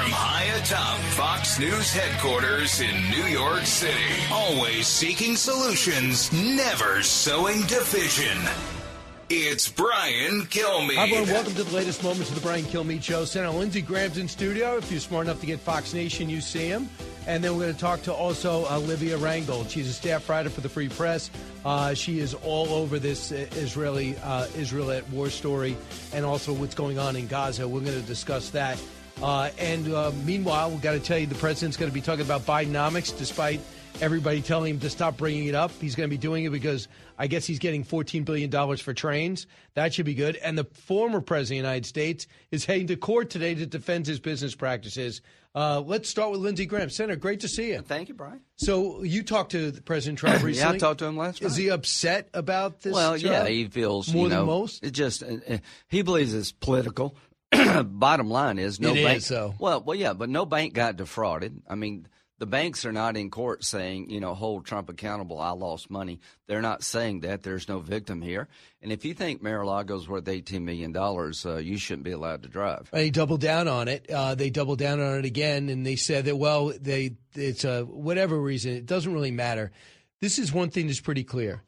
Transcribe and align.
From 0.00 0.12
high 0.12 0.44
atop 0.56 0.98
Fox 1.12 1.58
News 1.58 1.92
headquarters 1.92 2.80
in 2.80 3.10
New 3.10 3.26
York 3.26 3.66
City, 3.66 3.92
always 4.32 4.86
seeking 4.86 5.36
solutions, 5.36 6.32
never 6.32 7.02
sowing 7.02 7.60
division. 7.66 8.38
It's 9.28 9.68
Brian 9.68 10.46
Kilmeade. 10.46 10.94
Hi, 10.94 11.04
everyone. 11.04 11.28
Welcome 11.28 11.54
to 11.54 11.64
the 11.64 11.76
latest 11.76 12.02
moments 12.02 12.30
of 12.30 12.34
the 12.34 12.40
Brian 12.40 12.64
Kilmeade 12.64 13.02
Show. 13.02 13.26
Senator 13.26 13.52
Lindsey 13.58 13.82
Graham's 13.82 14.16
in 14.16 14.26
studio. 14.26 14.78
If 14.78 14.90
you're 14.90 15.00
smart 15.00 15.26
enough 15.26 15.40
to 15.40 15.46
get 15.46 15.60
Fox 15.60 15.92
Nation, 15.92 16.30
you 16.30 16.40
see 16.40 16.66
him. 16.66 16.88
And 17.26 17.44
then 17.44 17.52
we're 17.52 17.64
going 17.64 17.74
to 17.74 17.80
talk 17.80 18.00
to 18.04 18.14
also 18.14 18.66
Olivia 18.72 19.18
Reingold. 19.18 19.68
She's 19.68 19.86
a 19.86 19.92
staff 19.92 20.26
writer 20.30 20.48
for 20.48 20.62
the 20.62 20.70
Free 20.70 20.88
Press. 20.88 21.30
Uh, 21.62 21.92
she 21.92 22.20
is 22.20 22.32
all 22.32 22.68
over 22.68 22.98
this 22.98 23.32
Israeli 23.32 24.16
uh, 24.24 24.46
Israel 24.56 24.92
at 24.92 25.06
war 25.10 25.28
story 25.28 25.76
and 26.14 26.24
also 26.24 26.54
what's 26.54 26.74
going 26.74 26.98
on 26.98 27.16
in 27.16 27.26
Gaza. 27.26 27.68
We're 27.68 27.80
going 27.80 28.00
to 28.00 28.06
discuss 28.06 28.48
that. 28.50 28.82
Uh, 29.22 29.50
and 29.58 29.92
uh, 29.92 30.12
meanwhile, 30.24 30.70
we've 30.70 30.82
got 30.82 30.92
to 30.92 31.00
tell 31.00 31.18
you 31.18 31.26
the 31.26 31.34
president's 31.34 31.76
going 31.76 31.90
to 31.90 31.94
be 31.94 32.00
talking 32.00 32.24
about 32.24 32.42
Bidenomics 32.42 33.16
despite– 33.16 33.60
everybody 34.00 34.40
telling 34.40 34.74
him 34.74 34.80
to 34.80 34.90
stop 34.90 35.16
bringing 35.16 35.46
it 35.46 35.54
up. 35.54 35.70
He's 35.80 35.94
going 35.94 36.08
to 36.08 36.10
be 36.10 36.18
doing 36.18 36.44
it 36.44 36.50
because 36.50 36.88
I 37.18 37.26
guess 37.26 37.46
he's 37.46 37.58
getting 37.58 37.84
$14 37.84 38.24
billion 38.24 38.76
for 38.76 38.94
trains. 38.94 39.46
That 39.74 39.92
should 39.92 40.06
be 40.06 40.14
good. 40.14 40.36
And 40.36 40.56
the 40.56 40.64
former 40.64 41.20
president 41.20 41.60
of 41.60 41.64
the 41.64 41.68
United 41.68 41.86
States 41.86 42.26
is 42.50 42.64
heading 42.64 42.86
to 42.88 42.96
court 42.96 43.30
today 43.30 43.54
to 43.54 43.66
defend 43.66 44.06
his 44.06 44.20
business 44.20 44.54
practices. 44.54 45.20
Uh, 45.54 45.82
let's 45.84 46.08
start 46.08 46.30
with 46.30 46.40
Lindsey 46.40 46.64
Graham. 46.64 46.90
Senator, 46.90 47.16
great 47.16 47.40
to 47.40 47.48
see 47.48 47.72
you. 47.72 47.80
Thank 47.80 48.08
you, 48.08 48.14
Brian. 48.14 48.40
So 48.56 49.02
you 49.02 49.24
talked 49.24 49.50
to 49.52 49.72
President 49.84 50.18
Trump 50.18 50.42
recently. 50.44 50.58
yeah, 50.70 50.76
I 50.76 50.78
talked 50.78 51.00
to 51.00 51.06
him 51.06 51.16
last 51.16 51.42
night. 51.42 51.48
Is 51.48 51.56
he 51.56 51.70
upset 51.70 52.28
about 52.32 52.80
this? 52.80 52.94
Well, 52.94 53.16
yeah, 53.16 53.46
he 53.48 53.66
feels 53.66 54.14
more 54.14 54.24
you 54.24 54.30
know, 54.30 54.36
than 54.36 54.46
most. 54.46 54.84
It 54.84 54.92
just 54.92 55.24
uh, 55.24 55.58
he 55.88 56.02
believes 56.02 56.34
it's 56.34 56.52
political. 56.52 57.16
Bottom 57.84 58.28
line 58.28 58.58
is 58.58 58.80
no 58.80 58.94
it 58.94 59.04
bank. 59.04 59.18
Is, 59.18 59.26
so. 59.26 59.54
Well, 59.58 59.82
well, 59.82 59.96
yeah, 59.96 60.12
but 60.12 60.28
no 60.28 60.46
bank 60.46 60.74
got 60.74 60.96
defrauded. 60.96 61.62
I 61.68 61.74
mean 61.74 62.06
the 62.40 62.46
banks 62.46 62.86
are 62.86 62.92
not 62.92 63.18
in 63.18 63.30
court 63.30 63.62
saying, 63.62 64.08
you 64.08 64.18
know, 64.18 64.34
hold 64.34 64.64
Trump 64.64 64.88
accountable. 64.88 65.38
I 65.38 65.50
lost 65.50 65.90
money. 65.90 66.20
They're 66.46 66.62
not 66.62 66.82
saying 66.82 67.20
that. 67.20 67.42
There's 67.42 67.68
no 67.68 67.80
victim 67.80 68.22
here. 68.22 68.48
And 68.80 68.90
if 68.90 69.04
you 69.04 69.12
think 69.12 69.42
Mar-a-Lago's 69.42 70.08
worth 70.08 70.24
$18 70.24 70.62
million, 70.62 70.96
uh, 70.96 71.58
you 71.58 71.76
shouldn't 71.76 72.04
be 72.04 72.12
allowed 72.12 72.42
to 72.44 72.48
drive. 72.48 72.88
They 72.92 73.10
doubled 73.10 73.42
down 73.42 73.68
on 73.68 73.88
it. 73.88 74.10
Uh, 74.10 74.34
they 74.34 74.48
doubled 74.48 74.78
down 74.78 75.00
on 75.00 75.18
it 75.18 75.26
again, 75.26 75.68
and 75.68 75.84
they 75.86 75.96
said 75.96 76.24
that, 76.24 76.36
well, 76.36 76.72
they 76.80 77.16
it's 77.34 77.64
a 77.64 77.82
whatever 77.82 78.40
reason. 78.40 78.72
It 78.72 78.86
doesn't 78.86 79.12
really 79.12 79.30
matter. 79.30 79.70
This 80.22 80.38
is 80.38 80.50
one 80.50 80.70
thing 80.70 80.86
that's 80.86 81.00
pretty 81.00 81.24
clear 81.24 81.62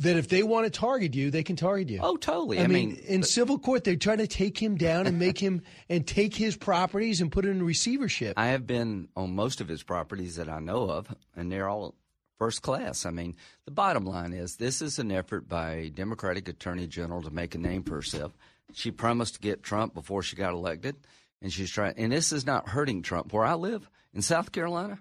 that 0.00 0.16
if 0.16 0.28
they 0.28 0.42
want 0.42 0.64
to 0.64 0.70
target 0.70 1.14
you, 1.14 1.30
they 1.30 1.42
can 1.42 1.56
target 1.56 1.90
you. 1.90 2.00
Oh, 2.02 2.16
totally. 2.16 2.58
I, 2.58 2.64
I 2.64 2.66
mean, 2.66 2.90
mean, 2.90 2.98
in 3.06 3.20
but, 3.20 3.28
civil 3.28 3.58
court, 3.58 3.84
they're 3.84 3.96
trying 3.96 4.18
to 4.18 4.26
take 4.26 4.60
him 4.60 4.76
down 4.76 5.06
and 5.06 5.18
make 5.18 5.38
him 5.38 5.62
and 5.88 6.06
take 6.06 6.34
his 6.34 6.56
properties 6.56 7.20
and 7.20 7.30
put 7.30 7.44
it 7.44 7.50
in 7.50 7.62
receivership. 7.62 8.34
I 8.38 8.48
have 8.48 8.66
been 8.66 9.08
on 9.14 9.34
most 9.34 9.60
of 9.60 9.68
his 9.68 9.82
properties 9.82 10.36
that 10.36 10.48
I 10.48 10.58
know 10.58 10.88
of, 10.90 11.14
and 11.36 11.52
they're 11.52 11.68
all 11.68 11.94
first 12.38 12.62
class. 12.62 13.04
I 13.04 13.10
mean, 13.10 13.36
the 13.66 13.70
bottom 13.70 14.06
line 14.06 14.32
is 14.32 14.56
this 14.56 14.80
is 14.80 14.98
an 14.98 15.12
effort 15.12 15.46
by 15.46 15.92
Democratic 15.94 16.48
Attorney 16.48 16.86
General 16.86 17.22
to 17.22 17.30
make 17.30 17.54
a 17.54 17.58
name 17.58 17.82
for 17.82 17.94
herself. 17.94 18.32
She 18.72 18.90
promised 18.90 19.34
to 19.34 19.40
get 19.40 19.62
Trump 19.62 19.92
before 19.92 20.22
she 20.22 20.34
got 20.34 20.54
elected, 20.54 20.96
and 21.42 21.52
she's 21.52 21.70
trying. 21.70 21.94
And 21.98 22.10
this 22.10 22.32
is 22.32 22.46
not 22.46 22.70
hurting 22.70 23.02
Trump. 23.02 23.34
Where 23.34 23.44
I 23.44 23.54
live 23.54 23.88
in 24.14 24.22
South 24.22 24.50
Carolina, 24.50 24.98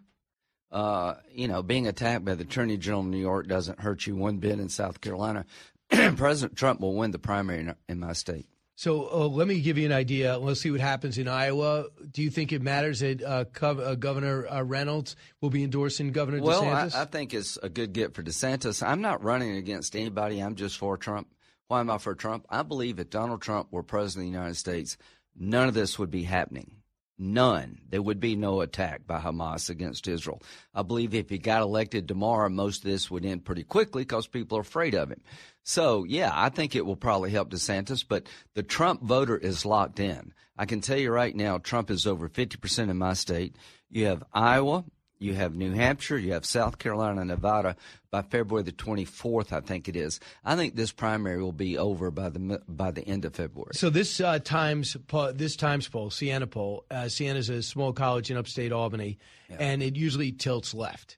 uh, 0.71 1.15
you 1.31 1.47
know, 1.47 1.63
being 1.63 1.87
attacked 1.87 2.25
by 2.25 2.35
the 2.35 2.43
Attorney 2.43 2.77
General 2.77 3.01
of 3.01 3.07
New 3.07 3.17
York 3.17 3.47
doesn't 3.47 3.79
hurt 3.79 4.05
you 4.05 4.15
one 4.15 4.37
bit 4.37 4.59
in 4.59 4.69
South 4.69 5.01
Carolina. 5.01 5.45
President 5.89 6.57
Trump 6.57 6.79
will 6.79 6.95
win 6.95 7.11
the 7.11 7.19
primary 7.19 7.61
in, 7.61 7.75
in 7.87 7.99
my 7.99 8.13
state. 8.13 8.45
So 8.75 9.09
uh, 9.11 9.27
let 9.27 9.45
me 9.45 9.59
give 9.59 9.77
you 9.77 9.85
an 9.87 9.91
idea. 9.91 10.37
Let's 10.37 10.61
see 10.61 10.71
what 10.71 10.79
happens 10.79 11.17
in 11.17 11.27
Iowa. 11.27 11.87
Do 12.11 12.21
you 12.21 12.29
think 12.29 12.53
it 12.53 12.61
matters 12.61 13.01
that 13.01 13.21
uh, 13.21 13.43
uh, 13.61 13.95
Governor 13.95 14.47
uh, 14.47 14.61
Reynolds 14.61 15.17
will 15.41 15.49
be 15.49 15.65
endorsing 15.65 16.13
Governor 16.13 16.41
well, 16.41 16.61
DeSantis? 16.61 16.93
Well, 16.93 17.01
I, 17.01 17.01
I, 17.01 17.05
think 17.05 17.33
it's 17.33 17.57
a 17.57 17.67
good 17.67 17.91
get 17.91 18.13
for 18.13 18.23
DeSantis. 18.23 18.81
I'm 18.81 19.01
not 19.01 19.21
running 19.21 19.57
against 19.57 19.97
anybody. 19.97 20.39
I'm 20.39 20.55
just 20.55 20.77
for 20.77 20.95
Trump. 20.95 21.27
Why 21.67 21.81
am 21.81 21.89
I 21.89 21.97
for 21.97 22.15
Trump? 22.15 22.45
I 22.49 22.63
believe 22.63 22.99
if 22.99 23.09
Donald 23.09 23.41
Trump 23.41 23.67
were 23.69 23.83
president 23.83 24.27
of 24.27 24.31
the 24.31 24.37
United 24.37 24.55
States, 24.55 24.95
none 25.37 25.67
of 25.67 25.73
this 25.73 25.99
would 25.99 26.09
be 26.09 26.23
happening. 26.23 26.78
None. 27.21 27.81
There 27.89 28.01
would 28.01 28.21
be 28.21 28.37
no 28.37 28.61
attack 28.61 29.05
by 29.05 29.19
Hamas 29.19 29.69
against 29.69 30.07
Israel. 30.07 30.41
I 30.73 30.83
believe 30.83 31.13
if 31.13 31.29
he 31.29 31.37
got 31.37 31.61
elected 31.61 32.07
tomorrow, 32.07 32.47
most 32.47 32.85
of 32.85 32.89
this 32.89 33.11
would 33.11 33.25
end 33.25 33.43
pretty 33.43 33.63
quickly 33.63 34.03
because 34.03 34.25
people 34.25 34.57
are 34.57 34.61
afraid 34.61 34.95
of 34.95 35.09
him. 35.09 35.21
So, 35.63 36.05
yeah, 36.05 36.31
I 36.33 36.47
think 36.47 36.75
it 36.75 36.85
will 36.85 36.95
probably 36.95 37.31
help 37.31 37.49
DeSantis, 37.49 38.05
but 38.07 38.27
the 38.55 38.63
Trump 38.63 39.03
voter 39.03 39.37
is 39.37 39.65
locked 39.65 39.99
in. 39.99 40.33
I 40.57 40.65
can 40.65 40.79
tell 40.79 40.97
you 40.97 41.11
right 41.11 41.35
now, 41.35 41.57
Trump 41.57 41.91
is 41.91 42.07
over 42.07 42.29
50% 42.29 42.89
in 42.89 42.97
my 42.97 43.13
state. 43.13 43.57
You 43.89 44.05
have 44.05 44.23
Iowa, 44.33 44.85
you 45.19 45.33
have 45.33 45.53
New 45.53 45.71
Hampshire, 45.71 46.17
you 46.17 46.33
have 46.33 46.45
South 46.45 46.77
Carolina, 46.77 47.23
Nevada 47.25 47.75
by 48.09 48.21
February 48.21 48.63
the 48.63 48.71
24th, 48.71 49.51
I 49.51 49.59
think 49.59 49.87
it 49.87 49.95
is. 49.95 50.19
I 50.43 50.55
think 50.55 50.75
this 50.75 50.91
primary 50.91 51.43
will 51.43 51.51
be 51.51 51.77
over 51.77 52.09
by 52.09 52.29
the 52.29 52.61
by 52.67 52.91
the 52.91 53.05
end 53.05 53.25
of 53.25 53.35
February. 53.35 53.73
So 53.73 53.89
this 53.89 54.19
uh, 54.19 54.39
Times 54.39 54.95
this 55.33 55.55
Times 55.55 55.87
poll, 55.87 56.09
Siena 56.09 56.47
poll, 56.47 56.85
uh, 56.89 57.09
Siena 57.09 57.37
is 57.37 57.49
a 57.49 57.61
small 57.61 57.93
college 57.93 58.31
in 58.31 58.37
upstate 58.37 58.71
Albany, 58.71 59.19
yeah. 59.49 59.57
and 59.59 59.83
it 59.83 59.95
usually 59.95 60.31
tilts 60.31 60.73
left. 60.73 61.17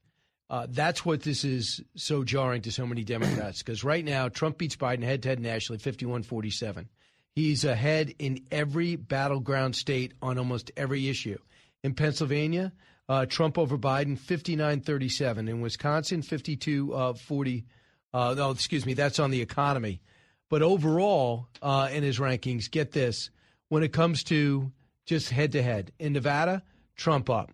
Uh, 0.49 0.67
that's 0.69 1.05
what 1.05 1.21
this 1.21 1.45
is 1.45 1.81
so 1.95 2.25
jarring 2.25 2.61
to 2.63 2.71
so 2.71 2.85
many 2.85 3.05
Democrats 3.05 3.63
because 3.63 3.83
right 3.83 4.03
now 4.03 4.27
Trump 4.27 4.57
beats 4.57 4.75
Biden 4.75 5.03
head 5.03 5.23
to 5.23 5.29
head 5.29 5.39
nationally, 5.39 5.79
51 5.79 6.23
47. 6.23 6.89
He's 7.33 7.63
ahead 7.63 8.13
in 8.19 8.43
every 8.51 8.97
battleground 8.97 9.77
state 9.77 10.13
on 10.21 10.37
almost 10.37 10.71
every 10.75 11.07
issue. 11.07 11.37
In 11.83 11.93
Pennsylvania, 11.93 12.73
uh, 13.11 13.25
Trump 13.25 13.57
over 13.57 13.77
Biden, 13.77 14.17
59 14.17 14.79
37. 14.79 15.49
In 15.49 15.59
Wisconsin, 15.59 16.21
52 16.21 16.93
uh, 16.93 17.13
40. 17.13 17.65
Uh, 18.13 18.33
no, 18.37 18.51
excuse 18.51 18.85
me, 18.85 18.93
that's 18.93 19.19
on 19.19 19.31
the 19.31 19.41
economy. 19.41 20.01
But 20.49 20.61
overall, 20.61 21.49
uh, 21.61 21.89
in 21.91 22.03
his 22.03 22.19
rankings, 22.19 22.71
get 22.71 22.93
this 22.93 23.29
when 23.67 23.83
it 23.83 23.91
comes 23.91 24.23
to 24.25 24.71
just 25.05 25.29
head 25.29 25.51
to 25.51 25.61
head, 25.61 25.91
in 25.99 26.13
Nevada, 26.13 26.63
Trump 26.95 27.29
up. 27.29 27.51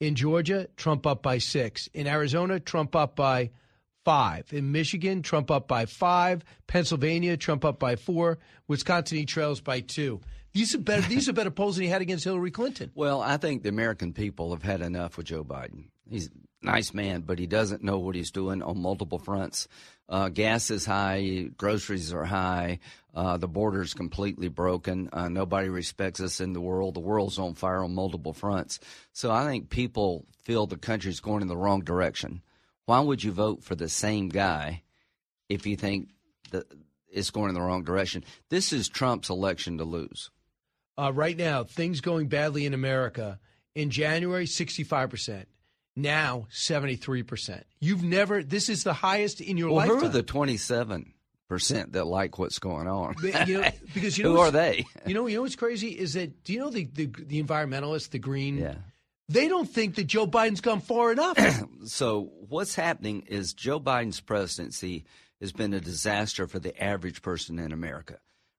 In 0.00 0.14
Georgia, 0.14 0.68
Trump 0.74 1.06
up 1.06 1.22
by 1.22 1.36
six. 1.36 1.86
In 1.92 2.06
Arizona, 2.06 2.58
Trump 2.58 2.96
up 2.96 3.14
by 3.14 3.50
five. 4.04 4.52
In 4.52 4.72
Michigan, 4.72 5.22
Trump 5.22 5.50
up 5.50 5.66
by 5.66 5.86
five. 5.86 6.44
Pennsylvania, 6.66 7.36
Trump 7.36 7.64
up 7.64 7.78
by 7.78 7.96
four. 7.96 8.38
Wisconsin, 8.68 9.18
he 9.18 9.26
trails 9.26 9.60
by 9.60 9.80
two. 9.80 10.20
These 10.52 10.74
are 10.74 10.78
better. 10.78 11.02
These 11.02 11.28
are 11.28 11.32
better 11.32 11.50
polls 11.52 11.76
than 11.76 11.84
he 11.84 11.90
had 11.90 12.02
against 12.02 12.24
Hillary 12.24 12.50
Clinton. 12.50 12.90
Well, 12.94 13.20
I 13.20 13.36
think 13.38 13.62
the 13.62 13.68
American 13.68 14.12
people 14.12 14.52
have 14.52 14.62
had 14.62 14.80
enough 14.80 15.16
with 15.16 15.26
Joe 15.26 15.44
Biden. 15.44 15.86
He's 16.08 16.28
a 16.28 16.30
nice 16.66 16.94
man, 16.94 17.22
but 17.22 17.38
he 17.38 17.46
doesn't 17.46 17.82
know 17.82 17.98
what 17.98 18.14
he's 18.14 18.30
doing 18.30 18.62
on 18.62 18.78
multiple 18.78 19.18
fronts. 19.18 19.66
Uh, 20.08 20.28
gas 20.28 20.70
is 20.70 20.84
high, 20.84 21.48
groceries 21.56 22.12
are 22.12 22.26
high, 22.26 22.78
uh, 23.14 23.36
the 23.36 23.48
border's 23.48 23.94
completely 23.94 24.48
broken. 24.48 25.08
Uh, 25.12 25.28
nobody 25.28 25.68
respects 25.68 26.20
us 26.20 26.40
in 26.40 26.52
the 26.52 26.60
world. 26.60 26.94
The 26.94 27.00
world's 27.00 27.38
on 27.38 27.54
fire 27.54 27.82
on 27.82 27.94
multiple 27.94 28.32
fronts. 28.32 28.80
So 29.12 29.30
I 29.30 29.46
think 29.46 29.70
people 29.70 30.26
feel 30.42 30.66
the 30.66 30.76
country's 30.76 31.20
going 31.20 31.42
in 31.42 31.48
the 31.48 31.56
wrong 31.56 31.80
direction. 31.80 32.42
Why 32.86 33.00
would 33.00 33.22
you 33.22 33.32
vote 33.32 33.62
for 33.64 33.74
the 33.74 33.88
same 33.88 34.28
guy 34.28 34.82
if 35.48 35.66
you 35.66 35.76
think 35.76 36.10
that 36.50 36.64
it's 37.10 37.30
going 37.30 37.48
in 37.48 37.54
the 37.54 37.62
wrong 37.62 37.84
direction? 37.84 38.24
This 38.50 38.72
is 38.72 38.88
Trump's 38.88 39.30
election 39.30 39.78
to 39.78 39.84
lose. 39.84 40.30
Uh, 40.96 41.12
right 41.12 41.36
now, 41.36 41.64
things 41.64 42.00
going 42.00 42.28
badly 42.28 42.66
in 42.66 42.74
America. 42.74 43.38
In 43.74 43.90
January, 43.90 44.46
65%. 44.46 45.46
Now, 45.96 46.46
73%. 46.52 47.62
You've 47.80 48.04
never, 48.04 48.42
this 48.42 48.68
is 48.68 48.84
the 48.84 48.92
highest 48.92 49.40
in 49.40 49.56
your 49.56 49.70
life. 49.70 49.88
well, 49.88 49.96
lifetime. 49.96 50.10
Who 50.12 50.18
are 50.18 50.20
the 50.20 50.22
27 50.22 51.14
percent 51.48 51.92
that 51.92 52.06
like 52.06 52.38
what's 52.38 52.58
going 52.58 52.88
on? 52.88 53.14
You 53.22 53.60
know, 53.60 53.70
because 53.94 54.16
you 54.18 54.24
know 54.24 54.32
who 54.32 54.38
are 54.40 54.50
they? 54.50 54.86
You 55.06 55.14
know, 55.14 55.26
you 55.26 55.36
know 55.36 55.42
what's 55.42 55.56
crazy 55.56 55.88
is 55.88 56.14
that 56.14 56.42
do 56.44 56.52
you 56.52 56.58
know 56.58 56.70
the 56.70 56.84
the, 56.92 57.06
the 57.06 57.42
environmentalists, 57.42 58.10
the 58.10 58.18
green? 58.18 58.58
Yeah. 58.58 58.76
They 59.28 59.48
don't 59.48 59.68
think 59.68 59.94
that 59.94 60.04
Joe 60.04 60.26
Biden's 60.26 60.60
gone 60.60 60.80
far 60.80 61.12
enough. 61.12 61.38
so 61.86 62.30
what's 62.48 62.74
happening 62.74 63.22
is 63.26 63.54
Joe 63.54 63.80
Biden's 63.80 64.20
presidency 64.20 65.04
has 65.40 65.52
been 65.52 65.72
a 65.72 65.80
disaster 65.80 66.46
for 66.46 66.58
the 66.58 66.82
average 66.82 67.22
person 67.22 67.58
in 67.58 67.72
America. 67.72 68.18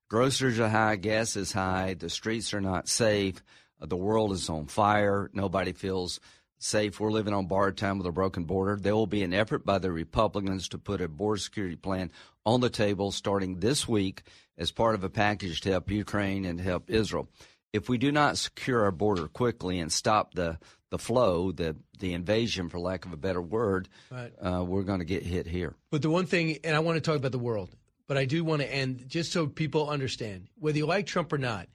Groceries 0.09 0.59
are 0.59 0.69
high, 0.69 0.95
gas 0.97 1.35
is 1.35 1.51
high, 1.51 1.95
the 1.95 2.09
streets 2.09 2.53
are 2.53 2.61
not 2.61 2.87
safe, 2.87 3.43
uh, 3.81 3.85
the 3.85 3.95
world 3.95 4.31
is 4.31 4.49
on 4.49 4.67
fire, 4.67 5.29
nobody 5.33 5.73
feels 5.73 6.19
safe. 6.57 6.99
We're 6.99 7.11
living 7.11 7.33
on 7.33 7.47
borrowed 7.47 7.77
time 7.77 7.97
with 7.97 8.07
a 8.07 8.11
broken 8.11 8.43
border. 8.43 8.77
There 8.79 8.95
will 8.95 9.07
be 9.07 9.23
an 9.23 9.33
effort 9.33 9.65
by 9.65 9.79
the 9.79 9.91
Republicans 9.91 10.69
to 10.69 10.77
put 10.77 11.01
a 11.01 11.07
border 11.07 11.39
security 11.39 11.75
plan 11.75 12.11
on 12.45 12.61
the 12.61 12.69
table 12.69 13.11
starting 13.11 13.59
this 13.59 13.87
week 13.87 14.23
as 14.57 14.71
part 14.71 14.95
of 14.95 15.03
a 15.03 15.09
package 15.09 15.61
to 15.61 15.71
help 15.71 15.91
Ukraine 15.91 16.45
and 16.45 16.59
help 16.59 16.89
Israel. 16.89 17.27
If 17.75 17.89
we 17.89 17.97
do 17.97 18.11
not 18.11 18.37
secure 18.37 18.83
our 18.83 18.91
border 18.91 19.27
quickly 19.27 19.79
and 19.79 19.91
stop 19.91 20.33
the, 20.33 20.57
the 20.89 20.97
flow, 20.97 21.51
the 21.51 21.75
the 21.99 22.13
invasion, 22.13 22.67
for 22.69 22.77
lack 22.77 23.05
of 23.05 23.13
a 23.13 23.17
better 23.17 23.41
word, 23.41 23.87
right. 24.11 24.33
uh, 24.41 24.65
we're 24.65 24.83
going 24.83 24.99
to 24.99 25.05
get 25.05 25.23
hit 25.23 25.47
here. 25.47 25.75
But 25.91 26.01
the 26.01 26.09
one 26.09 26.25
thing, 26.25 26.57
and 26.65 26.75
I 26.75 26.79
want 26.79 26.97
to 26.97 27.01
talk 27.01 27.15
about 27.15 27.31
the 27.31 27.39
world 27.39 27.69
but 28.07 28.17
I 28.17 28.25
do 28.25 28.43
want 28.43 28.61
to 28.61 28.71
end 28.71 29.05
just 29.07 29.31
so 29.31 29.47
people 29.47 29.89
understand 29.89 30.47
whether 30.59 30.77
you 30.77 30.85
like 30.85 31.05
Trump 31.05 31.33
or 31.33 31.37
not. 31.37 31.67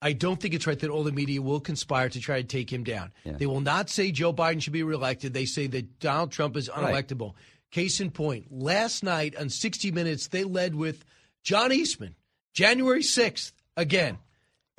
I 0.00 0.14
don't 0.14 0.40
think 0.40 0.52
it's 0.52 0.66
right 0.66 0.78
that 0.80 0.90
all 0.90 1.04
the 1.04 1.12
media 1.12 1.40
will 1.40 1.60
conspire 1.60 2.08
to 2.08 2.20
try 2.20 2.42
to 2.42 2.46
take 2.46 2.72
him 2.72 2.82
down. 2.82 3.12
Yeah. 3.24 3.34
They 3.34 3.46
will 3.46 3.60
not 3.60 3.88
say 3.88 4.10
Joe 4.10 4.32
Biden 4.32 4.60
should 4.60 4.72
be 4.72 4.82
reelected. 4.82 5.32
They 5.32 5.44
say 5.44 5.68
that 5.68 6.00
Donald 6.00 6.32
Trump 6.32 6.56
is 6.56 6.68
unelectable. 6.68 7.34
Case 7.70 8.00
in 8.00 8.10
point, 8.10 8.48
last 8.50 9.04
night 9.04 9.36
on 9.36 9.48
60 9.48 9.92
Minutes, 9.92 10.28
they 10.28 10.42
led 10.44 10.74
with 10.74 11.04
John 11.44 11.72
Eastman, 11.72 12.16
January 12.52 13.02
6th, 13.02 13.52
again. 13.76 14.18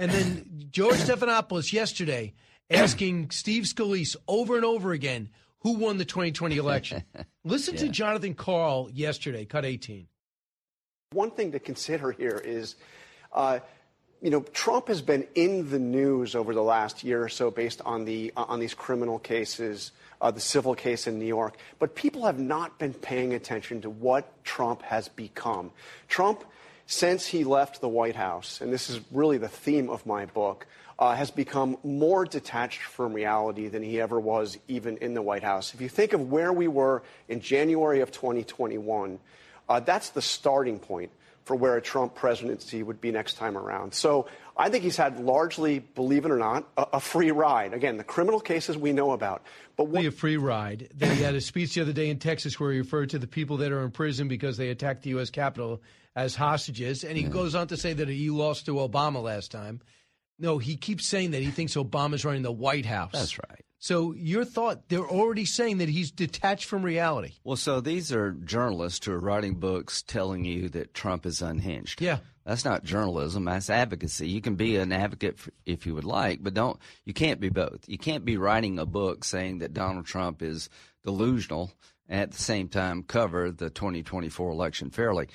And 0.04 0.12
then 0.12 0.68
George 0.70 0.98
Stephanopoulos 0.98 1.72
yesterday 1.72 2.34
asking 2.70 3.32
Steve 3.32 3.64
Scalise 3.64 4.18
over 4.28 4.58
and 4.58 4.66
over 4.66 4.92
again 4.92 5.30
who 5.60 5.78
won 5.78 5.98
the 5.98 6.04
2020 6.04 6.58
election. 6.58 7.06
Listen 7.46 7.78
to 7.78 7.88
Jonathan 7.88 8.34
Karl 8.34 8.90
yesterday, 8.92 9.46
cut 9.46 9.64
18. 9.64 10.08
One 11.14 11.32
thing 11.32 11.54
to 11.54 11.60
consider 11.60 12.12
here 12.12 12.42
is, 12.44 12.76
uh, 13.32 13.60
you 14.22 14.30
know, 14.30 14.42
Trump 14.52 14.90
has 14.90 15.02
been 15.02 15.26
in 15.36 15.70
the 15.70 15.80
news 15.80 16.36
over 16.36 16.54
the 16.54 16.64
last 16.64 17.06
year 17.06 17.24
or 17.24 17.30
so 17.30 17.50
based 17.50 17.80
on 17.86 18.04
the 18.04 18.34
uh, 18.36 18.44
on 18.50 18.60
these 18.60 18.74
criminal 18.74 19.20
cases, 19.20 19.94
uh, 20.20 20.32
the 20.32 20.42
civil 20.42 20.76
case 20.76 21.08
in 21.08 21.18
New 21.18 21.26
York. 21.26 21.56
But 21.80 21.96
people 21.96 22.26
have 22.26 22.40
not 22.40 22.78
been 22.78 22.94
paying 22.94 23.34
attention 23.34 23.80
to 23.84 23.90
what 23.90 24.44
Trump 24.44 24.82
has 24.82 25.08
become. 25.08 25.72
Trump, 26.10 26.44
since 26.86 27.26
he 27.26 27.44
left 27.44 27.82
the 27.82 27.88
White 27.88 28.16
House, 28.16 28.62
and 28.62 28.72
this 28.72 28.90
is 28.90 29.00
really 29.12 29.38
the 29.38 29.50
theme 29.50 29.90
of 29.90 30.06
my 30.06 30.26
book. 30.26 30.68
Uh, 31.00 31.16
has 31.16 31.32
become 31.32 31.76
more 31.84 32.24
detached 32.24 32.84
from 32.84 33.14
reality 33.14 33.68
than 33.68 33.82
he 33.82 34.00
ever 34.00 34.20
was, 34.20 34.60
even 34.68 34.96
in 34.98 35.16
the 35.16 35.24
White 35.24 35.42
House. 35.42 35.74
If 35.74 35.82
you 35.82 35.90
think 35.90 36.14
of 36.14 36.32
where 36.32 36.54
we 36.54 36.68
were 36.68 37.02
in 37.28 37.42
January 37.42 38.02
of 38.02 38.12
2021, 38.12 39.18
uh, 39.68 39.80
that's 39.80 40.12
the 40.12 40.22
starting 40.22 40.78
point 40.78 41.10
for 41.46 41.56
where 41.56 41.76
a 41.76 41.82
Trump 41.82 42.16
presidency 42.16 42.84
would 42.84 43.02
be 43.02 43.12
next 43.12 43.36
time 43.36 43.58
around. 43.58 43.94
So 43.94 44.28
I 44.56 44.70
think 44.70 44.84
he's 44.84 44.98
had 44.98 45.20
largely, 45.20 45.80
believe 45.80 46.26
it 46.26 46.32
or 46.32 46.38
not, 46.38 46.66
a, 46.78 46.88
a 46.94 47.00
free 47.00 47.32
ride. 47.32 47.74
Again, 47.74 47.98
the 47.98 48.04
criminal 48.04 48.40
cases 48.40 48.78
we 48.78 48.94
know 48.94 49.12
about. 49.12 49.44
But 49.76 49.86
what, 49.86 50.06
a 50.06 50.12
free 50.12 50.38
ride. 50.38 50.90
Then 50.94 51.16
he 51.16 51.24
had 51.24 51.36
a 51.36 51.42
speech 51.42 51.74
the 51.74 51.82
other 51.82 51.94
day 51.94 52.10
in 52.10 52.20
Texas 52.20 52.60
where 52.60 52.72
he 52.72 52.78
referred 52.78 53.10
to 53.12 53.20
the 53.20 53.28
people 53.28 53.58
that 53.58 53.72
are 53.72 53.84
in 53.84 53.92
prison 53.92 54.28
because 54.28 54.58
they 54.58 54.70
attacked 54.70 55.04
the 55.04 55.12
U.S. 55.12 55.30
Capitol 55.30 55.82
as 56.16 56.36
hostages. 56.36 57.04
And 57.04 57.18
he 57.18 57.24
goes 57.24 57.56
on 57.56 57.68
to 57.68 57.78
say 57.78 57.94
that 57.94 58.08
he 58.08 58.30
lost 58.30 58.66
to 58.66 58.76
Obama 58.76 59.22
last 59.22 59.52
time. 59.52 59.82
No, 60.40 60.58
he 60.58 60.78
keeps 60.78 61.06
saying 61.06 61.32
that 61.32 61.42
he 61.42 61.52
thinks 61.52 61.76
Obama's 61.76 62.26
running 62.26 62.42
the 62.42 62.52
White 62.52 62.86
House. 62.86 63.12
That's 63.14 63.38
right. 63.38 63.62
So 63.80 64.14
your 64.14 64.46
thought, 64.46 64.88
they're 64.88 65.00
already 65.06 65.46
saying 65.46 65.80
that 65.80 65.90
he's 65.90 66.10
detached 66.10 66.66
from 66.66 66.84
reality. 66.84 67.34
Well, 67.44 67.58
so 67.58 67.82
these 67.82 68.14
are 68.14 68.32
journalists 68.32 69.06
who 69.06 69.12
are 69.12 69.20
writing 69.20 69.56
books 69.56 70.02
telling 70.02 70.46
you 70.46 70.70
that 70.70 70.94
Trump 70.94 71.26
is 71.26 71.42
unhinged. 71.42 72.02
Yeah. 72.02 72.20
That's 72.46 72.66
not 72.66 72.84
journalism. 72.84 73.46
That's 73.46 73.70
advocacy. 73.70 74.30
You 74.30 74.42
can 74.42 74.56
be 74.56 74.78
an 74.78 74.92
advocate 74.92 75.38
if 75.66 75.86
you 75.86 75.96
would 75.96 76.06
like, 76.06 76.42
but 76.42 76.54
don't. 76.54 76.80
You 77.06 77.14
can't 77.14 77.40
be 77.40 77.50
both. 77.50 77.84
You 77.88 77.98
can't 77.98 78.26
be 78.26 78.38
writing 78.38 78.80
a 78.80 78.86
book 78.86 79.24
saying 79.24 79.60
that 79.60 79.74
Donald 79.74 80.06
Trump 80.06 80.42
is 80.42 80.70
delusional 81.04 81.72
and 82.08 82.22
at 82.22 82.32
the 82.32 82.42
same 82.42 82.70
time 82.70 83.04
cover 83.04 83.52
the 83.52 83.70
2024 83.70 84.50
election 84.52 84.90
fairly. 84.92 85.28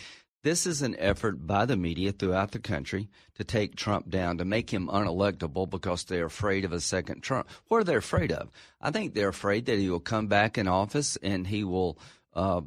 This 0.48 0.66
is 0.66 0.80
an 0.80 0.96
effort 0.98 1.46
by 1.46 1.66
the 1.66 1.76
media 1.76 2.10
throughout 2.10 2.52
the 2.52 2.58
country 2.58 3.10
to 3.34 3.44
take 3.44 3.76
Trump 3.76 4.08
down, 4.08 4.38
to 4.38 4.46
make 4.46 4.70
him 4.70 4.88
unelectable 4.88 5.68
because 5.68 6.04
they're 6.04 6.24
afraid 6.24 6.64
of 6.64 6.72
a 6.72 6.80
second 6.80 7.20
Trump. 7.20 7.50
What 7.66 7.82
are 7.82 7.84
they 7.84 7.96
afraid 7.96 8.32
of? 8.32 8.50
I 8.80 8.90
think 8.90 9.12
they're 9.12 9.28
afraid 9.28 9.66
that 9.66 9.78
he 9.78 9.90
will 9.90 10.00
come 10.00 10.26
back 10.26 10.56
in 10.56 10.66
office 10.66 11.18
and 11.22 11.46
he 11.46 11.64
will 11.64 11.98
uh, 12.32 12.62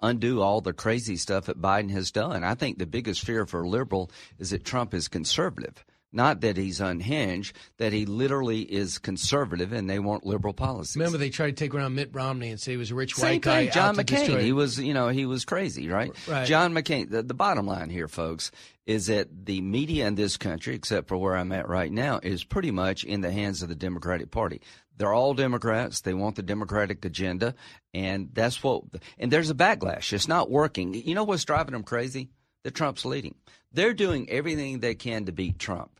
undo 0.00 0.42
all 0.42 0.60
the 0.60 0.72
crazy 0.72 1.16
stuff 1.16 1.46
that 1.46 1.62
Biden 1.62 1.92
has 1.92 2.10
done. 2.10 2.42
I 2.42 2.56
think 2.56 2.78
the 2.78 2.86
biggest 2.86 3.24
fear 3.24 3.46
for 3.46 3.62
a 3.62 3.68
liberal 3.68 4.10
is 4.40 4.50
that 4.50 4.64
Trump 4.64 4.92
is 4.92 5.06
conservative. 5.06 5.84
Not 6.12 6.42
that 6.42 6.58
he's 6.58 6.80
unhinged, 6.80 7.56
that 7.78 7.92
he 7.92 8.04
literally 8.04 8.60
is 8.60 8.98
conservative 8.98 9.72
and 9.72 9.88
they 9.88 9.98
want 9.98 10.26
liberal 10.26 10.52
policies. 10.52 10.96
Remember, 10.96 11.16
they 11.16 11.30
tried 11.30 11.56
to 11.56 11.64
take 11.64 11.74
around 11.74 11.94
Mitt 11.94 12.10
Romney 12.12 12.50
and 12.50 12.60
say 12.60 12.72
he 12.72 12.76
was 12.76 12.90
a 12.90 12.94
rich 12.94 13.14
Same 13.14 13.34
white 13.34 13.42
guy. 13.42 13.64
Thing. 13.64 13.72
John 13.72 13.96
McCain, 13.96 14.40
he 14.40 14.52
was, 14.52 14.78
you 14.78 14.92
know, 14.92 15.08
he 15.08 15.24
was 15.24 15.44
crazy, 15.46 15.88
right? 15.88 16.12
Right. 16.28 16.46
John 16.46 16.74
McCain. 16.74 17.10
The, 17.10 17.22
the 17.22 17.34
bottom 17.34 17.66
line 17.66 17.88
here, 17.88 18.08
folks, 18.08 18.50
is 18.84 19.06
that 19.06 19.46
the 19.46 19.62
media 19.62 20.06
in 20.06 20.14
this 20.14 20.36
country, 20.36 20.74
except 20.74 21.08
for 21.08 21.16
where 21.16 21.36
I'm 21.36 21.52
at 21.52 21.68
right 21.68 21.90
now, 21.90 22.20
is 22.22 22.44
pretty 22.44 22.70
much 22.70 23.04
in 23.04 23.22
the 23.22 23.32
hands 23.32 23.62
of 23.62 23.68
the 23.70 23.74
Democratic 23.74 24.30
Party. 24.30 24.60
They're 24.98 25.14
all 25.14 25.32
Democrats. 25.32 26.02
They 26.02 26.12
want 26.12 26.36
the 26.36 26.42
Democratic 26.42 27.04
agenda, 27.04 27.54
and 27.94 28.28
that's 28.34 28.62
what. 28.62 28.84
And 29.18 29.32
there's 29.32 29.50
a 29.50 29.54
backlash. 29.54 30.12
It's 30.12 30.28
not 30.28 30.50
working. 30.50 30.92
You 30.92 31.14
know 31.14 31.24
what's 31.24 31.46
driving 31.46 31.72
them 31.72 31.84
crazy? 31.84 32.28
That 32.64 32.74
Trump's 32.74 33.04
leading. 33.04 33.34
They're 33.72 33.94
doing 33.94 34.28
everything 34.28 34.80
they 34.80 34.94
can 34.94 35.24
to 35.24 35.32
beat 35.32 35.58
Trump. 35.58 35.91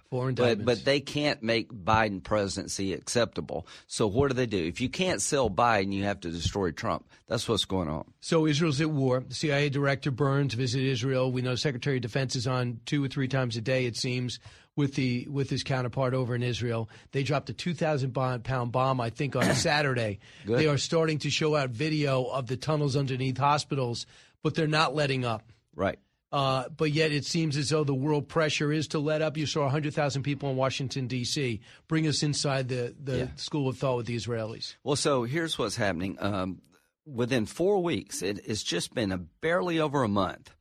But, 0.59 0.65
but 0.65 0.85
they 0.85 1.01
can't 1.01 1.43
make 1.43 1.73
Biden 1.73 2.23
presidency 2.23 2.93
acceptable. 2.93 3.67
So 3.87 4.07
what 4.07 4.29
do 4.29 4.35
they 4.35 4.47
do? 4.47 4.63
If 4.63 4.81
you 4.81 4.89
can't 4.89 5.23
sell 5.23 5.49
Biden, 5.49 5.93
you 5.93 6.05
have 6.05 6.21
to 6.21 6.31
destroy 6.31 6.71
Trump. 6.71 7.07
That's 7.29 7.49
what's 7.49 7.65
going 7.65 7.89
on. 7.89 8.05
So 8.21 8.47
Israel's 8.47 8.81
at 8.81 8.91
war. 8.91 9.25
CIA 9.31 9.71
Director 9.71 10.11
Burns 10.11 10.55
visited 10.55 10.87
Israel. 10.87 11.33
We 11.33 11.43
know 11.43 11.55
Secretary 11.55 11.97
of 11.97 12.03
Defense 12.03 12.37
is 12.37 12.47
on 12.47 12.81
two 12.85 13.03
or 13.03 13.09
three 13.09 13.29
times 13.29 13.57
a 13.57 13.61
day, 13.61 13.87
it 13.87 13.97
seems, 13.97 14.39
with 14.77 14.95
the 14.95 15.27
with 15.31 15.51
his 15.51 15.63
counterpart 15.63 16.15
over 16.15 16.35
in 16.35 16.43
Israel. 16.43 16.89
They 17.13 17.23
dropped 17.23 17.49
a 17.51 17.55
2,000 17.55 18.13
pound 18.13 18.73
bomb, 18.73 19.01
I 19.01 19.11
think, 19.11 19.37
on 19.37 19.55
Saturday. 19.55 20.21
Good. 20.47 20.59
They 20.59 20.67
are 20.67 20.79
starting 20.79 21.19
to 21.21 21.31
show 21.31 21.57
out 21.57 21.71
video 21.71 22.25
of 22.25 22.47
the 22.47 22.57
tunnels 22.57 22.97
underneath 22.97 23.39
hospitals, 23.39 24.07
but 24.43 24.55
they're 24.55 24.67
not 24.67 24.95
letting 24.95 25.25
up. 25.25 25.51
Right. 25.75 25.99
Uh, 26.33 26.69
but 26.75 26.93
yet 26.93 27.13
it 27.13 27.27
seems 27.27 27.59
as 27.59 27.69
though 27.69 27.85
the 27.85 27.95
world 27.95 28.27
pressure 28.27 28.73
is 28.73 28.89
to 28.89 28.99
let 28.99 29.21
up. 29.21 29.37
You 29.37 29.45
saw 29.45 29.63
100,000 29.63 30.23
people 30.23 30.51
in 30.51 30.57
Washington, 30.57 31.07
D.C. 31.07 31.61
Bring 31.89 32.07
us 32.07 32.23
inside 32.23 32.69
the, 32.69 32.95
the 33.03 33.19
yeah. 33.19 33.27
school 33.37 33.69
of 33.69 33.77
thought 33.77 33.99
with 33.99 34.07
the 34.07 34.17
Israelis. 34.17 34.77
Well, 34.83 34.97
so 34.97 35.25
here's 35.25 35.59
what's 35.59 35.77
happening. 35.77 36.17
Um, 36.21 36.63
within 37.05 37.45
four 37.45 37.83
weeks, 37.83 38.23
it, 38.23 38.41
it's 38.47 38.63
just 38.63 38.95
been 38.95 39.13
a 39.13 39.19
barely 39.19 39.79
over 39.79 40.03
a 40.03 40.09
month 40.09 40.55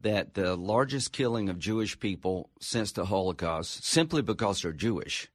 that 0.00 0.34
the 0.34 0.56
largest 0.56 1.12
killing 1.12 1.48
of 1.48 1.58
Jewish 1.58 1.98
people 1.98 2.50
since 2.60 2.92
the 2.92 3.06
Holocaust, 3.06 3.84
simply 3.84 4.22
because 4.22 4.62
they're 4.62 4.72
Jewish, 4.72 5.28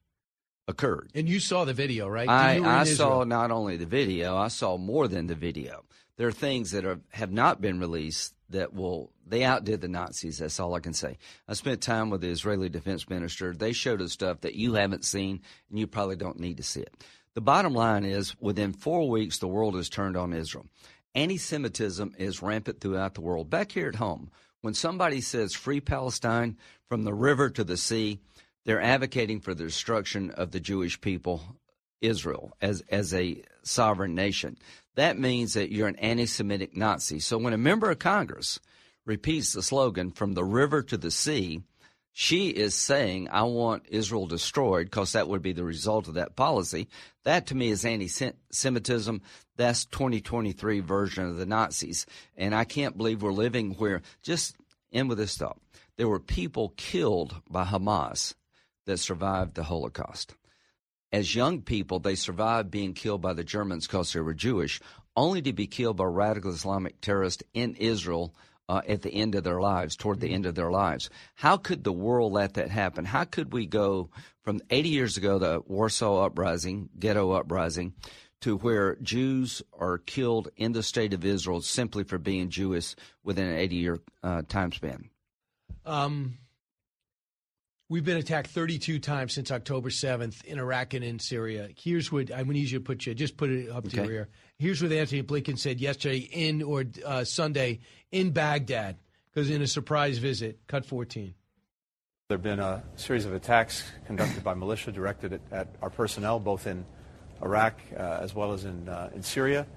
occurred. 0.67 1.11
And 1.13 1.27
you 1.27 1.39
saw 1.39 1.65
the 1.65 1.73
video, 1.73 2.07
right? 2.07 2.29
I, 2.29 2.81
I 2.81 2.83
saw 2.85 3.23
not 3.23 3.51
only 3.51 3.77
the 3.77 3.85
video, 3.85 4.37
I 4.37 4.47
saw 4.47 4.77
more 4.77 5.07
than 5.07 5.27
the 5.27 5.35
video. 5.35 5.83
There 6.15 6.27
are 6.27 6.31
things 6.31 6.71
that 6.71 6.85
are, 6.85 6.99
have 7.11 7.31
not 7.31 7.59
been 7.59 7.79
released 7.79 8.35
that 8.53 8.73
will 8.73 9.11
they 9.27 9.43
outdid 9.43 9.81
the 9.81 9.87
Nazis. 9.87 10.39
That's 10.39 10.59
all 10.59 10.73
I 10.73 10.79
can 10.79 10.93
say. 10.93 11.17
I 11.47 11.53
spent 11.53 11.81
time 11.81 12.09
with 12.09 12.21
the 12.21 12.29
Israeli 12.29 12.69
defense 12.69 13.09
minister. 13.09 13.53
They 13.53 13.73
showed 13.73 14.01
us 14.01 14.13
stuff 14.13 14.41
that 14.41 14.55
you 14.55 14.73
haven't 14.73 15.05
seen, 15.05 15.41
and 15.69 15.77
you 15.77 15.85
probably 15.85 16.15
don't 16.15 16.39
need 16.39 16.57
to 16.57 16.63
see 16.63 16.81
it. 16.81 16.93
The 17.35 17.41
bottom 17.41 17.73
line 17.73 18.05
is, 18.05 18.35
within 18.39 18.73
four 18.73 19.09
weeks, 19.09 19.39
the 19.39 19.47
world 19.47 19.75
has 19.75 19.89
turned 19.89 20.17
on 20.17 20.33
Israel. 20.33 20.65
Anti-Semitism 21.15 22.15
is 22.17 22.41
rampant 22.41 22.81
throughout 22.81 23.13
the 23.13 23.21
world. 23.21 23.49
Back 23.49 23.71
here 23.71 23.89
at 23.89 23.95
home, 23.95 24.31
when 24.61 24.73
somebody 24.73 25.21
says 25.21 25.53
"Free 25.53 25.81
Palestine" 25.81 26.57
from 26.89 27.03
the 27.03 27.13
river 27.13 27.49
to 27.49 27.63
the 27.63 27.77
sea, 27.77 28.19
they're 28.65 28.81
advocating 28.81 29.41
for 29.41 29.53
the 29.53 29.65
destruction 29.65 30.31
of 30.31 30.51
the 30.51 30.59
Jewish 30.59 31.01
people, 31.01 31.41
Israel, 32.01 32.55
as 32.61 32.81
as 32.89 33.13
a 33.13 33.43
sovereign 33.63 34.15
nation 34.15 34.57
that 34.95 35.17
means 35.17 35.53
that 35.53 35.71
you're 35.71 35.87
an 35.87 35.95
anti 35.97 36.25
Semitic 36.25 36.75
Nazi. 36.75 37.19
So 37.19 37.37
when 37.37 37.53
a 37.53 37.57
member 37.57 37.89
of 37.89 37.99
Congress 37.99 38.59
repeats 39.05 39.53
the 39.53 39.63
slogan, 39.63 40.11
from 40.11 40.33
the 40.33 40.43
river 40.43 40.81
to 40.83 40.97
the 40.97 41.11
sea, 41.11 41.61
she 42.11 42.49
is 42.49 42.75
saying, 42.75 43.27
I 43.29 43.43
want 43.43 43.87
Israel 43.89 44.27
destroyed 44.27 44.85
because 44.85 45.13
that 45.13 45.27
would 45.27 45.41
be 45.41 45.53
the 45.53 45.63
result 45.63 46.07
of 46.07 46.13
that 46.13 46.35
policy. 46.35 46.87
That 47.23 47.47
to 47.47 47.55
me 47.55 47.69
is 47.69 47.85
anti 47.85 48.09
Semitism. 48.51 49.21
That's 49.55 49.85
2023 49.85 50.79
version 50.81 51.25
of 51.25 51.37
the 51.37 51.45
Nazis. 51.45 52.05
And 52.37 52.53
I 52.53 52.65
can't 52.65 52.97
believe 52.97 53.21
we're 53.21 53.31
living 53.31 53.71
where, 53.73 54.01
just 54.21 54.55
end 54.91 55.09
with 55.09 55.17
this 55.17 55.37
thought, 55.37 55.59
there 55.97 56.07
were 56.07 56.19
people 56.19 56.73
killed 56.77 57.41
by 57.49 57.65
Hamas 57.65 58.35
that 58.85 58.97
survived 58.97 59.55
the 59.55 59.63
Holocaust 59.63 60.35
as 61.13 61.35
young 61.35 61.61
people, 61.61 61.99
they 61.99 62.15
survived 62.15 62.71
being 62.71 62.93
killed 62.93 63.21
by 63.21 63.33
the 63.33 63.43
Germans 63.43 63.85
because 63.85 64.11
they 64.11 64.19
were 64.19 64.33
Jewish, 64.33 64.81
only 65.15 65.43
to 65.43 65.53
be 65.53 65.67
killed 65.67 65.97
by 65.97 66.05
radical 66.05 66.51
Islamic 66.51 66.99
terrorists 67.01 67.43
in 67.53 67.75
Israel 67.75 68.33
uh, 68.67 68.81
at 68.87 69.03
the 69.03 69.13
end 69.13 69.35
of 69.35 69.43
their 69.43 69.61
lives, 69.61 69.95
toward 69.95 70.19
the 70.19 70.33
end 70.33 70.47
of 70.47 70.55
their 70.55 70.71
lives. 70.71 71.11
How 71.35 71.55
could 71.57 71.83
the 71.83 71.91
world 71.91 72.33
let 72.33 72.55
that 72.55 72.71
happen? 72.71 73.05
How 73.05 73.25
could 73.25 73.53
we 73.53 73.67
go 73.67 74.09
from 74.41 74.59
80 74.71 74.89
years 74.89 75.17
ago, 75.17 75.37
the 75.37 75.61
Warsaw 75.67 76.25
Uprising, 76.25 76.89
ghetto 76.97 77.31
uprising, 77.31 77.93
to 78.41 78.57
where 78.57 78.95
Jews 78.95 79.61
are 79.77 79.99
killed 79.99 80.49
in 80.57 80.71
the 80.71 80.81
state 80.81 81.13
of 81.13 81.23
Israel 81.23 81.61
simply 81.61 82.03
for 82.03 82.17
being 82.17 82.49
Jewish 82.49 82.95
within 83.23 83.47
an 83.47 83.57
80 83.57 83.75
year 83.75 83.99
uh, 84.23 84.41
time 84.47 84.71
span? 84.71 85.09
Um, 85.85 86.39
We've 87.89 88.05
been 88.05 88.17
attacked 88.17 88.47
32 88.47 88.99
times 88.99 89.33
since 89.33 89.51
October 89.51 89.89
7th 89.89 90.45
in 90.45 90.57
Iraq 90.57 90.93
and 90.93 91.03
in 91.03 91.19
Syria. 91.19 91.67
Here's 91.75 92.11
what 92.11 92.31
I'm 92.31 92.45
going 92.45 92.53
to 92.53 92.59
use 92.59 92.71
you 92.71 92.79
to 92.79 92.83
put 92.83 93.05
you, 93.05 93.13
just 93.13 93.35
put 93.35 93.49
it 93.49 93.69
up 93.69 93.83
to 93.83 93.89
okay. 93.89 94.03
your 94.03 94.11
ear. 94.11 94.29
Here's 94.57 94.81
what 94.81 94.91
Antony 94.93 95.21
Blinken 95.21 95.59
said 95.59 95.81
yesterday 95.81 96.19
in 96.19 96.61
or 96.61 96.85
uh, 97.05 97.25
Sunday 97.25 97.81
in 98.09 98.31
Baghdad, 98.31 98.97
because 99.29 99.49
in 99.49 99.61
a 99.61 99.67
surprise 99.67 100.17
visit, 100.17 100.59
cut 100.67 100.85
14. 100.85 101.33
There 102.29 102.37
have 102.37 102.43
been 102.43 102.59
a 102.59 102.81
series 102.95 103.25
of 103.25 103.33
attacks 103.33 103.83
conducted 104.05 104.45
by 104.45 104.53
militia 104.53 104.93
directed 104.93 105.33
at, 105.33 105.41
at 105.51 105.67
our 105.81 105.89
personnel, 105.89 106.39
both 106.39 106.67
in 106.67 106.85
Iraq 107.43 107.77
uh, 107.95 108.19
as 108.21 108.33
well 108.33 108.53
as 108.53 108.63
in, 108.63 108.87
uh, 108.87 109.09
in 109.13 109.21
Syria. 109.23 109.67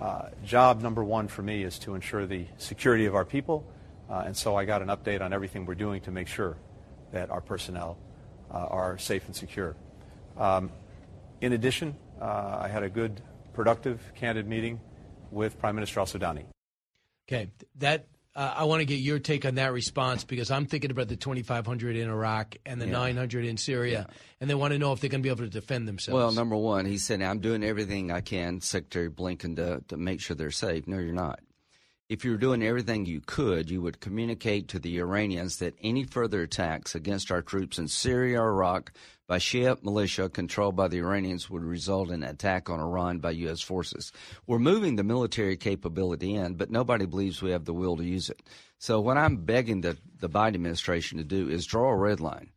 Uh, 0.00 0.30
job 0.46 0.80
number 0.80 1.04
one 1.04 1.28
for 1.28 1.42
me 1.42 1.62
is 1.62 1.78
to 1.80 1.94
ensure 1.94 2.24
the 2.24 2.46
security 2.56 3.04
of 3.04 3.14
our 3.14 3.26
people, 3.26 3.66
uh, 4.08 4.22
and 4.24 4.34
so 4.34 4.56
I 4.56 4.64
got 4.64 4.80
an 4.80 4.88
update 4.88 5.20
on 5.20 5.34
everything 5.34 5.66
we're 5.66 5.74
doing 5.74 6.00
to 6.02 6.10
make 6.10 6.26
sure 6.26 6.56
that 7.12 7.30
our 7.30 7.40
personnel 7.40 7.98
uh, 8.52 8.58
are 8.58 8.98
safe 8.98 9.26
and 9.26 9.34
secure. 9.34 9.76
Um, 10.36 10.70
in 11.40 11.52
addition, 11.52 11.96
uh, 12.20 12.58
I 12.60 12.68
had 12.68 12.82
a 12.82 12.88
good, 12.88 13.20
productive, 13.52 14.00
candid 14.14 14.46
meeting 14.46 14.80
with 15.30 15.58
Prime 15.58 15.74
Minister 15.74 16.00
Al 16.00 16.06
Sudani. 16.06 16.44
Okay, 17.28 17.50
that 17.76 18.06
uh, 18.34 18.54
I 18.56 18.64
want 18.64 18.80
to 18.80 18.84
get 18.84 18.96
your 19.00 19.18
take 19.18 19.44
on 19.44 19.56
that 19.56 19.72
response 19.72 20.24
because 20.24 20.50
I'm 20.50 20.66
thinking 20.66 20.90
about 20.90 21.08
the 21.08 21.16
2,500 21.16 21.96
in 21.96 22.08
Iraq 22.08 22.56
and 22.64 22.80
the 22.80 22.86
yeah. 22.86 22.92
900 22.92 23.44
in 23.44 23.56
Syria, 23.56 24.06
yeah. 24.08 24.14
and 24.40 24.48
they 24.48 24.54
want 24.54 24.72
to 24.72 24.78
know 24.78 24.92
if 24.92 25.00
they're 25.00 25.10
going 25.10 25.20
to 25.20 25.26
be 25.26 25.30
able 25.30 25.44
to 25.44 25.50
defend 25.50 25.88
themselves. 25.88 26.14
Well, 26.14 26.32
number 26.32 26.56
one, 26.56 26.86
he 26.86 26.98
said, 26.98 27.22
I'm 27.22 27.40
doing 27.40 27.64
everything 27.64 28.10
I 28.10 28.20
can, 28.20 28.60
Secretary 28.60 29.10
Blinken, 29.10 29.56
to, 29.56 29.82
to 29.88 29.96
make 29.96 30.20
sure 30.20 30.36
they're 30.36 30.50
safe. 30.50 30.86
No, 30.86 30.98
you're 30.98 31.12
not. 31.12 31.40
If 32.10 32.24
you 32.24 32.32
were 32.32 32.38
doing 32.38 32.64
everything 32.64 33.06
you 33.06 33.20
could, 33.24 33.70
you 33.70 33.80
would 33.82 34.00
communicate 34.00 34.66
to 34.66 34.80
the 34.80 34.98
Iranians 34.98 35.58
that 35.58 35.76
any 35.80 36.02
further 36.02 36.42
attacks 36.42 36.96
against 36.96 37.30
our 37.30 37.40
troops 37.40 37.78
in 37.78 37.86
Syria 37.86 38.42
or 38.42 38.48
Iraq 38.48 38.92
by 39.28 39.38
Shia 39.38 39.80
militia 39.84 40.28
controlled 40.28 40.74
by 40.74 40.88
the 40.88 40.98
Iranians 40.98 41.48
would 41.48 41.62
result 41.62 42.08
in 42.08 42.24
an 42.24 42.30
attack 42.30 42.68
on 42.68 42.80
Iran 42.80 43.20
by 43.20 43.30
U.S. 43.30 43.60
forces. 43.60 44.10
We're 44.48 44.58
moving 44.58 44.96
the 44.96 45.04
military 45.04 45.56
capability 45.56 46.34
in, 46.34 46.54
but 46.54 46.68
nobody 46.68 47.06
believes 47.06 47.40
we 47.40 47.52
have 47.52 47.64
the 47.64 47.72
will 47.72 47.96
to 47.96 48.04
use 48.04 48.28
it. 48.28 48.42
So 48.78 49.00
what 49.00 49.16
I'm 49.16 49.44
begging 49.44 49.82
the, 49.82 49.96
the 50.18 50.28
Biden 50.28 50.56
administration 50.56 51.18
to 51.18 51.24
do 51.24 51.48
is 51.48 51.64
draw 51.64 51.90
a 51.90 51.96
red 51.96 52.18
line. 52.18 52.50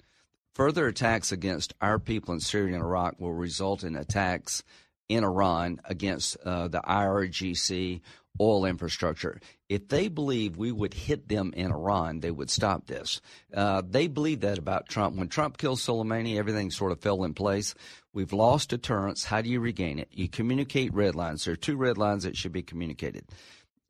Further 0.56 0.88
attacks 0.88 1.32
against 1.32 1.76
our 1.80 2.00
people 2.00 2.34
in 2.34 2.40
Syria 2.40 2.74
and 2.74 2.84
Iraq 2.84 3.20
will 3.20 3.34
result 3.34 3.84
in 3.84 3.96
attacks 3.96 4.64
in 5.10 5.24
Iran 5.24 5.80
against 5.86 6.38
uh, 6.44 6.70
the 6.70 6.80
IRGC 6.80 8.02
oil 8.40 8.66
infrastructure. 8.66 9.40
If 9.70 9.88
they 9.88 10.08
believe 10.08 10.58
we 10.58 10.72
would 10.72 10.94
hit 10.94 11.28
them 11.28 11.54
in 11.56 11.72
Iran, 11.72 12.20
they 12.20 12.32
would 12.32 12.50
stop 12.50 12.88
this. 12.88 13.22
Uh, 13.54 13.82
they 13.88 14.08
believe 14.08 14.42
that 14.42 14.58
about 14.58 14.88
Trump. 14.88 15.16
When 15.16 15.28
Trump 15.28 15.58
killed 15.58 15.80
Soleimani, 15.80 16.38
everything 16.38 16.72
sort 16.72 16.92
of 16.92 17.00
fell 17.00 17.24
in 17.24 17.34
place. 17.34 17.76
We've 18.14 18.34
lost 18.34 18.70
deterrence. 18.70 19.24
How 19.24 19.42
do 19.42 19.50
you 19.50 19.60
regain 19.60 20.00
it? 20.00 20.10
You 20.12 20.30
communicate 20.30 20.94
red 20.94 21.16
lines. 21.16 21.46
There 21.46 21.54
are 21.54 21.58
two 21.58 21.78
red 21.78 21.98
lines 21.98 22.24
that 22.24 22.38
should 22.38 22.52
be 22.52 22.64
communicated. 22.64 23.26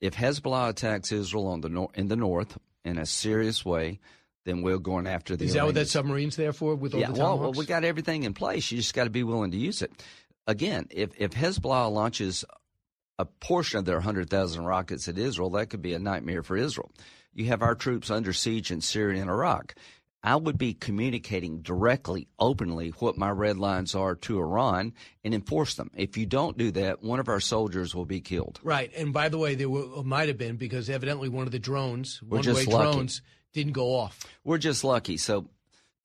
If 0.02 0.16
Hezbollah 0.16 0.70
attacks 0.70 1.12
Israel 1.12 1.48
on 1.48 1.62
the 1.62 1.70
nor- 1.70 1.92
in 1.94 2.08
the 2.08 2.16
north 2.16 2.58
in 2.84 2.98
a 2.98 3.06
serious 3.06 3.64
way, 3.64 4.00
then 4.46 4.62
we're 4.62 4.80
going 4.80 5.08
after 5.08 5.38
the. 5.38 5.46
Is 5.46 5.56
Iranians. 5.56 5.56
that 5.56 5.66
what 5.66 5.76
that 5.76 5.88
submarine's 5.88 6.36
there 6.36 6.54
for? 6.54 6.76
With 6.76 6.94
all 6.94 7.00
yeah, 7.00 7.12
the 7.12 7.20
well, 7.20 7.40
well, 7.40 7.54
we 7.54 7.66
got 7.66 7.86
everything 7.86 8.24
in 8.24 8.34
place. 8.34 8.72
You 8.72 8.78
just 8.78 8.94
got 8.94 9.06
to 9.06 9.10
be 9.10 9.24
willing 9.24 9.52
to 9.52 9.58
use 9.58 9.82
it. 9.82 9.92
Again, 10.46 10.88
if 10.90 11.12
if 11.18 11.32
Hezbollah 11.32 11.92
launches 11.92 12.44
a 13.20 13.26
portion 13.26 13.80
of 13.80 13.86
their 13.86 13.98
100,000 13.98 14.66
rockets 14.66 15.08
at 15.08 15.18
Israel, 15.18 15.50
that 15.52 15.70
could 15.70 15.82
be 15.82 15.94
a 15.94 16.00
nightmare 16.00 16.44
for 16.44 16.58
Israel. 16.58 16.92
You 17.34 17.46
have 17.46 17.62
our 17.62 17.76
troops 17.76 18.10
under 18.10 18.34
siege 18.34 18.72
in 18.72 18.82
Syria 18.82 19.22
and 19.22 19.30
Iraq. 19.30 19.76
I 20.26 20.38
would 20.38 20.58
be 20.58 20.74
communicating 20.74 21.62
directly, 21.62 22.30
openly, 22.40 22.90
what 23.00 23.18
my 23.18 23.30
red 23.30 23.58
lines 23.58 23.94
are 23.94 24.16
to 24.16 24.40
Iran 24.40 24.94
and 25.24 25.34
enforce 25.34 25.76
them. 25.76 25.92
If 25.96 26.18
you 26.18 26.26
don't 26.26 26.58
do 26.58 26.72
that, 26.72 27.04
one 27.04 27.20
of 27.20 27.28
our 27.28 27.42
soldiers 27.42 27.94
will 27.94 28.06
be 28.06 28.22
killed. 28.22 28.60
Right. 28.64 28.90
And 28.96 29.12
by 29.12 29.28
the 29.28 29.38
way, 29.38 29.56
there 29.56 29.68
were, 29.68 29.86
uh, 29.98 30.04
might 30.04 30.30
have 30.30 30.38
been 30.38 30.56
because 30.56 30.90
evidently 30.90 31.28
one 31.28 31.46
of 31.46 31.52
the 31.52 31.60
drones, 31.60 32.22
one 32.24 32.42
way 32.42 32.66
drones, 32.66 33.22
didn't 33.52 33.74
go 33.74 33.96
off. 33.96 34.26
We're 34.46 34.60
just 34.60 34.86
lucky. 34.86 35.18
So, 35.18 35.50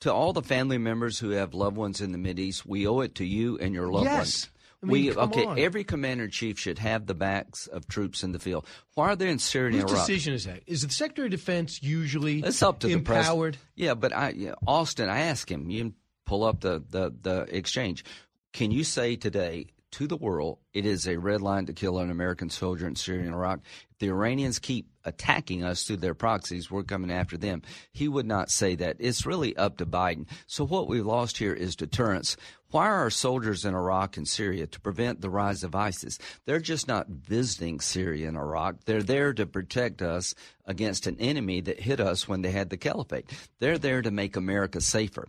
to 0.00 0.12
all 0.12 0.32
the 0.32 0.42
family 0.42 0.78
members 0.78 1.18
who 1.18 1.30
have 1.30 1.54
loved 1.54 1.76
ones 1.76 2.00
in 2.00 2.12
the 2.12 2.18
Mideast, 2.18 2.64
we 2.66 2.86
owe 2.86 3.00
it 3.00 3.16
to 3.16 3.24
you 3.24 3.56
and 3.58 3.72
your 3.72 3.88
loved 3.88 4.04
yes. 4.04 4.16
ones 4.16 4.50
I 4.82 4.86
mean, 4.86 4.92
we 4.92 5.12
okay. 5.12 5.44
On. 5.44 5.58
Every 5.58 5.82
commander 5.82 6.24
in 6.24 6.30
chief 6.30 6.58
should 6.58 6.78
have 6.78 7.06
the 7.06 7.14
backs 7.14 7.66
of 7.66 7.88
troops 7.88 8.22
in 8.22 8.32
the 8.32 8.38
field. 8.38 8.66
Why 8.94 9.08
are 9.08 9.16
they 9.16 9.28
in 9.28 9.38
Syria 9.40 9.72
Whose 9.72 9.82
and 9.82 9.90
Iraq? 9.90 10.06
decision 10.06 10.34
is 10.34 10.44
that? 10.44 10.62
Is 10.66 10.82
the 10.82 10.90
Secretary 10.90 11.26
of 11.26 11.32
Defense 11.32 11.82
usually 11.82 12.40
it's 12.40 12.62
up 12.62 12.78
to 12.80 12.88
empowered? 12.88 13.54
The 13.54 13.84
yeah, 13.84 13.94
but 13.94 14.14
I, 14.14 14.30
yeah, 14.30 14.54
Austin, 14.66 15.08
I 15.08 15.20
asked 15.20 15.50
him. 15.50 15.68
You 15.68 15.94
pull 16.26 16.44
up 16.44 16.60
the, 16.60 16.84
the 16.88 17.12
the 17.20 17.56
exchange. 17.56 18.04
Can 18.52 18.70
you 18.70 18.84
say 18.84 19.16
today 19.16 19.66
to 19.90 20.06
the 20.06 20.16
world 20.16 20.58
it 20.74 20.84
is 20.84 21.08
a 21.08 21.16
red 21.16 21.40
line 21.40 21.66
to 21.66 21.72
kill 21.72 21.98
an 21.98 22.10
American 22.10 22.50
soldier 22.50 22.86
in 22.86 22.94
Syria 22.94 23.24
and 23.24 23.34
Iraq? 23.34 23.60
If 23.90 23.98
the 23.98 24.08
Iranians 24.10 24.58
keep 24.58 24.88
attacking 25.04 25.64
us 25.64 25.84
through 25.84 25.96
their 25.96 26.14
proxies, 26.14 26.70
we're 26.70 26.82
coming 26.84 27.10
after 27.10 27.36
them. 27.36 27.62
He 27.92 28.06
would 28.06 28.26
not 28.26 28.50
say 28.50 28.76
that. 28.76 28.96
It's 29.00 29.26
really 29.26 29.56
up 29.56 29.78
to 29.78 29.86
Biden. 29.86 30.26
So 30.46 30.64
what 30.64 30.86
we've 30.86 31.06
lost 31.06 31.38
here 31.38 31.54
is 31.54 31.74
deterrence. 31.74 32.36
Why 32.70 32.88
are 32.88 32.96
our 32.96 33.10
soldiers 33.10 33.64
in 33.64 33.74
Iraq 33.74 34.18
and 34.18 34.28
Syria 34.28 34.66
to 34.66 34.80
prevent 34.80 35.20
the 35.20 35.30
rise 35.30 35.64
of 35.64 35.74
ISIS? 35.74 36.18
They're 36.44 36.60
just 36.60 36.86
not 36.86 37.08
visiting 37.08 37.80
Syria 37.80 38.28
and 38.28 38.36
Iraq. 38.36 38.84
They're 38.84 39.02
there 39.02 39.32
to 39.32 39.46
protect 39.46 40.02
us 40.02 40.34
against 40.66 41.06
an 41.06 41.16
enemy 41.18 41.62
that 41.62 41.80
hit 41.80 41.98
us 41.98 42.28
when 42.28 42.42
they 42.42 42.50
had 42.50 42.68
the 42.68 42.76
caliphate. 42.76 43.30
They're 43.58 43.78
there 43.78 44.02
to 44.02 44.10
make 44.10 44.36
America 44.36 44.82
safer. 44.82 45.28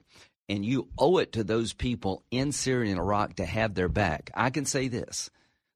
And 0.50 0.66
you 0.66 0.90
owe 0.98 1.20
it 1.20 1.32
to 1.34 1.44
those 1.46 1.72
people 1.72 2.24
in 2.30 2.52
Syria 2.52 2.92
and 2.92 3.00
Iraq 3.00 3.36
to 3.36 3.46
have 3.46 3.74
their 3.74 3.88
back. 3.88 4.32
I 4.34 4.50
can 4.50 4.66
say 4.66 4.90
this 4.90 5.30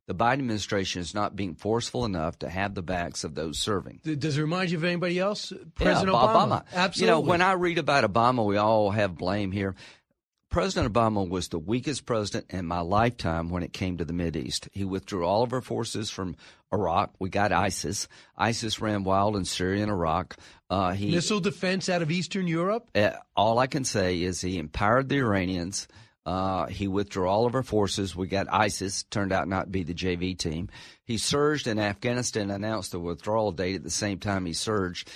the 0.06 0.16
Biden 0.16 0.34
administration 0.34 1.02
is 1.02 1.14
not 1.14 1.36
being 1.36 1.56
forceful 1.56 2.04
enough 2.04 2.40
to 2.40 2.50
have 2.50 2.76
the 2.76 2.82
backs 2.82 3.24
of 3.24 3.36
those 3.36 3.58
serving. 3.58 4.02
Does 4.04 4.38
it 4.38 4.42
remind 4.42 4.70
you 4.70 4.78
of 4.78 4.84
anybody 4.84 5.18
else? 5.18 5.54
President 5.76 6.12
yeah, 6.12 6.20
Obama. 6.20 6.36
Obama. 6.36 6.66
Absolutely. 6.74 7.06
You 7.06 7.12
know, 7.12 7.20
when 7.22 7.42
I 7.42 7.54
read 7.54 7.78
about 7.78 8.04
Obama, 8.04 8.46
we 8.46 8.58
all 8.58 8.92
have 8.92 9.16
blame 9.18 9.54
here. 9.54 9.76
President 10.54 10.94
Obama 10.94 11.28
was 11.28 11.48
the 11.48 11.58
weakest 11.58 12.06
president 12.06 12.46
in 12.52 12.68
my 12.68 12.80
lifetime 12.82 13.50
when 13.50 13.64
it 13.64 13.74
came 13.74 13.98
to 13.98 14.06
the 14.06 14.38
East. 14.38 14.70
He 14.72 14.86
withdrew 14.86 15.26
all 15.26 15.42
of 15.42 15.52
our 15.52 15.62
forces 15.62 16.12
from 16.12 16.36
Iraq. 16.72 17.16
We 17.18 17.30
got 17.30 17.52
ISIS. 17.52 18.08
ISIS 18.38 18.80
ran 18.80 19.04
wild 19.04 19.36
in 19.36 19.46
Syria 19.46 19.82
and 19.82 19.90
Iraq. 19.90 20.38
Uh, 20.70 20.92
he, 20.92 21.10
Missile 21.10 21.40
defense 21.40 21.90
out 21.90 22.04
of 22.04 22.12
Eastern 22.12 22.46
Europe? 22.46 22.88
Uh, 22.94 23.14
all 23.36 23.58
I 23.58 23.66
can 23.66 23.84
say 23.84 24.22
is 24.22 24.42
he 24.42 24.60
empowered 24.60 25.10
the 25.10 25.18
Iranians. 25.18 25.88
Uh, 26.24 26.68
he 26.68 26.88
withdrew 26.88 27.28
all 27.28 27.48
of 27.48 27.56
our 27.56 27.64
forces. 27.64 28.16
We 28.16 28.28
got 28.28 28.46
ISIS, 28.48 29.06
turned 29.06 29.34
out 29.34 29.48
not 29.48 29.64
to 29.64 29.70
be 29.72 29.82
the 29.82 29.96
JV 29.96 30.38
team. 30.38 30.70
He 31.04 31.18
surged 31.18 31.66
in 31.66 31.80
Afghanistan, 31.80 32.44
and 32.44 32.64
announced 32.64 32.92
the 32.92 33.00
withdrawal 33.00 33.54
date 33.54 33.78
at 33.78 33.84
the 33.84 33.90
same 33.90 34.20
time 34.20 34.46
he 34.46 34.54
surged 34.54 35.10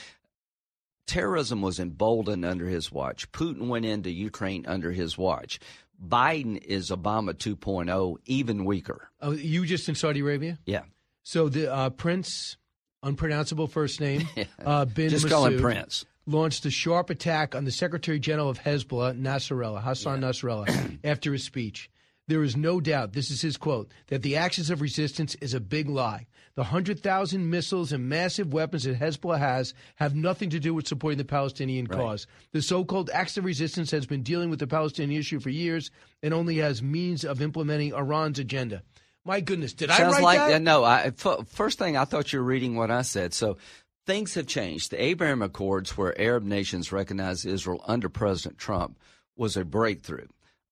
terrorism 1.08 1.62
was 1.62 1.80
emboldened 1.80 2.46
under 2.46 2.68
his 2.68 2.92
watch. 2.92 3.32
Putin 3.32 3.68
went 3.68 3.86
into 3.86 4.12
Ukraine 4.12 4.66
under 4.68 4.92
his 4.92 5.18
watch. 5.18 5.60
Biden 6.06 6.62
is 6.64 6.92
Obama 6.92 7.34
2.0, 7.34 8.18
even 8.26 8.66
weaker. 8.66 9.10
Oh, 9.22 9.32
you 9.32 9.66
just 9.66 9.90
in 9.90 9.96
Saudi 9.96 10.20
Arabia? 10.20 10.60
Yeah. 10.66 10.84
So 11.24 11.50
the 11.50 11.74
uh, 11.74 11.90
Prince, 11.90 12.58
unpronounceable 13.02 13.68
first 13.68 14.00
name, 14.00 14.28
uh, 14.66 14.86
bin 14.86 15.10
just 15.10 15.28
call 15.28 15.46
him 15.46 15.60
Prince. 15.60 16.06
Launched 16.28 16.66
a 16.66 16.70
sharp 16.70 17.10
attack 17.10 17.56
on 17.56 17.64
the 17.64 17.72
Secretary 17.72 18.20
General 18.20 18.50
of 18.50 18.60
Hezbollah, 18.60 19.20
Nasrallah, 19.20 19.82
Hassan 19.82 20.22
yeah. 20.22 20.28
Nasrallah, 20.28 21.00
after 21.04 21.32
his 21.32 21.44
speech. 21.44 21.90
There 22.28 22.44
is 22.44 22.58
no 22.58 22.82
doubt, 22.82 23.14
this 23.14 23.32
is 23.32 23.42
his 23.42 23.56
quote, 23.56 23.92
that 24.08 24.22
the 24.22 24.36
actions 24.36 24.70
of 24.70 24.82
resistance 24.82 25.36
is 25.36 25.54
a 25.54 25.62
big 25.62 25.88
lie. 25.88 26.28
The 26.56 26.64
100,000 26.64 27.50
missiles 27.50 27.94
and 27.94 28.10
massive 28.10 28.52
weapons 28.52 28.84
that 28.84 29.00
Hezbollah 29.00 29.40
has 29.40 29.74
have 29.96 30.14
nothing 30.14 30.50
to 30.50 30.60
do 30.60 30.74
with 30.74 30.88
supporting 30.88 31.20
the 31.20 31.24
Palestinian 31.26 31.86
right. 31.86 31.98
cause. 31.98 32.28
The 32.52 32.62
so 32.62 32.84
called 32.84 33.10
acts 33.14 33.38
of 33.38 33.46
resistance 33.46 33.92
has 33.92 34.06
been 34.06 34.24
dealing 34.24 34.50
with 34.50 34.60
the 34.60 34.68
Palestinian 34.68 35.20
issue 35.20 35.40
for 35.40 35.50
years 35.50 35.90
and 36.22 36.34
only 36.34 36.58
has 36.58 36.84
means 36.84 37.24
of 37.24 37.42
implementing 37.42 37.94
Iran's 37.94 38.40
agenda. 38.40 38.84
My 39.24 39.40
goodness, 39.40 39.74
did 39.74 39.90
Sounds 39.90 40.02
I 40.02 40.18
write 40.18 40.24
like, 40.24 40.38
that? 40.40 40.54
Uh, 40.56 40.60
no, 40.60 40.84
I, 40.84 41.14
f- 41.18 41.48
first 41.48 41.80
thing 41.80 41.96
I 41.96 42.06
thought 42.06 42.34
you 42.34 42.40
were 42.40 42.46
reading 42.46 42.76
what 42.76 42.92
I 42.92 43.04
said. 43.04 43.34
So 43.34 43.58
things 44.06 44.34
have 44.34 44.48
changed. 44.48 44.92
The 44.92 45.02
Abraham 45.02 45.42
Accords, 45.42 45.98
where 45.98 46.20
Arab 46.20 46.44
nations 46.44 46.92
recognize 46.92 47.46
Israel 47.46 47.84
under 47.88 48.10
President 48.10 48.58
Trump, 48.58 48.98
was 49.36 49.56
a 49.56 49.64
breakthrough. 49.64 50.28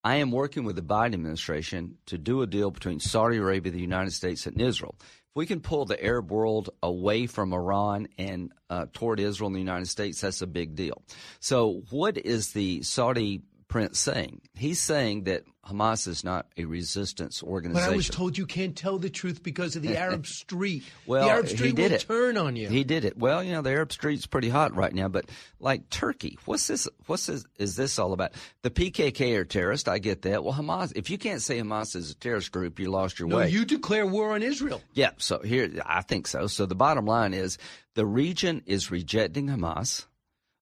I 0.06 0.18
am 0.18 0.30
working 0.30 0.66
with 0.66 0.76
the 0.76 0.84
Biden 0.84 1.16
administration 1.16 1.98
to 2.06 2.20
do 2.20 2.44
a 2.44 2.48
deal 2.48 2.70
between 2.70 3.00
Saudi 3.00 3.38
Arabia, 3.38 3.72
the 3.72 3.82
United 3.82 4.12
States, 4.12 4.46
and 4.46 4.62
Israel. 4.62 4.94
If 5.00 5.08
we 5.34 5.48
can 5.48 5.62
pull 5.62 5.86
the 5.86 6.02
Arab 6.02 6.30
world 6.30 6.70
away 6.84 7.26
from 7.26 7.52
Iran 7.52 8.08
and 8.20 8.52
uh, 8.70 8.86
toward 8.94 9.20
Israel 9.20 9.48
and 9.48 9.56
the 9.56 9.60
United 9.60 9.88
States, 9.88 10.22
that's 10.22 10.44
a 10.44 10.48
big 10.48 10.76
deal. 10.76 11.02
So, 11.40 11.82
what 11.90 12.20
is 12.20 12.54
the 12.54 12.84
Saudi 12.84 13.42
prince 13.76 14.00
saying? 14.00 14.40
He's 14.54 14.80
saying 14.80 15.26
that 15.26 15.44
Hamas 15.68 16.08
is 16.08 16.24
not 16.24 16.46
a 16.56 16.64
resistance 16.64 17.44
organization. 17.44 17.90
But 17.90 17.94
I 17.94 17.98
was 17.98 18.08
told 18.08 18.38
you 18.38 18.46
can't 18.46 18.74
tell 18.74 18.98
the 18.98 19.10
truth 19.10 19.44
because 19.44 19.76
of 19.76 19.82
the 19.82 19.98
Arab 20.00 20.26
Street. 20.28 20.86
well, 21.06 21.26
the 21.26 21.32
Arab 21.32 21.50
Street 21.50 21.68
he 21.68 21.72
did 21.74 21.92
will 21.92 21.96
it. 21.98 22.06
turn 22.08 22.38
on 22.38 22.56
you. 22.56 22.70
He 22.70 22.86
did 22.86 23.04
it. 23.04 23.18
Well, 23.18 23.44
you 23.44 23.52
know, 23.52 23.62
the 23.62 23.72
Arab 23.72 23.92
Street's 23.92 24.28
pretty 24.28 24.48
hot 24.48 24.74
right 24.78 24.94
now, 24.94 25.10
but 25.10 25.26
like 25.60 25.90
Turkey, 25.90 26.40
what's 26.46 26.68
this? 26.68 26.88
What's 27.08 27.26
this? 27.26 27.44
Is 27.58 27.76
this 27.76 28.00
all 28.00 28.14
about? 28.14 28.32
The 28.62 28.70
PKK 28.70 29.36
are 29.36 29.44
terrorists. 29.44 29.90
I 29.90 30.00
get 30.00 30.22
that. 30.22 30.46
Well, 30.46 30.54
Hamas. 30.54 30.94
If 30.96 31.10
you 31.10 31.18
can't 31.18 31.42
say 31.42 31.60
Hamas 31.60 31.98
is 31.98 32.12
a 32.12 32.16
terrorist 32.16 32.54
group, 32.54 32.80
you 32.80 32.90
lost 32.90 33.20
your 33.20 33.28
no, 33.28 33.36
way. 33.40 33.50
you 33.50 33.66
declare 33.66 34.06
war 34.06 34.36
on 34.36 34.42
Israel. 34.42 34.82
Yeah. 34.94 35.10
So 35.18 35.40
here, 35.40 35.70
I 35.86 36.02
think 36.02 36.28
so. 36.28 36.48
So 36.48 36.66
the 36.66 36.76
bottom 36.76 37.06
line 37.06 37.34
is 37.34 37.58
the 37.96 38.06
region 38.06 38.64
is 38.68 38.90
rejecting 38.90 39.48
Hamas. 39.48 40.06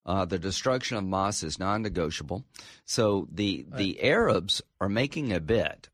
Uh, 0.05 0.25
the 0.25 0.37
destruction 0.39 0.97
of 0.97 1.03
Hamas 1.05 1.43
is 1.43 1.59
non-negotiable. 1.59 2.43
So 2.85 3.27
the 3.31 3.65
the 3.75 4.01
Arabs 4.03 4.61
are 4.81 4.89
making 4.89 5.31
a 5.31 5.39
bet, 5.39 5.87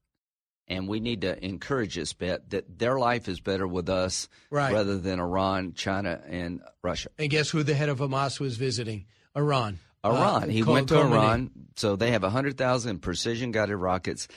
and 0.67 0.87
we 0.87 0.99
need 0.99 1.21
to 1.21 1.43
encourage 1.45 1.95
this 1.95 2.13
bet 2.13 2.49
that 2.49 2.79
their 2.79 2.97
life 2.99 3.27
is 3.27 3.39
better 3.39 3.67
with 3.67 3.87
us 3.89 4.27
Right. 4.49 4.73
rather 4.73 4.97
than 4.97 5.19
Iran, 5.19 5.73
China, 5.73 6.21
and 6.27 6.61
Russia. 6.83 7.09
And 7.19 7.29
guess 7.29 7.49
who 7.49 7.61
the 7.63 7.75
head 7.75 7.89
of 7.89 7.99
Hamas 7.99 8.39
was 8.39 8.57
visiting? 8.57 9.05
Iran. 9.35 9.79
Iran. 10.03 10.43
Uh, 10.43 10.47
he 10.47 10.61
Khol- 10.63 10.73
went 10.73 10.87
to. 10.89 10.99
Iran. 10.99 11.51
So 11.75 11.95
they 11.95 12.11
have 12.11 12.23
100,000 12.23 12.99
precision 12.99 13.51
guided 13.51 13.75
rockets 13.77 14.27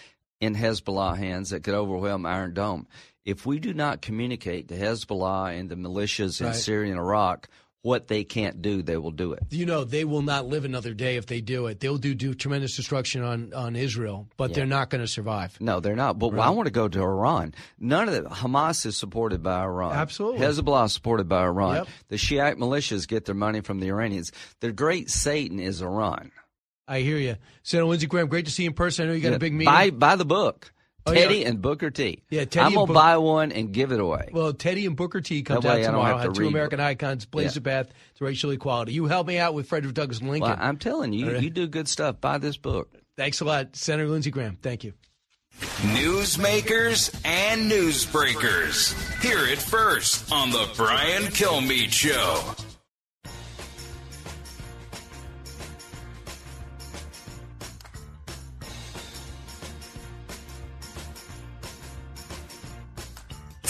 in 0.41 0.55
Hezbollah 0.55 1.17
hands 1.17 1.51
that 1.51 1.63
could 1.63 1.75
overwhelm 1.75 2.27
Iron 2.27 2.53
Dome. 2.53 2.87
If 3.25 3.47
we 3.47 3.61
do 3.61 3.73
not 3.73 4.03
communicate 4.03 4.69
to 4.69 4.75
Hezbollah 4.77 5.59
and 5.59 5.71
the 5.71 5.77
militias 5.77 6.41
in 6.41 6.49
Right. 6.49 6.57
Syria 6.57 6.91
and 6.91 6.99
Iraq 6.99 7.49
what 7.83 8.07
they 8.07 8.23
can't 8.23 8.63
do, 8.63 8.81
they 8.81 8.97
will 8.97 9.11
do 9.11 9.33
it. 9.33 9.43
You 9.51 9.67
know, 9.67 9.85
they 9.85 10.05
will 10.05 10.23
not 10.23 10.47
live 10.47 10.65
another 10.65 10.95
day 10.95 11.17
if 11.17 11.27
they 11.27 11.41
do 11.41 11.67
it. 11.67 11.81
They'll 11.81 11.99
do, 11.99 12.15
do 12.15 12.33
tremendous 12.33 12.77
destruction 12.77 13.23
on, 13.23 13.53
on 13.53 13.77
Israel, 13.77 14.29
but 14.37 14.55
they're 14.55 14.67
not 14.67 14.89
going 14.89 15.01
to 15.01 15.09
survive. 15.09 15.61
No, 15.61 15.81
they're 15.81 15.97
not. 15.97 16.19
But 16.19 16.39
I 16.39 16.51
want 16.51 16.67
to 16.67 16.73
go 16.73 16.89
to 16.89 17.03
Iran. 17.03 17.55
None 17.79 18.09
of 18.09 18.15
the 18.15 18.31
Hamas 18.31 18.87
is 18.87 18.97
supported 18.97 19.43
by 19.43 19.63
Iran. 19.63 19.93
Absolutely. 19.93 20.41
Hezbollah 20.41 20.87
is 20.87 20.93
supported 20.93 21.29
by 21.29 21.43
Iran. 21.43 21.77
Yep. 21.77 21.89
The 22.09 22.19
Shiite 22.19 22.57
militias 22.57 23.09
get 23.09 23.25
their 23.25 23.35
money 23.35 23.61
from 23.61 23.81
the 23.81 23.89
Iranians. 23.89 24.33
The 24.61 24.73
great 24.73 25.11
Satan 25.11 25.59
is 25.59 25.83
Iran. 25.83 26.31
I 26.87 27.01
hear 27.01 27.17
you. 27.17 27.37
Senator 27.63 27.87
Lindsey 27.87 28.07
Graham, 28.07 28.29
great 28.29 28.47
to 28.47 28.51
see 28.53 28.65
you 28.65 28.71
in 28.71 28.75
person. 28.75 29.05
I 29.05 29.09
know 29.09 29.15
you 29.15 29.23
got 29.23 29.33
a 29.33 29.39
big 29.39 29.53
meeting. 29.53 29.73
Buy, 29.73 29.91
buy 29.91 30.17
the 30.17 30.25
book. 30.25 30.73
Oh, 31.05 31.13
yeah. 31.13 31.23
Teddy 31.23 31.45
and 31.45 31.61
Booker 31.61 31.91
T. 31.91 32.23
Yeah, 32.31 32.45
Teddy 32.45 32.65
I'm 32.67 32.75
gonna 32.75 32.87
Book- 32.87 32.95
buy 32.95 33.17
one 33.17 33.51
and 33.51 33.73
give 33.73 33.91
it 33.91 33.99
away. 33.99 34.29
Well, 34.33 34.53
Teddy 34.53 34.87
and 34.87 34.95
Booker 34.97 35.21
T 35.21 35.43
comes 35.43 35.65
That 35.65 35.81
out 35.81 35.85
tomorrow. 35.87 36.19
have 36.19 36.29
to 36.29 36.33
two 36.33 36.43
read. 36.43 36.49
American 36.51 36.79
icons, 36.81 37.25
blaze 37.27 37.47
Yeah. 37.47 37.51
the 37.55 37.61
path 37.63 37.89
to 38.19 38.25
racial 38.25 38.51
equality. 38.53 38.93
You 38.93 39.07
help 39.07 39.27
me 39.27 39.39
out 39.39 39.53
with 39.55 39.67
Frederick 39.69 39.95
Douglass 39.95 40.21
Lincoln. 40.23 40.43
Well, 40.43 40.57
I'm 40.61 40.77
telling 40.77 41.13
you, 41.13 41.27
All 41.27 41.33
right. 41.35 41.43
you 41.43 41.51
do 41.51 41.67
good 41.67 41.89
stuff. 41.89 42.21
Buy 42.21 42.39
this 42.39 42.57
book. 42.57 42.89
Thanks 43.17 43.41
a 43.41 43.45
lot, 43.45 43.75
Senator 43.75 44.09
Lindsey 44.09 44.31
Graham. 44.31 44.57
Thank 44.63 44.85
you. 44.85 44.93
Newsmakers 45.61 47.15
and 47.25 47.71
newsbreakers. 47.71 48.95
Hear 49.23 49.45
it 49.47 49.59
first 49.61 50.33
on 50.33 50.51
the 50.51 50.69
Brian 50.77 51.25
Kilmeade 51.25 51.93
Show. 51.93 52.41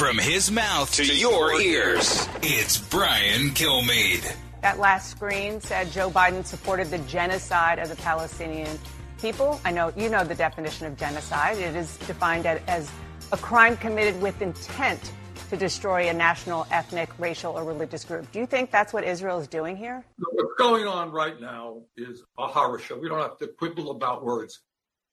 From 0.02 0.18
his 0.18 0.50
mouth 0.50 0.92
to 0.94 1.04
your 1.04 1.60
ears, 1.60 2.26
it's 2.42 2.76
Brian 2.76 3.50
Kilmeade. 3.50 4.34
That 4.60 4.80
last 4.80 5.12
screen 5.12 5.60
said 5.60 5.92
Joe 5.92 6.10
Biden 6.10 6.44
supported 6.44 6.90
the 6.90 6.98
genocide 6.98 7.78
of 7.78 7.88
the 7.88 7.94
Palestinian 7.94 8.80
people. 9.20 9.60
I 9.64 9.70
know 9.70 9.92
you 9.96 10.08
know 10.08 10.24
the 10.24 10.34
definition 10.34 10.88
of 10.88 10.96
genocide. 10.96 11.58
It 11.58 11.76
is 11.76 11.98
defined 11.98 12.46
as- 12.46 12.60
as 12.66 12.90
a 13.30 13.36
crime 13.36 13.76
committed 13.76 14.20
with 14.20 14.42
intent 14.42 15.12
to 15.50 15.56
destroy 15.56 16.08
a 16.08 16.12
national, 16.12 16.66
ethnic, 16.72 17.08
racial, 17.20 17.56
or 17.56 17.62
religious 17.62 18.04
group. 18.04 18.26
Do 18.32 18.40
you 18.40 18.46
think 18.46 18.72
that's 18.72 18.92
what 18.92 19.04
Israel 19.04 19.38
is 19.38 19.46
doing 19.46 19.76
here? 19.76 20.04
What's 20.18 20.54
going 20.58 20.88
on 20.88 21.12
right 21.12 21.40
now 21.40 21.82
is 21.96 22.24
a 22.38 22.48
horror 22.48 22.80
show. 22.80 22.98
We 22.98 23.08
don't 23.08 23.20
have 23.20 23.38
to 23.38 23.46
quibble 23.46 23.92
about 23.92 24.24
words. 24.24 24.62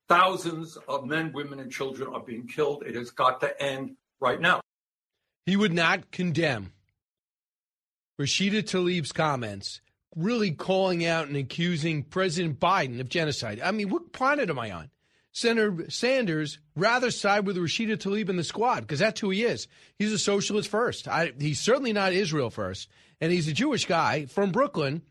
Thousands 0.08 0.78
of 0.88 1.06
men, 1.06 1.32
women, 1.32 1.60
and 1.60 1.72
children 1.72 2.12
are 2.12 2.22
being 2.22 2.48
killed. 2.48 2.82
It 2.88 2.96
has 2.96 3.12
got 3.12 3.40
to 3.42 3.62
end 3.62 3.96
right 4.20 4.42
now. 4.42 4.62
He 5.50 5.58
would 5.58 5.74
not 5.74 6.12
condemn 6.12 6.74
Rashida 8.22 8.62
Tlaib's 8.62 9.12
comments, 9.12 9.82
really 10.16 10.52
calling 10.52 11.04
out 11.04 11.28
and 11.28 11.36
accusing 11.36 12.04
President 12.04 12.60
Biden 12.60 13.00
of 13.00 13.10
genocide. 13.10 13.60
I 13.60 13.72
mean, 13.72 13.90
what 13.90 14.14
planet 14.14 14.52
am 14.52 14.60
I 14.60 14.70
on? 14.70 14.92
Senator 15.32 15.90
Sanders 15.90 16.60
rather 16.76 17.10
side 17.10 17.48
with 17.48 17.58
Rashida 17.58 17.98
Tlaib 17.98 18.30
and 18.30 18.38
the 18.38 18.44
squad 18.44 18.82
because 18.82 19.00
that's 19.00 19.22
who 19.22 19.32
he 19.32 19.42
is. 19.42 19.68
He's 19.98 20.14
a 20.14 20.20
socialist 20.20 20.70
first. 20.70 21.08
I, 21.08 21.32
he's 21.40 21.60
certainly 21.60 21.94
not 21.94 22.14
Israel 22.14 22.52
first, 22.52 22.88
and 23.20 23.32
he's 23.32 23.48
a 23.48 23.54
Jewish 23.54 23.86
guy 23.86 24.28
from 24.28 24.52
Brooklyn, 24.52 25.02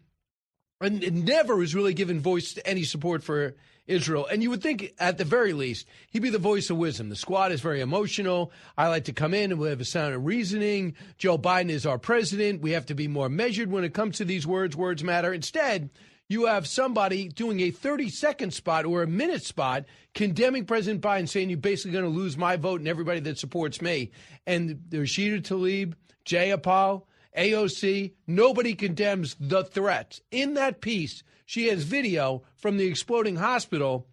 and 0.80 1.02
and 1.02 1.24
never 1.24 1.58
has 1.58 1.74
really 1.74 1.94
given 1.94 2.20
voice 2.20 2.54
to 2.54 2.64
any 2.64 2.84
support 2.84 3.24
for 3.24 3.56
Israel. 3.88 4.26
And 4.30 4.42
you 4.42 4.50
would 4.50 4.62
think, 4.62 4.92
at 4.98 5.18
the 5.18 5.24
very 5.24 5.52
least, 5.52 5.86
he'd 6.10 6.22
be 6.22 6.30
the 6.30 6.38
voice 6.38 6.70
of 6.70 6.76
wisdom. 6.76 7.08
The 7.08 7.16
squad 7.16 7.50
is 7.50 7.60
very 7.60 7.80
emotional. 7.80 8.52
I 8.76 8.88
like 8.88 9.04
to 9.06 9.12
come 9.12 9.34
in 9.34 9.50
and 9.50 9.60
we 9.60 9.68
have 9.70 9.80
a 9.80 9.84
sound 9.84 10.14
of 10.14 10.24
reasoning. 10.24 10.94
Joe 11.16 11.38
Biden 11.38 11.70
is 11.70 11.86
our 11.86 11.98
president. 11.98 12.60
We 12.60 12.72
have 12.72 12.86
to 12.86 12.94
be 12.94 13.08
more 13.08 13.28
measured 13.28 13.70
when 13.70 13.84
it 13.84 13.94
comes 13.94 14.18
to 14.18 14.24
these 14.24 14.46
words. 14.46 14.76
Words 14.76 15.02
matter. 15.02 15.32
Instead, 15.32 15.90
you 16.28 16.44
have 16.44 16.66
somebody 16.66 17.28
doing 17.28 17.60
a 17.60 17.70
30 17.70 18.10
second 18.10 18.52
spot 18.52 18.84
or 18.84 19.02
a 19.02 19.06
minute 19.06 19.42
spot 19.42 19.86
condemning 20.14 20.66
President 20.66 21.02
Biden, 21.02 21.28
saying 21.28 21.48
you're 21.48 21.58
basically 21.58 21.92
going 21.92 22.04
to 22.04 22.10
lose 22.10 22.36
my 22.36 22.56
vote 22.56 22.80
and 22.80 22.88
everybody 22.88 23.20
that 23.20 23.38
supports 23.38 23.80
me. 23.80 24.10
And 24.46 24.76
Rashida 24.90 25.40
Tlaib, 25.40 25.94
Jayapal, 26.26 27.04
AOC, 27.38 28.12
nobody 28.26 28.74
condemns 28.74 29.36
the 29.38 29.64
threat. 29.64 30.20
In 30.30 30.54
that 30.54 30.80
piece, 30.80 31.22
she 31.46 31.68
has 31.68 31.84
video 31.84 32.42
from 32.56 32.76
the 32.76 32.86
exploding 32.86 33.36
hospital, 33.36 34.06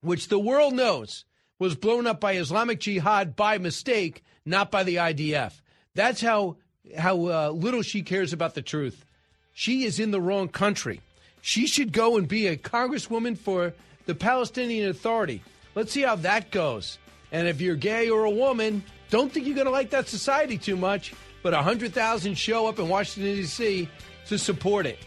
which 0.00 0.28
the 0.28 0.38
world 0.38 0.72
knows 0.72 1.24
was 1.58 1.74
blown 1.74 2.06
up 2.06 2.20
by 2.20 2.36
Islamic 2.36 2.80
Jihad 2.80 3.36
by 3.36 3.58
mistake, 3.58 4.22
not 4.46 4.70
by 4.70 4.84
the 4.84 4.96
IDF. 4.96 5.60
That's 5.94 6.20
how 6.20 6.56
how 6.96 7.26
uh, 7.26 7.50
little 7.50 7.82
she 7.82 8.02
cares 8.02 8.32
about 8.32 8.54
the 8.54 8.62
truth. 8.62 9.04
She 9.52 9.84
is 9.84 10.00
in 10.00 10.10
the 10.10 10.20
wrong 10.20 10.48
country. 10.48 11.00
She 11.40 11.66
should 11.66 11.92
go 11.92 12.16
and 12.16 12.26
be 12.26 12.46
a 12.46 12.56
congresswoman 12.56 13.36
for 13.36 13.74
the 14.06 14.14
Palestinian 14.14 14.88
Authority. 14.88 15.42
Let's 15.74 15.92
see 15.92 16.02
how 16.02 16.16
that 16.16 16.50
goes. 16.50 16.98
And 17.30 17.48
if 17.48 17.60
you're 17.60 17.76
gay 17.76 18.10
or 18.10 18.24
a 18.24 18.30
woman, 18.30 18.82
don't 19.10 19.30
think 19.32 19.46
you're 19.46 19.54
going 19.54 19.66
to 19.66 19.72
like 19.72 19.90
that 19.90 20.08
society 20.08 20.58
too 20.58 20.76
much, 20.76 21.14
but 21.42 21.52
100,000 21.52 22.34
show 22.36 22.66
up 22.66 22.78
in 22.78 22.88
Washington, 22.88 23.34
D.C. 23.34 23.88
to 24.26 24.38
support 24.38 24.86
it 24.86 24.98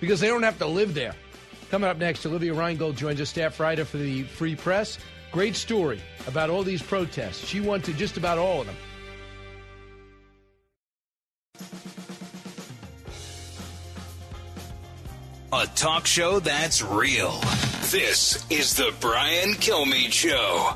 because 0.00 0.20
they 0.20 0.28
don't 0.28 0.42
have 0.42 0.58
to 0.58 0.66
live 0.66 0.94
there. 0.94 1.14
Coming 1.70 1.90
up 1.90 1.98
next, 1.98 2.24
Olivia 2.24 2.54
Reingold 2.54 2.96
joins 2.96 3.20
us, 3.20 3.28
staff 3.28 3.60
writer 3.60 3.84
for 3.84 3.98
the 3.98 4.22
Free 4.24 4.56
Press. 4.56 4.98
Great 5.32 5.54
story 5.54 6.00
about 6.26 6.48
all 6.48 6.62
these 6.62 6.82
protests. 6.82 7.46
She 7.46 7.60
went 7.60 7.84
to 7.84 7.92
just 7.92 8.16
about 8.16 8.38
all 8.38 8.62
of 8.62 8.66
them. 8.66 8.76
A 15.52 15.66
talk 15.74 16.06
show 16.06 16.40
that's 16.40 16.82
real. 16.82 17.32
This 17.90 18.44
is 18.50 18.76
the 18.76 18.94
Brian 19.00 19.54
Kilmeade 19.54 20.12
Show. 20.12 20.74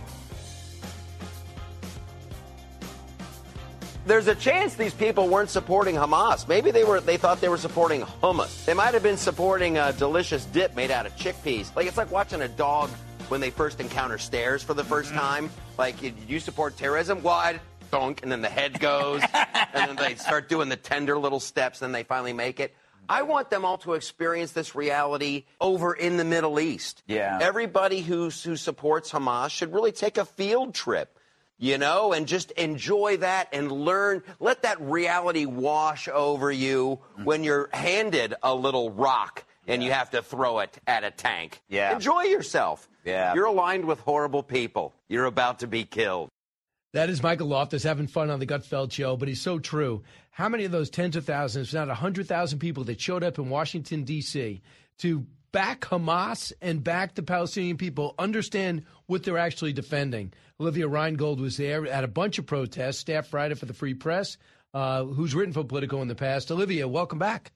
There's 4.04 4.26
a 4.26 4.34
chance 4.34 4.74
these 4.74 4.94
people 4.94 5.28
weren't 5.28 5.50
supporting 5.50 5.94
Hamas. 5.94 6.48
Maybe 6.48 6.72
they 6.72 6.82
were. 6.82 7.00
They 7.00 7.16
thought 7.16 7.40
they 7.40 7.48
were 7.48 7.56
supporting 7.56 8.02
hummus. 8.02 8.64
They 8.64 8.74
might 8.74 8.94
have 8.94 9.02
been 9.04 9.16
supporting 9.16 9.78
a 9.78 9.92
delicious 9.92 10.44
dip 10.46 10.74
made 10.74 10.90
out 10.90 11.06
of 11.06 11.14
chickpeas. 11.16 11.74
Like 11.76 11.86
it's 11.86 11.96
like 11.96 12.10
watching 12.10 12.42
a 12.42 12.48
dog 12.48 12.90
when 13.28 13.40
they 13.40 13.50
first 13.50 13.80
encounter 13.80 14.18
stairs 14.18 14.62
for 14.62 14.74
the 14.74 14.82
1st 14.82 15.04
mm-hmm. 15.04 15.18
time. 15.18 15.50
Like, 15.78 16.00
did 16.00 16.14
you 16.26 16.40
support 16.40 16.76
terrorism? 16.76 17.22
Well, 17.22 17.34
I 17.34 17.60
dunk, 17.92 18.22
and 18.24 18.32
then 18.32 18.42
the 18.42 18.48
head 18.48 18.80
goes, 18.80 19.22
and 19.32 19.88
then 19.90 19.96
they 19.96 20.16
start 20.16 20.48
doing 20.48 20.68
the 20.68 20.76
tender 20.76 21.16
little 21.16 21.40
steps, 21.40 21.80
and 21.80 21.94
they 21.94 22.02
finally 22.02 22.32
make 22.32 22.58
it. 22.58 22.74
I 23.08 23.22
want 23.22 23.50
them 23.50 23.64
all 23.64 23.78
to 23.78 23.94
experience 23.94 24.52
this 24.52 24.74
reality 24.74 25.44
over 25.60 25.92
in 25.92 26.16
the 26.16 26.24
Middle 26.24 26.58
East. 26.58 27.02
Yeah. 27.06 27.38
Everybody 27.40 28.00
who's, 28.00 28.42
who 28.42 28.56
supports 28.56 29.12
Hamas 29.12 29.50
should 29.50 29.72
really 29.72 29.92
take 29.92 30.18
a 30.18 30.24
field 30.24 30.74
trip 30.74 31.18
you 31.62 31.78
know, 31.78 32.12
and 32.12 32.26
just 32.26 32.50
enjoy 32.52 33.18
that 33.18 33.48
and 33.52 33.70
learn. 33.70 34.24
Let 34.40 34.62
that 34.62 34.80
reality 34.80 35.46
wash 35.46 36.08
over 36.08 36.50
you 36.50 36.98
mm. 37.16 37.24
when 37.24 37.44
you're 37.44 37.70
handed 37.72 38.34
a 38.42 38.52
little 38.52 38.90
rock 38.90 39.44
and 39.68 39.80
you 39.80 39.92
have 39.92 40.10
to 40.10 40.22
throw 40.22 40.58
it 40.58 40.76
at 40.88 41.04
a 41.04 41.12
tank. 41.12 41.62
Yeah. 41.68 41.94
Enjoy 41.94 42.22
yourself. 42.22 42.88
Yeah. 43.04 43.32
You're 43.34 43.46
aligned 43.46 43.84
with 43.84 44.00
horrible 44.00 44.42
people. 44.42 44.92
You're 45.08 45.26
about 45.26 45.60
to 45.60 45.68
be 45.68 45.84
killed. 45.84 46.30
That 46.94 47.08
is 47.08 47.22
Michael 47.22 47.46
Loftus 47.46 47.84
having 47.84 48.08
fun 48.08 48.28
on 48.28 48.40
the 48.40 48.46
Gutfeld 48.46 48.90
show, 48.90 49.16
but 49.16 49.28
he's 49.28 49.40
so 49.40 49.60
true. 49.60 50.02
How 50.32 50.48
many 50.48 50.64
of 50.64 50.72
those 50.72 50.90
tens 50.90 51.14
of 51.14 51.24
thousands, 51.24 51.68
if 51.68 51.74
not 51.74 51.86
100,000 51.86 52.58
people 52.58 52.82
that 52.84 53.00
showed 53.00 53.22
up 53.22 53.38
in 53.38 53.48
Washington, 53.48 54.02
D.C. 54.02 54.60
to 54.98 55.26
back 55.52 55.82
Hamas 55.82 56.52
and 56.60 56.82
back 56.82 57.14
the 57.14 57.22
Palestinian 57.22 57.76
people 57.76 58.16
understand 58.18 58.84
what 59.06 59.22
they're 59.22 59.38
actually 59.38 59.72
defending? 59.72 60.32
Olivia 60.62 60.86
Reingold 60.86 61.40
was 61.40 61.56
there 61.56 61.88
at 61.88 62.04
a 62.04 62.08
bunch 62.08 62.38
of 62.38 62.46
protests, 62.46 62.98
staff 62.98 63.34
writer 63.34 63.56
for 63.56 63.66
the 63.66 63.74
Free 63.74 63.94
Press, 63.94 64.38
uh, 64.72 65.02
who's 65.02 65.34
written 65.34 65.52
for 65.52 65.64
Politico 65.64 66.00
in 66.02 66.06
the 66.06 66.14
past. 66.14 66.52
Olivia, 66.52 66.86
welcome 66.86 67.18
back. 67.18 67.50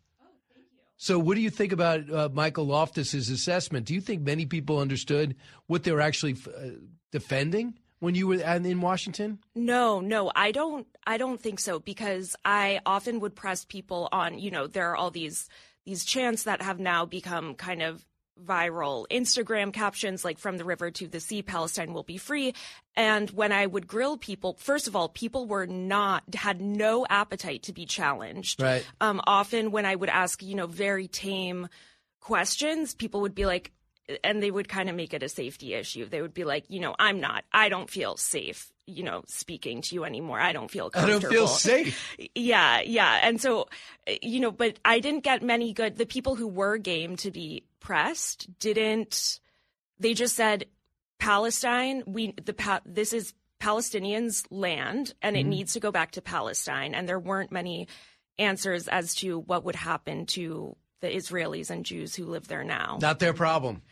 So, 0.96 1.16
what 1.16 1.36
do 1.36 1.40
you 1.40 1.50
think 1.50 1.72
about 1.72 2.10
uh, 2.10 2.28
Michael 2.32 2.66
Loftus's 2.66 3.30
assessment? 3.30 3.86
Do 3.86 3.94
you 3.94 4.00
think 4.00 4.22
many 4.22 4.44
people 4.44 4.80
understood 4.80 5.36
what 5.68 5.84
they 5.84 5.92
were 5.92 6.00
actually 6.00 6.32
uh, 6.48 6.70
defending 7.12 7.78
when 8.00 8.16
you 8.16 8.26
were 8.26 8.40
in 8.40 8.80
Washington? 8.80 9.38
No, 9.54 10.00
no, 10.00 10.32
I 10.34 10.50
don't 10.50 10.88
I 11.06 11.16
don't 11.16 11.40
think 11.40 11.60
so 11.60 11.78
because 11.78 12.34
I 12.44 12.80
often 12.84 13.20
would 13.20 13.36
press 13.36 13.64
people 13.64 14.08
on, 14.10 14.40
you 14.40 14.50
know, 14.50 14.66
there 14.66 14.90
are 14.90 14.96
all 14.96 15.12
these 15.12 15.48
these 15.84 16.04
chants 16.04 16.42
that 16.42 16.60
have 16.60 16.80
now 16.80 17.04
become 17.04 17.54
kind 17.54 17.82
of 17.82 18.04
viral 18.44 19.06
Instagram 19.10 19.72
captions 19.72 20.24
like 20.24 20.38
from 20.38 20.56
the 20.56 20.64
river 20.64 20.90
to 20.90 21.06
the 21.06 21.20
sea, 21.20 21.42
Palestine 21.42 21.92
will 21.92 22.02
be 22.02 22.18
free. 22.18 22.54
And 22.94 23.30
when 23.30 23.52
I 23.52 23.66
would 23.66 23.86
grill 23.86 24.16
people, 24.16 24.56
first 24.58 24.88
of 24.88 24.96
all, 24.96 25.08
people 25.08 25.46
were 25.46 25.66
not, 25.66 26.22
had 26.34 26.60
no 26.60 27.06
appetite 27.08 27.64
to 27.64 27.72
be 27.72 27.86
challenged. 27.86 28.62
Right. 28.62 28.86
Um, 29.00 29.20
often 29.26 29.70
when 29.70 29.86
I 29.86 29.94
would 29.94 30.08
ask, 30.08 30.42
you 30.42 30.54
know, 30.54 30.66
very 30.66 31.08
tame 31.08 31.68
questions, 32.20 32.94
people 32.94 33.20
would 33.22 33.34
be 33.34 33.46
like, 33.46 33.72
and 34.22 34.42
they 34.42 34.50
would 34.50 34.68
kind 34.68 34.88
of 34.88 34.94
make 34.96 35.12
it 35.14 35.22
a 35.22 35.28
safety 35.28 35.74
issue. 35.74 36.08
They 36.08 36.22
would 36.22 36.34
be 36.34 36.44
like, 36.44 36.64
you 36.68 36.80
know, 36.80 36.94
I'm 36.98 37.20
not, 37.20 37.44
I 37.52 37.68
don't 37.68 37.90
feel 37.90 38.16
safe, 38.16 38.72
you 38.86 39.02
know, 39.02 39.24
speaking 39.26 39.82
to 39.82 39.94
you 39.94 40.04
anymore. 40.04 40.38
I 40.40 40.52
don't 40.52 40.70
feel 40.70 40.90
comfortable. 40.90 41.16
I 41.18 41.20
don't 41.20 41.30
feel 41.32 41.46
safe. 41.48 42.16
Yeah, 42.34 42.80
yeah. 42.82 43.18
And 43.22 43.40
so, 43.40 43.68
you 44.22 44.40
know, 44.40 44.50
but 44.52 44.78
I 44.84 45.00
didn't 45.00 45.24
get 45.24 45.42
many 45.42 45.72
good, 45.72 45.96
the 45.96 46.06
people 46.06 46.36
who 46.36 46.46
were 46.46 46.76
game 46.78 47.16
to 47.16 47.30
be 47.30 47.64
pressed 47.80 48.46
didn't, 48.60 49.40
they 49.98 50.14
just 50.14 50.36
said, 50.36 50.66
Palestine, 51.18 52.02
we, 52.06 52.34
the, 52.44 52.52
pa- 52.54 52.82
this 52.84 53.12
is 53.12 53.32
Palestinians' 53.60 54.44
land 54.50 55.14
and 55.22 55.36
it 55.36 55.40
Mm-hmm. 55.40 55.48
needs 55.50 55.72
to 55.72 55.80
go 55.80 55.90
back 55.90 56.12
to 56.12 56.22
Palestine. 56.22 56.94
And 56.94 57.08
there 57.08 57.18
weren't 57.18 57.50
many 57.50 57.88
answers 58.38 58.86
as 58.86 59.14
to 59.16 59.38
what 59.40 59.64
would 59.64 59.74
happen 59.76 60.26
to 60.26 60.76
the 61.00 61.08
Israelis 61.08 61.70
and 61.70 61.84
Jews 61.84 62.14
who 62.14 62.24
live 62.26 62.48
there 62.48 62.64
now. 62.64 62.98
Not 63.00 63.18
their 63.18 63.34
problem. 63.34 63.82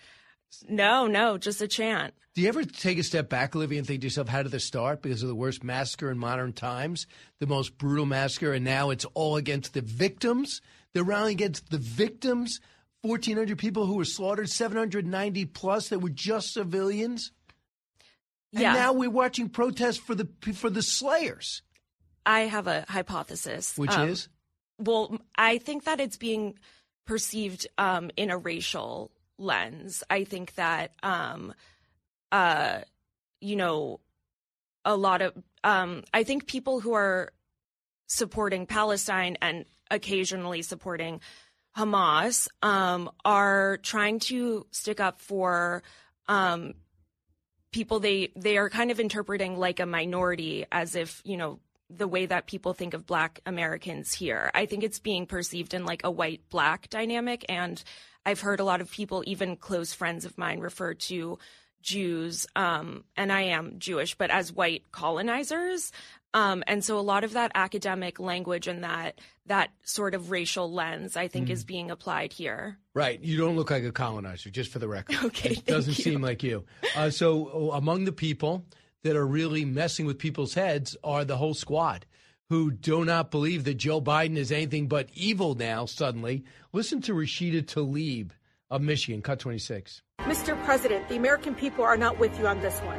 No, 0.69 1.07
no, 1.07 1.37
just 1.37 1.61
a 1.61 1.69
chant. 1.69 2.15
Do 2.35 2.43
you 2.43 2.49
ever 2.49 2.65
take 2.65 2.99
a 2.99 3.03
step 3.03 3.29
back, 3.29 3.55
Olivia, 3.55 3.79
and 3.79 3.87
think 3.87 4.01
to 4.01 4.07
yourself, 4.07 4.29
how 4.29 4.43
did 4.43 4.53
this 4.53 4.65
start? 4.65 5.03
Because 5.03 5.23
of 5.23 5.29
the 5.29 5.35
worst 5.35 5.63
massacre 5.63 6.11
in 6.11 6.19
modern 6.19 6.53
times, 6.53 7.07
the 7.39 7.47
most 7.47 7.79
brutal 7.79 8.07
massacre, 8.07 8.53
and 8.53 8.65
now 8.65 8.91
it's 8.91 9.05
all 9.15 9.37
against 9.37 9.75
the 9.75 9.81
victims. 9.81 10.61
They're 10.93 11.05
rallying 11.05 11.37
against 11.37 11.71
the 11.71 11.79
victims. 11.79 12.61
1,400 13.03 13.59
people 13.59 13.87
who 13.87 13.97
were 13.97 14.05
slaughtered, 14.05 14.49
790 14.49 15.45
plus 15.47 15.91
that 15.91 15.99
were 15.99 16.09
just 16.09 16.55
civilians. 16.55 17.33
Yeah. 18.51 18.71
And 18.71 18.79
now 18.79 18.93
we're 18.93 19.11
watching 19.11 19.49
protests 19.49 19.99
for 19.99 20.15
the 20.15 20.29
for 20.55 20.71
the 20.71 20.83
slayers, 20.83 21.63
I 22.25 22.41
have 22.41 22.67
a 22.67 22.85
hypothesis. 22.89 23.77
which 23.77 23.91
Um, 23.91 24.09
is 24.09 24.29
Well, 24.79 25.19
I 25.37 25.59
think 25.59 25.85
that 25.85 26.01
it's 26.01 26.17
being 26.17 26.59
perceived 27.07 27.67
um, 27.79 28.11
in 28.17 28.31
a 28.31 28.39
racial 28.39 29.11
lens. 29.39 30.03
I 30.09 30.25
think 30.25 30.55
that, 30.55 30.93
um, 31.03 31.55
uh, 32.33 32.81
you 33.41 33.57
know, 33.57 34.01
a 34.85 34.97
lot 34.97 35.23
of, 35.23 35.35
um, 35.63 36.03
I 36.13 36.25
think 36.25 36.47
people 36.47 36.81
who 36.81 36.95
are 36.95 37.33
supporting 38.07 38.67
Palestine 38.67 39.37
and 39.41 39.65
occasionally 39.91 40.63
supporting 40.63 41.21
Hamas 41.77 42.49
um, 42.63 43.11
are 43.25 43.79
trying 43.79 44.21
to 44.21 44.67
stick 44.71 45.01
up 45.01 45.21
for 45.21 45.83
um, 46.29 46.75
people 47.73 47.99
they 47.99 48.31
they 48.37 48.57
are 48.57 48.71
kind 48.71 48.93
of 48.93 49.01
interpreting 49.01 49.59
like 49.59 49.81
a 49.81 49.87
minority 49.87 50.65
as 50.71 50.95
if 50.95 51.21
you 51.25 51.37
know 51.37 51.59
the 51.99 52.09
way 52.09 52.27
that 52.27 52.47
people 52.47 52.75
think 52.75 52.95
of 52.95 53.07
black 53.07 53.41
americans 53.47 54.13
here 54.13 54.51
i 54.55 54.67
think 54.67 54.83
it's 54.83 54.99
being 54.99 55.27
perceived 55.27 55.75
in 55.75 55.85
like 55.85 56.03
a 56.05 56.11
white 56.11 56.41
black 56.51 56.89
dynamic 56.91 57.45
and 57.49 57.83
i've 58.27 58.41
heard 58.41 58.61
a 58.61 58.65
lot 58.65 58.81
of 58.81 58.91
people 58.91 59.23
even 59.27 59.57
close 59.57 59.93
friends 59.93 60.25
of 60.25 60.37
mine 60.39 60.61
refer 60.61 60.95
to 60.95 61.39
jews 61.83 62.47
um, 62.57 63.05
and 63.17 63.33
i 63.33 63.43
am 63.43 63.79
jewish 63.79 64.15
but 64.15 64.31
as 64.31 64.53
white 64.53 64.83
colonizers 64.93 65.93
um, 66.33 66.65
and 66.67 66.83
so 66.83 66.99
a 66.99 67.01
lot 67.01 67.23
of 67.23 67.35
that 67.35 67.53
academic 67.55 68.19
language 68.19 68.67
and 68.67 68.83
that 68.83 69.21
that 69.47 69.71
sort 69.83 70.15
of 70.15 70.31
racial 70.31 70.73
lens 70.73 71.17
i 71.17 71.29
think 71.29 71.51
is 71.51 71.65
being 71.65 71.91
applied 71.91 72.33
here 72.33 72.79
right. 72.95 73.21
You 73.21 73.37
don't 73.37 73.57
look 73.57 73.71
like 73.71 73.85
a 73.85 73.93
colonizer, 73.93 74.51
just 74.51 74.71
for 74.71 74.79
the 74.79 74.89
record. 74.89 75.17
Okay, 75.25 75.51
it 75.51 75.67
doesn't 75.67 75.99
you. 75.99 76.05
seem 76.05 76.23
like 76.23 76.43
you. 76.43 76.65
Uh, 76.95 77.11
so 77.11 77.73
uh, 77.73 77.77
among 77.77 78.05
the 78.05 78.13
people 78.13 78.65
that 79.05 79.17
are 79.17 79.27
really 79.27 79.65
messing 79.65 80.07
with 80.07 80.19
people's 80.19 80.55
heads 80.55 80.97
are 81.05 81.25
the 81.25 81.37
whole 81.37 81.55
squad. 81.55 82.07
Who 82.49 82.71
do 82.71 83.05
not 83.05 83.31
believe 83.31 83.65
that 83.65 83.75
Joe 83.75 84.01
Biden 84.01 84.37
is 84.37 84.51
anything 84.51 84.89
but 84.89 85.09
evil 85.15 85.55
now, 85.55 85.87
suddenly. 85.87 86.45
Listen 86.73 87.01
to 87.03 87.13
Rashida 87.13 87.63
Tlaib 87.63 88.31
of 88.71 88.83
Michigan, 88.83 89.23
cut 89.23 89.39
26. 89.39 90.03
Mr. 90.21 90.63
President, 90.65 91.07
the 91.09 91.17
American 91.17 91.55
people 91.55 91.85
are 91.85 91.97
not 91.99 92.19
with 92.19 92.37
you 92.39 92.47
on 92.47 92.61
this 92.61 92.81
one. 92.81 92.99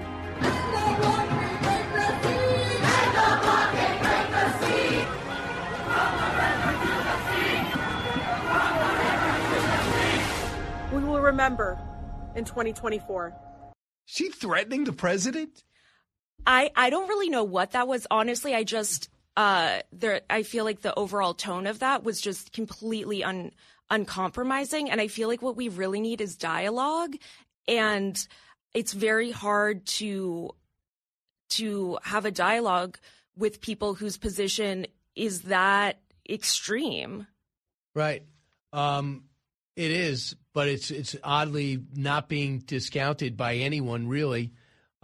We 10.94 11.08
will 11.08 11.20
remember 11.20 11.80
in 12.36 12.46
2024. 12.46 13.34
She 14.06 14.30
threatening 14.30 14.84
the 14.84 14.94
president? 14.94 15.64
I 16.46 16.72
I 16.76 16.90
don't 16.90 17.08
really 17.08 17.30
know 17.30 17.44
what 17.44 17.72
that 17.72 17.88
was. 17.88 18.08
Honestly, 18.10 18.54
I 18.56 18.64
just 18.64 19.10
uh 19.38 19.80
there 19.92 20.22
I 20.30 20.44
feel 20.44 20.64
like 20.66 20.82
the 20.82 20.98
overall 20.98 21.34
tone 21.34 21.68
of 21.68 21.80
that 21.80 22.04
was 22.04 22.22
just 22.22 22.52
completely 22.52 23.24
un 23.24 23.52
uncompromising 23.92 24.90
and 24.90 25.00
I 25.00 25.08
feel 25.08 25.28
like 25.28 25.44
what 25.44 25.56
we 25.56 25.70
really 25.70 26.00
need 26.00 26.20
is 26.20 26.36
dialogue 26.36 27.16
and 27.68 28.18
it's 28.74 28.94
very 28.94 29.30
hard 29.30 29.86
to 29.86 30.52
to 31.50 32.00
have 32.04 32.26
a 32.26 32.32
dialogue 32.32 32.98
with 33.38 33.62
people 33.62 33.94
whose 33.94 34.18
position 34.18 34.88
is 35.16 35.44
that 35.44 36.00
extreme. 36.30 37.28
Right. 37.94 38.24
Um, 38.74 39.26
it 39.76 39.92
is, 39.92 40.36
but 40.54 40.68
it's 40.68 40.92
it's 40.92 41.16
oddly 41.24 41.84
not 41.94 42.28
being 42.28 42.60
discounted 42.60 43.38
by 43.38 43.56
anyone 43.56 44.08
really, 44.08 44.54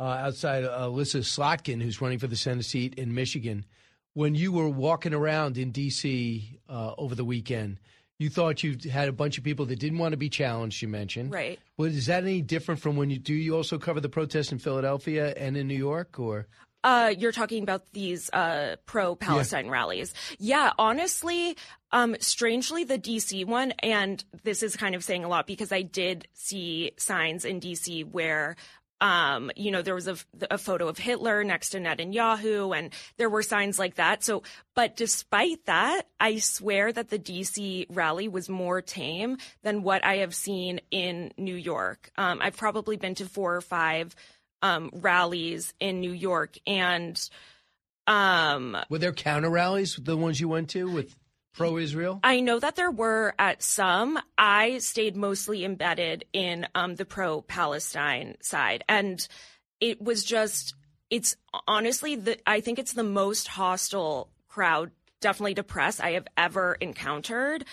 uh, 0.02 0.26
outside 0.26 0.64
of 0.64 0.94
Elissa 0.94 1.20
Slotkin, 1.20 1.80
who's 1.80 2.02
running 2.02 2.18
for 2.18 2.26
the 2.26 2.36
Senate 2.36 2.66
seat 2.66 2.96
in 2.96 3.14
Michigan. 3.14 3.66
When 4.14 4.34
you 4.34 4.52
were 4.52 4.68
walking 4.68 5.14
around 5.14 5.60
in 5.60 5.72
D.C. 5.72 6.60
Uh, 6.68 6.96
over 6.98 7.14
the 7.14 7.24
weekend, 7.24 7.80
you 8.18 8.30
thought 8.30 8.64
you 8.64 8.78
had 8.92 9.08
a 9.08 9.12
bunch 9.12 9.38
of 9.38 9.44
people 9.44 9.68
that 9.68 9.78
didn't 9.80 10.00
want 10.00 10.14
to 10.14 10.18
be 10.18 10.28
challenged. 10.28 10.82
You 10.82 10.88
mentioned, 10.88 11.32
Right. 11.32 11.60
Well, 11.78 11.88
is 11.88 12.08
that 12.08 12.24
any 12.24 12.42
different 12.42 12.82
from 12.82 12.96
when 12.96 13.12
you 13.12 13.20
do? 13.20 13.34
You 13.34 13.56
also 13.56 13.78
cover 13.78 14.00
the 14.00 14.10
protests 14.10 14.52
in 14.52 14.58
Philadelphia 14.58 15.34
and 15.38 15.56
in 15.56 15.68
New 15.68 15.78
York, 15.78 16.20
or 16.20 16.48
Uh, 16.84 17.14
you're 17.16 17.32
talking 17.32 17.62
about 17.62 17.92
these 17.94 18.28
uh, 18.32 18.76
pro-Palestine 18.88 19.70
rallies. 19.70 20.16
Yeah, 20.40 20.72
honestly, 20.80 21.56
um, 21.92 22.16
strangely, 22.20 22.84
the 22.84 22.98
DC 22.98 23.46
one, 23.46 23.72
and 23.84 24.24
this 24.44 24.64
is 24.64 24.76
kind 24.76 24.96
of 24.96 25.04
saying 25.04 25.24
a 25.24 25.28
lot 25.28 25.46
because 25.46 25.72
I 25.72 25.84
did 25.84 26.28
see 26.34 26.92
signs 26.98 27.46
in 27.46 27.60
DC 27.60 28.04
where. 28.12 28.56
Um, 29.02 29.52
you 29.56 29.72
know, 29.72 29.82
there 29.82 29.96
was 29.96 30.08
a, 30.08 30.16
a 30.52 30.58
photo 30.58 30.88
of 30.88 30.98
Hitler 30.98 31.44
next 31.44 31.72
to 31.72 31.80
Netanyahu, 31.80 32.78
and 32.78 32.94
there 33.18 33.30
were 33.30 33.42
signs 33.42 33.80
like 33.80 33.96
that. 33.96 34.24
So, 34.24 34.44
but 34.76 34.96
despite 34.96 35.66
that, 35.66 36.04
I 36.20 36.38
swear 36.38 36.94
that 36.94 37.10
the 37.10 37.20
DC 37.20 37.88
rally 37.90 38.28
was 38.28 38.48
more 38.48 38.82
tame 38.82 39.38
than 39.64 39.82
what 39.82 40.06
I 40.06 40.18
have 40.18 40.36
seen 40.36 40.80
in 40.92 41.32
New 41.38 41.56
York. 41.56 42.12
Um, 42.16 42.40
I've 42.42 42.58
probably 42.58 42.96
been 42.96 43.16
to 43.16 43.26
four 43.26 43.56
or 43.56 43.62
five 43.62 44.16
um, 44.62 44.92
rallies 44.94 45.74
in 45.80 46.00
New 46.00 46.14
York, 46.14 46.58
and 46.68 47.20
um, 48.08 48.78
were 48.90 49.00
there 49.00 49.14
counter 49.14 49.50
rallies? 49.50 49.96
The 49.96 50.18
ones 50.18 50.40
you 50.40 50.48
went 50.48 50.70
to 50.72 50.90
with 50.90 51.16
pro-Israel? 51.54 52.20
I 52.24 52.40
know 52.40 52.60
that 52.60 52.76
there 52.76 52.92
were 52.92 53.34
at 53.38 53.62
some. 53.62 54.20
I 54.38 54.78
stayed 54.80 55.16
mostly 55.16 55.66
embedded 55.66 56.26
in 56.34 56.68
um, 56.76 56.96
the 56.96 57.06
pro 57.06 57.42
Palestine 57.42 58.38
side. 58.42 58.84
And 58.88 59.26
it 59.80 60.02
was 60.02 60.24
just, 60.24 60.76
it's 61.10 61.36
honestly, 61.68 62.16
the, 62.16 62.38
I 62.48 62.62
think 62.62 62.80
it's 62.80 62.94
the 62.94 63.04
most 63.04 63.48
hostile 63.48 64.30
crowd, 64.48 64.92
definitely 65.20 65.56
to 65.56 65.64
press, 65.64 66.00
I 66.00 66.12
have 66.12 66.28
ever 66.38 66.78
encountered. 66.80 67.66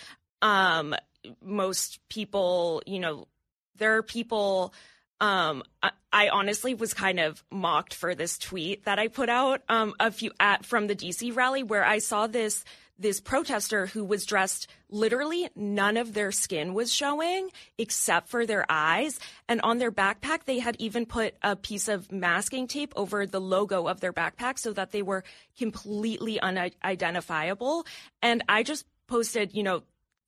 Um, 0.42 0.94
most 1.42 2.00
people, 2.08 2.82
you 2.86 3.00
know, 3.00 3.28
there 3.76 3.96
are 3.96 4.02
people. 4.02 4.74
Um, 5.20 5.64
I, 5.82 5.90
I 6.12 6.28
honestly 6.28 6.74
was 6.74 6.94
kind 6.94 7.18
of 7.18 7.42
mocked 7.50 7.92
for 7.92 8.14
this 8.14 8.38
tweet 8.38 8.84
that 8.84 8.98
I 8.98 9.08
put 9.08 9.28
out 9.28 9.62
um, 9.68 9.94
a 9.98 10.10
few 10.10 10.30
at 10.38 10.64
from 10.64 10.86
the 10.86 10.94
DC 10.94 11.34
rally 11.34 11.62
where 11.62 11.84
I 11.84 11.98
saw 11.98 12.26
this 12.28 12.64
this 12.98 13.20
protester 13.20 13.86
who 13.86 14.04
was 14.04 14.26
dressed 14.26 14.68
literally 14.90 15.48
none 15.54 15.96
of 15.96 16.14
their 16.14 16.32
skin 16.32 16.74
was 16.74 16.92
showing 16.92 17.50
except 17.76 18.28
for 18.28 18.44
their 18.44 18.66
eyes. 18.68 19.20
And 19.48 19.60
on 19.62 19.78
their 19.78 19.92
backpack 19.92 20.44
they 20.44 20.58
had 20.58 20.76
even 20.78 21.06
put 21.06 21.34
a 21.42 21.56
piece 21.56 21.88
of 21.88 22.10
masking 22.10 22.66
tape 22.66 22.92
over 22.96 23.26
the 23.26 23.40
logo 23.40 23.86
of 23.86 24.00
their 24.00 24.12
backpack 24.12 24.58
so 24.58 24.72
that 24.72 24.90
they 24.90 25.02
were 25.02 25.24
completely 25.56 26.40
unidentifiable. 26.40 27.86
And 28.22 28.42
I 28.48 28.62
just 28.62 28.84
posted 29.06 29.54
you 29.54 29.62
know 29.62 29.82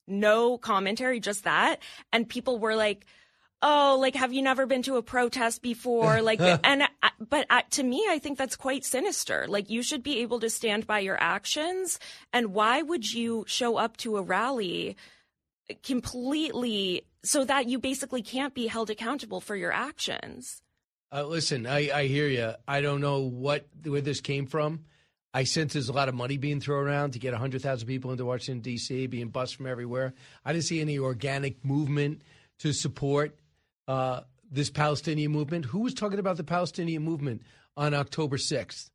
no 0.07 0.59
commentary 0.59 1.21
just 1.21 1.45
that. 1.45 1.81
And 2.13 2.29
people 2.29 2.59
were 2.59 2.75
like 2.75 3.07
oh, 3.63 3.99
like, 4.01 4.15
have 4.15 4.33
you 4.33 4.43
never 4.43 4.67
been 4.67 4.83
to 4.83 4.97
a 4.97 5.03
protest 5.03 5.63
before? 5.63 6.21
Like, 6.31 6.41
and, 6.41 6.85
but 7.19 7.47
I, 7.51 7.63
to 7.71 7.83
me, 7.83 8.07
I 8.09 8.19
think 8.19 8.39
that's 8.39 8.57
quite 8.57 8.85
sinister. 8.85 9.47
Like, 9.49 9.69
you 9.69 9.83
should 9.83 10.03
be 10.03 10.21
able 10.21 10.41
to 10.41 10.51
stand 10.51 10.87
by 10.87 11.01
your 11.01 11.21
actions. 11.21 11.99
And 12.33 12.55
why 12.55 12.83
would 12.83 13.13
you 13.13 13.45
show 13.47 13.77
up 13.77 13.97
to 13.99 14.17
a 14.17 14.23
rally 14.23 14.97
completely 15.83 17.05
so 17.23 17.45
that 17.45 17.69
you 17.69 17.79
basically 17.79 18.23
can't 18.23 18.55
be 18.55 18.67
held 18.67 18.91
accountable 18.91 19.41
for 19.41 19.57
your 19.57 19.73
actions. 19.73 20.63
Uh, 21.13 21.25
listen, 21.25 21.67
I, 21.67 21.91
I 21.93 22.07
hear 22.07 22.29
you. 22.29 22.53
I 22.67 22.81
don't 22.81 23.01
know 23.01 23.21
what 23.21 23.67
where 23.85 24.01
this 24.01 24.21
came 24.21 24.47
from. 24.47 24.85
I 25.33 25.45
sense 25.45 25.75
there's 25.75 25.89
a 25.89 25.93
lot 25.93 26.09
of 26.09 26.15
money 26.15 26.39
being 26.39 26.61
thrown 26.61 26.87
around 26.87 27.13
to 27.13 27.21
get 27.21 27.33
100,000 27.33 27.87
people 27.87 28.11
into 28.11 28.25
Washington, 28.25 28.63
D.C., 28.63 29.07
being 29.07 29.29
bused 29.29 29.55
from 29.55 29.69
everywhere. 29.69 30.13
I 30.45 30.53
didn't 30.53 30.65
see 30.65 30.81
any 30.81 30.99
organic 30.99 31.65
movement 31.65 32.23
to 32.61 32.73
support 32.73 33.39
uh, 33.91 34.21
this 34.51 34.71
Palestinian 34.71 35.33
movement. 35.33 35.65
Who 35.65 35.81
was 35.81 35.95
talking 35.95 36.21
about 36.21 36.37
the 36.37 36.45
Palestinian 36.45 37.03
movement 37.03 37.43
on 37.77 37.93
October 37.93 38.37
6th? 38.37 38.91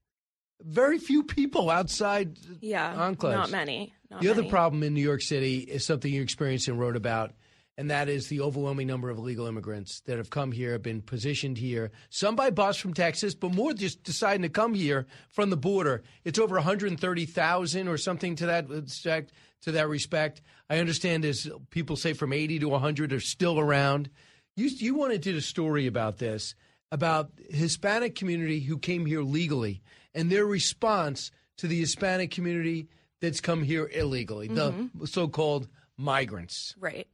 Very 0.61 0.99
few 0.99 1.23
people 1.23 1.69
outside 1.69 2.37
yeah, 2.61 2.93
enclaves. 2.95 3.33
Not 3.33 3.51
many. 3.51 3.93
Not 4.09 4.21
the 4.21 4.27
many. 4.27 4.39
other 4.39 4.49
problem 4.49 4.83
in 4.83 4.93
New 4.93 5.01
York 5.01 5.21
City 5.21 5.59
is 5.59 5.85
something 5.85 6.11
you 6.11 6.21
experienced 6.21 6.69
and 6.69 6.79
wrote 6.79 6.95
about 6.95 7.33
and 7.77 7.91
that 7.91 8.07
is 8.07 8.27
the 8.27 8.41
overwhelming 8.41 8.87
number 8.87 9.09
of 9.09 9.17
illegal 9.17 9.47
immigrants 9.47 10.01
that 10.01 10.17
have 10.17 10.29
come 10.29 10.51
here, 10.51 10.71
have 10.71 10.81
been 10.81 11.01
positioned 11.01 11.57
here, 11.57 11.91
some 12.09 12.35
by 12.35 12.49
bus 12.49 12.77
from 12.77 12.93
Texas, 12.93 13.35
but 13.35 13.53
more 13.53 13.73
just 13.73 14.03
deciding 14.03 14.43
to 14.43 14.49
come 14.49 14.73
here 14.73 15.05
from 15.29 15.49
the 15.49 15.57
border. 15.57 16.03
It's 16.23 16.39
over 16.39 16.55
130,000 16.55 17.87
or 17.87 17.97
something 17.97 18.35
to 18.37 18.45
that 18.45 18.69
respect. 18.69 19.31
To 19.61 19.71
that 19.71 19.89
respect, 19.89 20.43
I 20.69 20.77
understand 20.77 21.25
as 21.25 21.49
people 21.71 21.95
say 21.95 22.13
from 22.13 22.33
80 22.33 22.59
to 22.59 22.69
100 22.69 23.11
are 23.11 23.19
still 23.19 23.59
around. 23.59 24.11
You 24.55 24.67
you 24.67 24.95
wanted 24.95 25.23
to 25.23 25.31
do 25.31 25.37
a 25.37 25.41
story 25.41 25.87
about 25.87 26.17
this 26.17 26.55
about 26.91 27.31
Hispanic 27.49 28.15
community 28.15 28.59
who 28.59 28.77
came 28.77 29.05
here 29.05 29.21
legally 29.21 29.81
and 30.13 30.31
their 30.31 30.45
response 30.45 31.31
to 31.57 31.67
the 31.67 31.79
Hispanic 31.79 32.31
community 32.31 32.87
that's 33.21 33.41
come 33.41 33.63
here 33.63 33.89
illegally, 33.93 34.49
mm-hmm. 34.49 34.99
the 34.99 35.07
so-called 35.07 35.67
migrants. 35.97 36.75
Right. 36.79 37.07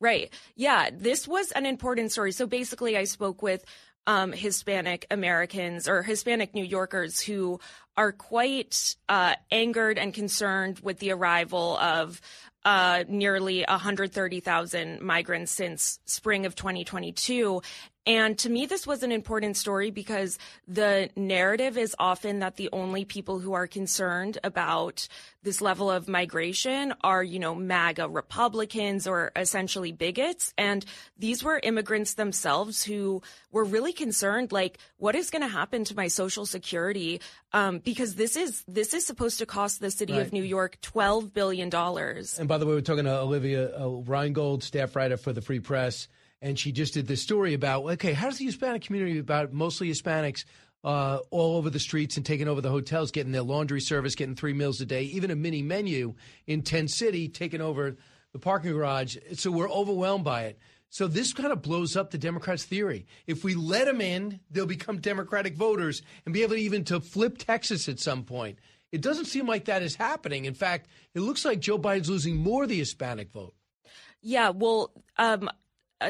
Right. 0.00 0.32
Yeah. 0.56 0.90
This 0.92 1.26
was 1.26 1.52
an 1.52 1.66
important 1.66 2.12
story. 2.12 2.32
So 2.32 2.46
basically, 2.46 2.96
I 2.96 3.04
spoke 3.04 3.42
with 3.42 3.64
um, 4.06 4.32
Hispanic 4.32 5.06
Americans 5.10 5.88
or 5.88 6.02
Hispanic 6.02 6.54
New 6.54 6.64
Yorkers 6.64 7.20
who 7.20 7.60
are 7.96 8.12
quite 8.12 8.96
uh, 9.08 9.34
angered 9.50 9.98
and 9.98 10.12
concerned 10.12 10.80
with 10.80 10.98
the 10.98 11.12
arrival 11.12 11.78
of 11.78 12.20
uh, 12.64 13.04
nearly 13.08 13.64
130,000 13.68 15.00
migrants 15.00 15.52
since 15.52 15.98
spring 16.06 16.46
of 16.46 16.54
2022. 16.54 17.62
And 18.06 18.36
to 18.38 18.50
me, 18.50 18.66
this 18.66 18.86
was 18.86 19.02
an 19.02 19.12
important 19.12 19.56
story 19.56 19.90
because 19.90 20.38
the 20.68 21.08
narrative 21.16 21.78
is 21.78 21.96
often 21.98 22.40
that 22.40 22.56
the 22.56 22.68
only 22.72 23.04
people 23.04 23.38
who 23.38 23.54
are 23.54 23.66
concerned 23.66 24.38
about 24.44 25.08
this 25.42 25.60
level 25.60 25.90
of 25.90 26.08
migration 26.08 26.94
are, 27.02 27.22
you 27.22 27.38
know, 27.38 27.54
MAGA 27.54 28.08
Republicans 28.08 29.06
or 29.06 29.32
essentially 29.36 29.92
bigots. 29.92 30.52
And 30.58 30.84
these 31.18 31.42
were 31.42 31.60
immigrants 31.62 32.14
themselves 32.14 32.84
who 32.84 33.22
were 33.52 33.64
really 33.64 33.92
concerned, 33.92 34.52
like, 34.52 34.78
what 34.98 35.14
is 35.14 35.30
going 35.30 35.42
to 35.42 35.48
happen 35.48 35.84
to 35.84 35.96
my 35.96 36.08
social 36.08 36.44
security? 36.44 37.20
Um, 37.52 37.78
because 37.78 38.16
this 38.16 38.36
is 38.36 38.64
this 38.66 38.92
is 38.92 39.06
supposed 39.06 39.38
to 39.38 39.46
cost 39.46 39.80
the 39.80 39.90
city 39.90 40.14
right. 40.14 40.22
of 40.22 40.32
New 40.32 40.42
York 40.42 40.78
twelve 40.80 41.32
billion 41.32 41.70
dollars. 41.70 42.38
And 42.38 42.48
by 42.48 42.58
the 42.58 42.66
way, 42.66 42.74
we're 42.74 42.80
talking 42.80 43.04
to 43.04 43.18
Olivia 43.18 43.74
uh, 43.76 43.84
Reingold, 43.84 44.62
staff 44.62 44.96
writer 44.96 45.16
for 45.16 45.32
the 45.32 45.40
Free 45.40 45.60
Press 45.60 46.08
and 46.44 46.58
she 46.58 46.72
just 46.72 46.92
did 46.92 47.08
this 47.08 47.22
story 47.22 47.54
about 47.54 47.84
okay, 47.84 48.12
how 48.12 48.28
does 48.28 48.38
the 48.38 48.44
Hispanic 48.44 48.82
community, 48.82 49.18
about 49.18 49.52
mostly 49.52 49.88
Hispanics, 49.90 50.44
uh, 50.84 51.18
all 51.30 51.56
over 51.56 51.70
the 51.70 51.80
streets 51.80 52.18
and 52.18 52.26
taking 52.26 52.46
over 52.46 52.60
the 52.60 52.70
hotels, 52.70 53.10
getting 53.10 53.32
their 53.32 53.42
laundry 53.42 53.80
service, 53.80 54.14
getting 54.14 54.36
three 54.36 54.52
meals 54.52 54.80
a 54.82 54.86
day, 54.86 55.04
even 55.04 55.30
a 55.30 55.34
mini 55.34 55.62
menu 55.62 56.14
in 56.46 56.60
Tent 56.60 56.90
City, 56.90 57.28
taking 57.28 57.62
over 57.62 57.96
the 58.32 58.38
parking 58.38 58.72
garage. 58.72 59.16
So 59.32 59.50
we're 59.50 59.70
overwhelmed 59.70 60.24
by 60.24 60.42
it. 60.42 60.58
So 60.90 61.08
this 61.08 61.32
kind 61.32 61.50
of 61.50 61.62
blows 61.62 61.96
up 61.96 62.10
the 62.10 62.18
Democrats' 62.18 62.64
theory. 62.64 63.06
If 63.26 63.42
we 63.42 63.54
let 63.54 63.86
them 63.86 64.02
in, 64.02 64.38
they'll 64.50 64.66
become 64.66 64.98
Democratic 64.98 65.56
voters 65.56 66.02
and 66.26 66.34
be 66.34 66.42
able 66.42 66.56
to 66.56 66.60
even 66.60 66.84
to 66.84 67.00
flip 67.00 67.38
Texas 67.38 67.88
at 67.88 67.98
some 67.98 68.22
point. 68.22 68.58
It 68.92 69.00
doesn't 69.00 69.24
seem 69.24 69.46
like 69.46 69.64
that 69.64 69.82
is 69.82 69.96
happening. 69.96 70.44
In 70.44 70.54
fact, 70.54 70.88
it 71.14 71.20
looks 71.20 71.44
like 71.44 71.60
Joe 71.60 71.78
Biden's 71.78 72.10
losing 72.10 72.36
more 72.36 72.64
of 72.64 72.68
the 72.68 72.78
Hispanic 72.78 73.32
vote. 73.32 73.54
Yeah, 74.20 74.50
well, 74.50 74.92
um, 75.16 75.50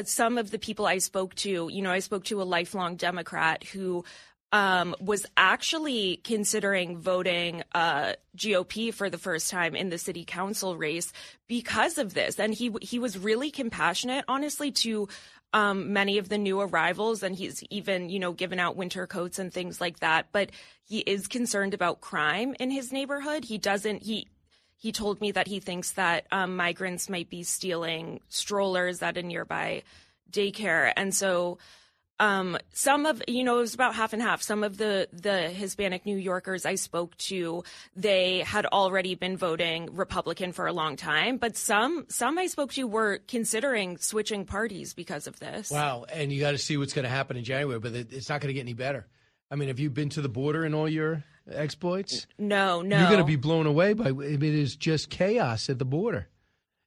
some 0.03 0.37
of 0.37 0.51
the 0.51 0.59
people 0.59 0.85
I 0.85 0.99
spoke 0.99 1.35
to, 1.35 1.69
you 1.71 1.81
know, 1.81 1.91
I 1.91 1.99
spoke 1.99 2.25
to 2.25 2.41
a 2.41 2.43
lifelong 2.43 2.95
Democrat 2.95 3.63
who 3.63 4.03
um, 4.51 4.95
was 4.99 5.25
actually 5.35 6.17
considering 6.23 6.97
voting 6.97 7.63
uh, 7.73 8.13
GOP 8.37 8.93
for 8.93 9.09
the 9.09 9.17
first 9.17 9.49
time 9.49 9.75
in 9.75 9.89
the 9.89 9.97
city 9.97 10.23
council 10.23 10.77
race 10.77 11.11
because 11.47 11.97
of 11.97 12.13
this, 12.13 12.39
and 12.39 12.53
he 12.53 12.71
he 12.81 12.99
was 12.99 13.17
really 13.17 13.51
compassionate, 13.51 14.23
honestly, 14.27 14.71
to 14.71 15.09
um, 15.51 15.93
many 15.93 16.17
of 16.17 16.29
the 16.29 16.37
new 16.37 16.61
arrivals, 16.61 17.21
and 17.23 17.35
he's 17.35 17.63
even 17.69 18.09
you 18.09 18.19
know 18.19 18.31
given 18.31 18.59
out 18.59 18.77
winter 18.77 19.07
coats 19.07 19.39
and 19.39 19.51
things 19.51 19.81
like 19.81 19.99
that. 19.99 20.27
But 20.31 20.51
he 20.83 20.99
is 20.99 21.27
concerned 21.27 21.73
about 21.73 21.99
crime 21.99 22.55
in 22.59 22.69
his 22.69 22.93
neighborhood. 22.93 23.43
He 23.43 23.57
doesn't 23.57 24.03
he 24.03 24.27
he 24.77 24.91
told 24.91 25.21
me 25.21 25.31
that 25.31 25.47
he 25.47 25.59
thinks 25.59 25.91
that 25.91 26.25
um, 26.31 26.55
migrants 26.55 27.09
might 27.09 27.29
be 27.29 27.43
stealing 27.43 28.19
strollers 28.29 29.01
at 29.01 29.17
a 29.17 29.23
nearby 29.23 29.83
daycare. 30.31 30.91
And 30.95 31.13
so 31.13 31.57
um, 32.19 32.57
some 32.71 33.05
of 33.05 33.21
you 33.27 33.43
know 33.43 33.57
it 33.57 33.61
was 33.61 33.73
about 33.73 33.95
half 33.95 34.13
and 34.13 34.21
half. 34.21 34.41
Some 34.41 34.63
of 34.63 34.77
the 34.77 35.09
the 35.11 35.49
Hispanic 35.49 36.05
New 36.05 36.17
Yorkers 36.17 36.65
I 36.65 36.75
spoke 36.75 37.17
to, 37.17 37.63
they 37.95 38.39
had 38.39 38.65
already 38.65 39.15
been 39.15 39.35
voting 39.35 39.89
Republican 39.93 40.53
for 40.53 40.65
a 40.65 40.73
long 40.73 40.95
time, 40.95 41.37
but 41.37 41.57
some 41.57 42.05
some 42.09 42.37
I 42.37 42.47
spoke 42.47 42.71
to 42.73 42.87
were 42.87 43.19
considering 43.27 43.97
switching 43.97 44.45
parties 44.45 44.93
because 44.93 45.27
of 45.27 45.39
this. 45.39 45.69
Wow! 45.69 46.05
And 46.11 46.31
you 46.31 46.39
got 46.39 46.51
to 46.51 46.57
see 46.57 46.77
what's 46.77 46.93
going 46.93 47.03
to 47.03 47.09
happen 47.09 47.35
in 47.35 47.43
January, 47.43 47.79
but 47.79 47.93
it's 47.93 48.29
not 48.29 48.39
going 48.39 48.49
to 48.49 48.53
get 48.53 48.61
any 48.61 48.73
better. 48.73 49.05
I 49.51 49.55
mean, 49.55 49.67
have 49.67 49.79
you 49.79 49.89
been 49.89 50.09
to 50.09 50.21
the 50.21 50.29
border 50.29 50.65
in 50.65 50.73
all 50.73 50.87
your 50.87 51.23
exploits? 51.51 52.27
No, 52.37 52.81
no. 52.81 52.97
You're 52.99 53.07
going 53.07 53.19
to 53.19 53.25
be 53.25 53.35
blown 53.35 53.65
away 53.65 53.93
by 53.93 54.09
it 54.09 54.43
is 54.43 54.75
just 54.75 55.09
chaos 55.09 55.69
at 55.69 55.79
the 55.79 55.85
border. 55.85 56.27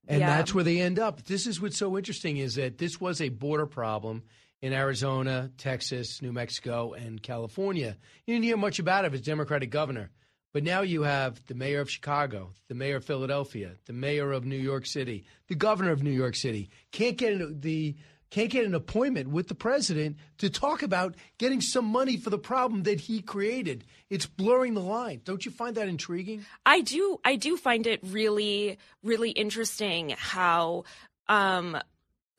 And 0.06 0.20
yeah. 0.20 0.36
that's 0.36 0.54
where 0.54 0.64
they 0.64 0.80
end 0.80 0.98
up. 0.98 1.24
This 1.24 1.46
is 1.46 1.60
what's 1.60 1.76
so 1.76 1.96
interesting 1.96 2.38
is 2.38 2.54
that 2.54 2.78
this 2.78 3.00
was 3.00 3.20
a 3.20 3.28
border 3.28 3.66
problem 3.66 4.22
in 4.62 4.72
Arizona, 4.72 5.50
Texas, 5.58 6.22
New 6.22 6.32
Mexico, 6.32 6.94
and 6.94 7.22
California. 7.22 7.96
You 8.26 8.34
didn't 8.34 8.44
hear 8.44 8.56
much 8.56 8.78
about 8.78 9.04
it 9.04 9.12
as 9.12 9.20
Democratic 9.20 9.70
governor. 9.70 10.10
But 10.54 10.64
now 10.64 10.80
you 10.80 11.02
have 11.02 11.44
the 11.46 11.54
mayor 11.54 11.80
of 11.80 11.90
Chicago, 11.90 12.52
the 12.68 12.74
mayor 12.74 12.96
of 12.96 13.04
Philadelphia, 13.04 13.74
the 13.84 13.92
mayor 13.92 14.32
of 14.32 14.46
New 14.46 14.56
York 14.56 14.86
City, 14.86 15.24
the 15.46 15.54
governor 15.54 15.90
of 15.90 16.02
New 16.02 16.10
York 16.10 16.34
City. 16.34 16.70
Can't 16.90 17.18
get 17.18 17.34
into 17.34 17.52
the 17.52 17.96
can't 18.30 18.50
get 18.50 18.64
an 18.64 18.74
appointment 18.74 19.28
with 19.30 19.48
the 19.48 19.54
president 19.54 20.16
to 20.38 20.50
talk 20.50 20.82
about 20.82 21.14
getting 21.38 21.60
some 21.60 21.84
money 21.84 22.16
for 22.16 22.30
the 22.30 22.38
problem 22.38 22.82
that 22.84 23.00
he 23.00 23.20
created. 23.22 23.84
It's 24.10 24.26
blurring 24.26 24.74
the 24.74 24.80
line. 24.80 25.20
Don't 25.24 25.44
you 25.44 25.50
find 25.52 25.76
that 25.76 25.88
intriguing? 25.88 26.44
I 26.66 26.80
do. 26.80 27.20
I 27.24 27.36
do 27.36 27.56
find 27.56 27.86
it 27.86 28.00
really, 28.02 28.78
really 29.02 29.30
interesting 29.30 30.14
how. 30.16 30.84
Um, 31.28 31.78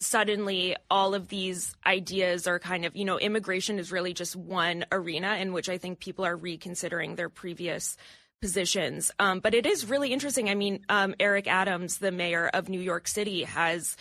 suddenly 0.02 0.76
all 0.90 1.14
of 1.14 1.28
these 1.28 1.76
ideas 1.86 2.48
are 2.48 2.58
kind 2.58 2.86
of, 2.86 2.96
you 2.96 3.04
know, 3.04 3.20
immigration 3.20 3.80
is 3.80 3.92
really 3.92 4.14
just 4.14 4.36
one 4.36 4.86
arena 4.92 5.36
in 5.36 5.52
which 5.52 5.70
I 5.70 5.78
think 5.78 6.00
people 6.00 6.26
are 6.26 6.38
reconsidering 6.38 7.16
their 7.16 7.30
previous 7.30 7.98
positions. 8.42 9.12
Um, 9.20 9.40
but 9.40 9.54
it 9.54 9.66
is 9.66 9.90
really 9.90 10.14
interesting. 10.14 10.50
I 10.50 10.56
mean, 10.56 10.86
um, 10.90 11.16
Eric 11.20 11.48
Adams, 11.48 11.98
the 11.98 12.12
mayor 12.12 12.48
of 12.48 12.70
New 12.70 12.80
York 12.80 13.08
City, 13.08 13.44
has 13.44 13.98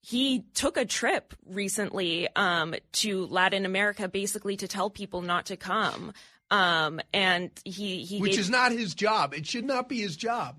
he 0.00 0.44
took 0.54 0.76
a 0.76 0.84
trip 0.84 1.34
recently 1.46 2.28
um, 2.34 2.74
to 2.92 3.26
Latin 3.26 3.66
America, 3.66 4.08
basically 4.08 4.56
to 4.56 4.68
tell 4.68 4.90
people 4.90 5.22
not 5.22 5.46
to 5.46 5.56
come. 5.56 6.12
Um, 6.50 7.00
and 7.12 7.50
he, 7.64 8.04
he 8.04 8.20
which 8.20 8.32
gave, 8.32 8.40
is 8.40 8.50
not 8.50 8.72
his 8.72 8.94
job. 8.94 9.34
It 9.34 9.46
should 9.46 9.64
not 9.64 9.88
be 9.88 10.00
his 10.00 10.16
job. 10.16 10.56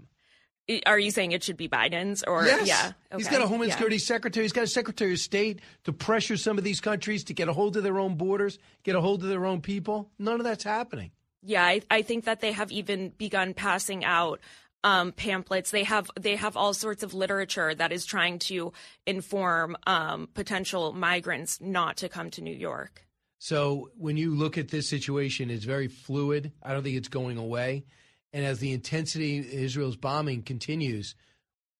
Are 0.85 0.99
you 0.99 1.11
saying 1.11 1.33
it 1.33 1.43
should 1.43 1.57
be 1.57 1.67
Biden's 1.67 2.23
or 2.23 2.45
yes. 2.45 2.67
yeah? 2.67 2.91
Okay. 3.11 3.17
He's 3.17 3.27
got 3.27 3.41
a 3.41 3.47
Homeland 3.47 3.69
yeah. 3.69 3.75
Security 3.75 3.97
secretary. 3.97 4.45
He's 4.45 4.53
got 4.53 4.63
a 4.63 4.67
Secretary 4.67 5.13
of 5.13 5.19
State 5.19 5.59
to 5.83 5.91
pressure 5.91 6.37
some 6.37 6.57
of 6.57 6.63
these 6.63 6.79
countries 6.79 7.25
to 7.25 7.33
get 7.33 7.49
a 7.49 7.53
hold 7.53 7.75
of 7.75 7.83
their 7.83 7.99
own 7.99 8.15
borders, 8.15 8.57
get 8.83 8.95
a 8.95 9.01
hold 9.01 9.23
of 9.23 9.29
their 9.29 9.45
own 9.45 9.59
people. 9.59 10.09
None 10.17 10.39
of 10.39 10.45
that's 10.45 10.63
happening. 10.63 11.11
Yeah, 11.43 11.65
I, 11.65 11.81
I 11.89 12.01
think 12.03 12.25
that 12.25 12.39
they 12.39 12.51
have 12.51 12.71
even 12.71 13.09
begun 13.09 13.53
passing 13.53 14.05
out 14.05 14.39
um, 14.83 15.11
pamphlets. 15.11 15.71
They 15.71 15.83
have 15.83 16.09
they 16.19 16.35
have 16.35 16.57
all 16.57 16.73
sorts 16.73 17.03
of 17.03 17.13
literature 17.13 17.73
that 17.75 17.91
is 17.91 18.05
trying 18.05 18.39
to 18.39 18.73
inform 19.05 19.77
um, 19.87 20.29
potential 20.33 20.93
migrants 20.93 21.59
not 21.61 21.97
to 21.97 22.09
come 22.09 22.29
to 22.31 22.41
New 22.41 22.55
York. 22.55 23.05
So 23.39 23.89
when 23.97 24.17
you 24.17 24.35
look 24.35 24.57
at 24.57 24.69
this 24.69 24.87
situation, 24.87 25.49
it's 25.49 25.65
very 25.65 25.87
fluid. 25.87 26.51
I 26.61 26.73
don't 26.73 26.83
think 26.83 26.97
it's 26.97 27.07
going 27.07 27.37
away. 27.37 27.85
And 28.33 28.45
as 28.45 28.59
the 28.59 28.71
intensity 28.71 29.39
of 29.39 29.45
Israel's 29.47 29.97
bombing 29.97 30.43
continues, 30.43 31.15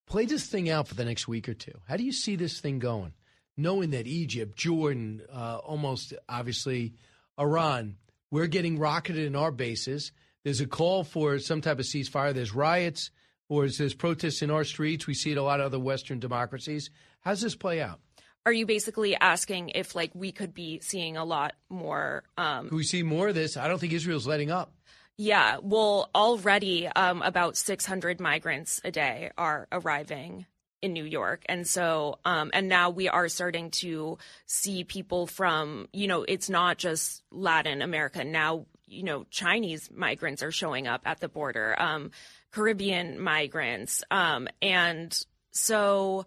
play 0.08 0.26
this 0.26 0.48
thing 0.48 0.70
out 0.70 0.88
for 0.88 0.96
the 0.96 1.06
next 1.06 1.28
week 1.28 1.48
or 1.48 1.54
two. 1.54 1.80
How 1.88 1.98
do 1.98 2.04
you 2.04 2.12
see 2.12 2.36
this 2.36 2.60
thing 2.60 2.80
going? 2.80 3.14
Knowing 3.58 3.92
that 3.92 4.08
Egypt, 4.08 4.58
Jordan, 4.58 5.22
uh, 5.32 5.58
almost 5.58 6.14
obviously 6.28 6.94
Iran, 7.40 7.98
we're 8.32 8.48
getting 8.48 8.80
rocketed 8.80 9.26
in 9.26 9.36
our 9.36 9.52
bases. 9.52 10.12
There's 10.44 10.62
a 10.62 10.68
call 10.68 11.04
for 11.04 11.38
some 11.40 11.62
type 11.62 11.80
of 11.80 11.86
ceasefire. 11.86 12.34
There's 12.34 12.54
riots. 12.56 13.12
or 13.50 13.66
is 13.66 13.78
this 13.78 13.94
protests 13.94 14.42
in 14.42 14.50
our 14.50 14.64
streets? 14.64 15.08
We 15.08 15.14
see 15.14 15.32
it 15.32 15.38
a 15.38 15.44
lot 15.44 15.60
of 15.60 15.66
other 15.68 15.80
Western 15.80 16.20
democracies. 16.20 16.90
How's 17.20 17.42
this 17.42 17.56
play 17.56 17.82
out? 17.82 18.00
Are 18.46 18.54
you 18.54 18.66
basically 18.66 19.16
asking 19.16 19.70
if 19.76 19.94
like 19.94 20.12
we 20.16 20.32
could 20.32 20.54
be 20.54 20.80
seeing 20.80 21.16
a 21.18 21.26
lot 21.26 21.54
more? 21.70 22.24
Um, 22.38 22.70
Could 22.70 22.76
we 22.76 22.84
see 22.84 23.04
more 23.04 23.28
of 23.28 23.36
this? 23.36 23.56
I 23.58 23.68
don't 23.68 23.78
think 23.78 23.94
Israel's 23.94 24.26
letting 24.26 24.50
up. 24.50 24.74
yeah, 25.18 25.58
well, 25.62 26.10
already 26.16 26.88
um, 26.88 27.22
about 27.22 27.56
600 27.58 28.20
migrants 28.20 28.82
a 28.84 28.90
day 28.90 29.30
are 29.38 29.68
arriving 29.72 30.48
in 30.82 30.94
New 30.94 31.04
York, 31.04 31.44
and 31.48 31.68
so 31.68 32.18
um, 32.26 32.50
and 32.56 32.68
now 32.68 32.90
we 32.90 33.08
are 33.08 33.28
starting 33.30 33.70
to 33.70 34.18
see 34.48 34.84
people 34.84 35.28
from 35.28 35.88
you 35.94 36.08
know 36.08 36.24
it's 36.24 36.50
not 36.50 36.80
just 36.80 37.22
Latin 37.32 37.84
America 37.84 38.24
now. 38.24 38.66
You 38.92 39.04
know, 39.04 39.26
Chinese 39.30 39.90
migrants 39.90 40.44
are 40.44 40.52
showing 40.52 40.86
up 40.86 41.02
at 41.06 41.20
the 41.20 41.30
border, 41.30 41.76
um, 41.80 42.12
Caribbean 42.52 43.20
migrants, 43.20 44.04
um, 44.12 44.48
and 44.62 45.18
so 45.52 46.26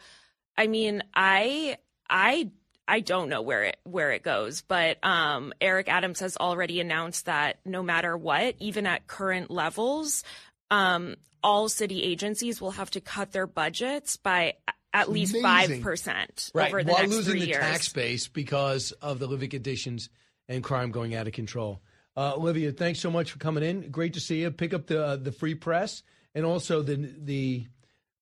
I 0.56 0.66
mean, 0.66 1.02
I 1.14 1.76
I 2.08 2.50
I 2.86 3.00
don't 3.00 3.28
know 3.28 3.42
where 3.42 3.64
it 3.64 3.76
where 3.84 4.12
it 4.12 4.22
goes, 4.22 4.62
but 4.62 4.98
um, 5.04 5.52
Eric 5.60 5.88
Adams 5.88 6.20
has 6.20 6.36
already 6.36 6.80
announced 6.80 7.26
that 7.26 7.58
no 7.64 7.82
matter 7.82 8.16
what, 8.16 8.56
even 8.60 8.86
at 8.86 9.06
current 9.06 9.50
levels, 9.50 10.22
um, 10.70 11.16
all 11.42 11.68
city 11.68 12.02
agencies 12.02 12.60
will 12.60 12.72
have 12.72 12.90
to 12.90 13.00
cut 13.00 13.32
their 13.32 13.46
budgets 13.46 14.16
by 14.16 14.54
at 14.92 15.10
least 15.10 15.36
five 15.42 15.80
percent 15.82 16.50
Right, 16.54 16.68
over 16.68 16.84
the 16.84 16.92
while 16.92 17.02
next 17.02 17.14
losing 17.14 17.32
three 17.32 17.46
the 17.46 17.52
tax 17.52 17.92
base 17.92 18.28
because 18.28 18.92
of 18.92 19.18
the 19.18 19.26
living 19.26 19.50
conditions 19.50 20.08
and 20.48 20.62
crime 20.62 20.90
going 20.90 21.14
out 21.14 21.26
of 21.26 21.32
control. 21.32 21.80
Uh, 22.16 22.34
Olivia, 22.36 22.70
thanks 22.72 23.00
so 23.00 23.10
much 23.10 23.32
for 23.32 23.38
coming 23.38 23.64
in. 23.64 23.90
Great 23.90 24.14
to 24.14 24.20
see 24.20 24.42
you. 24.42 24.50
Pick 24.50 24.72
up 24.72 24.86
the 24.86 25.04
uh, 25.04 25.16
the 25.16 25.32
free 25.32 25.54
press 25.54 26.02
and 26.34 26.44
also 26.44 26.82
the 26.82 26.96
the 27.18 27.66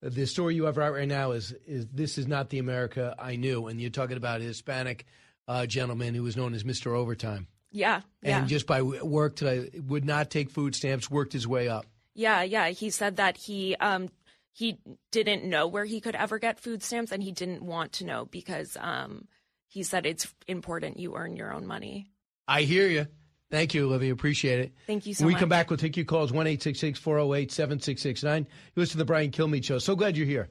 the 0.01 0.27
story 0.27 0.55
you 0.55 0.65
have 0.65 0.79
out 0.79 0.93
right 0.93 1.09
now 1.09 1.33
is 1.33 1.53
is 1.67 1.87
this 1.89 2.19
is 2.19 2.27
not 2.27 2.51
the 2.51 2.59
America 2.59 3.15
I 3.19 3.37
knew, 3.37 3.67
and 3.67 3.81
you're 3.81 3.91
talking 3.91 4.17
about 4.17 4.41
a 4.41 4.45
Hispanic 4.45 5.07
uh, 5.47 5.67
gentleman 5.67 6.15
who 6.15 6.23
was 6.23 6.37
known 6.37 6.55
as 6.55 6.65
Mister 6.65 6.95
Overtime, 6.95 7.47
Yeah, 7.71 8.01
yeah. 8.23 8.39
and 8.39 8.49
just 8.49 8.67
by 8.67 8.83
work 8.83 9.37
today 9.37 9.71
would 9.81 10.05
not 10.05 10.31
take 10.31 10.51
food 10.51 10.75
stamps, 10.75 11.11
worked 11.11 11.33
his 11.33 11.47
way 11.47 11.69
up. 11.69 11.87
Yeah, 12.15 12.43
yeah. 12.43 12.69
He 12.69 12.91
said 12.91 13.17
that 13.17 13.37
he 13.37 13.77
um 13.77 14.09
he 14.53 14.79
didn't 15.11 15.45
know 15.45 15.67
where 15.67 15.85
he 15.85 16.01
could 16.01 16.15
ever 16.15 16.39
get 16.39 16.61
food 16.61 16.83
stamps 16.83 17.13
and 17.13 17.23
he 17.23 17.33
didn't 17.33 17.63
want 17.63 17.93
to 17.93 18.05
know 18.05 18.27
because 18.27 18.77
um 18.81 19.27
he 19.69 19.83
said 19.83 20.05
it's 20.05 20.33
important 20.47 20.99
you 20.99 21.15
earn 21.15 21.37
your 21.37 21.53
own 21.55 21.67
money. 21.67 22.11
I 22.47 22.63
hear 22.63 22.87
you. 22.89 23.07
Thank 23.53 23.75
you, 23.75 23.85
Olivia. 23.85 24.15
Appreciate 24.15 24.61
it. 24.61 24.73
Thank 24.87 25.05
you 25.05 25.13
so 25.13 25.27
when 25.27 25.35
we 25.35 25.39
come 25.39 25.51
back, 25.51 25.69
we'll 25.69 25.77
take 25.77 25.95
your 25.95 26.07
calls 26.07 26.33
1 26.33 26.47
408 26.57 27.53
7669. 27.53 28.47
You 28.49 28.81
listen 28.81 28.93
to 28.93 28.99
the 28.99 29.05
Brian 29.05 29.31
Kilmeade 29.31 29.63
Show. 29.63 29.79
So 29.79 29.95
glad 29.95 30.17
you're 30.17 30.27
here. 30.27 30.49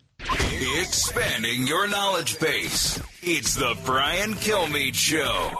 Expanding 0.79 1.65
your 1.65 1.87
knowledge 1.87 2.39
base. 2.39 3.01
It's 3.23 3.55
the 3.55 3.75
Brian 3.85 4.33
Kilmeade 4.35 4.93
Show. 4.93 5.51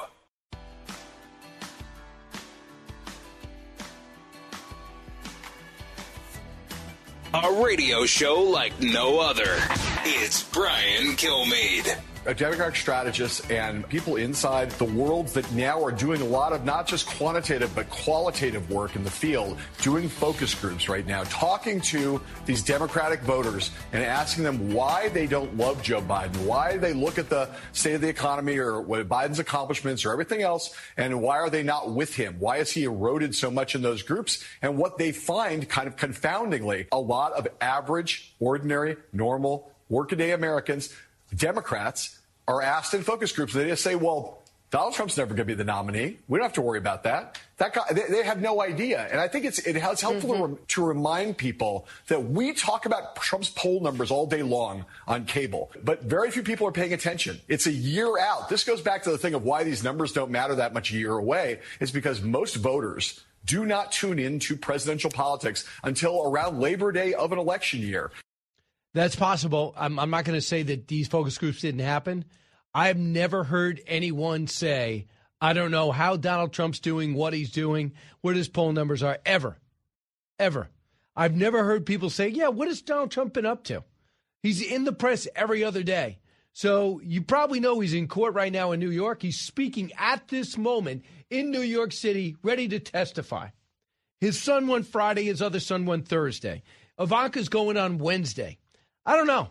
A 7.33 7.63
radio 7.63 8.05
show 8.05 8.39
like 8.39 8.79
no 8.79 9.19
other. 9.19 9.57
It's 10.03 10.43
Brian 10.43 11.15
Kilmeade. 11.15 11.97
Democratic 12.23 12.75
strategist 12.75 13.49
and 13.49 13.87
people 13.89 14.15
inside 14.15 14.69
the 14.71 14.85
world 14.85 15.27
that 15.29 15.51
now 15.53 15.83
are 15.83 15.91
doing 15.91 16.21
a 16.21 16.25
lot 16.25 16.53
of 16.53 16.63
not 16.63 16.85
just 16.85 17.07
quantitative 17.07 17.73
but 17.73 17.89
qualitative 17.89 18.69
work 18.69 18.95
in 18.95 19.03
the 19.03 19.09
field, 19.09 19.57
doing 19.81 20.07
focus 20.07 20.53
groups 20.53 20.87
right 20.87 21.07
now, 21.07 21.23
talking 21.25 21.81
to 21.81 22.21
these 22.45 22.61
Democratic 22.61 23.21
voters 23.21 23.71
and 23.91 24.03
asking 24.03 24.43
them 24.43 24.71
why 24.71 25.09
they 25.09 25.25
don't 25.25 25.57
love 25.57 25.81
Joe 25.81 26.01
Biden, 26.01 26.35
why 26.45 26.77
they 26.77 26.93
look 26.93 27.17
at 27.17 27.27
the 27.27 27.49
state 27.73 27.95
of 27.95 28.01
the 28.01 28.09
economy 28.09 28.57
or 28.57 28.81
what 28.81 29.09
Biden's 29.09 29.39
accomplishments 29.39 30.05
or 30.05 30.11
everything 30.11 30.43
else, 30.43 30.75
and 30.97 31.21
why 31.21 31.39
are 31.39 31.49
they 31.49 31.63
not 31.63 31.91
with 31.91 32.15
him? 32.15 32.35
Why 32.39 32.59
has 32.59 32.69
he 32.71 32.83
eroded 32.83 33.33
so 33.33 33.49
much 33.49 33.73
in 33.73 33.81
those 33.81 34.03
groups? 34.03 34.43
And 34.61 34.77
what 34.77 34.99
they 34.99 35.11
find 35.11 35.67
kind 35.67 35.87
of 35.87 35.97
confoundingly, 35.97 36.87
a 36.91 36.99
lot 36.99 37.33
of 37.33 37.47
average, 37.59 38.35
ordinary, 38.39 38.97
normal, 39.11 39.71
workaday 39.89 40.31
Americans 40.31 40.93
Democrats 41.35 42.19
are 42.47 42.61
asked 42.61 42.93
in 42.93 43.03
focus 43.03 43.31
groups, 43.31 43.53
they 43.53 43.67
just 43.67 43.83
say, 43.83 43.95
well, 43.95 44.41
Donald 44.71 44.93
Trump's 44.93 45.17
never 45.17 45.29
going 45.33 45.45
to 45.45 45.45
be 45.45 45.53
the 45.53 45.65
nominee. 45.65 46.17
We 46.29 46.39
don't 46.39 46.45
have 46.45 46.53
to 46.53 46.61
worry 46.61 46.77
about 46.77 47.03
that. 47.03 47.37
That 47.57 47.73
guy, 47.73 47.83
they, 47.91 48.03
they 48.09 48.23
have 48.23 48.41
no 48.41 48.61
idea. 48.61 49.05
And 49.11 49.19
I 49.19 49.27
think 49.27 49.43
it's, 49.43 49.59
it 49.59 49.75
has 49.75 49.99
helpful 49.99 50.29
to, 50.29 50.35
mm-hmm. 50.35 50.53
rem- 50.53 50.59
to 50.69 50.85
remind 50.85 51.37
people 51.37 51.87
that 52.07 52.23
we 52.23 52.53
talk 52.53 52.85
about 52.85 53.17
Trump's 53.17 53.49
poll 53.49 53.81
numbers 53.81 54.11
all 54.11 54.25
day 54.25 54.43
long 54.43 54.85
on 55.09 55.25
cable, 55.25 55.71
but 55.83 56.03
very 56.03 56.31
few 56.31 56.41
people 56.41 56.65
are 56.67 56.71
paying 56.71 56.93
attention. 56.93 57.41
It's 57.49 57.67
a 57.67 57.71
year 57.71 58.17
out. 58.17 58.47
This 58.47 58.63
goes 58.63 58.79
back 58.79 59.03
to 59.03 59.11
the 59.11 59.17
thing 59.17 59.33
of 59.33 59.43
why 59.43 59.65
these 59.65 59.83
numbers 59.83 60.13
don't 60.13 60.31
matter 60.31 60.55
that 60.55 60.73
much 60.73 60.93
a 60.93 60.95
year 60.95 61.17
away. 61.17 61.59
It's 61.81 61.91
because 61.91 62.21
most 62.21 62.55
voters 62.55 63.21
do 63.43 63.65
not 63.65 63.91
tune 63.91 64.19
into 64.19 64.55
presidential 64.55 65.09
politics 65.09 65.65
until 65.83 66.23
around 66.23 66.61
Labor 66.61 66.93
Day 66.93 67.13
of 67.13 67.33
an 67.33 67.39
election 67.39 67.81
year. 67.81 68.09
That's 68.93 69.15
possible. 69.15 69.73
I'm, 69.77 69.97
I'm 69.99 70.09
not 70.09 70.25
going 70.25 70.37
to 70.37 70.45
say 70.45 70.63
that 70.63 70.87
these 70.87 71.07
focus 71.07 71.37
groups 71.37 71.61
didn't 71.61 71.81
happen. 71.81 72.25
I've 72.73 72.97
never 72.97 73.43
heard 73.43 73.81
anyone 73.87 74.47
say, 74.47 75.07
I 75.39 75.53
don't 75.53 75.71
know 75.71 75.91
how 75.91 76.17
Donald 76.17 76.53
Trump's 76.53 76.79
doing, 76.79 77.13
what 77.13 77.33
he's 77.33 77.51
doing, 77.51 77.93
what 78.21 78.35
his 78.35 78.47
poll 78.47 78.71
numbers 78.73 79.01
are, 79.03 79.19
ever. 79.25 79.57
Ever. 80.39 80.69
I've 81.15 81.35
never 81.35 81.63
heard 81.63 81.85
people 81.85 82.09
say, 82.09 82.29
yeah, 82.29 82.49
what 82.49 82.67
has 82.67 82.81
Donald 82.81 83.11
Trump 83.11 83.33
been 83.33 83.45
up 83.45 83.63
to? 83.65 83.83
He's 84.43 84.61
in 84.61 84.85
the 84.85 84.93
press 84.93 85.27
every 85.35 85.63
other 85.63 85.83
day. 85.83 86.19
So 86.53 86.99
you 87.03 87.21
probably 87.21 87.59
know 87.59 87.79
he's 87.79 87.93
in 87.93 88.07
court 88.07 88.33
right 88.33 88.51
now 88.51 88.71
in 88.71 88.79
New 88.79 88.89
York. 88.89 89.21
He's 89.21 89.39
speaking 89.39 89.91
at 89.97 90.27
this 90.27 90.57
moment 90.57 91.03
in 91.29 91.51
New 91.51 91.61
York 91.61 91.93
City, 91.93 92.35
ready 92.43 92.67
to 92.69 92.79
testify. 92.79 93.49
His 94.19 94.41
son 94.41 94.67
won 94.67 94.83
Friday, 94.83 95.23
his 95.23 95.41
other 95.41 95.59
son 95.59 95.85
won 95.85 96.03
Thursday. 96.03 96.63
Ivanka's 96.99 97.49
going 97.49 97.77
on 97.77 97.97
Wednesday. 97.97 98.59
I 99.05 99.15
don't 99.15 99.27
know. 99.27 99.49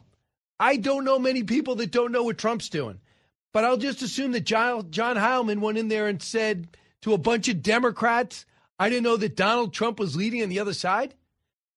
I 0.59 0.77
don't 0.77 1.05
know 1.05 1.19
many 1.19 1.43
people 1.43 1.77
that 1.77 1.91
don't 1.91 2.13
know 2.13 2.23
what 2.23 2.39
Trump's 2.39 2.69
doing. 2.69 3.01
But 3.53 3.65
I'll 3.65 3.77
just 3.77 4.03
assume 4.03 4.33
that 4.33 4.45
John, 4.45 4.91
Heilemann 4.93 5.61
went 5.61 5.79
in 5.79 5.89
there 5.89 6.07
and 6.07 6.23
said 6.23 6.77
to 7.03 7.15
a 7.15 7.19
bunch 7.19 7.49
of 7.49 7.63
Democrats, 7.63 8.47
I 8.79 8.89
didn't 8.89 9.05
know 9.05 9.17
that 9.17 9.37
Donald 9.37 9.73
Trump 9.73 9.99
was 9.99 10.17
leading 10.17 10.43
on 10.43 10.49
the 10.49 10.61
other 10.61 10.75
side. 10.75 11.15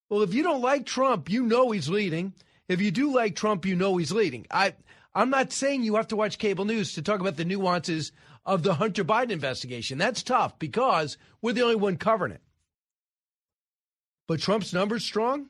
Well, 0.09 0.21
if 0.21 0.33
you 0.33 0.43
don't 0.43 0.61
like 0.61 0.85
Trump, 0.85 1.29
you 1.29 1.43
know 1.43 1.71
he's 1.71 1.89
leading. 1.89 2.33
If 2.67 2.81
you 2.81 2.91
do 2.91 3.13
like 3.13 3.35
Trump, 3.35 3.65
you 3.65 3.75
know 3.75 3.97
he's 3.97 4.11
leading. 4.11 4.45
I, 4.51 4.73
I'm 5.15 5.29
not 5.29 5.51
saying 5.51 5.83
you 5.83 5.95
have 5.95 6.09
to 6.09 6.15
watch 6.15 6.37
cable 6.37 6.65
news 6.65 6.93
to 6.93 7.01
talk 7.01 7.19
about 7.19 7.37
the 7.37 7.45
nuances 7.45 8.11
of 8.45 8.61
the 8.61 8.75
Hunter 8.75 9.03
Biden 9.03 9.31
investigation. 9.31 9.97
That's 9.97 10.21
tough 10.21 10.59
because 10.59 11.17
we're 11.41 11.53
the 11.53 11.63
only 11.63 11.75
one 11.75 11.97
covering 11.97 12.33
it. 12.33 12.41
But 14.27 14.41
Trump's 14.41 14.73
numbers 14.73 15.03
strong. 15.03 15.49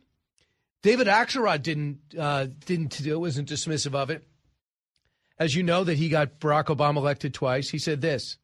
David 0.83 1.07
Axelrod 1.07 1.63
didn't 1.63 1.99
uh, 2.17 2.47
didn't 2.65 3.01
do 3.01 3.19
wasn't 3.19 3.49
dismissive 3.49 3.95
of 3.95 4.09
it. 4.09 4.21
As 5.39 5.55
you 5.55 5.63
know, 5.63 5.83
that 5.85 5.97
he 5.97 6.09
got 6.09 6.39
Barack 6.39 6.65
Obama 6.65 6.97
elected 6.97 7.33
twice. 7.33 7.69
He 7.69 7.79
said 7.79 8.01
this: 8.01 8.37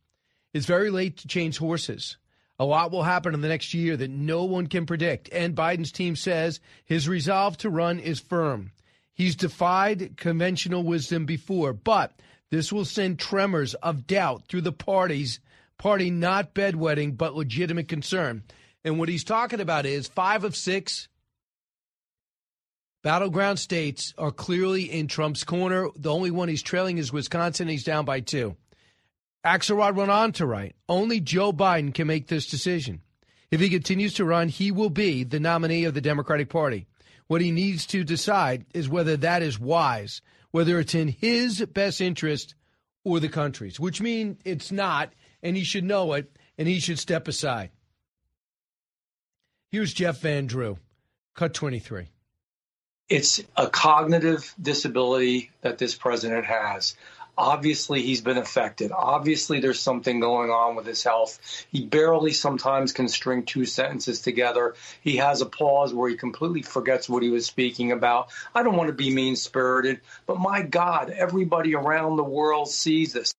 "It's 0.53 0.65
very 0.65 0.89
late 0.89 1.17
to 1.17 1.27
change 1.27 1.57
horses. 1.57 2.17
A 2.57 2.65
lot 2.65 2.91
will 2.91 3.03
happen 3.03 3.33
in 3.33 3.41
the 3.41 3.49
next 3.49 3.73
year 3.73 3.95
that 3.97 4.09
no 4.09 4.45
one 4.45 4.67
can 4.67 4.85
predict." 4.85 5.29
And 5.33 5.55
Biden's 5.55 5.91
team 5.91 6.15
says 6.15 6.61
his 6.85 7.09
resolve 7.09 7.57
to 7.57 7.69
run 7.69 7.99
is 7.99 8.21
firm. 8.21 8.71
He's 9.13 9.35
defied 9.35 10.15
conventional 10.15 10.83
wisdom 10.83 11.25
before, 11.25 11.73
but 11.73 12.13
this 12.51 12.71
will 12.71 12.85
send 12.85 13.19
tremors 13.19 13.73
of 13.75 14.07
doubt 14.07 14.47
through 14.47 14.61
the 14.61 14.71
party's 14.71 15.41
party, 15.77 16.09
not 16.09 16.53
bedwetting, 16.53 17.17
but 17.17 17.35
legitimate 17.35 17.89
concern. 17.89 18.43
And 18.85 18.97
what 18.97 19.09
he's 19.09 19.25
talking 19.25 19.59
about 19.59 19.85
is 19.85 20.07
five 20.07 20.45
of 20.45 20.55
six 20.55 21.09
battleground 23.01 23.59
states 23.59 24.13
are 24.17 24.31
clearly 24.31 24.83
in 24.83 25.07
Trump's 25.07 25.43
corner. 25.43 25.87
The 25.95 26.13
only 26.13 26.31
one 26.31 26.49
he's 26.49 26.63
trailing 26.63 26.97
is 26.97 27.13
Wisconsin. 27.13 27.67
He's 27.67 27.83
down 27.83 28.05
by 28.05 28.19
two. 28.19 28.55
Axelrod 29.45 29.95
went 29.95 30.11
on 30.11 30.33
to 30.33 30.45
write 30.45 30.75
Only 30.87 31.19
Joe 31.19 31.53
Biden 31.53 31.93
can 31.93 32.07
make 32.07 32.27
this 32.27 32.47
decision. 32.47 33.01
If 33.51 33.61
he 33.61 33.69
continues 33.69 34.13
to 34.15 34.25
run, 34.25 34.49
he 34.49 34.71
will 34.71 34.89
be 34.89 35.23
the 35.23 35.39
nominee 35.39 35.85
of 35.85 35.93
the 35.93 36.01
Democratic 36.01 36.49
Party. 36.49 36.87
What 37.27 37.41
he 37.41 37.51
needs 37.51 37.85
to 37.87 38.03
decide 38.03 38.65
is 38.73 38.89
whether 38.89 39.15
that 39.17 39.41
is 39.41 39.59
wise, 39.59 40.21
whether 40.51 40.79
it's 40.79 40.95
in 40.95 41.07
his 41.07 41.65
best 41.73 42.01
interest 42.01 42.55
or 43.03 43.19
the 43.19 43.29
country's, 43.29 43.79
which 43.79 44.01
means 44.01 44.37
it's 44.45 44.71
not, 44.71 45.13
and 45.41 45.55
he 45.55 45.63
should 45.63 45.83
know 45.83 46.13
it, 46.13 46.35
and 46.57 46.67
he 46.67 46.79
should 46.79 46.99
step 46.99 47.27
aside. 47.27 47.71
Here's 49.71 49.93
Jeff 49.93 50.19
Van 50.21 50.47
Drew, 50.47 50.77
cut 51.35 51.53
23. 51.53 52.09
It's 53.09 53.41
a 53.57 53.67
cognitive 53.67 54.53
disability 54.61 55.49
that 55.61 55.79
this 55.79 55.95
president 55.95 56.45
has. 56.45 56.95
Obviously, 57.35 58.01
he's 58.01 58.21
been 58.21 58.37
affected. 58.37 58.91
Obviously, 58.91 59.61
there's 59.61 59.79
something 59.79 60.19
going 60.19 60.51
on 60.51 60.75
with 60.75 60.85
his 60.85 61.03
health. 61.03 61.39
He 61.71 61.85
barely 61.85 62.33
sometimes 62.33 62.91
can 62.91 63.07
string 63.07 63.45
two 63.45 63.65
sentences 63.65 64.19
together. 64.19 64.75
He 65.01 65.15
has 65.17 65.41
a 65.41 65.45
pause 65.45 65.93
where 65.93 66.09
he 66.09 66.17
completely 66.17 66.61
forgets 66.61 67.07
what 67.07 67.23
he 67.23 67.29
was 67.29 67.45
speaking 67.45 67.93
about. 67.93 68.29
I 68.53 68.61
don't 68.61 68.75
want 68.75 68.89
to 68.89 68.93
be 68.93 69.09
mean 69.09 69.37
spirited, 69.37 70.01
but 70.25 70.37
my 70.37 70.61
God, 70.61 71.09
everybody 71.09 71.73
around 71.75 72.17
the 72.17 72.23
world 72.23 72.69
sees 72.69 73.13
this. 73.13 73.33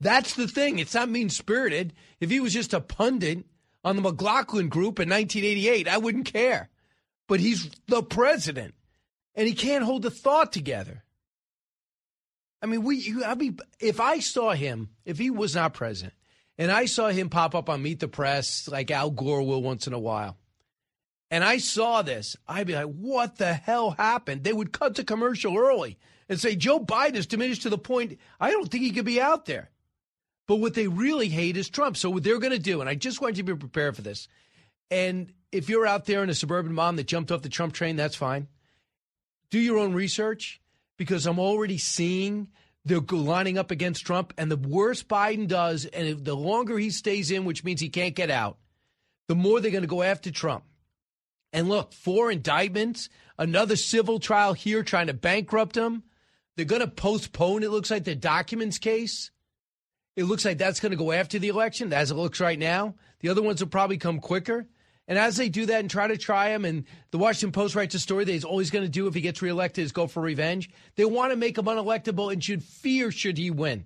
That's 0.00 0.34
the 0.34 0.46
thing. 0.46 0.78
It's 0.78 0.94
not 0.94 1.08
mean 1.08 1.30
spirited. 1.30 1.94
If 2.20 2.30
he 2.30 2.38
was 2.38 2.52
just 2.52 2.74
a 2.74 2.80
pundit 2.82 3.46
on 3.82 3.96
the 3.96 4.02
McLaughlin 4.02 4.68
group 4.68 5.00
in 5.00 5.08
1988, 5.08 5.88
I 5.88 5.96
wouldn't 5.96 6.26
care. 6.26 6.68
But 7.28 7.40
he's 7.40 7.70
the 7.88 8.02
president, 8.02 8.74
and 9.34 9.48
he 9.48 9.54
can't 9.54 9.84
hold 9.84 10.04
a 10.06 10.10
thought 10.10 10.52
together. 10.52 11.02
I 12.62 12.66
mean, 12.66 12.82
we. 12.82 13.22
I 13.24 13.34
mean, 13.34 13.58
if 13.80 14.00
I 14.00 14.20
saw 14.20 14.52
him, 14.52 14.90
if 15.04 15.18
he 15.18 15.30
was 15.30 15.54
not 15.54 15.74
president, 15.74 16.14
and 16.58 16.70
I 16.70 16.86
saw 16.86 17.08
him 17.08 17.28
pop 17.28 17.54
up 17.54 17.68
on 17.68 17.82
Meet 17.82 18.00
the 18.00 18.08
Press 18.08 18.68
like 18.68 18.90
Al 18.90 19.10
Gore 19.10 19.42
will 19.42 19.62
once 19.62 19.86
in 19.86 19.92
a 19.92 19.98
while, 19.98 20.36
and 21.30 21.44
I 21.44 21.58
saw 21.58 22.02
this, 22.02 22.36
I'd 22.46 22.66
be 22.66 22.74
like, 22.74 22.86
"What 22.86 23.36
the 23.36 23.54
hell 23.54 23.90
happened?" 23.90 24.44
They 24.44 24.52
would 24.52 24.72
cut 24.72 24.96
to 24.96 25.04
commercial 25.04 25.56
early 25.56 25.98
and 26.28 26.40
say 26.40 26.56
Joe 26.56 26.80
Biden 26.80 27.16
is 27.16 27.26
diminished 27.26 27.62
to 27.62 27.70
the 27.70 27.78
point 27.78 28.18
I 28.40 28.50
don't 28.50 28.70
think 28.70 28.84
he 28.84 28.90
could 28.90 29.04
be 29.04 29.20
out 29.20 29.46
there. 29.46 29.70
But 30.46 30.56
what 30.56 30.74
they 30.74 30.86
really 30.86 31.28
hate 31.28 31.56
is 31.56 31.68
Trump. 31.68 31.96
So 31.96 32.10
what 32.10 32.22
they're 32.22 32.38
going 32.38 32.52
to 32.52 32.58
do, 32.58 32.80
and 32.80 32.88
I 32.88 32.94
just 32.94 33.20
want 33.20 33.36
you 33.36 33.42
to 33.42 33.54
be 33.54 33.58
prepared 33.58 33.96
for 33.96 34.02
this. 34.02 34.28
And 34.90 35.32
if 35.52 35.68
you're 35.68 35.86
out 35.86 36.06
there 36.06 36.22
in 36.22 36.30
a 36.30 36.34
suburban 36.34 36.72
mom 36.72 36.96
that 36.96 37.06
jumped 37.06 37.32
off 37.32 37.42
the 37.42 37.48
Trump 37.48 37.74
train, 37.74 37.96
that's 37.96 38.16
fine. 38.16 38.48
Do 39.50 39.58
your 39.58 39.78
own 39.78 39.94
research 39.94 40.60
because 40.96 41.26
I'm 41.26 41.38
already 41.38 41.78
seeing 41.78 42.48
they're 42.86 43.00
lining 43.00 43.58
up 43.58 43.70
against 43.70 44.06
Trump. 44.06 44.32
And 44.38 44.50
the 44.50 44.56
worse 44.56 45.02
Biden 45.02 45.48
does, 45.48 45.84
and 45.86 46.24
the 46.24 46.36
longer 46.36 46.78
he 46.78 46.90
stays 46.90 47.30
in, 47.30 47.44
which 47.44 47.64
means 47.64 47.80
he 47.80 47.88
can't 47.88 48.14
get 48.14 48.30
out, 48.30 48.58
the 49.26 49.34
more 49.34 49.60
they're 49.60 49.72
going 49.72 49.82
to 49.82 49.88
go 49.88 50.02
after 50.02 50.30
Trump. 50.30 50.64
And 51.52 51.68
look, 51.68 51.92
four 51.92 52.30
indictments, 52.30 53.08
another 53.38 53.76
civil 53.76 54.20
trial 54.20 54.52
here 54.52 54.82
trying 54.82 55.08
to 55.08 55.14
bankrupt 55.14 55.76
him. 55.76 56.04
They're 56.54 56.64
going 56.64 56.80
to 56.80 56.88
postpone, 56.88 57.64
it 57.64 57.70
looks 57.70 57.90
like, 57.90 58.04
the 58.04 58.14
documents 58.14 58.78
case. 58.78 59.30
It 60.14 60.24
looks 60.24 60.44
like 60.44 60.58
that's 60.58 60.80
going 60.80 60.92
to 60.92 60.96
go 60.96 61.12
after 61.12 61.38
the 61.38 61.48
election, 61.48 61.92
as 61.92 62.10
it 62.10 62.14
looks 62.14 62.40
right 62.40 62.58
now. 62.58 62.94
The 63.20 63.28
other 63.28 63.42
ones 63.42 63.60
will 63.60 63.68
probably 63.68 63.98
come 63.98 64.20
quicker. 64.20 64.66
And 65.08 65.18
as 65.18 65.36
they 65.36 65.48
do 65.48 65.66
that 65.66 65.80
and 65.80 65.90
try 65.90 66.08
to 66.08 66.16
try 66.16 66.50
him, 66.50 66.64
and 66.64 66.84
the 67.12 67.18
Washington 67.18 67.52
Post 67.52 67.74
writes 67.76 67.94
a 67.94 68.00
story 68.00 68.24
that 68.24 68.32
he's 68.32 68.44
always 68.44 68.70
going 68.70 68.84
to 68.84 68.90
do 68.90 69.06
if 69.06 69.14
he 69.14 69.20
gets 69.20 69.40
reelected 69.40 69.84
is 69.84 69.92
go 69.92 70.06
for 70.06 70.20
revenge. 70.20 70.68
They 70.96 71.04
want 71.04 71.30
to 71.30 71.36
make 71.36 71.56
him 71.56 71.66
unelectable 71.66 72.32
and 72.32 72.42
should 72.42 72.64
fear 72.64 73.12
should 73.12 73.38
he 73.38 73.50
win. 73.50 73.84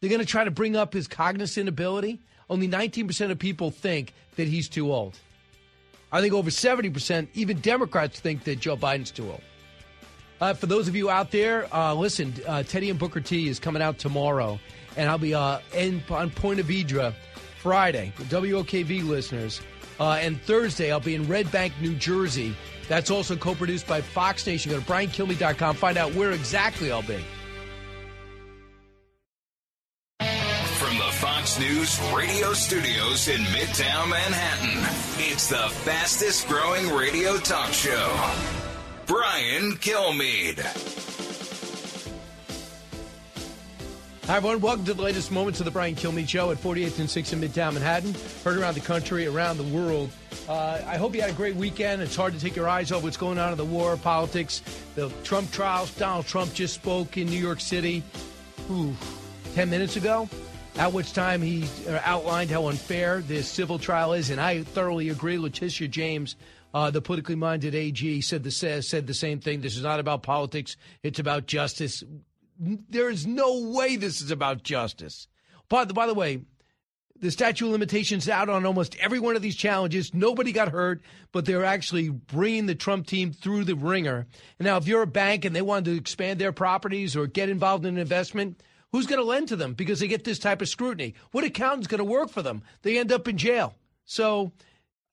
They're 0.00 0.10
going 0.10 0.20
to 0.20 0.26
try 0.26 0.44
to 0.44 0.50
bring 0.50 0.76
up 0.76 0.94
his 0.94 1.08
cognizant 1.08 1.68
ability. 1.68 2.20
Only 2.48 2.68
19% 2.68 3.30
of 3.30 3.38
people 3.38 3.70
think 3.70 4.14
that 4.36 4.48
he's 4.48 4.68
too 4.68 4.92
old. 4.92 5.18
I 6.10 6.22
think 6.22 6.32
over 6.32 6.48
70%, 6.48 7.28
even 7.34 7.60
Democrats 7.60 8.18
think 8.18 8.44
that 8.44 8.60
Joe 8.60 8.76
Biden's 8.76 9.10
too 9.10 9.30
old. 9.30 9.42
Uh, 10.40 10.54
for 10.54 10.66
those 10.66 10.88
of 10.88 10.96
you 10.96 11.10
out 11.10 11.32
there, 11.32 11.72
uh, 11.74 11.92
listen, 11.92 12.32
uh, 12.46 12.62
Teddy 12.62 12.90
and 12.90 12.98
Booker 12.98 13.20
T 13.20 13.48
is 13.48 13.58
coming 13.58 13.82
out 13.82 13.98
tomorrow, 13.98 14.58
and 14.96 15.10
I'll 15.10 15.18
be 15.18 15.34
uh, 15.34 15.58
in, 15.74 16.02
on 16.08 16.30
Ponte 16.30 16.60
Vedra 16.60 17.12
Friday, 17.58 18.12
WOKV 18.16 19.06
listeners. 19.06 19.60
Uh, 20.00 20.18
and 20.20 20.40
Thursday, 20.42 20.92
I'll 20.92 21.00
be 21.00 21.14
in 21.14 21.26
Red 21.26 21.50
Bank, 21.50 21.72
New 21.80 21.94
Jersey. 21.94 22.54
That's 22.88 23.10
also 23.10 23.36
co 23.36 23.54
produced 23.54 23.86
by 23.86 24.00
Fox 24.00 24.46
Nation. 24.46 24.70
Go 24.70 24.78
to 24.78 24.84
BrianKilmeade.com, 24.84 25.76
find 25.76 25.98
out 25.98 26.14
where 26.14 26.32
exactly 26.32 26.92
I'll 26.92 27.02
be. 27.02 27.18
From 30.20 30.96
the 30.96 31.12
Fox 31.14 31.58
News 31.58 32.00
radio 32.14 32.52
studios 32.52 33.28
in 33.28 33.40
Midtown 33.40 34.08
Manhattan, 34.08 34.78
it's 35.18 35.48
the 35.48 35.56
fastest 35.56 36.46
growing 36.48 36.88
radio 36.94 37.36
talk 37.38 37.72
show. 37.72 38.32
Brian 39.06 39.72
Kilmeade. 39.72 41.07
Hi, 44.28 44.36
everyone. 44.36 44.60
Welcome 44.60 44.84
to 44.84 44.92
the 44.92 45.00
latest 45.00 45.32
moments 45.32 45.58
of 45.58 45.64
the 45.64 45.70
Brian 45.70 45.94
Kilmeade 45.94 46.28
Show 46.28 46.50
at 46.50 46.58
48th 46.58 46.98
and 46.98 47.08
6th 47.08 47.32
in 47.32 47.40
Midtown 47.40 47.72
Manhattan. 47.72 48.14
Heard 48.44 48.58
around 48.58 48.74
the 48.74 48.80
country, 48.80 49.26
around 49.26 49.56
the 49.56 49.62
world. 49.62 50.10
Uh, 50.46 50.82
I 50.86 50.98
hope 50.98 51.14
you 51.14 51.22
had 51.22 51.30
a 51.30 51.32
great 51.32 51.56
weekend. 51.56 52.02
It's 52.02 52.14
hard 52.14 52.34
to 52.34 52.38
take 52.38 52.54
your 52.54 52.68
eyes 52.68 52.92
off 52.92 53.02
what's 53.02 53.16
going 53.16 53.38
on 53.38 53.52
in 53.52 53.56
the 53.56 53.64
war, 53.64 53.96
politics, 53.96 54.60
the 54.96 55.08
Trump 55.24 55.50
trials. 55.50 55.90
Donald 55.92 56.26
Trump 56.26 56.52
just 56.52 56.74
spoke 56.74 57.16
in 57.16 57.26
New 57.30 57.40
York 57.40 57.58
City, 57.58 58.02
ooh, 58.70 58.94
10 59.54 59.70
minutes 59.70 59.96
ago, 59.96 60.28
at 60.76 60.92
which 60.92 61.14
time 61.14 61.40
he 61.40 61.66
uh, 61.88 61.98
outlined 62.04 62.50
how 62.50 62.68
unfair 62.68 63.22
this 63.22 63.48
civil 63.48 63.78
trial 63.78 64.12
is. 64.12 64.28
And 64.28 64.42
I 64.42 64.62
thoroughly 64.62 65.08
agree. 65.08 65.38
Letitia 65.38 65.88
James, 65.88 66.36
uh, 66.74 66.90
the 66.90 67.00
politically 67.00 67.36
minded 67.36 67.74
AG, 67.74 68.20
said 68.20 68.44
the, 68.44 68.50
said 68.50 69.06
the 69.06 69.14
same 69.14 69.40
thing. 69.40 69.62
This 69.62 69.78
is 69.78 69.82
not 69.82 70.00
about 70.00 70.22
politics, 70.22 70.76
it's 71.02 71.18
about 71.18 71.46
justice 71.46 72.04
there 72.58 73.08
is 73.08 73.26
no 73.26 73.70
way 73.70 73.96
this 73.96 74.20
is 74.20 74.30
about 74.30 74.62
justice. 74.62 75.28
By, 75.68 75.84
by 75.84 76.06
the 76.06 76.14
way, 76.14 76.42
the 77.20 77.30
statute 77.30 77.66
of 77.66 77.72
limitations 77.72 78.28
out 78.28 78.48
on 78.48 78.64
almost 78.64 78.96
every 79.00 79.18
one 79.18 79.36
of 79.36 79.42
these 79.42 79.56
challenges. 79.56 80.14
Nobody 80.14 80.52
got 80.52 80.68
hurt, 80.68 81.02
but 81.32 81.44
they're 81.44 81.64
actually 81.64 82.08
bringing 82.10 82.66
the 82.66 82.74
Trump 82.74 83.06
team 83.06 83.32
through 83.32 83.64
the 83.64 83.74
wringer. 83.74 84.26
Now, 84.60 84.76
if 84.76 84.86
you're 84.86 85.02
a 85.02 85.06
bank 85.06 85.44
and 85.44 85.54
they 85.54 85.62
want 85.62 85.84
to 85.86 85.96
expand 85.96 86.40
their 86.40 86.52
properties 86.52 87.16
or 87.16 87.26
get 87.26 87.48
involved 87.48 87.84
in 87.84 87.94
an 87.94 88.00
investment, 88.00 88.60
who's 88.92 89.06
going 89.06 89.20
to 89.20 89.26
lend 89.26 89.48
to 89.48 89.56
them 89.56 89.74
because 89.74 90.00
they 90.00 90.08
get 90.08 90.24
this 90.24 90.38
type 90.38 90.62
of 90.62 90.68
scrutiny? 90.68 91.14
What 91.32 91.44
accountant's 91.44 91.88
going 91.88 91.98
to 91.98 92.04
work 92.04 92.30
for 92.30 92.42
them? 92.42 92.62
They 92.82 92.98
end 92.98 93.12
up 93.12 93.26
in 93.28 93.36
jail. 93.36 93.74
So 94.04 94.52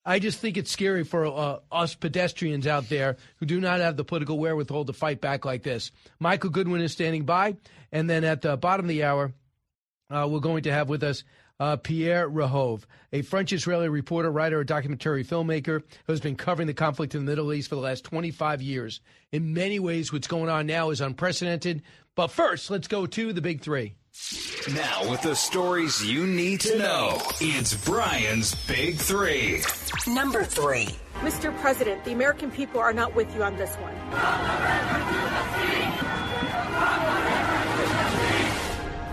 I 0.06 0.20
just 0.20 0.40
think 0.40 0.56
it's 0.56 0.70
scary 0.70 1.04
for 1.04 1.26
uh, 1.26 1.60
us 1.72 1.96
pedestrians 1.96 2.68
out 2.68 2.90
there 2.90 3.18
who 3.38 3.48
do 3.48 3.60
not 3.60 3.80
have 3.80 3.98
the 3.98 4.04
political 4.04 4.38
wherewithal 4.38 4.86
to 4.86 4.94
fight 4.94 5.20
back 5.20 5.46
like 5.46 5.64
this. 5.64 5.92
Michael 6.20 6.52
Goodwin 6.52 6.82
is 6.82 6.92
standing 6.92 7.26
by. 7.26 7.58
And 7.92 8.10
then 8.10 8.24
at 8.24 8.42
the 8.42 8.56
bottom 8.56 8.86
of 8.86 8.90
the 8.90 9.04
hour, 9.04 9.34
uh, 10.10 10.28
we're 10.30 10.40
going 10.40 10.64
to 10.64 10.72
have 10.72 10.90
with 10.90 11.04
us 11.04 11.24
uh, 11.60 11.78
Pierre 11.78 12.30
Rehov, 12.30 12.84
a 13.14 13.22
French 13.22 13.54
Israeli 13.54 13.90
reporter, 13.90 14.32
writer, 14.32 14.60
a 14.60 14.66
documentary 14.66 15.24
filmmaker 15.24 15.82
who 16.06 16.14
has 16.14 16.20
been 16.20 16.36
covering 16.36 16.68
the 16.68 16.74
conflict 16.74 17.16
in 17.16 17.26
the 17.26 17.32
Middle 17.32 17.54
East 17.54 17.70
for 17.70 17.76
the 17.76 17.82
last 17.82 18.04
25 18.04 18.62
years. 18.62 19.02
In 19.32 19.54
many 19.54 19.80
ways, 19.80 20.12
what's 20.12 20.28
going 20.28 20.50
on 20.50 20.68
now 20.68 20.90
is 20.90 21.02
unprecedented. 21.02 21.82
But 22.16 22.28
first, 22.28 22.70
let's 22.70 22.88
go 22.88 23.06
to 23.06 23.34
the 23.34 23.42
big 23.42 23.62
three. 23.62 23.96
Now, 24.74 25.10
with 25.12 25.22
the 25.22 25.36
stories 25.36 26.04
you 26.06 26.26
need 26.26 26.62
to 26.62 26.80
know, 26.80 27.22
it's 27.42 27.76
Brian's 27.86 28.56
Big 28.66 28.96
Three. 28.96 29.62
Number 30.08 30.44
three. 30.46 30.88
Mr. 31.16 31.56
President, 31.60 32.04
the 32.06 32.14
American 32.14 32.50
people 32.50 32.80
are 32.80 32.94
not 32.94 33.14
with 33.14 33.34
you 33.36 33.44
on 33.44 33.58
this 33.58 33.76
one. 33.76 33.94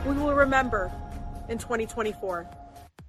We 0.07 0.23
will 0.23 0.35
remember 0.35 0.93
in 1.49 1.59
2024. 1.59 2.49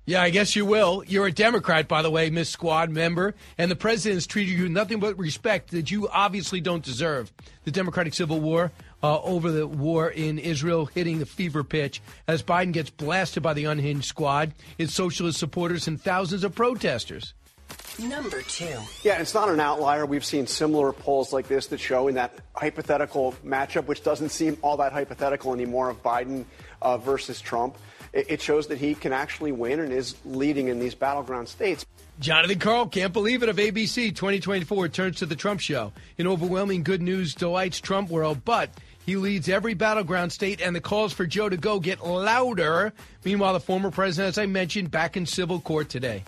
Yeah, 0.06 0.22
I 0.22 0.32
guess 0.32 0.54
you 0.54 0.66
will. 0.66 1.02
You're 1.08 1.28
a 1.28 1.32
Democrat, 1.32 1.88
by 1.88 2.02
the 2.02 2.10
way, 2.10 2.30
Miss 2.30 2.50
Squad 2.50 2.90
member, 2.90 3.36
and 3.58 3.72
the 3.72 3.76
president 3.76 4.18
has 4.18 4.28
treated 4.28 4.52
you 4.52 4.68
nothing 4.68 5.00
but 5.00 5.18
respect 5.18 5.72
that 5.72 5.92
you 5.92 6.10
obviously 6.10 6.60
don't 6.60 6.84
deserve. 6.84 7.32
The 7.64 7.72
Democratic 7.72 8.14
Civil 8.14 8.42
War 8.42 8.74
uh, 9.02 9.22
over 9.22 9.50
the 9.50 9.66
war 9.66 10.10
in 10.10 10.40
Israel 10.40 10.88
hitting 10.88 11.20
the 11.20 11.26
fever 11.26 11.64
pitch 11.64 12.02
as 12.28 12.44
Biden 12.44 12.74
gets 12.74 12.90
blasted 12.90 13.44
by 13.44 13.54
the 13.54 13.64
unhinged 13.64 14.06
squad, 14.06 14.54
its 14.78 14.94
socialist 14.94 15.40
supporters, 15.40 15.88
and 15.88 16.02
thousands 16.02 16.44
of 16.44 16.54
protesters. 16.54 17.34
Number 17.98 18.42
two. 18.42 18.78
Yeah, 19.04 19.22
it's 19.22 19.34
not 19.34 19.50
an 19.50 19.60
outlier. 19.60 20.06
We've 20.06 20.26
seen 20.26 20.48
similar 20.48 20.92
polls 20.92 21.32
like 21.32 21.48
this 21.48 21.68
that 21.68 21.80
show 21.80 22.08
in 22.08 22.16
that 22.16 22.40
hypothetical 22.56 23.36
matchup, 23.46 23.86
which 23.86 24.04
doesn't 24.04 24.30
seem 24.30 24.58
all 24.62 24.78
that 24.78 24.92
hypothetical 24.92 25.54
anymore, 25.54 25.90
of 25.90 26.02
Biden 26.02 26.46
uh, 26.82 26.98
versus 26.98 27.40
Trump. 27.40 27.78
It, 28.14 28.30
it 28.30 28.41
shows 28.41 28.68
that 28.68 28.78
he 28.78 28.95
can 28.95 29.11
actually 29.11 29.51
win 29.51 29.80
and 29.80 29.91
is 29.91 30.16
leading 30.26 30.68
in 30.68 30.80
these 30.80 30.95
battleground 30.95 31.49
states. 31.49 31.86
Jonathan 32.20 32.59
Karl 32.59 32.88
can't 32.88 33.11
believe 33.11 33.41
it 33.41 33.49
of 33.49 33.57
ABC 33.57 34.16
2024 34.16 34.88
turns 34.89 35.18
to 35.18 35.26
the 35.26 35.36
Trump 35.36 35.59
show. 35.59 35.91
In 36.18 36.28
overwhelming 36.28 36.84
good 36.84 37.01
news 37.01 37.34
delights 37.34 37.80
Trump 37.80 38.09
world, 38.09 38.45
but 38.45 38.70
he 39.05 39.18
leads 39.18 39.49
every 39.49 39.74
battleground 39.74 40.32
state, 40.32 40.61
and 40.61 40.76
the 40.76 40.82
calls 40.82 41.11
for 41.11 41.26
Joe 41.26 41.49
to 41.49 41.57
go 41.57 41.80
get 41.80 42.05
louder. 42.05 42.93
Meanwhile, 43.26 43.53
the 43.53 43.59
former 43.59 43.91
president, 43.91 44.30
as 44.30 44.38
I 44.38 44.45
mentioned, 44.45 44.91
back 44.91 45.18
in 45.18 45.26
civil 45.26 45.59
court 45.59 45.89
today. 45.89 46.24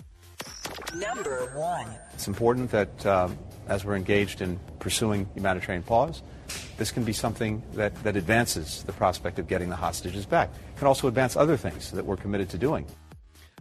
Number 0.94 1.52
one. 1.54 1.86
It's 2.12 2.28
important 2.28 2.70
that 2.72 3.06
um, 3.06 3.38
as 3.68 3.84
we're 3.84 3.96
engaged 3.96 4.42
in 4.42 4.58
pursuing 4.78 5.28
humanitarian 5.34 5.82
pause, 5.82 6.22
this 6.76 6.90
can 6.90 7.04
be 7.04 7.12
something 7.12 7.62
that, 7.74 7.94
that 8.04 8.16
advances 8.16 8.82
the 8.84 8.92
prospect 8.92 9.38
of 9.38 9.48
getting 9.48 9.70
the 9.70 9.76
hostages 9.76 10.26
back. 10.26 10.50
Can 10.76 10.86
also 10.86 11.08
advance 11.08 11.36
other 11.36 11.56
things 11.56 11.90
that 11.92 12.04
we're 12.04 12.16
committed 12.16 12.50
to 12.50 12.58
doing. 12.58 12.86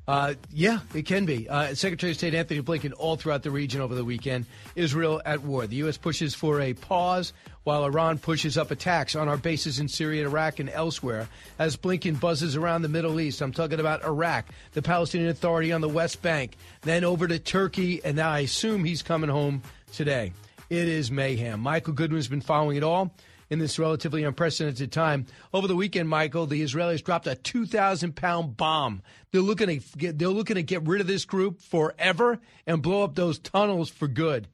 Uh, 0.07 0.35
yeah, 0.53 0.79
it 0.93 1.03
can 1.03 1.25
be. 1.25 1.49
Uh, 1.49 1.73
Secretary 1.73 2.11
of 2.11 2.17
State 2.17 2.35
Antony 2.35 2.61
Blinken 2.61 2.93
all 2.97 3.15
throughout 3.15 3.41
the 3.41 3.49
region 3.49 3.81
over 3.81 3.95
the 3.95 4.05
weekend. 4.05 4.45
Israel 4.75 5.19
at 5.25 5.41
war. 5.41 5.65
The 5.65 5.77
U.S. 5.77 5.97
pushes 5.97 6.35
for 6.35 6.61
a 6.61 6.73
pause 6.73 7.33
while 7.63 7.83
Iran 7.85 8.19
pushes 8.19 8.55
up 8.55 8.69
attacks 8.69 9.15
on 9.15 9.27
our 9.27 9.37
bases 9.37 9.79
in 9.79 9.87
Syria, 9.87 10.27
Iraq, 10.27 10.59
and 10.59 10.69
elsewhere, 10.69 11.27
as 11.57 11.75
Blinken 11.75 12.19
buzzes 12.19 12.55
around 12.55 12.83
the 12.83 12.89
Middle 12.89 13.19
East. 13.19 13.41
I'm 13.41 13.51
talking 13.51 13.79
about 13.79 14.03
Iraq, 14.03 14.45
the 14.73 14.83
Palestinian 14.83 15.31
Authority 15.31 15.71
on 15.71 15.81
the 15.81 15.89
West 15.89 16.21
Bank, 16.21 16.55
then 16.81 17.03
over 17.03 17.27
to 17.27 17.39
Turkey, 17.39 18.01
and 18.05 18.15
now 18.17 18.29
I 18.29 18.39
assume 18.39 18.83
he's 18.83 19.01
coming 19.01 19.31
home 19.31 19.63
today. 19.91 20.33
It 20.69 20.87
is 20.87 21.09
mayhem. 21.09 21.61
Michael 21.61 21.93
Goodwin's 21.93 22.27
been 22.27 22.41
following 22.41 22.77
it 22.77 22.83
all 22.83 23.11
in 23.49 23.59
this 23.59 23.79
relatively 23.79 24.23
unprecedented 24.23 24.91
time. 24.91 25.25
Over 25.53 25.67
the 25.67 25.75
weekend, 25.75 26.09
Michael, 26.09 26.45
the 26.45 26.61
Israelis 26.61 27.03
dropped 27.03 27.27
a 27.27 27.35
2,000 27.35 28.15
pound 28.15 28.57
bomb. 28.57 29.01
They're 29.31 29.41
looking 29.41 29.67
to 29.67 29.97
get, 29.97 30.17
they're 30.17 30.29
looking 30.29 30.55
to 30.55 30.63
get 30.63 30.83
rid 30.83 31.01
of 31.01 31.07
this 31.07 31.25
group 31.25 31.61
forever 31.61 32.39
and 32.65 32.81
blow 32.81 33.03
up 33.03 33.15
those 33.15 33.39
tunnels 33.39 33.89
for 33.89 34.07
good. 34.07 34.47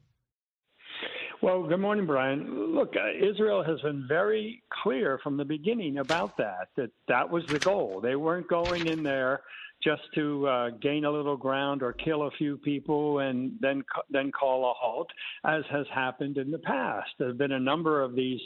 Well, 1.40 1.64
good 1.64 1.80
morning, 1.80 2.06
Brian. 2.06 2.72
Look, 2.72 2.94
uh, 2.94 3.10
Israel 3.18 3.64
has 3.64 3.80
been 3.80 4.06
very 4.06 4.62
clear 4.82 5.18
from 5.24 5.36
the 5.36 5.44
beginning 5.44 5.98
about 5.98 6.36
that, 6.36 6.68
that 6.76 6.90
that 7.08 7.30
was 7.30 7.44
the 7.46 7.58
goal. 7.58 8.00
They 8.00 8.14
weren't 8.14 8.46
going 8.46 8.86
in 8.86 9.02
there 9.02 9.40
just 9.82 10.02
to 10.14 10.46
uh, 10.46 10.70
gain 10.80 11.04
a 11.04 11.10
little 11.10 11.36
ground 11.36 11.82
or 11.82 11.92
kill 11.92 12.22
a 12.22 12.30
few 12.32 12.56
people 12.56 13.20
and 13.20 13.52
then 13.60 13.82
then 14.10 14.30
call 14.30 14.70
a 14.70 14.74
halt, 14.74 15.08
as 15.44 15.62
has 15.70 15.86
happened 15.92 16.38
in 16.38 16.50
the 16.50 16.58
past. 16.58 17.10
There 17.18 17.28
have 17.28 17.38
been 17.38 17.52
a 17.52 17.60
number 17.60 18.02
of 18.02 18.14
these 18.14 18.40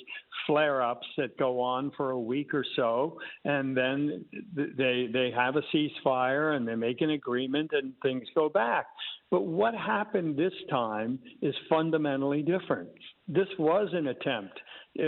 flare-ups 0.47 1.07
that 1.17 1.37
go 1.39 1.61
on 1.61 1.93
for 1.97 2.11
a 2.11 2.21
week 2.21 2.55
or 2.55 2.65
so, 2.75 3.19
and 3.45 3.77
then 3.77 4.25
they 4.55 5.09
they 5.13 5.33
have 5.35 5.57
a 5.57 5.63
ceasefire 5.75 6.57
and 6.57 6.67
they 6.67 6.75
make 6.75 7.01
an 7.01 7.11
agreement 7.11 7.71
and 7.73 7.93
things 8.03 8.25
go 8.35 8.49
back. 8.49 8.87
But 9.31 9.43
what 9.43 9.75
happened 9.75 10.37
this 10.37 10.53
time 10.71 11.19
is 11.43 11.55
fundamentally 11.69 12.43
different. 12.43 12.91
This 13.29 13.49
was 13.59 13.89
an 13.93 14.07
attempt 14.07 14.61
uh, 14.99 15.05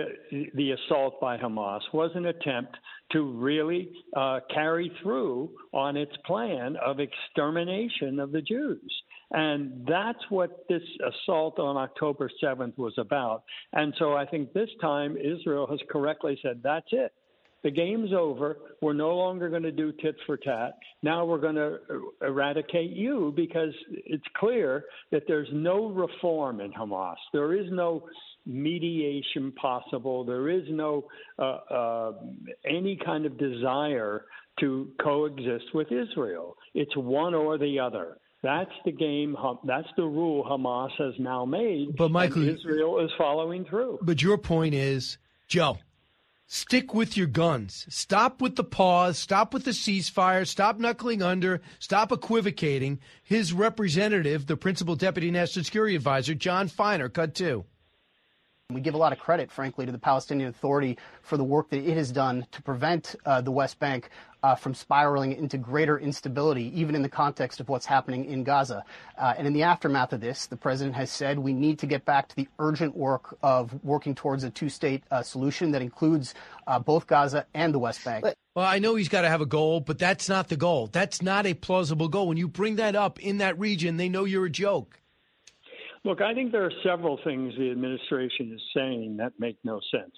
the 0.54 0.72
assault 0.72 1.20
by 1.20 1.36
Hamas 1.36 1.80
was 1.92 2.10
an 2.14 2.26
attempt 2.26 2.76
to 3.12 3.22
really 3.22 3.90
uh, 4.16 4.40
carry 4.52 4.92
through 5.02 5.50
on 5.72 5.96
its 5.96 6.12
plan 6.26 6.76
of 6.84 6.98
extermination 7.00 8.20
of 8.20 8.32
the 8.32 8.42
Jews. 8.42 9.02
And 9.30 9.86
that's 9.86 10.18
what 10.30 10.64
this 10.68 10.82
assault 11.06 11.58
on 11.58 11.76
October 11.76 12.30
7th 12.42 12.76
was 12.78 12.94
about. 12.96 13.42
And 13.72 13.94
so 13.98 14.14
I 14.14 14.24
think 14.24 14.52
this 14.52 14.70
time 14.80 15.16
Israel 15.16 15.66
has 15.70 15.80
correctly 15.90 16.38
said, 16.42 16.60
that's 16.62 16.88
it. 16.92 17.12
The 17.64 17.70
game's 17.72 18.12
over. 18.12 18.58
We're 18.80 18.92
no 18.92 19.16
longer 19.16 19.50
going 19.50 19.64
to 19.64 19.72
do 19.72 19.92
tit 20.00 20.14
for 20.26 20.36
tat. 20.36 20.78
Now 21.02 21.24
we're 21.24 21.40
going 21.40 21.56
to 21.56 21.78
eradicate 22.22 22.90
you 22.90 23.32
because 23.34 23.74
it's 23.90 24.24
clear 24.36 24.84
that 25.10 25.24
there's 25.26 25.48
no 25.52 25.88
reform 25.88 26.60
in 26.60 26.72
Hamas. 26.72 27.16
There 27.32 27.54
is 27.54 27.66
no 27.70 28.04
mediation 28.48 29.52
possible. 29.52 30.24
There 30.24 30.48
is 30.48 30.64
no 30.70 31.04
uh, 31.38 31.42
uh, 31.42 32.12
any 32.64 32.98
kind 33.04 33.26
of 33.26 33.38
desire 33.38 34.24
to 34.60 34.90
coexist 35.00 35.66
with 35.74 35.88
Israel. 35.92 36.56
It's 36.74 36.96
one 36.96 37.34
or 37.34 37.58
the 37.58 37.78
other. 37.78 38.16
That's 38.42 38.70
the 38.84 38.92
game. 38.92 39.36
That's 39.64 39.88
the 39.96 40.04
rule 40.04 40.44
Hamas 40.44 40.90
has 40.98 41.14
now 41.18 41.44
made. 41.44 41.96
But 41.96 42.10
Michael, 42.10 42.48
Israel 42.48 43.04
is 43.04 43.10
following 43.18 43.64
through. 43.64 43.98
But 44.02 44.22
your 44.22 44.38
point 44.38 44.74
is, 44.74 45.18
Joe, 45.48 45.78
stick 46.46 46.94
with 46.94 47.16
your 47.16 47.26
guns. 47.26 47.86
Stop 47.88 48.40
with 48.40 48.54
the 48.54 48.64
pause. 48.64 49.18
Stop 49.18 49.52
with 49.52 49.64
the 49.64 49.72
ceasefire. 49.72 50.46
Stop 50.46 50.78
knuckling 50.78 51.20
under. 51.20 51.60
Stop 51.80 52.12
equivocating. 52.12 53.00
His 53.24 53.52
representative, 53.52 54.46
the 54.46 54.56
principal 54.56 54.94
deputy 54.94 55.32
national 55.32 55.64
security 55.64 55.96
advisor, 55.96 56.34
John 56.34 56.68
Finer, 56.68 57.08
cut 57.08 57.34
two. 57.34 57.64
We 58.70 58.82
give 58.82 58.92
a 58.92 58.98
lot 58.98 59.14
of 59.14 59.18
credit, 59.18 59.50
frankly, 59.50 59.86
to 59.86 59.92
the 59.92 59.98
Palestinian 59.98 60.50
Authority 60.50 60.98
for 61.22 61.38
the 61.38 61.42
work 61.42 61.70
that 61.70 61.78
it 61.78 61.96
has 61.96 62.12
done 62.12 62.46
to 62.52 62.60
prevent 62.60 63.14
uh, 63.24 63.40
the 63.40 63.50
West 63.50 63.78
Bank 63.78 64.10
uh, 64.42 64.56
from 64.56 64.74
spiraling 64.74 65.32
into 65.32 65.56
greater 65.56 65.98
instability, 65.98 66.78
even 66.78 66.94
in 66.94 67.00
the 67.00 67.08
context 67.08 67.60
of 67.60 67.70
what's 67.70 67.86
happening 67.86 68.26
in 68.26 68.44
Gaza. 68.44 68.84
Uh, 69.16 69.32
and 69.38 69.46
in 69.46 69.54
the 69.54 69.62
aftermath 69.62 70.12
of 70.12 70.20
this, 70.20 70.44
the 70.48 70.56
president 70.58 70.94
has 70.96 71.10
said 71.10 71.38
we 71.38 71.54
need 71.54 71.78
to 71.78 71.86
get 71.86 72.04
back 72.04 72.28
to 72.28 72.36
the 72.36 72.46
urgent 72.58 72.94
work 72.94 73.38
of 73.42 73.72
working 73.82 74.14
towards 74.14 74.44
a 74.44 74.50
two 74.50 74.68
state 74.68 75.02
uh, 75.10 75.22
solution 75.22 75.70
that 75.70 75.80
includes 75.80 76.34
uh, 76.66 76.78
both 76.78 77.06
Gaza 77.06 77.46
and 77.54 77.72
the 77.72 77.78
West 77.78 78.04
Bank. 78.04 78.26
Well, 78.54 78.66
I 78.66 78.80
know 78.80 78.96
he's 78.96 79.08
got 79.08 79.22
to 79.22 79.30
have 79.30 79.40
a 79.40 79.46
goal, 79.46 79.80
but 79.80 79.98
that's 79.98 80.28
not 80.28 80.48
the 80.48 80.58
goal. 80.58 80.88
That's 80.88 81.22
not 81.22 81.46
a 81.46 81.54
plausible 81.54 82.08
goal. 82.08 82.28
When 82.28 82.36
you 82.36 82.48
bring 82.48 82.76
that 82.76 82.94
up 82.94 83.18
in 83.18 83.38
that 83.38 83.58
region, 83.58 83.96
they 83.96 84.10
know 84.10 84.24
you're 84.24 84.44
a 84.44 84.50
joke. 84.50 85.00
Look, 86.04 86.20
I 86.20 86.34
think 86.34 86.52
there 86.52 86.64
are 86.64 86.72
several 86.84 87.18
things 87.24 87.54
the 87.58 87.70
administration 87.70 88.52
is 88.54 88.62
saying 88.74 89.16
that 89.18 89.32
make 89.38 89.56
no 89.64 89.80
sense. 89.90 90.14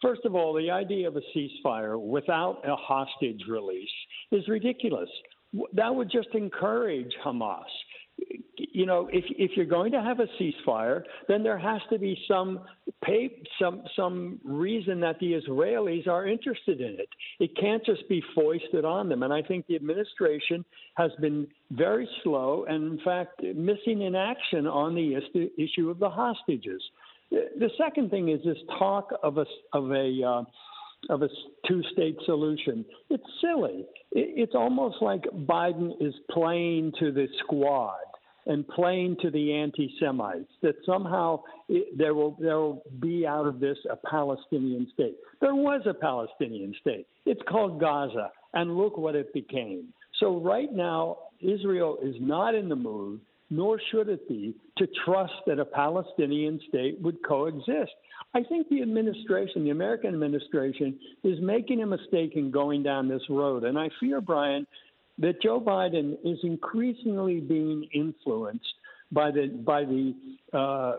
First 0.00 0.22
of 0.24 0.34
all, 0.34 0.54
the 0.54 0.70
idea 0.70 1.08
of 1.08 1.16
a 1.16 1.22
ceasefire 1.34 2.00
without 2.00 2.62
a 2.64 2.76
hostage 2.76 3.42
release 3.48 3.88
is 4.30 4.46
ridiculous. 4.48 5.08
That 5.72 5.94
would 5.94 6.10
just 6.10 6.28
encourage 6.34 7.12
Hamas 7.24 7.64
you 8.78 8.86
know, 8.86 9.08
if 9.12 9.24
if 9.30 9.52
you're 9.56 9.66
going 9.66 9.92
to 9.92 10.02
have 10.02 10.20
a 10.20 10.26
ceasefire, 10.40 11.02
then 11.26 11.42
there 11.42 11.58
has 11.58 11.80
to 11.90 11.98
be 11.98 12.18
some 12.28 12.60
pay, 13.04 13.30
some 13.60 13.82
some 13.96 14.40
reason 14.44 15.00
that 15.00 15.18
the 15.20 15.32
Israelis 15.32 16.06
are 16.06 16.26
interested 16.26 16.80
in 16.80 16.94
it. 16.94 17.08
It 17.40 17.56
can't 17.60 17.84
just 17.84 18.08
be 18.08 18.22
foisted 18.34 18.84
on 18.84 19.08
them. 19.08 19.22
And 19.22 19.32
I 19.32 19.42
think 19.42 19.66
the 19.66 19.76
administration 19.76 20.64
has 20.94 21.10
been 21.20 21.46
very 21.72 22.08
slow 22.22 22.66
and, 22.68 22.98
in 22.98 23.04
fact, 23.04 23.42
missing 23.42 24.02
in 24.02 24.14
action 24.14 24.66
on 24.66 24.94
the 24.94 25.16
issue 25.56 25.90
of 25.90 25.98
the 25.98 26.10
hostages. 26.10 26.82
The 27.30 27.70
second 27.76 28.10
thing 28.10 28.28
is 28.28 28.40
this 28.44 28.58
talk 28.78 29.10
of 29.22 29.38
a 29.38 29.46
of 29.72 29.90
a 29.90 30.22
uh, 30.24 30.44
of 31.10 31.22
a 31.22 31.28
two-state 31.66 32.16
solution. 32.26 32.84
It's 33.10 33.22
silly. 33.40 33.86
It's 34.12 34.54
almost 34.54 34.96
like 35.00 35.22
Biden 35.22 35.92
is 36.00 36.14
playing 36.30 36.92
to 36.98 37.12
the 37.12 37.28
squad 37.40 37.98
and 38.48 38.66
playing 38.66 39.16
to 39.22 39.30
the 39.30 39.52
anti-Semites 39.52 40.50
that 40.62 40.74
somehow 40.84 41.40
it, 41.68 41.96
there 41.96 42.14
will 42.14 42.36
there 42.40 42.58
will 42.58 42.82
be 42.98 43.26
out 43.26 43.46
of 43.46 43.60
this 43.60 43.78
a 43.90 43.96
Palestinian 43.96 44.88
state. 44.92 45.16
There 45.40 45.54
was 45.54 45.82
a 45.86 45.94
Palestinian 45.94 46.74
state. 46.80 47.06
It's 47.26 47.42
called 47.48 47.78
Gaza, 47.78 48.30
and 48.54 48.76
look 48.76 48.96
what 48.96 49.14
it 49.14 49.32
became. 49.32 49.92
So 50.18 50.40
right 50.40 50.72
now, 50.72 51.18
Israel 51.40 51.98
is 52.02 52.16
not 52.18 52.54
in 52.54 52.68
the 52.68 52.76
mood, 52.76 53.20
nor 53.50 53.80
should 53.90 54.08
it 54.08 54.28
be, 54.28 54.54
to 54.78 54.88
trust 55.04 55.34
that 55.46 55.58
a 55.58 55.64
Palestinian 55.64 56.60
state 56.68 57.00
would 57.00 57.18
coexist. 57.26 57.92
I 58.34 58.42
think 58.42 58.68
the 58.68 58.82
administration, 58.82 59.64
the 59.64 59.70
American 59.70 60.12
administration, 60.12 60.98
is 61.24 61.38
making 61.40 61.82
a 61.82 61.86
mistake 61.86 62.32
in 62.34 62.50
going 62.50 62.82
down 62.82 63.08
this 63.08 63.22
road. 63.30 63.64
And 63.64 63.78
I 63.78 63.88
fear, 64.00 64.20
Brian, 64.20 64.66
that 65.18 65.42
Joe 65.42 65.60
Biden 65.60 66.16
is 66.24 66.38
increasingly 66.42 67.40
being 67.40 67.88
influenced 67.92 68.74
by 69.10 69.30
the 69.30 69.48
by 69.64 69.84
the 69.84 70.14
uh, 70.52 70.96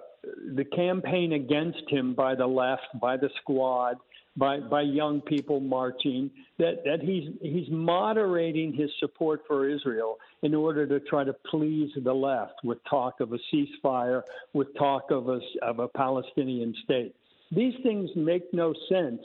the 0.56 0.66
campaign 0.66 1.34
against 1.34 1.90
him 1.90 2.14
by 2.14 2.36
the 2.36 2.48
left, 2.48 2.88
by 3.00 3.18
the 3.18 3.30
squad, 3.42 3.98
by 4.36 4.60
by 4.60 4.82
young 4.82 5.22
people 5.22 5.60
marching. 5.60 6.30
That 6.58 6.84
that 6.86 7.02
he's 7.02 7.30
he's 7.42 7.70
moderating 7.70 8.74
his 8.74 8.90
support 9.00 9.42
for 9.48 9.70
Israel 9.70 10.18
in 10.42 10.56
order 10.56 10.88
to 10.88 11.00
try 11.02 11.24
to 11.24 11.34
please 11.50 11.92
the 12.04 12.14
left 12.14 12.56
with 12.64 12.80
talk 12.90 13.20
of 13.20 13.34
a 13.34 13.40
ceasefire, 13.54 14.24
with 14.54 14.68
talk 14.76 15.12
of 15.12 15.30
a 15.30 15.40
of 15.62 15.80
a 15.80 15.88
Palestinian 15.88 16.74
state. 16.84 17.16
These 17.52 17.76
things 17.84 18.10
make 18.16 18.54
no 18.54 18.74
sense 18.90 19.22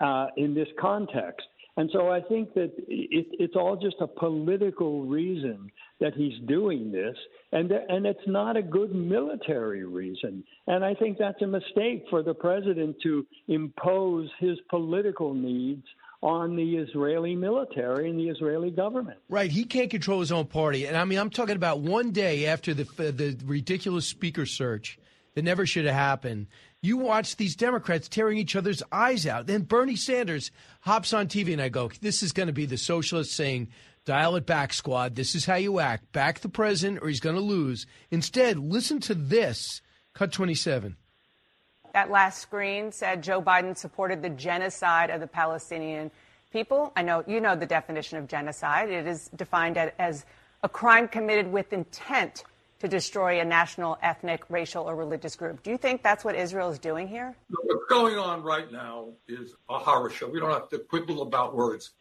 uh, 0.00 0.26
in 0.36 0.54
this 0.54 0.68
context. 0.78 1.46
And 1.76 1.90
so 1.92 2.08
I 2.08 2.20
think 2.20 2.54
that 2.54 2.72
it, 2.86 3.26
it's 3.32 3.56
all 3.56 3.76
just 3.76 3.96
a 4.00 4.06
political 4.06 5.02
reason 5.06 5.70
that 6.00 6.14
he's 6.14 6.38
doing 6.46 6.92
this, 6.92 7.16
and 7.52 7.70
and 7.70 8.06
it's 8.06 8.26
not 8.26 8.56
a 8.56 8.62
good 8.62 8.94
military 8.94 9.84
reason. 9.84 10.44
And 10.68 10.84
I 10.84 10.94
think 10.94 11.18
that's 11.18 11.40
a 11.42 11.46
mistake 11.46 12.04
for 12.10 12.22
the 12.22 12.34
president 12.34 12.96
to 13.02 13.26
impose 13.48 14.30
his 14.38 14.58
political 14.70 15.34
needs 15.34 15.84
on 16.22 16.56
the 16.56 16.76
Israeli 16.76 17.34
military 17.34 18.08
and 18.08 18.18
the 18.18 18.28
Israeli 18.28 18.70
government. 18.70 19.18
Right, 19.28 19.50
he 19.50 19.64
can't 19.64 19.90
control 19.90 20.20
his 20.20 20.32
own 20.32 20.46
party, 20.46 20.86
and 20.86 20.96
I 20.96 21.04
mean 21.04 21.18
I'm 21.18 21.30
talking 21.30 21.56
about 21.56 21.80
one 21.80 22.12
day 22.12 22.46
after 22.46 22.72
the 22.72 22.84
the 22.84 23.36
ridiculous 23.44 24.06
speaker 24.06 24.46
search 24.46 24.98
that 25.34 25.42
never 25.42 25.66
should 25.66 25.86
have 25.86 25.94
happened. 25.94 26.46
You 26.84 26.98
watch 26.98 27.36
these 27.36 27.56
Democrats 27.56 28.08
tearing 28.08 28.36
each 28.36 28.54
other's 28.54 28.82
eyes 28.92 29.26
out. 29.26 29.46
Then 29.46 29.62
Bernie 29.62 29.96
Sanders 29.96 30.50
hops 30.82 31.14
on 31.14 31.28
TV, 31.28 31.54
and 31.54 31.62
I 31.62 31.70
go, 31.70 31.90
This 32.02 32.22
is 32.22 32.32
going 32.32 32.48
to 32.48 32.52
be 32.52 32.66
the 32.66 32.76
socialists 32.76 33.34
saying, 33.34 33.68
Dial 34.04 34.36
it 34.36 34.44
back, 34.44 34.74
squad. 34.74 35.14
This 35.14 35.34
is 35.34 35.46
how 35.46 35.54
you 35.54 35.80
act. 35.80 36.12
Back 36.12 36.40
the 36.40 36.50
president, 36.50 37.02
or 37.02 37.08
he's 37.08 37.20
going 37.20 37.36
to 37.36 37.40
lose. 37.40 37.86
Instead, 38.10 38.58
listen 38.58 39.00
to 39.00 39.14
this. 39.14 39.80
Cut 40.12 40.30
27. 40.30 40.94
That 41.94 42.10
last 42.10 42.42
screen 42.42 42.92
said 42.92 43.22
Joe 43.22 43.40
Biden 43.40 43.74
supported 43.74 44.20
the 44.20 44.28
genocide 44.28 45.08
of 45.08 45.20
the 45.20 45.26
Palestinian 45.26 46.10
people. 46.52 46.92
I 46.96 47.00
know 47.02 47.24
you 47.26 47.40
know 47.40 47.56
the 47.56 47.64
definition 47.64 48.18
of 48.18 48.28
genocide. 48.28 48.90
It 48.90 49.06
is 49.06 49.30
defined 49.34 49.78
as 49.78 50.26
a 50.62 50.68
crime 50.68 51.08
committed 51.08 51.50
with 51.50 51.72
intent 51.72 52.44
to 52.84 52.88
destroy 52.88 53.40
a 53.40 53.44
national, 53.46 53.96
ethnic, 54.02 54.42
racial, 54.50 54.84
or 54.84 54.94
religious 54.94 55.36
group. 55.36 55.62
Do 55.62 55.70
you 55.70 55.78
think 55.78 56.02
that's 56.02 56.22
what 56.22 56.36
Israel 56.36 56.68
is 56.68 56.78
doing 56.78 57.08
here? 57.08 57.34
What's 57.48 57.86
going 57.88 58.18
on 58.18 58.42
right 58.42 58.70
now 58.70 59.08
is 59.26 59.54
a 59.70 59.78
horror 59.78 60.10
show. 60.10 60.28
We 60.28 60.38
don't 60.38 60.50
have 60.50 60.68
to 60.68 60.80
quibble 60.80 61.22
about 61.22 61.56
words. 61.56 61.92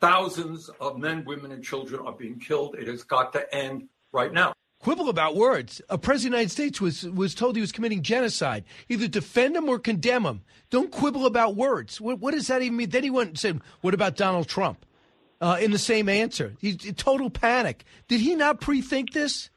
Thousands 0.00 0.70
of 0.80 0.98
men, 0.98 1.26
women, 1.26 1.52
and 1.52 1.62
children 1.62 2.00
are 2.06 2.14
being 2.14 2.38
killed. 2.38 2.76
It 2.76 2.88
has 2.88 3.02
got 3.02 3.34
to 3.34 3.54
end 3.54 3.88
right 4.10 4.32
now. 4.32 4.54
Quibble 4.78 5.10
about 5.10 5.36
words. 5.36 5.82
A 5.90 5.98
president 5.98 6.28
of 6.28 6.38
the 6.38 6.38
United 6.38 6.50
States 6.50 6.80
was, 6.80 7.02
was 7.10 7.34
told 7.34 7.54
he 7.54 7.60
was 7.60 7.70
committing 7.70 8.02
genocide. 8.02 8.64
Either 8.88 9.08
defend 9.08 9.54
him 9.54 9.68
or 9.68 9.78
condemn 9.78 10.24
him. 10.24 10.40
Don't 10.70 10.90
quibble 10.90 11.26
about 11.26 11.56
words. 11.56 12.00
What, 12.00 12.20
what 12.20 12.32
does 12.32 12.46
that 12.46 12.62
even 12.62 12.78
mean? 12.78 12.88
Then 12.88 13.04
he 13.04 13.10
went 13.10 13.28
and 13.28 13.38
said, 13.38 13.60
What 13.82 13.92
about 13.92 14.16
Donald 14.16 14.48
Trump? 14.48 14.86
Uh, 15.42 15.58
in 15.60 15.72
the 15.72 15.78
same 15.78 16.08
answer. 16.08 16.54
He's 16.60 16.76
total 16.94 17.28
panic. 17.28 17.84
Did 18.06 18.20
he 18.20 18.36
not 18.36 18.60
pre 18.60 18.80
think 18.80 19.12
this? 19.12 19.50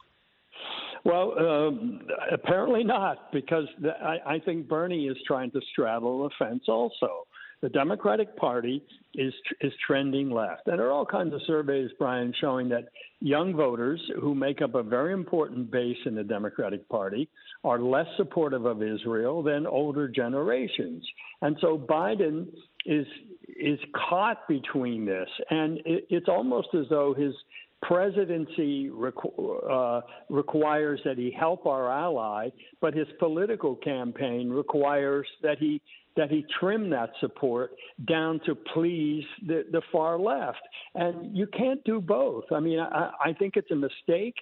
Well, 1.06 1.34
um, 1.38 2.02
apparently 2.32 2.84
not, 2.84 3.32
because 3.32 3.68
the, 3.80 3.92
I, 3.92 4.36
I 4.36 4.40
think 4.40 4.68
Bernie 4.68 5.06
is 5.06 5.16
trying 5.28 5.52
to 5.52 5.62
straddle 5.72 6.24
the 6.24 6.32
fence 6.40 6.64
also. 6.68 7.28
The 7.62 7.70
Democratic 7.70 8.36
Party 8.36 8.84
is 9.14 9.34
is 9.62 9.72
trending 9.88 10.30
left, 10.30 10.68
and 10.68 10.78
there 10.78 10.88
are 10.88 10.92
all 10.92 11.06
kinds 11.06 11.34
of 11.34 11.42
surveys, 11.48 11.90
Brian, 11.98 12.34
showing 12.42 12.70
that 12.70 12.90
young 13.22 13.56
voters 13.56 14.02
who 14.20 14.36
make 14.36 14.62
up 14.62 14.76
a 14.76 14.84
very 14.84 15.14
important 15.14 15.72
base 15.72 15.98
in 16.06 16.16
the 16.16 16.24
Democratic 16.24 16.88
Party 16.90 17.30
are 17.64 17.80
less 17.80 18.08
supportive 18.18 18.66
of 18.66 18.84
Israel 18.84 19.42
than 19.42 19.66
older 19.66 20.08
generations, 20.08 21.04
and 21.42 21.56
so 21.62 21.78
Biden 21.78 22.48
is 22.86 23.08
is 23.48 23.80
caught 24.10 24.48
between 24.48 25.06
this, 25.06 25.30
and 25.50 25.78
it, 25.86 26.06
it's 26.10 26.28
almost 26.28 26.68
as 26.74 26.86
though 26.90 27.14
his 27.14 27.34
presidency 27.82 28.90
requ- 28.90 29.70
uh, 29.70 30.02
requires 30.30 31.00
that 31.06 31.18
he 31.18 31.32
help 31.32 31.66
our 31.66 31.92
ally, 31.92 32.50
but 32.82 32.94
his 32.94 33.08
political 33.20 33.76
campaign 33.76 34.50
requires 34.50 35.28
that 35.44 35.58
he 35.60 35.82
that 36.16 36.32
he 36.32 36.46
trim 36.60 36.90
that 36.90 37.10
support 37.20 37.72
down 38.08 38.40
to 38.46 38.56
please 38.56 39.26
the, 39.46 39.66
the 39.72 39.82
far 39.92 40.18
left. 40.18 40.62
And 40.96 41.36
you 41.36 41.46
can't 41.48 41.84
do 41.84 42.00
both. 42.00 42.46
I 42.54 42.62
mean, 42.62 42.80
I, 42.80 43.12
I 43.24 43.34
think 43.34 43.58
it's 43.58 43.72
a 43.72 43.76
mistake. 43.76 44.36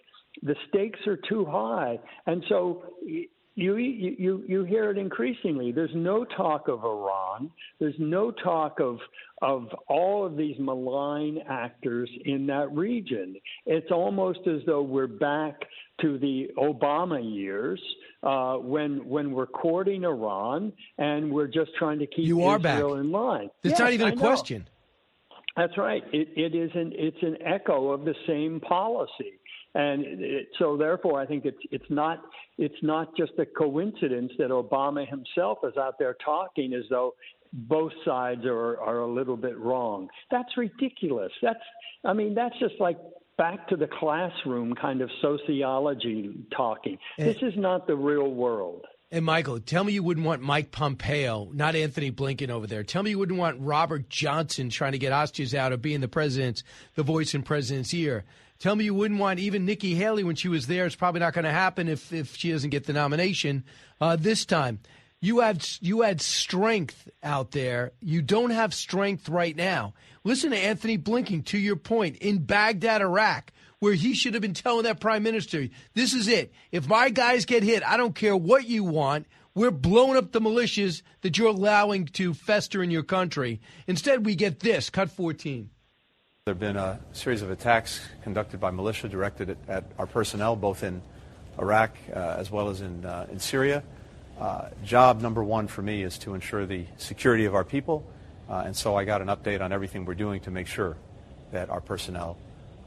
The 0.44 0.56
stakes 0.70 1.00
are 1.08 1.18
too 1.28 1.46
high. 1.46 2.00
And 2.28 2.44
so 2.48 2.84
you, 3.56 3.76
you 3.78 4.44
you 4.48 4.64
hear 4.64 4.90
it 4.90 4.98
increasingly. 4.98 5.72
There's 5.72 5.92
no 5.94 6.26
talk 6.26 6.68
of 6.68 6.84
Iran. 6.84 7.52
There's 7.80 7.96
no 8.00 8.32
talk 8.32 8.80
of 8.80 8.98
of 9.44 9.68
all 9.90 10.26
of 10.26 10.38
these 10.38 10.56
malign 10.58 11.38
actors 11.50 12.10
in 12.24 12.48
that 12.48 12.74
region. 12.74 13.36
It's 13.66 13.92
almost 13.92 14.40
as 14.48 14.62
though 14.66 14.82
we're 14.82 15.06
back 15.08 15.56
to 16.02 16.18
the 16.18 16.48
Obama 16.58 17.22
years 17.22 17.82
uh, 18.24 18.56
when 18.56 19.08
when 19.08 19.32
we're 19.32 19.46
courting 19.46 20.06
Iran 20.06 20.72
and 20.98 21.30
we're 21.30 21.48
just 21.48 21.72
trying 21.78 22.00
to 22.00 22.08
keep 22.08 22.26
you 22.26 22.44
are 22.44 22.58
Israel 22.58 22.96
back. 22.96 23.00
in 23.02 23.12
line. 23.12 23.50
It's 23.64 23.72
yes, 23.72 23.80
not 23.80 23.92
even 23.92 24.08
a 24.08 24.16
question. 24.16 24.66
That's 25.58 25.78
right. 25.78 26.04
It, 26.14 26.30
it 26.38 26.56
is 26.56 26.72
an 26.74 26.94
it's 26.96 27.22
an 27.22 27.38
echo 27.46 27.92
of 27.92 28.06
the 28.06 28.16
same 28.26 28.62
policy. 28.62 29.40
And 29.76 30.06
it, 30.06 30.50
so, 30.60 30.78
therefore, 30.78 31.20
I 31.20 31.26
think 31.26 31.46
it's 31.46 31.58
it's 31.72 31.90
not 31.90 32.22
it's 32.58 32.82
not 32.82 33.16
just 33.18 33.34
a 33.40 33.46
coincidence 33.46 34.32
that 34.38 34.52
Obama 34.52 35.08
himself 35.08 35.60
is 35.64 35.76
out 35.78 36.00
there 36.00 36.16
talking 36.24 36.74
as 36.74 36.84
though 36.90 37.14
both 37.54 37.94
sides 38.04 38.46
are 38.46 38.80
are 38.80 39.00
a 39.00 39.08
little 39.08 39.38
bit 39.38 39.58
wrong. 39.58 40.10
That's 40.32 40.58
ridiculous. 40.58 41.32
That's 41.42 41.60
I 42.04 42.14
mean 42.14 42.34
that's 42.34 42.58
just 42.60 42.76
like 42.80 42.98
back 43.38 43.68
to 43.70 43.76
the 43.76 43.88
classroom 43.88 44.74
kind 44.76 45.02
of 45.02 45.10
sociology 45.22 46.34
talking. 46.56 46.98
This 47.18 47.38
is 47.42 47.54
not 47.56 47.88
the 47.88 47.96
real 47.96 48.30
world. 48.30 48.86
And 49.12 49.26
Michael, 49.26 49.60
tell 49.60 49.84
me 49.84 49.94
you 49.94 50.02
wouldn't 50.02 50.26
want 50.26 50.42
Mike 50.42 50.72
Pompeo, 50.72 51.52
not 51.54 51.76
Antony 51.76 52.12
Blinken 52.12 52.50
over 52.50 52.66
there. 52.66 52.84
Tell 52.84 53.04
me 53.04 53.12
you 53.12 53.20
wouldn't 53.20 53.38
want 53.38 53.58
Robert 53.60 54.10
Johnson 54.10 54.72
trying 54.72 54.94
to 54.94 54.98
get 54.98 55.12
hostages 55.12 55.54
out 55.54 55.72
of 55.72 55.84
being 55.84 56.02
the 56.02 56.08
president's, 56.08 56.64
the 56.96 57.04
voice 57.04 57.36
in 57.36 57.44
president's 57.44 57.94
ear. 57.94 58.24
Tell 58.58 58.76
me 58.76 58.86
you 58.86 58.96
wouldn't 58.96 59.20
want 59.20 59.38
even 59.38 59.66
Nikki 59.66 59.94
Haley 59.94 60.24
when 60.24 60.36
she 60.36 60.48
was 60.48 60.66
there. 60.66 60.88
It's 60.88 60.96
probably 60.96 61.20
not 61.20 61.34
going 61.34 61.46
to 61.46 61.52
happen 61.52 61.90
if, 61.90 62.12
if 62.12 62.36
she 62.36 62.52
doesn't 62.52 62.72
get 62.72 62.86
the 62.86 62.94
nomination 62.94 63.66
uh, 64.02 64.16
this 64.16 64.46
time. 64.46 64.80
You 65.24 65.40
had 65.40 65.66
you 65.80 66.02
had 66.02 66.20
strength 66.20 67.10
out 67.24 67.52
there. 67.52 67.94
You 68.02 68.22
don't 68.22 68.50
have 68.50 68.74
strength 68.74 69.30
right 69.30 69.56
now. 69.56 69.94
Listen 70.26 70.52
to 70.52 70.58
Antony 70.58 70.98
Blinken. 70.98 71.46
To 71.46 71.58
your 71.58 71.78
point, 71.78 72.18
in 72.18 72.40
Baghdad, 72.40 73.02
Iraq, 73.02 73.54
where 73.80 73.94
he 73.94 74.16
should 74.16 74.34
have 74.34 74.42
been 74.42 74.54
telling 74.54 74.84
that 74.84 75.00
prime 75.00 75.24
minister, 75.24 75.70
"This 75.94 76.14
is 76.14 76.28
it. 76.28 76.52
If 76.74 76.90
my 76.90 77.10
guys 77.10 77.46
get 77.46 77.64
hit, 77.64 77.88
I 77.88 77.96
don't 77.96 78.14
care 78.14 78.36
what 78.36 78.68
you 78.68 78.84
want. 78.84 79.26
We're 79.56 79.72
blowing 79.72 80.18
up 80.18 80.34
the 80.34 80.42
militias 80.42 81.04
that 81.22 81.38
you're 81.38 81.48
allowing 81.48 82.08
to 82.08 82.34
fester 82.34 82.84
in 82.84 82.92
your 82.92 83.04
country. 83.04 83.62
Instead, 83.88 84.26
we 84.26 84.36
get 84.36 84.60
this. 84.60 84.90
Cut 84.90 85.10
14." 85.10 85.70
There 86.44 86.54
have 86.54 86.60
been 86.60 86.76
a 86.76 87.00
series 87.14 87.42
of 87.42 87.50
attacks 87.50 88.02
conducted 88.24 88.60
by 88.60 88.72
militia 88.72 89.08
directed 89.08 89.52
at, 89.52 89.58
at 89.70 89.84
our 89.98 90.06
personnel, 90.06 90.58
both 90.58 90.84
in 90.84 91.02
Iraq 91.58 91.96
uh, 92.14 92.36
as 92.38 92.52
well 92.52 92.68
as 92.68 92.82
in, 92.82 93.06
uh, 93.06 93.28
in 93.32 93.40
Syria. 93.40 93.84
Uh, 94.40 94.70
job 94.84 95.22
number 95.22 95.44
one 95.44 95.68
for 95.68 95.82
me 95.82 96.04
is 96.04 96.18
to 96.18 96.34
ensure 96.34 96.66
the 96.66 96.86
security 96.98 97.46
of 97.46 97.56
our 97.56 97.64
people, 97.64 98.04
uh, 98.50 98.64
and 98.66 98.76
so 98.76 98.96
I 98.96 99.06
got 99.06 99.22
an 99.22 99.28
update 99.28 99.62
on 99.62 99.72
everything 99.72 100.06
we're 100.06 100.16
doing 100.16 100.42
to 100.42 100.52
make 100.52 100.68
sure 100.68 100.98
that 101.52 101.70
our 101.70 101.82
personnel 101.82 102.38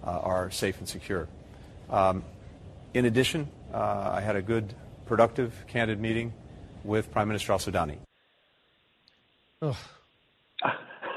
uh, 0.05 0.11
are 0.11 0.51
safe 0.51 0.79
and 0.79 0.89
secure. 0.89 1.29
Um, 1.89 2.25
in 2.95 3.05
addition, 3.05 3.49
uh, 3.73 4.13
I 4.15 4.21
had 4.21 4.37
a 4.37 4.43
good, 4.43 4.75
productive, 5.07 5.53
candid 5.69 6.01
meeting 6.01 6.33
with 6.85 7.11
Prime 7.13 7.29
Minister 7.29 7.53
Al 7.53 7.59
Sudani. 7.59 7.99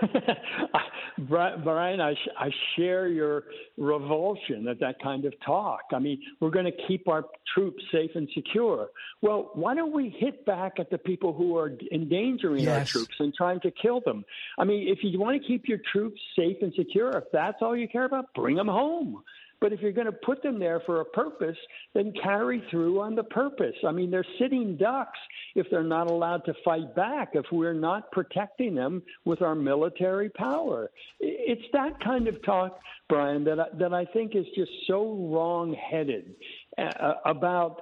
Brian, 1.19 2.01
I, 2.01 2.15
I 2.37 2.49
share 2.75 3.07
your 3.07 3.43
revulsion 3.77 4.67
at 4.67 4.79
that 4.79 5.01
kind 5.01 5.25
of 5.25 5.33
talk. 5.45 5.81
I 5.91 5.99
mean, 5.99 6.21
we're 6.39 6.49
going 6.49 6.65
to 6.65 6.87
keep 6.87 7.07
our 7.07 7.25
troops 7.53 7.83
safe 7.91 8.11
and 8.15 8.27
secure. 8.33 8.89
Well, 9.21 9.51
why 9.53 9.75
don't 9.75 9.93
we 9.93 10.15
hit 10.17 10.45
back 10.45 10.73
at 10.79 10.89
the 10.89 10.97
people 10.97 11.33
who 11.33 11.57
are 11.57 11.71
endangering 11.91 12.67
our 12.67 12.85
troops 12.85 13.15
and 13.19 13.33
trying 13.33 13.59
to 13.61 13.71
kill 13.71 14.01
them? 14.05 14.23
I 14.57 14.63
mean, 14.63 14.87
if 14.87 14.99
you 15.03 15.19
want 15.19 15.41
to 15.41 15.47
keep 15.47 15.67
your 15.67 15.79
troops 15.91 16.21
safe 16.37 16.57
and 16.61 16.73
secure, 16.75 17.09
if 17.17 17.25
that's 17.33 17.57
all 17.61 17.75
you 17.75 17.87
care 17.87 18.05
about, 18.05 18.33
bring 18.33 18.55
them 18.55 18.67
home. 18.67 19.23
But 19.61 19.73
if 19.73 19.81
you're 19.81 19.91
going 19.91 20.05
to 20.05 20.11
put 20.11 20.41
them 20.41 20.59
there 20.59 20.81
for 20.85 21.01
a 21.01 21.05
purpose, 21.05 21.57
then 21.93 22.13
carry 22.23 22.63
through 22.71 23.01
on 23.01 23.15
the 23.15 23.23
purpose. 23.23 23.75
I 23.85 23.91
mean, 23.91 24.09
they're 24.09 24.25
sitting 24.39 24.77
ducks 24.77 25.19
if 25.55 25.67
they're 25.69 25.83
not 25.83 26.09
allowed 26.09 26.45
to 26.45 26.53
fight 26.63 26.95
back, 26.95 27.31
if 27.33 27.45
we're 27.51 27.73
not 27.73 28.11
protecting 28.11 28.75
them 28.75 29.03
with 29.25 29.41
our 29.41 29.55
military 29.55 30.29
power. 30.29 30.89
It's 31.19 31.61
that 31.73 31.99
kind 32.03 32.27
of 32.27 32.41
talk, 32.43 32.79
Brian, 33.09 33.43
that 33.43 33.59
I, 33.59 33.65
that 33.79 33.93
I 33.93 34.05
think 34.05 34.35
is 34.35 34.45
just 34.55 34.71
so 34.87 35.29
wrong-headed 35.31 36.35
uh, 36.77 37.13
about 37.25 37.81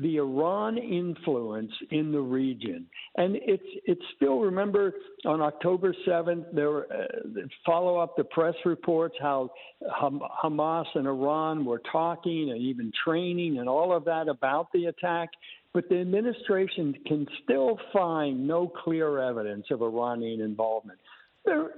the 0.00 0.16
Iran 0.16 0.78
influence 0.78 1.72
in 1.90 2.12
the 2.12 2.20
region, 2.20 2.86
and 3.16 3.36
it's 3.36 3.62
it's 3.86 4.02
still 4.16 4.40
remember 4.40 4.94
on 5.24 5.40
October 5.40 5.94
seventh 6.04 6.46
there 6.52 6.70
were 6.70 6.86
uh, 6.92 7.40
follow 7.64 7.98
up 7.98 8.16
the 8.16 8.24
press 8.24 8.54
reports 8.64 9.14
how 9.20 9.50
Ham- 10.00 10.20
Hamas 10.42 10.86
and 10.94 11.06
Iran 11.06 11.64
were 11.64 11.80
talking 11.90 12.50
and 12.50 12.60
even 12.60 12.92
training 13.04 13.58
and 13.58 13.68
all 13.68 13.94
of 13.96 14.04
that 14.04 14.28
about 14.28 14.72
the 14.72 14.86
attack. 14.86 15.30
But 15.72 15.88
the 15.88 16.00
administration 16.00 16.94
can 17.06 17.26
still 17.44 17.78
find 17.92 18.46
no 18.46 18.66
clear 18.66 19.20
evidence 19.20 19.66
of 19.70 19.82
Iranian 19.82 20.40
involvement. 20.40 20.98
There, 21.44 21.70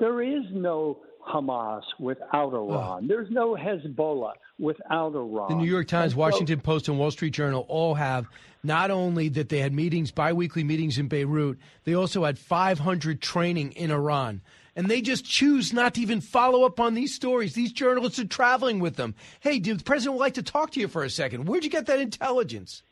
there 0.00 0.22
is 0.22 0.44
no 0.50 1.00
Hamas 1.26 1.82
without 1.98 2.54
Iran. 2.54 3.06
There's 3.06 3.30
no 3.30 3.54
Hezbollah 3.54 4.32
without 4.58 5.14
Iran. 5.14 5.48
The 5.48 5.56
New 5.56 5.70
York 5.70 5.88
Times, 5.88 6.12
so- 6.12 6.18
Washington 6.18 6.60
Post, 6.60 6.88
and 6.88 6.98
Wall 6.98 7.10
Street 7.10 7.32
Journal 7.32 7.64
all 7.68 7.94
have 7.94 8.26
not 8.62 8.90
only 8.90 9.28
that 9.30 9.48
they 9.48 9.58
had 9.58 9.72
meetings, 9.72 10.10
biweekly 10.10 10.64
meetings 10.64 10.98
in 10.98 11.08
Beirut, 11.08 11.58
they 11.84 11.94
also 11.94 12.24
had 12.24 12.38
500 12.38 13.20
training 13.20 13.72
in 13.72 13.90
Iran. 13.90 14.40
And 14.74 14.88
they 14.88 15.00
just 15.00 15.24
choose 15.24 15.72
not 15.72 15.94
to 15.94 16.00
even 16.00 16.20
follow 16.20 16.64
up 16.64 16.78
on 16.78 16.94
these 16.94 17.12
stories. 17.14 17.54
These 17.54 17.72
journalists 17.72 18.18
are 18.20 18.26
traveling 18.26 18.78
with 18.78 18.94
them. 18.94 19.16
Hey, 19.40 19.58
dude, 19.58 19.80
the 19.80 19.84
president 19.84 20.14
would 20.14 20.20
like 20.20 20.34
to 20.34 20.42
talk 20.42 20.70
to 20.72 20.80
you 20.80 20.86
for 20.86 21.02
a 21.02 21.10
second. 21.10 21.46
Where'd 21.48 21.64
you 21.64 21.70
get 21.70 21.86
that 21.86 21.98
intelligence? 21.98 22.82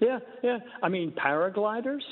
Yeah, 0.00 0.20
yeah. 0.42 0.58
I 0.82 0.88
mean, 0.88 1.12
paragliders, 1.12 2.02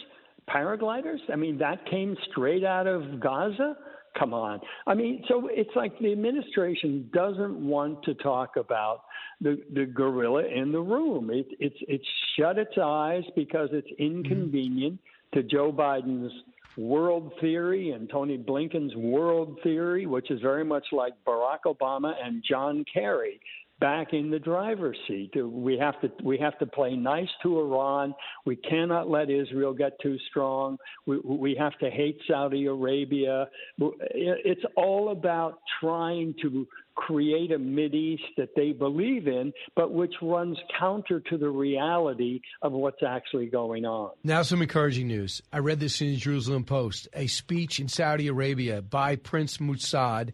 paragliders. 0.49 1.19
I 1.33 1.37
mean, 1.37 1.59
that 1.59 1.87
came 1.89 2.17
straight 2.31 2.65
out 2.65 2.87
of 2.87 3.21
Gaza. 3.21 3.77
Come 4.17 4.35
on. 4.35 4.61
I 4.87 4.95
mean, 4.95 5.25
so 5.29 5.49
it's 5.51 5.71
like 5.77 5.99
the 5.99 6.13
administration 6.13 7.09
doesn't 7.13 7.55
want 7.55 8.03
to 8.05 8.15
talk 8.15 8.57
about 8.57 9.03
the 9.41 9.63
the 9.75 9.87
gorilla 9.87 10.45
in 10.45 10.73
the 10.73 10.81
room. 10.81 11.31
It, 11.31 11.47
it's 11.59 11.77
it's 11.83 12.05
shut 12.37 12.59
its 12.59 12.77
eyes 12.83 13.25
because 13.37 13.69
it's 13.73 13.89
mm-hmm. 13.89 14.25
inconvenient 14.25 14.99
to 15.35 15.43
Joe 15.43 15.73
Biden's 15.73 16.33
world 16.77 17.33
theory 17.41 17.91
and 17.91 18.09
Tony 18.09 18.39
Blinken's 18.39 18.95
world 18.97 19.59
theory, 19.63 20.07
which 20.07 20.31
is 20.31 20.41
very 20.41 20.65
much 20.65 20.87
like 20.93 21.13
Barack 21.27 21.61
Obama 21.67 22.15
and 22.23 22.43
John 22.49 22.85
Kerry. 22.93 23.41
Back 23.81 24.13
in 24.13 24.31
the 24.31 24.39
driver's 24.39 24.97
seat. 25.07 25.33
We 25.37 25.79
have 25.79 26.01
to 26.01 26.11
we 26.23 26.39
have 26.39 26.59
to 26.59 26.67
play 26.67 26.97
nice 26.97 27.29
to 27.43 27.59
Iran. 27.61 28.15
We 28.45 28.57
cannot 28.57 29.09
let 29.09 29.31
Israel 29.31 29.73
get 29.73 29.93
too 30.01 30.17
strong. 30.31 30.79
We 31.07 31.19
we 31.19 31.57
have 31.59 31.79
to 31.79 31.91
hate 31.91 32.21
Saudi 32.29 32.67
Arabia. 32.67 33.47
It's 33.79 34.65
all 34.77 35.11
about 35.11 35.61
trying 35.81 36.35
to 36.43 36.67
create 36.99 37.53
a 37.53 37.59
East 37.59 38.25
that 38.37 38.49
they 38.57 38.73
believe 38.73 39.29
in, 39.29 39.53
but 39.77 39.93
which 39.93 40.15
runs 40.21 40.59
counter 40.79 41.21
to 41.21 41.39
the 41.39 41.49
reality 41.49 42.41
of 42.61 42.73
what's 42.73 43.03
actually 43.07 43.47
going 43.47 43.85
on. 43.85 44.11
Now, 44.25 44.43
some 44.43 44.61
encouraging 44.61 45.07
news. 45.07 45.41
I 45.53 45.59
read 45.59 45.79
this 45.79 46.01
in 46.01 46.09
the 46.09 46.17
Jerusalem 46.17 46.65
Post 46.65 47.09
a 47.15 47.29
speech 47.29 47.79
in 47.79 47.89
Saudi 47.89 48.27
Arabia 48.27 48.83
by 48.83 49.15
Prince 49.15 49.59
Musaad, 49.59 50.33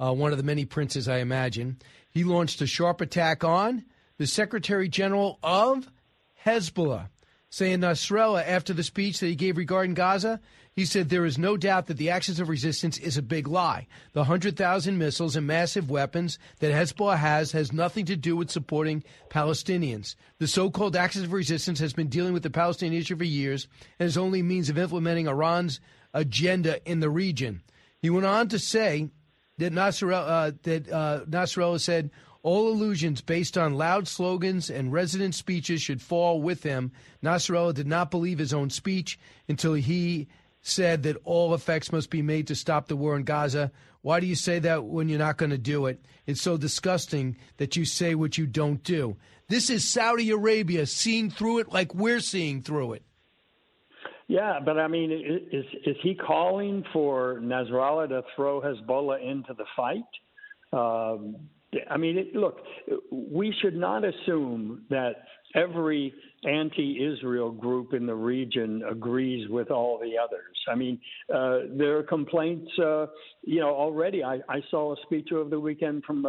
uh, 0.00 0.12
one 0.12 0.32
of 0.32 0.38
the 0.38 0.44
many 0.44 0.64
princes, 0.64 1.06
I 1.06 1.18
imagine. 1.18 1.78
He 2.16 2.24
launched 2.24 2.62
a 2.62 2.66
sharp 2.66 3.02
attack 3.02 3.44
on 3.44 3.84
the 4.16 4.26
Secretary 4.26 4.88
General 4.88 5.38
of 5.42 5.86
Hezbollah, 6.46 7.10
saying 7.50 7.84
uh, 7.84 7.90
Nasrallah, 7.90 8.42
after 8.42 8.72
the 8.72 8.82
speech 8.82 9.20
that 9.20 9.26
he 9.26 9.34
gave 9.34 9.58
regarding 9.58 9.92
Gaza, 9.92 10.40
he 10.72 10.86
said 10.86 11.10
there 11.10 11.26
is 11.26 11.36
no 11.36 11.58
doubt 11.58 11.88
that 11.88 11.98
the 11.98 12.08
actions 12.08 12.40
of 12.40 12.48
resistance 12.48 12.96
is 12.96 13.18
a 13.18 13.22
big 13.22 13.46
lie. 13.46 13.86
The 14.14 14.20
100,000 14.20 14.96
missiles 14.96 15.36
and 15.36 15.46
massive 15.46 15.90
weapons 15.90 16.38
that 16.60 16.72
Hezbollah 16.72 17.18
has 17.18 17.52
has 17.52 17.70
nothing 17.70 18.06
to 18.06 18.16
do 18.16 18.34
with 18.34 18.50
supporting 18.50 19.04
Palestinians. 19.28 20.14
The 20.38 20.48
so-called 20.48 20.96
actions 20.96 21.26
of 21.26 21.34
resistance 21.34 21.80
has 21.80 21.92
been 21.92 22.08
dealing 22.08 22.32
with 22.32 22.44
the 22.44 22.48
Palestinian 22.48 22.98
issue 22.98 23.18
for 23.18 23.24
years 23.24 23.68
and 23.98 24.06
is 24.06 24.16
only 24.16 24.42
means 24.42 24.70
of 24.70 24.78
implementing 24.78 25.26
Iran's 25.26 25.80
agenda 26.14 26.80
in 26.90 27.00
the 27.00 27.10
region. 27.10 27.60
He 28.00 28.08
went 28.08 28.24
on 28.24 28.48
to 28.48 28.58
say 28.58 29.10
that 29.58 29.72
uh, 29.76 30.52
that 30.62 30.90
uh, 30.90 31.24
Nasrallah 31.28 31.80
said 31.80 32.10
all 32.42 32.70
illusions 32.70 33.20
based 33.20 33.58
on 33.58 33.74
loud 33.74 34.06
slogans 34.06 34.70
and 34.70 34.92
resident 34.92 35.34
speeches 35.34 35.82
should 35.82 36.00
fall 36.00 36.40
with 36.40 36.62
him. 36.62 36.92
Nasrallah 37.22 37.74
did 37.74 37.88
not 37.88 38.10
believe 38.10 38.38
his 38.38 38.54
own 38.54 38.70
speech 38.70 39.18
until 39.48 39.74
he 39.74 40.28
said 40.62 41.02
that 41.04 41.16
all 41.24 41.54
effects 41.54 41.92
must 41.92 42.10
be 42.10 42.22
made 42.22 42.46
to 42.46 42.54
stop 42.54 42.86
the 42.86 42.96
war 42.96 43.16
in 43.16 43.24
Gaza. 43.24 43.72
Why 44.02 44.20
do 44.20 44.26
you 44.26 44.36
say 44.36 44.60
that 44.60 44.84
when 44.84 45.08
you're 45.08 45.18
not 45.18 45.36
going 45.36 45.50
to 45.50 45.58
do 45.58 45.86
it? 45.86 46.04
It's 46.26 46.40
so 46.40 46.56
disgusting 46.56 47.36
that 47.56 47.76
you 47.76 47.84
say 47.84 48.14
what 48.14 48.38
you 48.38 48.46
don't 48.46 48.82
do. 48.82 49.16
This 49.48 49.70
is 49.70 49.84
Saudi 49.84 50.30
Arabia 50.30 50.86
seeing 50.86 51.30
through 51.30 51.58
it 51.58 51.72
like 51.72 51.94
we're 51.94 52.20
seeing 52.20 52.62
through 52.62 52.94
it. 52.94 53.02
Yeah, 54.28 54.58
but 54.64 54.78
I 54.78 54.88
mean, 54.88 55.12
is 55.52 55.64
is 55.84 55.96
he 56.02 56.14
calling 56.14 56.82
for 56.92 57.40
Nasrallah 57.42 58.08
to 58.08 58.22
throw 58.34 58.60
Hezbollah 58.60 59.22
into 59.22 59.54
the 59.54 59.64
fight? 59.76 60.02
Um, 60.72 61.36
I 61.90 61.96
mean, 61.96 62.18
it, 62.18 62.34
look, 62.34 62.58
we 63.12 63.54
should 63.60 63.76
not 63.76 64.04
assume 64.04 64.84
that 64.90 65.12
every 65.54 66.12
anti-Israel 66.44 67.50
group 67.50 67.92
in 67.94 68.06
the 68.06 68.14
region 68.14 68.82
agrees 68.90 69.48
with 69.48 69.70
all 69.70 69.98
the 69.98 70.12
others. 70.18 70.56
I 70.68 70.74
mean, 70.74 71.00
uh, 71.32 71.60
there 71.76 71.96
are 71.98 72.02
complaints. 72.02 72.70
Uh, 72.78 73.06
you 73.42 73.60
know, 73.60 73.70
already 73.70 74.24
I, 74.24 74.40
I, 74.48 74.60
saw 74.70 74.92
a 74.92 74.96
speech 75.02 75.28
over 75.32 75.48
the 75.48 75.60
weekend 75.60 76.04
from 76.04 76.26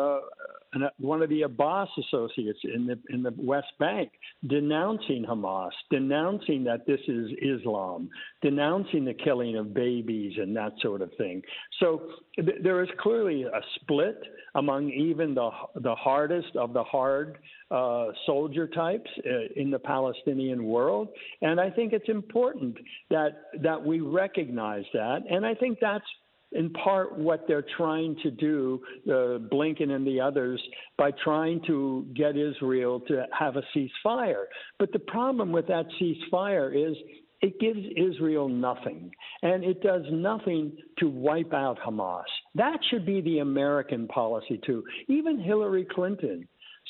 one 0.98 1.22
of 1.22 1.30
the 1.30 1.44
Abbas 1.44 1.90
associates 1.98 2.60
in 2.64 2.88
the 2.88 3.00
in 3.10 3.24
the 3.24 3.34
West 3.38 3.72
Bank 3.80 4.12
denouncing 4.48 5.26
Hamas, 5.28 5.72
denouncing 5.92 6.64
that 6.66 6.86
this 6.86 7.00
is 7.08 7.30
Islam, 7.42 8.10
denouncing 8.42 9.06
the 9.06 9.14
killing 9.14 9.58
of 9.58 9.74
babies 9.74 10.34
and 10.38 10.56
that 10.56 10.74
sort 10.82 11.02
of 11.02 11.12
thing. 11.18 11.42
So 11.80 12.10
th- 12.36 12.58
there 12.64 12.84
is 12.84 12.90
clearly 13.00 13.44
a 13.44 13.62
split 13.76 14.22
among 14.56 14.90
even 14.90 15.34
the 15.34 15.50
the 15.76 15.96
hardest 15.96 16.56
of 16.56 16.74
the 16.74 16.84
hard 16.84 17.38
uh, 17.72 18.08
soldier 18.26 18.68
types 18.68 19.10
uh, 19.26 19.30
in 19.56 19.72
the 19.72 19.80
Palestinian 19.80 20.64
world, 20.66 21.10
and 21.42 21.60
I 21.60 21.70
think 21.70 21.94
it's 21.94 22.10
important 22.10 22.78
that 23.10 23.44
that 23.62 23.84
we 23.84 24.02
recognize 24.02 24.86
that, 24.94 25.20
and 25.30 25.46
I 25.46 25.54
think 25.54 25.80
that's 25.80 26.06
in 26.52 26.70
part 26.72 27.18
what 27.18 27.46
they're 27.48 27.66
trying 27.76 28.16
to 28.24 28.32
do, 28.32 28.82
uh, 29.08 29.38
Blinken 29.52 29.92
and 29.92 30.06
the 30.06 30.20
others, 30.20 30.62
by 30.98 31.12
trying 31.24 31.62
to 31.68 32.06
get 32.16 32.38
Israel 32.38 33.00
to 33.08 33.26
have 33.38 33.56
a 33.58 33.64
ceasefire. 33.76 34.46
But 34.80 34.92
the 34.92 35.00
problem 35.00 35.52
with 35.52 35.68
that 35.68 35.86
ceasefire 36.00 36.90
is 36.90 36.96
it 37.42 37.60
gives 37.60 37.80
Israel 37.96 38.50
nothing, 38.50 39.12
and 39.44 39.64
it 39.64 39.84
does 39.84 40.04
nothing 40.12 40.76
to 41.00 41.08
wipe 41.08 41.54
out 41.54 41.78
Hamas. 41.86 42.24
That 42.56 42.80
should 42.90 43.06
be 43.06 43.22
the 43.22 43.40
American 43.40 44.08
policy, 44.08 44.60
too. 44.66 44.84
Even 45.08 45.40
Hillary 45.40 45.86
Clinton 45.86 46.48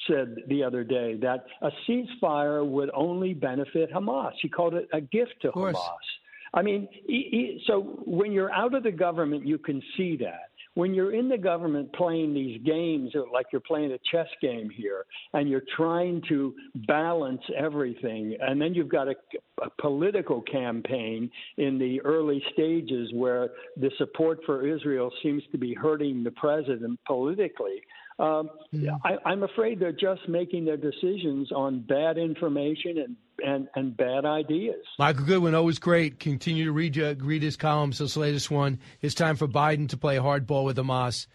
said 0.07 0.35
the 0.47 0.63
other 0.63 0.83
day 0.83 1.15
that 1.21 1.45
a 1.61 1.71
ceasefire 1.87 2.65
would 2.65 2.91
only 2.93 3.33
benefit 3.33 3.91
Hamas. 3.91 4.31
She 4.41 4.47
called 4.47 4.75
it 4.75 4.87
a 4.93 5.01
gift 5.01 5.33
to 5.41 5.51
Hamas. 5.51 5.75
I 6.53 6.61
mean, 6.61 6.87
so 7.67 8.01
when 8.05 8.31
you're 8.31 8.51
out 8.51 8.73
of 8.73 8.83
the 8.83 8.91
government, 8.91 9.45
you 9.45 9.57
can 9.57 9.81
see 9.95 10.17
that. 10.17 10.49
When 10.75 10.93
you're 10.93 11.11
in 11.11 11.27
the 11.27 11.39
government 11.39 11.91
playing 11.93 12.35
these 12.35 12.61
games, 12.63 13.11
uh, 13.15 13.21
like 13.33 13.47
you're 13.51 13.61
playing 13.61 13.93
a 13.93 13.97
chess 14.11 14.27
game 14.43 14.69
here, 14.69 15.05
and 15.33 15.49
you're 15.49 15.63
trying 15.75 16.21
to 16.29 16.53
balance 16.87 17.41
everything, 17.57 18.37
and 18.39 18.61
then 18.61 18.75
you've 18.75 18.87
got 18.87 19.07
a, 19.07 19.15
a 19.63 19.69
political 19.81 20.43
campaign 20.43 21.31
in 21.57 21.79
the 21.79 21.99
early 22.01 22.43
stages 22.53 23.09
where 23.15 23.49
the 23.77 23.89
support 23.97 24.39
for 24.45 24.67
Israel 24.67 25.11
seems 25.23 25.41
to 25.51 25.57
be 25.57 25.73
hurting 25.73 26.23
the 26.23 26.31
president 26.31 26.99
politically. 27.07 27.81
Um, 28.19 28.49
mm. 28.73 28.99
I, 29.03 29.17
I'm 29.25 29.43
afraid 29.43 29.79
they're 29.79 29.91
just 29.91 30.27
making 30.27 30.65
their 30.65 30.77
decisions 30.77 31.51
on 31.51 31.81
bad 31.81 32.17
information 32.17 32.97
and 32.97 33.15
and, 33.39 33.67
and 33.75 33.95
bad 33.95 34.25
ideas. 34.25 34.83
Michael 34.97 35.25
Goodwin, 35.25 35.53
always 35.53 35.77
great. 35.77 36.19
Continue 36.19 36.65
to 36.65 36.71
read 36.71 36.99
uh, 36.99 37.15
read 37.19 37.43
his 37.43 37.55
columns. 37.55 37.99
This 37.99 38.17
latest 38.17 38.49
one. 38.49 38.79
It's 39.01 39.13
time 39.13 39.35
for 39.35 39.47
Biden 39.47 39.89
to 39.89 39.97
play 39.97 40.17
hardball 40.17 40.65
with 40.65 40.77
Hamas. 40.77 41.27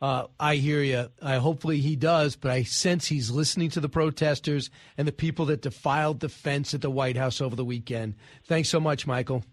Uh, 0.00 0.26
I 0.38 0.56
hear 0.56 0.80
you. 0.80 1.08
I 1.20 1.36
hopefully 1.36 1.80
he 1.80 1.96
does, 1.96 2.36
but 2.36 2.52
I 2.52 2.62
sense 2.62 3.06
he's 3.06 3.30
listening 3.30 3.70
to 3.70 3.80
the 3.80 3.88
protesters 3.88 4.70
and 4.96 5.08
the 5.08 5.12
people 5.12 5.46
that 5.46 5.62
defiled 5.62 6.20
the 6.20 6.28
fence 6.28 6.72
at 6.72 6.82
the 6.82 6.90
White 6.90 7.16
House 7.16 7.40
over 7.40 7.56
the 7.56 7.64
weekend. 7.64 8.14
Thanks 8.44 8.68
so 8.68 8.78
much, 8.78 9.08
Michael. 9.08 9.44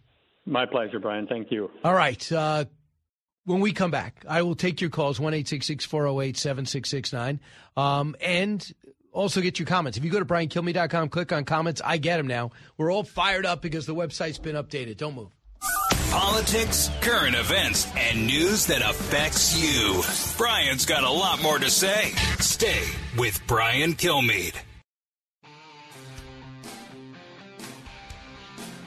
My 0.45 0.67
pleasure, 0.67 0.99
Brian. 0.99 1.25
Thank 1.25 1.51
you. 1.51 1.71
All 1.83 1.95
right. 1.95 2.31
Uh, 2.31 2.65
when 3.45 3.61
we 3.61 3.71
come 3.71 3.91
back, 3.91 4.25
I 4.27 4.41
will 4.41 4.55
take 4.55 4.81
your 4.81 4.89
calls, 4.89 5.19
1 5.19 5.31
408 5.33 6.37
7669. 6.37 7.39
Um, 7.77 8.15
and 8.19 8.73
also 9.11 9.41
get 9.41 9.59
your 9.59 9.67
comments. 9.67 9.97
If 9.97 10.03
you 10.03 10.11
go 10.11 10.19
to 10.19 10.25
briankilmeade.com, 10.25 11.09
click 11.09 11.31
on 11.31 11.45
comments, 11.45 11.81
I 11.83 11.97
get 11.97 12.17
them 12.17 12.27
now. 12.27 12.51
We're 12.77 12.91
all 12.91 13.03
fired 13.03 13.45
up 13.45 13.61
because 13.61 13.85
the 13.85 13.95
website's 13.95 14.39
been 14.39 14.55
updated. 14.55 14.97
Don't 14.97 15.15
move. 15.15 15.29
Politics, 16.11 16.89
current 17.01 17.35
events, 17.35 17.87
and 17.97 18.27
news 18.27 18.67
that 18.67 18.81
affects 18.81 19.61
you. 19.61 20.01
Brian's 20.37 20.85
got 20.85 21.03
a 21.03 21.09
lot 21.09 21.41
more 21.41 21.59
to 21.59 21.69
say. 21.69 22.11
Stay 22.39 22.83
with 23.17 23.39
Brian 23.47 23.93
Kilmeade. 23.93 24.55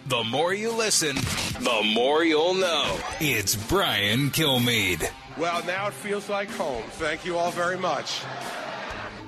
The 0.07 0.25
more 0.25 0.55
you 0.55 0.73
listen, 0.73 1.17
the 1.61 1.83
more 1.95 2.25
you'll 2.25 2.55
know. 2.55 2.99
It's 3.21 3.57
Brian 3.57 4.31
Kilmeade. 4.31 5.11
Well, 5.37 5.65
now 5.65 5.89
it 5.89 5.95
feels 5.95 6.29
like 6.29 6.51
home. 6.51 6.83
Thank 6.93 7.25
you 7.25 7.37
all 7.37 7.51
very 7.51 7.77
much. 7.77 8.21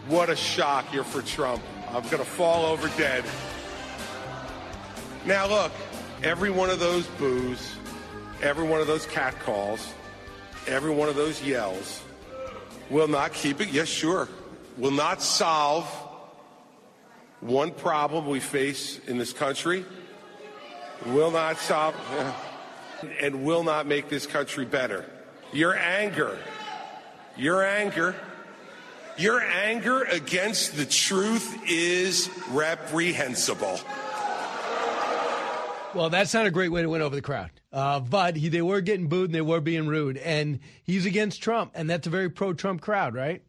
What 0.08 0.30
a 0.30 0.36
shock 0.36 0.92
you're 0.92 1.04
for 1.04 1.22
Trump. 1.22 1.62
I'm 1.88 2.02
going 2.04 2.18
to 2.18 2.24
fall 2.24 2.66
over 2.66 2.88
dead. 2.96 3.24
Now, 5.26 5.46
look, 5.46 5.72
every 6.22 6.50
one 6.50 6.70
of 6.70 6.80
those 6.80 7.06
boos, 7.06 7.74
every 8.42 8.66
one 8.66 8.80
of 8.80 8.86
those 8.86 9.06
catcalls, 9.06 9.92
every 10.66 10.92
one 10.92 11.08
of 11.08 11.16
those 11.16 11.42
yells 11.42 12.02
will 12.90 13.08
not 13.08 13.32
keep 13.32 13.60
it. 13.60 13.68
Yes, 13.68 13.88
sure. 13.88 14.28
Will 14.78 14.90
not 14.90 15.20
solve 15.20 15.86
one 17.40 17.70
problem 17.70 18.26
we 18.26 18.40
face 18.40 19.00
in 19.06 19.18
this 19.18 19.32
country 19.32 19.84
will 21.06 21.30
not 21.30 21.58
stop 21.58 21.94
and 23.20 23.44
will 23.44 23.64
not 23.64 23.86
make 23.86 24.08
this 24.08 24.26
country 24.26 24.64
better. 24.64 25.08
Your 25.52 25.76
anger, 25.76 26.38
your 27.36 27.64
anger, 27.64 28.14
your 29.16 29.40
anger 29.40 30.02
against 30.04 30.76
the 30.76 30.86
truth 30.86 31.62
is 31.68 32.30
reprehensible. 32.50 33.80
Well, 35.94 36.08
that's 36.08 36.32
not 36.32 36.46
a 36.46 36.50
great 36.50 36.70
way 36.70 36.82
to 36.82 36.88
win 36.88 37.02
over 37.02 37.16
the 37.16 37.22
crowd. 37.22 37.50
Uh, 37.72 38.00
but 38.00 38.36
he, 38.36 38.48
they 38.48 38.62
were 38.62 38.80
getting 38.80 39.08
booed 39.08 39.26
and 39.26 39.34
they 39.34 39.40
were 39.40 39.60
being 39.60 39.88
rude. 39.88 40.16
And 40.18 40.60
he's 40.84 41.04
against 41.04 41.42
Trump. 41.42 41.72
And 41.74 41.90
that's 41.90 42.06
a 42.06 42.10
very 42.10 42.30
pro 42.30 42.52
Trump 42.52 42.80
crowd, 42.80 43.14
right? 43.14 43.42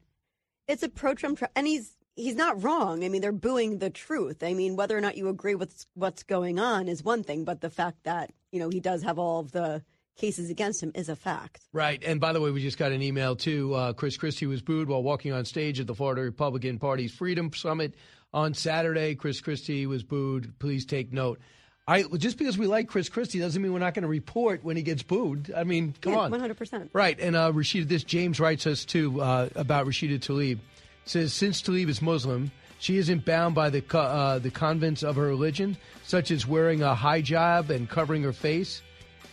It's 0.68 0.84
a 0.84 0.90
pro 0.90 1.14
Trump 1.14 1.38
crowd. 1.38 1.52
And 1.56 1.68
he's 1.68 1.92
he's 2.16 2.36
not 2.36 2.64
wrong. 2.64 3.04
I 3.04 3.10
mean, 3.10 3.22
they're 3.22 3.32
booing 3.32 3.80
the 3.80 3.90
truth. 3.90 4.44
I 4.44 4.54
mean, 4.54 4.76
whether 4.76 4.98
or 4.98 5.02
not 5.02 5.18
you 5.18 5.30
agree 5.30 5.56
with 5.56 5.86
what's 5.94 6.24
going 6.24 6.60
on 6.60 6.88
is 6.88 7.04
one 7.04 7.24
thing, 7.24 7.44
but 7.44 7.62
the 7.62 7.70
fact 7.70 8.04
that 8.04 8.32
you 8.52 8.60
know 8.60 8.70
he 8.70 8.80
does 8.80 9.04
have 9.04 9.18
all 9.20 9.40
of 9.40 9.52
the 9.52 9.84
cases 10.18 10.50
against 10.50 10.84
him 10.84 10.92
is 10.94 11.10
a 11.10 11.16
fact. 11.16 11.62
Right. 11.74 12.04
And 12.04 12.20
by 12.20 12.34
the 12.34 12.42
way, 12.42 12.52
we 12.52 12.62
just 12.62 12.78
got 12.78 12.92
an 12.92 13.02
email 13.02 13.36
too. 13.36 13.74
Uh, 13.74 13.94
Chris 13.94 14.18
Christie 14.18 14.46
was 14.46 14.62
booed 14.62 14.88
while 14.88 15.02
walking 15.02 15.32
on 15.32 15.46
stage 15.46 15.80
at 15.80 15.88
the 15.88 15.96
Florida 15.96 16.22
Republican 16.22 16.80
Party's 16.80 17.12
Freedom 17.12 17.52
Summit 17.54 17.96
on 18.34 18.54
Saturday. 18.54 19.16
Chris 19.16 19.42
Christie 19.42 19.88
was 19.88 20.04
booed. 20.04 20.60
Please 20.60 20.86
take 20.86 21.12
note. 21.12 21.40
I 21.88 22.04
just 22.04 22.38
because 22.38 22.58
we 22.58 22.68
like 22.68 22.88
Chris 22.88 23.10
Christie 23.10 23.40
doesn't 23.40 23.62
mean 23.62 23.74
we're 23.74 23.80
not 23.80 23.96
going 23.96 24.04
to 24.04 24.10
report 24.10 24.64
when 24.64 24.78
he 24.78 24.84
gets 24.84 25.02
booed. 25.02 25.52
I 25.56 25.64
mean, 25.64 25.96
come 26.00 26.14
yeah, 26.14 26.20
on, 26.20 26.32
one 26.32 26.40
hundred 26.40 26.58
percent. 26.58 26.92
Right, 26.94 27.20
and 27.20 27.36
uh, 27.36 27.52
Rashida, 27.52 27.88
this 27.88 28.04
James 28.04 28.40
writes 28.40 28.68
us 28.68 28.86
too 28.86 29.20
uh, 29.20 29.50
about 29.56 29.88
Rashida 29.88 30.20
Tlaib. 30.20 30.60
Says 31.06 31.34
since 31.34 31.62
Tlaib 31.62 31.90
is 31.90 32.02
Muslim, 32.02 32.52
she 32.80 32.98
isn't 32.98 33.26
bound 33.26 33.54
by 33.56 33.70
the 33.70 33.84
uh, 33.98 34.40
the 34.40 34.52
convents 34.52 35.04
of 35.04 35.16
her 35.16 35.28
religion, 35.28 35.78
such 36.04 36.32
as 36.32 36.48
wearing 36.48 36.82
a 36.82 36.96
hijab 36.96 37.70
and 37.70 37.90
covering 37.90 38.24
her 38.24 38.34
face, 38.34 38.82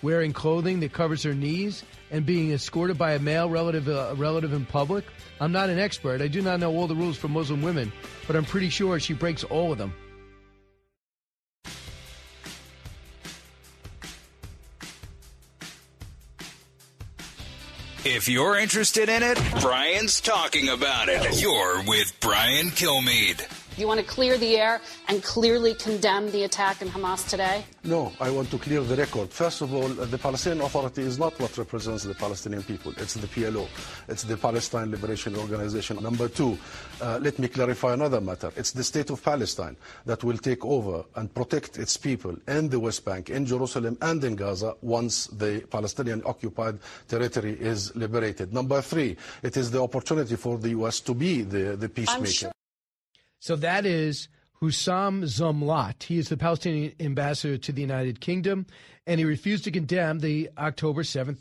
wearing 0.02 0.32
clothing 0.32 0.80
that 0.80 0.92
covers 0.92 1.22
her 1.22 1.34
knees, 1.34 1.84
and 2.10 2.26
being 2.26 2.52
escorted 2.52 2.98
by 2.98 3.12
a 3.12 3.18
male 3.18 3.48
relative 3.48 3.88
uh, 3.88 4.14
relative 4.16 4.52
in 4.52 4.66
public. 4.66 5.04
I'm 5.40 5.52
not 5.52 5.70
an 5.70 5.78
expert. 5.78 6.20
I 6.20 6.28
do 6.28 6.42
not 6.42 6.60
know 6.60 6.74
all 6.74 6.86
the 6.86 6.96
rules 6.96 7.16
for 7.16 7.28
Muslim 7.28 7.62
women, 7.62 7.92
but 8.26 8.36
I'm 8.36 8.44
pretty 8.44 8.68
sure 8.68 8.98
she 9.00 9.14
breaks 9.14 9.44
all 9.44 9.72
of 9.72 9.78
them. 9.78 9.94
If 18.04 18.28
you're 18.28 18.56
interested 18.56 19.08
in 19.08 19.22
it, 19.22 19.38
Brian's 19.60 20.20
talking 20.20 20.68
about 20.68 21.08
it. 21.08 21.42
You're 21.42 21.82
with 21.82 22.16
Brian 22.20 22.68
Kilmeade. 22.68 23.57
Do 23.78 23.82
you 23.82 23.86
want 23.86 24.00
to 24.00 24.06
clear 24.06 24.36
the 24.36 24.56
air 24.56 24.80
and 25.06 25.22
clearly 25.22 25.72
condemn 25.72 26.32
the 26.32 26.42
attack 26.42 26.82
in 26.82 26.88
Hamas 26.88 27.28
today? 27.28 27.64
No, 27.84 28.10
I 28.20 28.28
want 28.28 28.50
to 28.50 28.58
clear 28.58 28.80
the 28.80 28.96
record. 28.96 29.30
First 29.30 29.60
of 29.60 29.72
all, 29.72 29.86
the 29.86 30.18
Palestinian 30.18 30.66
Authority 30.66 31.02
is 31.02 31.16
not 31.16 31.38
what 31.38 31.56
represents 31.56 32.02
the 32.02 32.14
Palestinian 32.14 32.64
people. 32.64 32.92
It's 32.96 33.14
the 33.14 33.28
PLO. 33.28 33.68
It's 34.08 34.24
the 34.24 34.36
Palestine 34.36 34.90
Liberation 34.90 35.36
Organization. 35.36 36.02
Number 36.02 36.26
two, 36.26 36.58
uh, 37.00 37.20
let 37.22 37.38
me 37.38 37.46
clarify 37.46 37.92
another 37.94 38.20
matter. 38.20 38.50
It's 38.56 38.72
the 38.72 38.82
state 38.82 39.10
of 39.10 39.22
Palestine 39.22 39.76
that 40.06 40.24
will 40.24 40.38
take 40.38 40.64
over 40.64 41.04
and 41.14 41.32
protect 41.32 41.78
its 41.78 41.96
people 41.96 42.34
in 42.48 42.68
the 42.70 42.80
West 42.80 43.04
Bank, 43.04 43.30
in 43.30 43.46
Jerusalem, 43.46 43.96
and 44.02 44.24
in 44.24 44.34
Gaza 44.34 44.74
once 44.82 45.28
the 45.28 45.60
Palestinian 45.70 46.20
occupied 46.26 46.80
territory 47.06 47.52
is 47.60 47.94
liberated. 47.94 48.52
Number 48.52 48.82
three, 48.82 49.16
it 49.44 49.56
is 49.56 49.70
the 49.70 49.80
opportunity 49.80 50.34
for 50.34 50.58
the 50.58 50.70
U.S. 50.70 50.98
to 50.98 51.14
be 51.14 51.42
the, 51.42 51.76
the 51.76 51.88
peacemaker. 51.88 52.50
So 53.40 53.56
that 53.56 53.86
is 53.86 54.28
Hussam 54.60 55.22
Zomlot. 55.22 56.02
He 56.02 56.18
is 56.18 56.28
the 56.28 56.36
Palestinian 56.36 56.92
ambassador 57.00 57.58
to 57.58 57.72
the 57.72 57.80
United 57.80 58.20
Kingdom, 58.20 58.66
and 59.06 59.18
he 59.18 59.24
refused 59.24 59.64
to 59.64 59.70
condemn 59.70 60.18
the 60.18 60.50
October 60.58 61.02
7th 61.02 61.38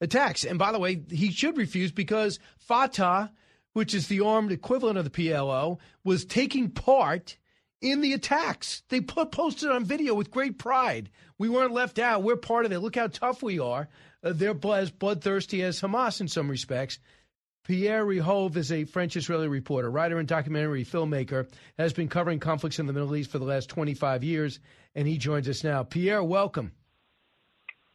attacks. 0.00 0.44
And 0.44 0.58
by 0.58 0.72
the 0.72 0.78
way, 0.78 1.02
he 1.10 1.30
should 1.30 1.56
refuse 1.56 1.92
because 1.92 2.38
Fatah, 2.56 3.30
which 3.72 3.94
is 3.94 4.08
the 4.08 4.20
armed 4.20 4.52
equivalent 4.52 4.98
of 4.98 5.04
the 5.04 5.10
PLO, 5.10 5.78
was 6.02 6.24
taking 6.24 6.70
part 6.70 7.36
in 7.80 8.00
the 8.00 8.14
attacks. 8.14 8.82
They 8.88 9.00
put 9.00 9.30
posted 9.30 9.70
on 9.70 9.84
video 9.84 10.14
with 10.14 10.30
great 10.30 10.58
pride. 10.58 11.10
We 11.38 11.48
weren't 11.48 11.72
left 11.72 11.98
out. 11.98 12.22
We're 12.22 12.36
part 12.36 12.64
of 12.64 12.72
it. 12.72 12.80
Look 12.80 12.96
how 12.96 13.08
tough 13.08 13.42
we 13.42 13.58
are. 13.58 13.88
Uh, 14.22 14.32
they're 14.32 14.56
as 14.72 14.90
bloodthirsty 14.90 15.62
as 15.62 15.80
Hamas 15.80 16.20
in 16.20 16.28
some 16.28 16.50
respects. 16.50 16.98
Pierre 17.64 18.04
Rehov 18.04 18.56
is 18.56 18.70
a 18.70 18.84
French 18.84 19.16
Israeli 19.16 19.48
reporter, 19.48 19.90
writer, 19.90 20.18
and 20.18 20.28
documentary 20.28 20.84
filmmaker, 20.84 21.48
has 21.78 21.94
been 21.94 22.08
covering 22.08 22.38
conflicts 22.38 22.78
in 22.78 22.86
the 22.86 22.92
Middle 22.92 23.16
East 23.16 23.30
for 23.30 23.38
the 23.38 23.46
last 23.46 23.70
25 23.70 24.22
years, 24.22 24.60
and 24.94 25.08
he 25.08 25.16
joins 25.16 25.48
us 25.48 25.64
now. 25.64 25.82
Pierre, 25.82 26.22
welcome. 26.22 26.72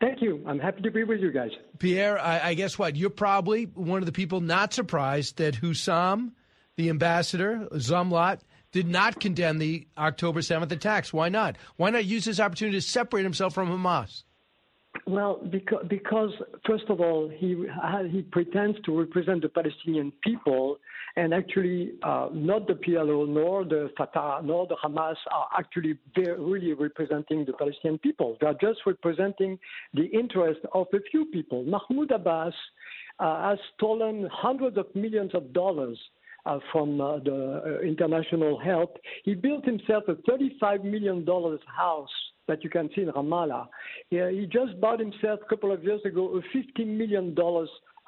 Thank 0.02 0.24
you. 0.24 0.44
I'm 0.48 0.60
happy 0.60 0.82
to 0.82 0.92
be 0.92 1.04
with 1.04 1.20
you 1.20 1.32
guys. 1.32 1.52
Pierre, 1.78 2.18
I, 2.18 2.50
I 2.50 2.54
guess 2.56 2.80
what? 2.80 2.96
You're 2.96 3.12
probably 3.12 3.66
one 3.66 4.02
of 4.02 4.08
the 4.08 4.12
people 4.12 4.42
not 4.42 4.74
surprised 4.74 5.38
that 5.38 5.56
Hussam, 5.56 6.32
the 6.76 6.90
ambassador, 6.90 7.68
Zomlot, 7.74 8.40
did 8.72 8.88
not 8.88 9.20
condemn 9.20 9.60
the 9.60 9.88
October 9.98 10.40
7th 10.40 10.72
attacks. 10.72 11.14
Why 11.14 11.30
not? 11.30 11.58
Why 11.76 11.92
not 11.92 12.06
use 12.06 12.26
this 12.26 12.40
opportunity 12.40 12.78
to 12.78 12.82
separate 12.82 13.24
himself 13.24 13.54
from 13.54 13.70
Hamas? 13.70 14.24
Well, 15.06 15.40
because, 15.52 15.86
because 15.88 16.32
first 16.66 16.86
of 16.90 17.00
all, 17.00 17.30
he 17.30 17.66
he 18.12 18.22
pretends 18.24 18.80
to 18.86 19.00
represent 19.00 19.42
the 19.42 19.50
Palestinian 19.50 20.12
people, 20.24 20.80
and 21.16 21.34
actually, 21.34 21.94
uh, 22.04 22.30
not 22.32 22.68
the 22.68 22.74
PLO, 22.74 23.28
nor 23.28 23.66
the 23.66 23.92
Fatah, 23.98 24.42
nor 24.44 24.68
the 24.68 24.76
Hamas 24.84 25.16
are 25.32 25.48
actually 25.58 25.98
really 26.16 26.74
representing 26.74 27.46
the 27.46 27.54
Palestinian 27.54 28.00
people. 28.00 28.38
They 28.42 28.48
are 28.48 28.58
just 28.60 28.80
representing 28.86 29.60
the 29.94 30.06
interest 30.06 30.62
of 30.74 30.88
a 30.94 31.00
few 31.12 31.26
people. 31.26 31.64
Mahmoud 31.64 32.12
Abbas 32.12 32.54
uh, 33.20 33.50
has 33.50 33.60
stolen 33.76 34.28
hundreds 34.32 34.78
of 34.78 34.88
millions 34.96 35.32
of 35.34 35.54
dollars 35.54 35.98
uh, 36.46 36.60
from 36.72 37.02
uh, 37.02 37.20
the 37.20 37.62
uh, 37.66 37.86
international 37.86 38.58
help. 38.58 38.98
He 39.24 39.36
built 39.36 39.66
himself 39.66 40.06
a 40.08 40.16
$35 40.16 40.84
million 40.84 41.26
house 41.68 42.10
that 42.50 42.64
you 42.64 42.70
can 42.70 42.90
see 42.94 43.04
in 43.04 43.08
Ramallah. 43.08 43.68
Yeah, 44.10 44.30
he 44.30 44.46
just 44.46 44.80
bought 44.82 45.00
himself 45.00 45.40
a 45.46 45.50
couple 45.50 45.72
of 45.72 45.84
years 45.84 46.02
ago 46.04 46.42
a 46.42 46.58
$15 46.58 46.86
million 46.86 47.34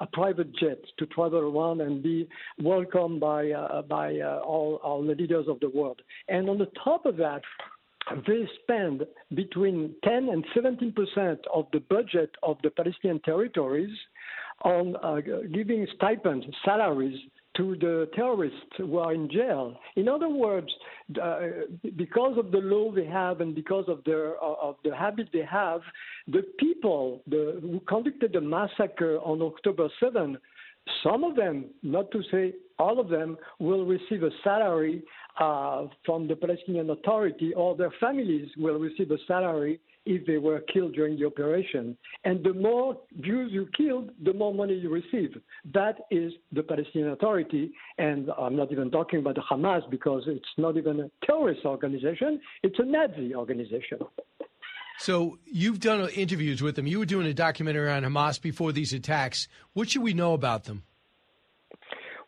a 0.00 0.06
private 0.06 0.54
jet 0.56 0.80
to 0.98 1.06
travel 1.06 1.38
around 1.38 1.80
and 1.80 2.02
be 2.02 2.28
welcomed 2.60 3.20
by 3.20 3.50
uh, 3.50 3.82
by 3.82 4.18
uh, 4.18 4.40
all, 4.44 4.80
all 4.82 5.00
the 5.02 5.14
leaders 5.14 5.46
of 5.48 5.60
the 5.60 5.70
world. 5.70 6.02
And 6.28 6.50
on 6.50 6.58
the 6.58 6.70
top 6.82 7.06
of 7.06 7.16
that, 7.18 7.42
they 8.26 8.48
spend 8.62 9.06
between 9.34 9.94
10 10.04 10.28
and 10.28 10.44
17 10.54 10.92
percent 10.92 11.40
of 11.54 11.66
the 11.72 11.80
budget 11.88 12.30
of 12.42 12.56
the 12.64 12.70
Palestinian 12.70 13.20
territories 13.20 13.96
on 14.62 14.96
uh, 14.96 15.20
giving 15.52 15.86
stipends, 15.94 16.46
salaries 16.64 17.18
to 17.56 17.76
the 17.76 18.08
terrorists 18.14 18.58
who 18.78 18.98
are 18.98 19.12
in 19.12 19.28
jail. 19.30 19.76
In 19.96 20.08
other 20.08 20.28
words, 20.28 20.68
uh, 21.22 21.40
because 21.96 22.38
of 22.38 22.50
the 22.50 22.58
law 22.58 22.92
they 22.92 23.06
have 23.06 23.40
and 23.40 23.54
because 23.54 23.84
of 23.88 24.02
their 24.04 24.42
uh, 24.42 24.54
of 24.60 24.76
the 24.84 24.94
habit 24.94 25.28
they 25.32 25.44
have, 25.44 25.80
the 26.28 26.42
people 26.58 27.22
the, 27.26 27.58
who 27.60 27.80
conducted 27.80 28.32
the 28.32 28.40
massacre 28.40 29.18
on 29.18 29.42
October 29.42 29.88
7, 30.00 30.38
some 31.02 31.24
of 31.24 31.36
them, 31.36 31.66
not 31.82 32.10
to 32.10 32.22
say 32.30 32.54
all 32.78 32.98
of 32.98 33.08
them, 33.08 33.36
will 33.58 33.84
receive 33.84 34.22
a 34.22 34.30
salary 34.42 35.02
uh, 35.38 35.86
from 36.04 36.26
the 36.26 36.36
Palestinian 36.36 36.90
Authority, 36.90 37.54
or 37.54 37.76
their 37.76 37.92
families 38.00 38.48
will 38.56 38.78
receive 38.78 39.10
a 39.10 39.18
salary 39.26 39.80
if 40.06 40.26
they 40.26 40.38
were 40.38 40.60
killed 40.72 40.94
during 40.94 41.18
the 41.18 41.26
operation. 41.26 41.96
And 42.24 42.44
the 42.44 42.52
more 42.54 42.98
Jews 43.20 43.50
you 43.52 43.68
killed, 43.76 44.10
the 44.22 44.32
more 44.32 44.52
money 44.52 44.74
you 44.74 44.90
receive. 44.90 45.40
That 45.72 45.96
is 46.10 46.32
the 46.52 46.62
Palestinian 46.62 47.12
Authority. 47.12 47.72
And 47.98 48.30
I'm 48.38 48.56
not 48.56 48.72
even 48.72 48.90
talking 48.90 49.20
about 49.20 49.36
the 49.36 49.42
Hamas 49.50 49.88
because 49.90 50.24
it's 50.26 50.48
not 50.58 50.76
even 50.76 51.00
a 51.00 51.26
terrorist 51.26 51.64
organization, 51.64 52.40
it's 52.62 52.78
a 52.78 52.84
Nazi 52.84 53.34
organization. 53.34 53.98
So 54.98 55.38
you've 55.46 55.80
done 55.80 56.08
interviews 56.10 56.62
with 56.62 56.76
them. 56.76 56.86
You 56.86 57.00
were 57.00 57.06
doing 57.06 57.26
a 57.26 57.34
documentary 57.34 57.90
on 57.90 58.04
Hamas 58.04 58.40
before 58.40 58.72
these 58.72 58.92
attacks. 58.92 59.48
What 59.72 59.90
should 59.90 60.02
we 60.02 60.14
know 60.14 60.34
about 60.34 60.64
them? 60.64 60.84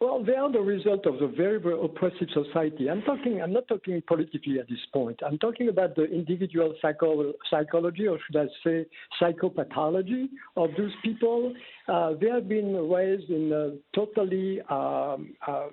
Well, 0.04 0.22
they 0.22 0.34
are 0.34 0.52
the 0.52 0.60
result 0.60 1.06
of 1.06 1.14
a 1.22 1.28
very, 1.28 1.58
very 1.58 1.82
oppressive 1.82 2.28
society. 2.34 2.90
I'm 2.90 3.00
talking. 3.02 3.40
I'm 3.40 3.54
not 3.54 3.66
talking 3.68 4.02
politically 4.06 4.58
at 4.58 4.68
this 4.68 4.84
point. 4.92 5.18
I'm 5.26 5.38
talking 5.38 5.70
about 5.70 5.96
the 5.96 6.04
individual 6.04 6.74
psycho- 6.82 7.32
psychology, 7.50 8.06
or 8.06 8.18
should 8.26 8.36
I 8.36 8.46
say, 8.62 8.84
psychopathology 9.18 10.28
of 10.58 10.68
those 10.76 10.92
people. 11.02 11.54
Uh, 11.88 12.12
they 12.20 12.28
have 12.28 12.50
been 12.50 12.74
raised 12.90 13.30
in 13.30 13.50
a 13.50 13.96
totally 13.96 14.60
um, 14.68 15.34
uh 15.48 15.68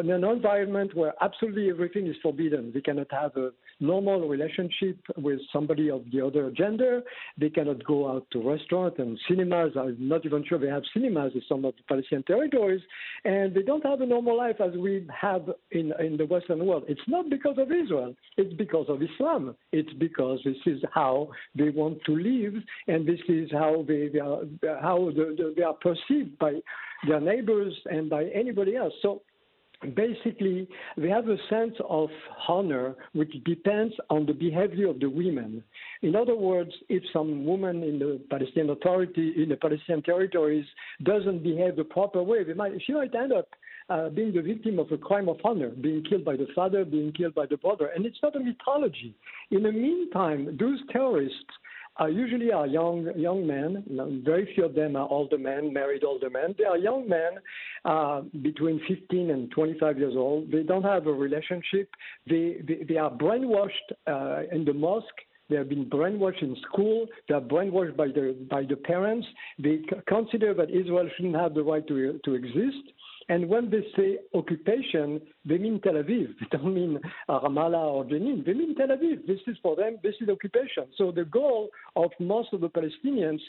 in 0.00 0.10
an 0.10 0.24
environment 0.24 0.96
where 0.96 1.12
absolutely 1.20 1.68
everything 1.68 2.06
is 2.06 2.16
forbidden. 2.22 2.70
They 2.72 2.80
cannot 2.80 3.08
have 3.10 3.36
a 3.36 3.50
normal 3.82 4.28
relationship 4.28 4.98
with 5.16 5.40
somebody 5.52 5.90
of 5.90 6.04
the 6.12 6.24
other 6.24 6.50
gender. 6.50 7.02
They 7.36 7.50
cannot 7.50 7.84
go 7.84 8.10
out 8.10 8.26
to 8.32 8.48
restaurants 8.48 8.98
and 8.98 9.18
cinemas. 9.28 9.72
I'm 9.78 9.96
not 9.98 10.24
even 10.24 10.44
sure 10.48 10.58
they 10.58 10.68
have 10.68 10.84
cinemas 10.94 11.32
in 11.34 11.42
some 11.48 11.64
of 11.64 11.74
the 11.76 11.82
Palestinian 11.88 12.22
territories. 12.24 12.80
And 13.24 13.54
they 13.54 13.62
don't 13.62 13.84
have 13.84 14.00
a 14.00 14.06
normal 14.06 14.36
life 14.36 14.56
as 14.60 14.72
we 14.76 15.06
have 15.20 15.50
in, 15.70 15.92
in 15.98 16.16
the 16.16 16.26
Western 16.26 16.64
world. 16.64 16.84
It's 16.88 17.00
not 17.06 17.28
because 17.28 17.58
of 17.58 17.70
Israel. 17.72 18.14
It's 18.36 18.54
because 18.54 18.86
of 18.88 19.02
Islam. 19.02 19.56
It's 19.72 19.92
because 19.94 20.40
this 20.44 20.56
is 20.66 20.80
how 20.94 21.28
they 21.54 21.70
want 21.70 21.98
to 22.06 22.12
live, 22.16 22.54
and 22.88 23.06
this 23.06 23.20
is 23.28 23.50
how 23.50 23.84
they, 23.86 24.08
they 24.08 24.20
are, 24.20 24.40
how 24.80 25.10
the, 25.14 25.34
the, 25.36 25.54
they 25.56 25.62
are 25.62 25.74
perceived 25.74 26.38
by 26.38 26.60
their 27.06 27.20
neighbors 27.20 27.74
and 27.86 28.08
by 28.08 28.24
anybody 28.26 28.76
else. 28.76 28.92
So 29.02 29.22
basically 29.94 30.68
they 30.96 31.08
have 31.08 31.28
a 31.28 31.36
sense 31.48 31.74
of 31.88 32.08
honor 32.48 32.94
which 33.12 33.32
depends 33.44 33.94
on 34.10 34.26
the 34.26 34.32
behavior 34.32 34.88
of 34.88 35.00
the 35.00 35.08
women. 35.08 35.62
In 36.02 36.16
other 36.16 36.36
words, 36.36 36.72
if 36.88 37.02
some 37.12 37.44
woman 37.44 37.82
in 37.82 37.98
the 37.98 38.20
Palestinian 38.30 38.70
Authority 38.70 39.34
in 39.36 39.48
the 39.48 39.56
Palestinian 39.56 40.02
territories 40.02 40.66
doesn't 41.02 41.42
behave 41.42 41.76
the 41.76 41.84
proper 41.84 42.22
way, 42.22 42.44
might, 42.56 42.72
she 42.86 42.92
might 42.92 43.14
end 43.14 43.32
up 43.32 43.48
uh, 43.88 44.08
being 44.08 44.32
the 44.32 44.42
victim 44.42 44.78
of 44.78 44.90
a 44.92 44.98
crime 44.98 45.28
of 45.28 45.36
honor, 45.44 45.68
being 45.68 46.02
killed 46.04 46.24
by 46.24 46.36
the 46.36 46.46
father, 46.54 46.84
being 46.84 47.12
killed 47.12 47.34
by 47.34 47.46
the 47.46 47.56
brother, 47.56 47.90
and 47.94 48.06
it's 48.06 48.18
not 48.22 48.36
a 48.36 48.40
mythology. 48.40 49.14
In 49.50 49.62
the 49.64 49.72
meantime, 49.72 50.56
those 50.58 50.78
terrorists 50.90 51.52
usually 52.00 52.52
are 52.52 52.66
young 52.66 53.10
young 53.16 53.46
men. 53.46 53.84
Very 54.24 54.52
few 54.54 54.64
of 54.64 54.74
them 54.74 54.96
are 54.96 55.08
older 55.08 55.38
men, 55.38 55.72
married 55.72 56.04
older 56.04 56.30
men. 56.30 56.54
They 56.58 56.64
are 56.64 56.78
young 56.78 57.08
men 57.08 57.32
uh, 57.84 58.22
between 58.42 58.80
15 58.88 59.30
and 59.30 59.50
25 59.50 59.98
years 59.98 60.14
old. 60.16 60.50
They 60.50 60.62
don't 60.62 60.82
have 60.82 61.06
a 61.06 61.12
relationship. 61.12 61.88
They 62.26 62.62
they, 62.66 62.84
they 62.88 62.96
are 62.96 63.10
brainwashed 63.10 63.88
uh, 64.06 64.42
in 64.50 64.64
the 64.64 64.74
mosque. 64.74 65.06
They 65.50 65.56
have 65.56 65.68
been 65.68 65.84
brainwashed 65.84 66.42
in 66.42 66.56
school. 66.70 67.06
They 67.28 67.34
are 67.34 67.40
brainwashed 67.40 67.96
by 67.96 68.06
the 68.06 68.36
by 68.48 68.62
the 68.62 68.76
parents. 68.76 69.26
They 69.58 69.80
consider 70.08 70.54
that 70.54 70.70
Israel 70.70 71.08
shouldn't 71.16 71.36
have 71.36 71.54
the 71.54 71.62
right 71.62 71.86
to 71.88 72.18
to 72.24 72.34
exist. 72.34 72.84
And 73.32 73.48
when 73.48 73.70
they 73.70 73.82
say 73.96 74.18
occupation, 74.34 75.18
they 75.46 75.56
mean 75.56 75.80
Tel 75.80 75.94
Aviv. 75.94 76.26
They 76.40 76.58
don't 76.58 76.74
mean 76.74 77.00
Ramallah 77.30 77.86
or 77.94 78.04
Jenin. 78.04 78.44
They 78.44 78.52
mean 78.52 78.74
Tel 78.74 78.88
Aviv. 78.88 79.26
This 79.26 79.40
is 79.46 79.56
for 79.62 79.74
them, 79.74 79.96
this 80.02 80.14
is 80.20 80.28
occupation. 80.28 80.84
So 80.98 81.10
the 81.10 81.24
goal 81.24 81.70
of 81.96 82.10
most 82.20 82.52
of 82.52 82.60
the 82.60 82.68
Palestinians 82.68 83.40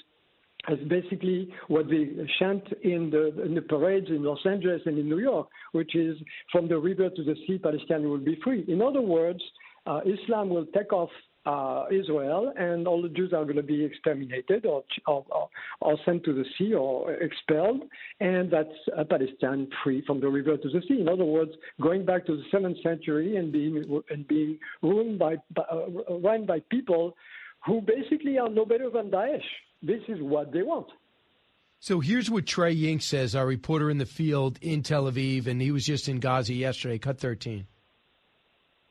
is 0.70 0.80
basically 0.88 1.50
what 1.68 1.90
they 1.90 2.04
chant 2.40 2.64
in 2.84 3.10
the, 3.10 3.24
in 3.44 3.56
the 3.56 3.62
parades 3.62 4.08
in 4.08 4.24
Los 4.24 4.46
Angeles 4.46 4.82
and 4.86 4.98
in 4.98 5.10
New 5.10 5.20
York, 5.20 5.50
which 5.74 5.94
is 5.98 6.16
from 6.50 6.70
the 6.70 6.78
river 6.78 7.10
to 7.10 7.24
the 7.30 7.36
sea, 7.46 7.58
Palestine 7.58 8.10
will 8.10 8.26
be 8.32 8.40
free. 8.42 8.64
In 8.70 8.82
other 8.82 9.02
words, 9.02 9.44
uh, 9.86 10.00
Islam 10.06 10.48
will 10.48 10.68
take 10.68 10.94
off 10.94 11.10
uh, 11.46 11.86
Israel, 11.92 12.54
and 12.56 12.88
all 12.88 13.02
the 13.02 13.10
Jews 13.10 13.34
are 13.34 13.44
going 13.44 13.58
to 13.58 13.64
be 13.64 13.84
exterminated 13.84 14.66
or, 14.66 14.84
or, 15.08 15.50
or, 15.82 15.98
sent 16.06 16.24
to 16.26 16.34
the 16.34 16.46
sea 16.58 16.74
or 16.74 17.12
expelled, 17.14 17.82
and 18.20 18.52
that's 18.52 18.70
uh, 18.98 19.04
Palestine 19.04 19.68
free 19.84 20.04
from 20.06 20.22
the 20.22 20.28
river 20.28 20.56
to 20.58 20.70
the 20.70 20.82
sea. 20.88 21.02
In 21.02 21.10
other 21.10 21.26
words, 21.26 21.52
going 21.82 22.06
back 22.06 22.26
to 22.28 22.38
the 22.38 22.44
seventh 22.52 22.78
century 22.82 23.36
and 23.36 23.52
being 23.52 24.02
and 24.10 24.28
being 24.28 24.58
ruled 24.82 25.20
by, 25.20 25.36
uh, 25.58 26.18
run 26.24 26.46
by 26.46 26.60
people 26.70 27.16
who 27.66 27.82
basically 27.82 28.38
are 28.38 28.50
no 28.50 28.66
better 28.66 28.90
than 28.90 29.10
Daesh. 29.10 29.44
This 29.82 30.02
is 30.08 30.20
what 30.22 30.52
they 30.52 30.62
want. 30.62 30.88
So 31.80 32.00
here's 32.00 32.32
what 32.32 32.46
Trey 32.46 32.74
Yingst 32.74 33.04
says, 33.04 33.36
our 33.36 33.46
reporter 33.46 33.90
in 33.90 33.98
the 33.98 34.06
field 34.06 34.58
in 34.62 34.84
Tel 34.84 35.12
Aviv, 35.12 35.48
and 35.48 35.62
he 35.62 35.72
was 35.72 35.86
just 35.86 36.08
in 36.08 36.22
Gaza 36.22 36.54
yesterday. 36.54 36.98
Cut 36.98 37.20
13. 37.20 37.68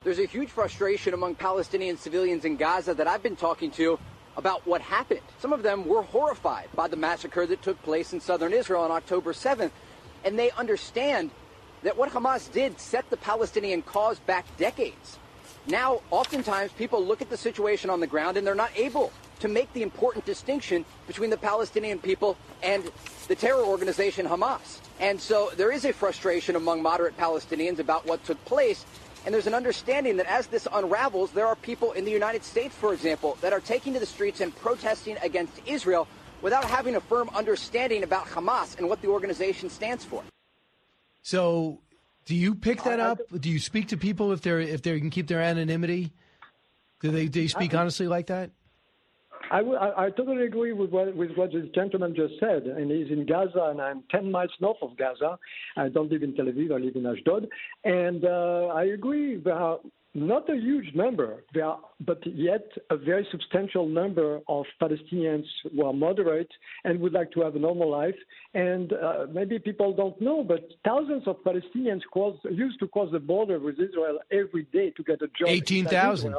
There's 0.05 0.19
a 0.19 0.27
huge 0.27 0.51
frustration 0.51 1.15
among 1.15 1.37
Palestinian 1.37 1.97
civilians 1.97 2.45
in 2.45 2.57
Gaza 2.57 2.93
that 2.95 3.07
I've 3.07 3.23
been 3.23 3.37
talking 3.37 3.71
to 3.73 4.01
about 4.37 4.67
what 4.67 4.81
happened. 4.81 5.21
Some 5.39 5.53
of 5.53 5.63
them 5.63 5.87
were 5.87 6.03
horrified 6.03 6.69
by 6.75 6.89
the 6.89 6.97
massacre 6.97 7.47
that 7.47 7.63
took 7.63 7.81
place 7.85 8.13
in 8.13 8.21
southern 8.21 8.53
Israel 8.53 8.83
on 8.83 8.91
October 8.91 9.33
7th, 9.33 9.71
and 10.25 10.37
they 10.37 10.51
understand 10.53 11.31
that 11.85 11.97
what 11.97 12.11
Hamas 12.11 12.51
did 12.51 12.81
set 12.81 13.09
the 13.11 13.17
Palestinian 13.17 13.83
cause 13.83 14.19
back 14.19 14.45
decades. 14.57 15.19
Now, 15.69 16.01
oftentimes, 16.11 16.73
people 16.73 17.05
look 17.05 17.23
at 17.23 17.31
the 17.31 17.37
situation 17.37 17.89
on 17.89 18.01
the 18.01 18.07
ground 18.09 18.37
and 18.37 18.45
they're 18.45 18.57
not 18.57 18.77
able 18.77 19.13
to 19.39 19.47
make 19.49 19.73
the 19.73 19.83
important 19.83 20.25
distinction 20.25 20.85
between 21.07 21.31
the 21.31 21.37
Palestinian 21.37 22.01
people 22.01 22.37
and 22.63 22.91
the 23.29 23.35
terror 23.37 23.63
organization 23.63 24.27
Hamas. 24.27 24.81
And 25.01 25.21
so 25.21 25.51
there 25.57 25.73
is 25.73 25.85
a 25.85 25.93
frustration 25.93 26.57
among 26.57 26.83
moderate 26.83 27.17
Palestinians 27.17 27.79
about 27.79 28.07
what 28.07 28.25
took 28.25 28.43
place. 28.45 28.85
And 29.25 29.33
there's 29.33 29.47
an 29.47 29.55
understanding 29.55 30.17
that 30.17 30.27
as 30.27 30.49
this 30.49 30.67
unravels, 30.73 31.31
there 31.31 31.47
are 31.47 31.55
people 31.57 31.93
in 31.93 32.05
the 32.05 32.11
United 32.11 32.43
States, 32.45 32.75
for 32.75 32.93
example, 32.93 33.39
that 33.41 33.53
are 33.53 33.61
taking 33.61 33.93
to 33.95 34.01
the 34.01 34.07
streets 34.07 34.41
and 34.41 34.55
protesting 34.57 35.17
against 35.23 35.61
Israel 35.67 36.09
without 36.43 36.65
having 36.65 36.97
a 36.97 37.01
firm 37.01 37.31
understanding 37.35 38.03
about 38.03 38.27
Hamas 38.27 38.77
and 38.79 38.89
what 38.89 39.01
the 39.01 39.09
organization 39.09 39.71
stands 39.71 40.05
for. 40.05 40.25
So, 41.23 41.79
do 42.25 42.35
you 42.35 42.55
pick 42.55 42.83
that 42.83 42.99
up? 42.99 43.21
Do 43.39 43.49
you 43.49 43.61
speak 43.61 43.89
to 43.89 43.97
people 43.97 44.33
if 44.33 44.43
they're 44.43 44.61
if 44.61 44.83
they 44.83 44.99
can 44.99 45.11
keep 45.11 45.29
their 45.29 45.41
anonymity? 45.41 46.13
Do 47.01 47.11
they 47.11 47.27
do 47.27 47.43
they 47.43 47.49
speak 47.49 47.75
honestly 47.75 48.09
like 48.09 48.27
that? 48.27 48.51
I, 49.51 50.11
totally 50.11 50.45
agree 50.45 50.73
with 50.73 50.91
what, 50.91 51.15
with 51.15 51.33
what 51.37 51.53
this 51.53 51.67
gentleman 51.75 52.15
just 52.15 52.35
said. 52.41 52.65
And 52.65 52.91
he's 52.91 53.11
in 53.11 53.27
Gaza, 53.27 53.69
and 53.71 53.81
I'm 53.81 54.03
10 54.11 54.31
miles 54.31 54.51
north 54.61 54.79
of 54.83 54.97
Gaza. 54.97 55.39
I 55.77 55.89
don't 55.89 56.11
live 56.11 56.23
in 56.23 56.35
Tel 56.35 56.47
Aviv, 56.47 56.73
I 56.73 56.79
live 56.79 56.97
in 56.97 57.07
Ashdod. 57.07 57.49
And 57.85 58.25
uh, 58.25 58.73
I 58.75 58.85
agree, 58.85 59.37
there 59.37 59.55
are 59.55 59.79
not 60.15 60.49
a 60.51 60.55
huge 60.55 60.95
number, 60.95 61.43
there 61.55 61.65
are, 61.65 61.81
but 62.01 62.19
yet 62.27 62.67
a 62.91 62.97
very 62.97 63.27
substantial 63.31 63.89
number 63.89 64.41
of 64.47 64.67
Palestinians 64.81 65.45
who 65.71 65.87
are 65.87 65.93
moderate 65.93 66.51
and 66.85 67.01
would 67.01 67.15
like 67.15 67.31
to 67.33 67.41
have 67.41 67.57
a 67.57 67.59
normal 67.59 67.91
life. 67.91 68.17
And 68.53 68.93
uh, 68.93 69.27
maybe 69.33 69.59
people 69.59 69.95
don't 69.95 70.21
know, 70.21 70.45
but 70.45 70.69
thousands 70.85 71.27
of 71.27 71.37
Palestinians 71.45 72.03
cross, 72.13 72.37
used 72.51 72.79
to 72.81 72.89
cross 72.89 73.11
the 73.11 73.21
border 73.21 73.59
with 73.59 73.77
Israel 73.81 74.19
every 74.31 74.65
day 74.73 74.91
to 74.91 75.03
get 75.03 75.23
a 75.23 75.29
job. 75.29 75.49
18,000. 75.49 76.35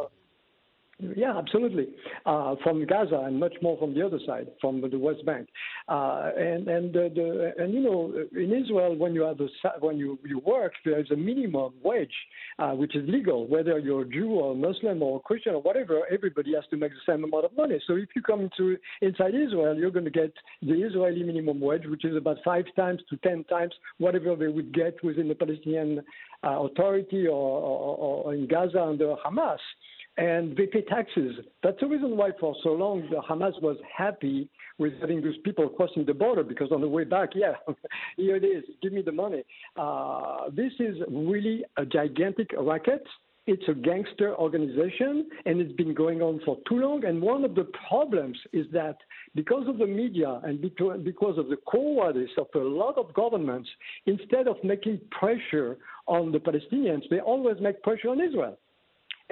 Yeah, 1.15 1.37
absolutely. 1.37 1.87
Uh, 2.25 2.55
from 2.63 2.85
Gaza 2.85 3.23
and 3.25 3.39
much 3.39 3.53
more 3.61 3.77
from 3.77 3.93
the 3.93 4.05
other 4.05 4.19
side, 4.25 4.47
from 4.61 4.81
the 4.81 4.97
West 4.97 5.25
Bank, 5.25 5.47
uh, 5.87 6.31
and 6.37 6.67
and 6.67 6.93
the, 6.93 7.11
the, 7.13 7.63
and 7.63 7.73
you 7.73 7.81
know 7.81 8.13
in 8.35 8.53
Israel 8.53 8.95
when 8.95 9.13
you 9.13 9.21
have 9.21 9.39
a, 9.39 9.47
when 9.79 9.97
you, 9.97 10.17
you 10.25 10.39
work 10.39 10.73
there 10.85 10.99
is 10.99 11.11
a 11.11 11.15
minimum 11.15 11.73
wage 11.83 12.13
uh, 12.59 12.71
which 12.71 12.95
is 12.95 13.07
legal 13.09 13.47
whether 13.47 13.77
you're 13.79 14.05
Jew 14.05 14.31
or 14.31 14.55
Muslim 14.55 15.01
or 15.03 15.21
Christian 15.21 15.55
or 15.55 15.61
whatever 15.61 16.01
everybody 16.11 16.53
has 16.55 16.63
to 16.69 16.77
make 16.77 16.91
the 16.91 17.11
same 17.11 17.23
amount 17.23 17.45
of 17.45 17.55
money. 17.57 17.79
So 17.87 17.95
if 17.95 18.09
you 18.15 18.21
come 18.21 18.41
into 18.41 18.77
inside 19.01 19.33
Israel, 19.35 19.75
you're 19.75 19.91
going 19.91 20.05
to 20.05 20.11
get 20.11 20.33
the 20.61 20.73
Israeli 20.73 21.23
minimum 21.23 21.59
wage, 21.59 21.85
which 21.85 22.05
is 22.05 22.15
about 22.15 22.37
five 22.45 22.65
times 22.75 23.01
to 23.09 23.17
ten 23.17 23.43
times 23.45 23.73
whatever 23.97 24.35
they 24.35 24.47
would 24.47 24.73
get 24.73 25.03
within 25.03 25.27
the 25.27 25.35
Palestinian 25.35 26.01
uh, 26.43 26.63
Authority 26.63 27.27
or, 27.27 27.31
or, 27.33 27.97
or 27.97 28.33
in 28.33 28.47
Gaza 28.47 28.81
under 28.81 29.15
Hamas 29.25 29.59
and 30.17 30.55
they 30.55 30.67
pay 30.67 30.81
taxes. 30.81 31.35
That's 31.63 31.79
the 31.79 31.87
reason 31.87 32.15
why 32.15 32.31
for 32.39 32.55
so 32.63 32.69
long 32.69 33.07
the 33.09 33.17
Hamas 33.17 33.59
was 33.61 33.77
happy 33.95 34.49
with 34.77 34.93
having 35.01 35.21
those 35.21 35.37
people 35.43 35.69
crossing 35.69 36.05
the 36.05 36.13
border 36.13 36.43
because 36.43 36.71
on 36.71 36.81
the 36.81 36.87
way 36.87 37.03
back, 37.03 37.29
yeah, 37.35 37.53
here 38.17 38.35
it 38.35 38.43
is, 38.43 38.63
give 38.81 38.93
me 38.93 39.01
the 39.01 39.11
money. 39.11 39.43
Uh, 39.75 40.49
this 40.51 40.71
is 40.79 40.97
really 41.09 41.63
a 41.77 41.85
gigantic 41.85 42.51
racket. 42.57 43.05
It's 43.45 43.63
a 43.67 43.73
gangster 43.73 44.33
organization 44.35 45.27
and 45.45 45.59
it's 45.59 45.73
been 45.73 45.93
going 45.93 46.21
on 46.21 46.39
for 46.45 46.57
too 46.69 46.75
long. 46.75 47.03
And 47.03 47.21
one 47.21 47.43
of 47.43 47.55
the 47.55 47.67
problems 47.89 48.37
is 48.53 48.65
that 48.71 48.95
because 49.35 49.67
of 49.67 49.79
the 49.79 49.85
media 49.85 50.39
and 50.43 50.61
because 50.61 51.37
of 51.37 51.49
the 51.49 51.57
cowardice 51.69 52.29
of 52.37 52.47
a 52.55 52.59
lot 52.59 52.97
of 52.97 53.13
governments, 53.13 53.69
instead 54.05 54.47
of 54.47 54.55
making 54.63 55.01
pressure 55.11 55.77
on 56.07 56.31
the 56.31 56.37
Palestinians, 56.37 57.01
they 57.09 57.19
always 57.19 57.57
make 57.59 57.83
pressure 57.83 58.09
on 58.09 58.21
Israel. 58.21 58.57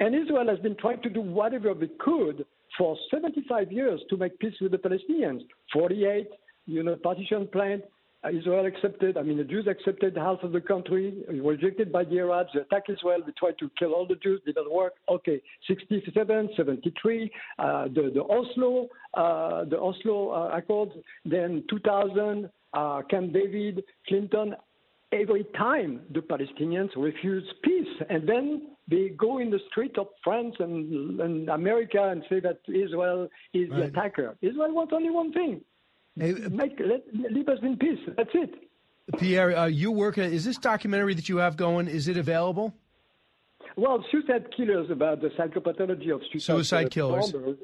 And 0.02 0.16
Israel 0.16 0.48
has 0.48 0.58
been 0.58 0.74
trying 0.74 1.00
to 1.02 1.08
do 1.08 1.20
whatever 1.20 1.72
they 1.74 1.90
could 2.00 2.44
for 2.76 2.96
75 3.08 3.70
years 3.70 4.00
to 4.10 4.16
make 4.16 4.36
peace 4.40 4.54
with 4.60 4.72
the 4.72 4.78
Palestinians. 4.78 5.42
48, 5.72 6.28
you 6.66 6.82
know, 6.82 6.96
partition 6.96 7.46
plan. 7.52 7.84
Uh, 8.24 8.30
Israel 8.30 8.66
accepted, 8.66 9.16
I 9.16 9.22
mean, 9.22 9.36
the 9.36 9.44
Jews 9.44 9.68
accepted 9.68 10.16
half 10.16 10.42
of 10.42 10.50
the 10.50 10.60
country, 10.60 11.22
rejected 11.28 11.92
by 11.92 12.02
the 12.02 12.18
Arabs. 12.18 12.50
They 12.52 12.62
attacked 12.62 12.90
Israel. 12.90 13.20
They 13.24 13.30
tried 13.38 13.58
to 13.60 13.70
kill 13.78 13.92
all 13.92 14.04
the 14.04 14.16
Jews. 14.16 14.40
Didn't 14.44 14.72
work. 14.72 14.94
Okay, 15.08 15.40
67, 15.68 16.50
73, 16.56 17.30
uh, 17.60 17.84
the, 17.84 18.10
the 18.12 18.24
Oslo, 18.24 18.88
uh, 19.14 19.64
the 19.66 19.78
Oslo 19.78 20.30
uh, 20.30 20.56
Accords. 20.56 20.92
Then 21.24 21.62
2000, 21.70 22.50
uh, 22.74 23.02
Camp 23.08 23.32
David, 23.32 23.84
Clinton. 24.08 24.56
Every 25.12 25.44
time 25.56 26.00
the 26.12 26.20
Palestinians 26.20 26.88
refuse 26.96 27.44
peace, 27.62 27.94
and 28.08 28.28
then 28.28 28.72
they 28.92 29.08
go 29.08 29.38
in 29.38 29.50
the 29.50 29.60
street 29.70 29.96
of 29.98 30.08
France 30.22 30.54
and, 30.58 31.20
and 31.20 31.48
America 31.48 32.02
and 32.10 32.22
say 32.28 32.40
that 32.40 32.60
Israel 32.68 33.28
is 33.52 33.70
right. 33.70 33.78
the 33.78 33.84
attacker. 33.86 34.36
Israel 34.42 34.72
wants 34.72 34.92
only 34.94 35.10
one 35.10 35.32
thing: 35.32 35.60
hey, 36.18 36.32
make 36.50 36.78
let, 36.78 37.02
leave 37.32 37.48
us 37.48 37.58
in 37.62 37.76
peace. 37.76 37.98
That's 38.16 38.30
it. 38.34 38.52
Pierre, 39.18 39.56
uh, 39.56 39.66
you 39.66 39.90
work. 39.90 40.18
Is 40.18 40.44
this 40.44 40.58
documentary 40.58 41.14
that 41.14 41.28
you 41.28 41.38
have 41.38 41.56
going? 41.56 41.88
Is 41.88 42.08
it 42.08 42.16
available? 42.16 42.72
Well, 43.76 44.04
Suicide 44.10 44.46
Killers 44.54 44.90
about 44.90 45.22
the 45.22 45.28
psychopathology 45.30 46.12
of 46.14 46.20
suicide, 46.30 46.52
suicide 46.52 46.90
killers. 46.90 47.32
Bombers 47.32 47.56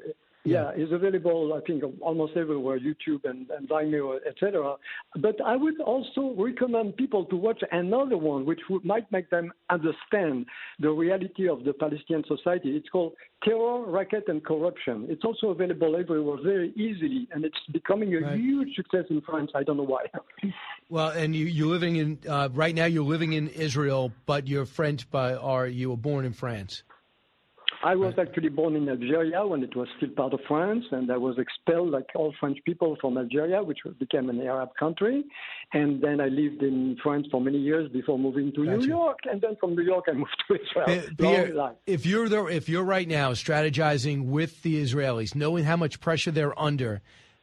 yeah, 0.49 0.71
it's 0.75 0.91
available, 0.91 1.53
I 1.53 1.61
think, 1.65 1.83
almost 2.01 2.35
everywhere, 2.35 2.79
YouTube 2.79 3.25
and, 3.25 3.49
and 3.49 3.67
Vimeo, 3.67 4.19
etc. 4.27 4.75
But 5.19 5.41
I 5.45 5.55
would 5.55 5.79
also 5.81 6.33
recommend 6.37 6.97
people 6.97 7.25
to 7.25 7.35
watch 7.35 7.61
another 7.71 8.17
one, 8.17 8.45
which 8.45 8.59
would, 8.69 8.83
might 8.85 9.11
make 9.11 9.29
them 9.29 9.51
understand 9.69 10.45
the 10.79 10.89
reality 10.89 11.47
of 11.47 11.63
the 11.63 11.73
Palestinian 11.73 12.23
society. 12.27 12.75
It's 12.75 12.89
called 12.89 13.13
Terror, 13.43 13.85
Racket, 13.85 14.27
and 14.27 14.43
Corruption. 14.43 15.05
It's 15.09 15.23
also 15.23 15.49
available 15.49 15.95
everywhere 15.95 16.37
very 16.43 16.71
easily, 16.75 17.27
and 17.31 17.45
it's 17.45 17.59
becoming 17.71 18.15
a 18.15 18.19
right. 18.21 18.39
huge 18.39 18.75
success 18.75 19.05
in 19.09 19.21
France. 19.21 19.51
I 19.55 19.63
don't 19.63 19.77
know 19.77 19.83
why. 19.83 20.05
well, 20.89 21.09
and 21.09 21.35
you, 21.35 21.45
you're 21.45 21.67
living 21.67 21.95
in, 21.95 22.19
uh, 22.27 22.49
right 22.53 22.75
now, 22.75 22.85
you're 22.85 23.03
living 23.03 23.33
in 23.33 23.47
Israel, 23.49 24.11
but 24.25 24.47
you're 24.47 24.65
French, 24.65 25.09
by, 25.09 25.35
or 25.35 25.67
you 25.67 25.89
were 25.89 25.97
born 25.97 26.25
in 26.25 26.33
France. 26.33 26.83
I 27.81 27.95
was 27.95 28.13
actually 28.19 28.49
born 28.49 28.75
in 28.75 28.89
Algeria 28.89 29.45
when 29.47 29.63
it 29.63 29.73
was 29.73 29.87
still 29.97 30.09
part 30.09 30.33
of 30.33 30.41
France, 30.47 30.83
and 30.91 31.09
I 31.09 31.15
was 31.15 31.37
expelled 31.37 31.91
like 31.91 32.07
all 32.13 32.33
French 32.37 32.57
people 32.65 32.97
from 32.99 33.17
Algeria, 33.17 33.63
which 33.63 33.79
became 33.99 34.29
an 34.29 34.41
Arab 34.41 34.69
country. 34.77 35.23
And 35.71 36.01
then 36.01 36.19
I 36.19 36.27
lived 36.27 36.61
in 36.61 36.97
France 37.01 37.27
for 37.31 37.39
many 37.39 37.57
years 37.57 37.89
before 37.91 38.19
moving 38.19 38.51
to 38.53 38.65
New 38.65 38.85
York, 38.85 39.19
and 39.31 39.39
then 39.39 39.55
from 39.61 39.75
New 39.75 39.83
York 39.83 40.05
I 40.09 40.13
moved 40.13 40.43
to 40.47 40.55
Israel. 40.55 41.03
Pierre, 41.17 41.75
if 41.85 42.05
you're 42.05 42.27
there, 42.27 42.49
if 42.49 42.67
you're 42.67 42.83
right 42.83 43.07
now 43.07 43.31
strategizing 43.31 44.25
with 44.25 44.61
the 44.61 44.81
Israelis, 44.81 45.33
knowing 45.33 45.63
how 45.63 45.77
much 45.77 46.01
pressure 46.01 46.31
they're 46.31 46.59
under, 46.59 47.01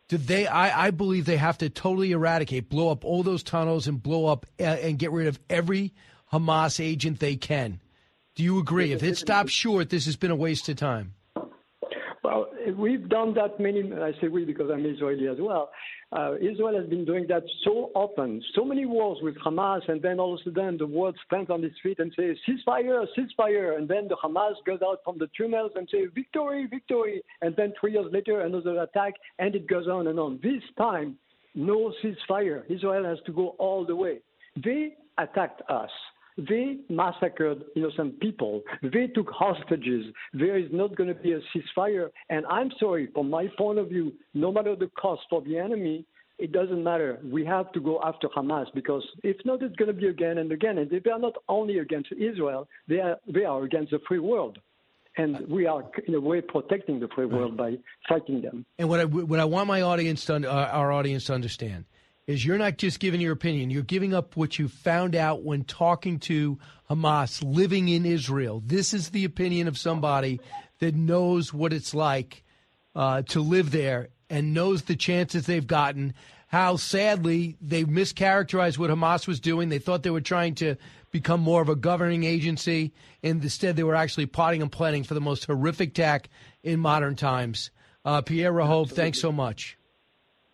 do 0.09 0.19
they? 0.19 0.47
I, 0.47 0.89
I 0.89 0.91
believe 0.91 1.25
they 1.25 1.39
have 1.39 1.59
to 1.59 1.71
totally 1.71 2.13
eradicate, 2.13 2.69
blow 2.69 2.91
up 2.91 3.07
all 3.07 3.23
those 3.23 3.43
tunnels, 3.43 3.87
and 3.87 4.03
blow 4.03 4.27
up 4.27 4.45
uh, 4.61 4.65
and 4.65 4.99
get 4.99 5.13
rid 5.13 5.29
of 5.29 5.41
every 5.49 5.95
Hamas 6.31 6.79
agent 6.79 7.21
they 7.21 7.37
can. 7.37 7.81
Do 8.37 8.43
you 8.43 8.59
agree? 8.59 8.93
If 8.93 9.03
it 9.03 9.17
stops 9.17 9.51
short, 9.51 9.89
this 9.89 10.05
has 10.05 10.15
been 10.15 10.31
a 10.31 10.37
waste 10.37 10.69
of 10.69 10.77
time. 10.77 11.15
Well, 12.23 12.49
we've 12.77 13.09
done 13.09 13.33
that 13.33 13.59
many. 13.59 13.91
I 13.95 14.13
say 14.21 14.29
we 14.29 14.45
because 14.45 14.71
I'm 14.71 14.85
Israeli 14.85 15.27
as 15.29 15.39
well. 15.41 15.71
Uh, 16.13 16.35
Israel 16.35 16.79
has 16.79 16.87
been 16.89 17.07
doing 17.07 17.27
that 17.29 17.45
so 17.65 17.91
often, 17.95 18.43
so 18.55 18.63
many 18.63 18.85
wars 18.85 19.19
with 19.23 19.37
Hamas, 19.37 19.89
and 19.89 20.03
then 20.03 20.21
all 20.21 20.35
of 20.35 20.41
a 20.41 20.45
sudden 20.45 20.77
the 20.77 20.87
world 20.87 21.17
stands 21.27 21.49
on 21.51 21.65
its 21.65 21.77
feet 21.83 21.99
and 21.99 22.13
says 22.15 22.37
ceasefire, 22.47 23.07
ceasefire, 23.17 23.79
and 23.79 23.89
then 23.89 24.07
the 24.07 24.17
Hamas 24.23 24.55
goes 24.67 24.81
out 24.87 24.99
from 25.03 25.17
the 25.19 25.29
tunnels 25.37 25.73
and 25.75 25.89
say 25.91 26.05
victory, 26.15 26.67
victory, 26.67 27.23
and 27.41 27.57
then 27.57 27.73
three 27.81 27.93
years 27.93 28.13
later 28.13 28.43
another 28.43 28.83
attack, 28.83 29.15
and 29.39 29.55
it 29.55 29.67
goes 29.67 29.89
on 29.89 30.09
and 30.09 30.21
on. 30.21 30.41
This 30.43 30.63
time, 30.77 31.17
no 31.55 31.93
ceasefire. 32.05 32.63
Israel 32.69 33.05
has 33.05 33.19
to 33.25 33.33
go 33.33 33.57
all 33.59 33.87
the 33.87 33.97
way. 33.97 34.21
They 34.63 34.95
attacked 35.17 35.63
us. 35.71 35.91
They 36.37 36.79
massacred 36.89 37.65
innocent 37.75 38.21
people. 38.21 38.63
They 38.83 39.07
took 39.07 39.31
hostages. 39.31 40.07
There 40.35 40.59
is 40.59 40.71
not 40.71 40.95
going 40.95 41.09
to 41.09 41.15
be 41.15 41.33
a 41.33 41.41
ceasefire. 41.55 42.11
And 42.29 42.45
I'm 42.47 42.71
sorry, 42.79 43.09
from 43.15 43.31
my 43.31 43.49
point 43.57 43.79
of 43.79 43.89
view, 43.89 44.13
no 44.35 44.53
matter 44.53 44.77
the 44.77 44.91
cost 44.99 45.23
for 45.31 45.41
the 45.41 45.59
enemy, 45.59 46.05
it 46.39 46.53
doesn't 46.53 46.85
matter. 46.85 47.19
We 47.25 47.47
have 47.47 47.73
to 47.73 47.81
go 47.81 48.01
after 48.05 48.29
Hamas 48.29 48.67
because 48.75 49.03
if 49.23 49.37
not, 49.47 49.63
it's 49.63 49.75
going 49.77 49.89
to 49.89 49.95
be 49.95 50.09
again 50.09 50.37
and 50.37 50.53
again. 50.53 50.77
And 50.77 50.91
they 50.91 51.11
are 51.11 51.19
not 51.19 51.37
only 51.49 51.79
against 51.79 52.13
Israel, 52.13 52.69
they 52.87 53.01
are, 53.01 53.17
they 53.27 53.45
are 53.45 53.65
against 53.65 53.93
the 53.93 54.01
free 54.07 54.19
world. 54.19 54.59
And 55.19 55.49
we 55.49 55.67
are, 55.67 55.83
in 56.07 56.15
a 56.15 56.21
way, 56.21 56.43
protecting 56.43 57.01
the 57.01 57.09
free 57.09 57.25
world 57.25 57.57
by 57.57 57.79
fighting 58.07 58.43
them. 58.43 58.67
And 58.79 58.91
what 58.91 59.01
I, 59.01 59.05
what 59.07 59.41
I 59.41 59.47
want 59.47 59.67
my 59.67 59.81
audience 59.81 60.27
to, 60.27 60.47
our 60.47 60.93
audience 60.93 61.25
to 61.25 61.35
understand 61.35 61.87
is 62.27 62.45
you're 62.45 62.59
not 62.59 62.77
just 62.77 62.99
giving 62.99 63.21
your 63.21 63.33
opinion, 63.33 63.71
you're 63.71 63.83
giving 63.83 64.13
up 64.13 64.37
what 64.37 64.59
you 64.59 64.69
found 64.69 65.15
out 65.15 65.43
when 65.43 65.65
talking 65.65 66.19
to 66.19 66.59
Hamas 66.91 67.43
living 67.45 67.89
in 67.89 68.05
Israel. 68.05 68.63
This 68.65 68.93
is 68.93 69.11
the 69.11 69.25
opinion 69.25 69.69
of 69.69 69.79
somebody 69.79 70.41
that 70.81 70.95
knows 70.95 71.53
what 71.53 71.73
it's 71.73 71.95
like 71.95 72.45
uh, 72.95 73.23
to 73.23 73.41
live 73.41 73.71
there 73.71 74.09
and 74.29 74.55
knows 74.55 74.83
the 74.83 74.97
chances 74.97 75.47
they've 75.47 75.67
gotten. 75.67 76.15
How 76.49 76.77
sadly 76.77 77.57
they 77.61 77.85
mischaracterized 77.85 78.79
what 78.79 78.91
Hamas 78.91 79.27
was 79.27 79.41
doing. 79.41 79.69
They 79.69 79.79
thought 79.79 80.03
they 80.03 80.11
were 80.11 80.21
trying 80.21 80.57
to 80.57 80.77
become 81.13 81.41
more 81.41 81.63
of 81.63 81.69
a 81.69 81.77
governing 81.77 82.25
agency, 82.25 82.93
and 83.23 83.43
instead 83.43 83.77
they 83.77 83.85
were 83.85 83.95
actually 83.95 84.27
plotting 84.27 84.63
and 84.63 84.71
planning 84.71 85.05
for 85.05 85.15
the 85.15 85.21
most 85.21 85.45
horrific 85.45 85.91
attack 85.91 86.29
in 86.63 86.81
modern 86.81 87.15
times. 87.15 87.71
Uh, 88.05 88.21
Pierre 88.21 88.53
Rehov, 88.53 88.91
thanks 88.91 89.21
so 89.21 89.33
much. 89.33 89.79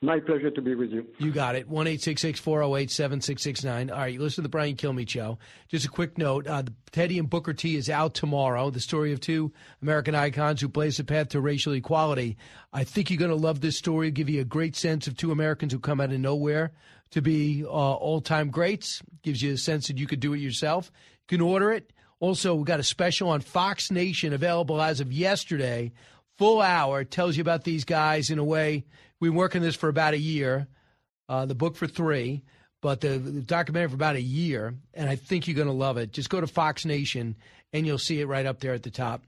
My 0.05 0.19
pleasure 0.19 0.51
to 0.51 0.61
be 0.61 0.75
with 0.75 0.91
you. 0.91 1.07
You 1.19 1.31
got 1.31 1.55
it. 1.55 1.69
1 1.69 1.87
408 1.87 2.91
7669. 2.91 3.89
All 3.89 3.99
right, 3.99 4.13
you 4.13 4.19
listen 4.19 4.37
to 4.37 4.43
the 4.43 4.49
Brian 4.49 4.75
Kilmeade 4.75 5.09
Show. 5.09 5.39
Just 5.69 5.87
a 5.87 5.89
quick 5.89 6.19
note 6.19 6.49
uh, 6.49 6.65
Teddy 6.91 7.21
and 7.21 7.31
Booker 7.31 7.53
T 7.53 7.77
is 7.77 7.89
out 7.89 8.13
tomorrow. 8.13 8.71
The 8.71 8.81
story 8.81 9.13
of 9.13 9.21
two 9.21 9.53
American 9.81 10.17
icons 10.17 10.61
who 10.61 10.67
blaze 10.67 10.97
the 10.97 11.05
path 11.05 11.29
to 11.31 11.41
racial 11.41 11.73
equality. 11.73 12.37
I 12.73 12.83
think 12.83 13.11
you're 13.11 13.19
going 13.19 13.31
to 13.31 13.37
love 13.37 13.61
this 13.61 13.79
story. 13.79 14.11
Give 14.11 14.29
you 14.29 14.41
a 14.41 14.45
great 14.45 14.75
sense 14.75 15.07
of 15.07 15.17
two 15.17 15.31
Americans 15.31 15.73
who 15.73 15.79
come 15.79 16.01
out 16.01 16.11
of 16.11 16.19
nowhere 16.19 16.73
to 17.13 17.23
be 17.23 17.65
uh, 17.65 17.69
all 17.69 18.21
time 18.21 18.51
greats. 18.51 19.03
Gives 19.23 19.41
you 19.41 19.53
a 19.53 19.57
sense 19.57 19.87
that 19.87 19.99
you 19.99 20.09
could 20.09 20.21
do 20.21 20.35
it 20.35 20.39
yourself. 20.39 20.91
You 21.31 21.39
can 21.39 21.47
order 21.47 21.71
it. 21.71 21.93
Also, 22.19 22.57
we 22.57 22.65
got 22.65 22.81
a 22.81 22.85
special 22.85 23.29
on 23.29 23.41
Fox 23.41 23.93
Nation 23.93 24.33
available 24.33 24.83
as 24.83 24.99
of 24.99 25.13
yesterday. 25.13 25.93
Full 26.39 26.61
hour 26.61 27.05
tells 27.05 27.37
you 27.37 27.41
about 27.41 27.63
these 27.63 27.85
guys 27.85 28.31
in 28.31 28.41
a 28.41 28.45
way 28.45 28.85
we 29.23 29.29
been 29.29 29.37
working 29.37 29.61
on 29.61 29.64
this 29.64 29.77
for 29.77 29.89
about 29.89 30.14
a 30.14 30.18
year, 30.18 30.66
uh, 31.29 31.47
the 31.47 31.55
book 31.55 31.77
for 31.77 31.87
three, 31.87 32.43
but 32.81 33.01
the, 33.01 33.18
the, 33.18 33.41
documentary 33.41 33.89
for 33.89 33.95
about 33.95 34.16
a 34.16 34.20
year, 34.20 34.75
and 34.95 35.09
I 35.09 35.14
think 35.14 35.47
you're 35.47 35.55
going 35.55 35.68
to 35.68 35.73
love 35.73 35.97
it. 35.97 36.11
Just 36.11 36.29
go 36.29 36.41
to 36.41 36.49
Fox 36.49 36.85
Nation, 36.85 37.37
and 37.73 37.87
you'll 37.87 37.99
see 37.99 38.20
it 38.20 38.27
right 38.27 38.45
up 38.45 38.59
there 38.59 38.75
at 38.75 38.83
the 38.83 38.91
top. 38.91 39.23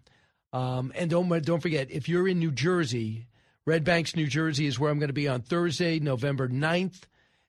Um, 0.52 0.92
and 0.96 1.08
don't 1.08 1.28
don't 1.44 1.60
forget, 1.60 1.92
if 1.92 2.08
you're 2.08 2.26
in 2.26 2.40
New 2.40 2.50
Jersey, 2.50 3.28
Red 3.66 3.84
Banks, 3.84 4.16
New 4.16 4.26
Jersey 4.26 4.66
is 4.66 4.80
where 4.80 4.90
I'm 4.90 4.98
going 4.98 5.10
to 5.10 5.12
be 5.12 5.28
on 5.28 5.42
Thursday, 5.42 6.00
November 6.00 6.48
9th. 6.48 7.02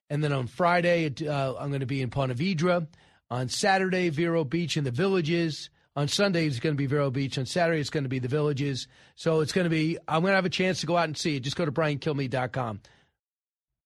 And 0.08 0.22
then 0.22 0.32
on 0.32 0.46
Friday, 0.46 1.12
uh, 1.26 1.54
I'm 1.54 1.70
going 1.70 1.80
to 1.80 1.86
be 1.86 2.00
in 2.00 2.10
Ponte 2.10 2.36
Vedra. 2.36 2.86
On 3.28 3.48
Saturday, 3.48 4.08
Vero 4.10 4.44
Beach 4.44 4.76
in 4.76 4.84
the 4.84 4.92
Villages. 4.92 5.68
On 5.96 6.06
Sunday, 6.08 6.46
it's 6.46 6.60
going 6.60 6.74
to 6.74 6.78
be 6.78 6.84
Vero 6.84 7.10
Beach. 7.10 7.38
On 7.38 7.46
Saturday, 7.46 7.80
it's 7.80 7.88
going 7.88 8.04
to 8.04 8.10
be 8.10 8.18
the 8.18 8.28
Villages. 8.28 8.86
So 9.14 9.40
it's 9.40 9.52
going 9.52 9.64
to 9.64 9.70
be, 9.70 9.96
I'm 10.06 10.20
going 10.20 10.32
to 10.32 10.36
have 10.36 10.44
a 10.44 10.50
chance 10.50 10.80
to 10.80 10.86
go 10.86 10.96
out 10.96 11.04
and 11.04 11.16
see 11.16 11.36
it. 11.36 11.40
Just 11.40 11.56
go 11.56 11.64
to 11.64 11.72
briankilmeade.com. 11.72 12.80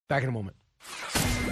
Back 0.09 0.23
in 0.23 0.29
a 0.29 0.33
moment. 0.33 0.57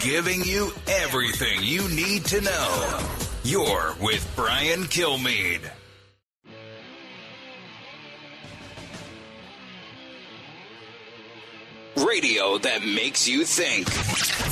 Giving 0.01 0.43
you 0.43 0.72
everything 0.88 1.60
you 1.62 1.88
need 1.89 2.26
to 2.26 2.41
know. 2.41 2.99
You're 3.43 3.95
with 4.01 4.30
Brian 4.36 4.84
Kilmeade. 4.84 5.62
Radio 11.95 12.57
that 12.57 12.84
makes 12.84 13.28
you 13.28 13.45
think. 13.45 13.88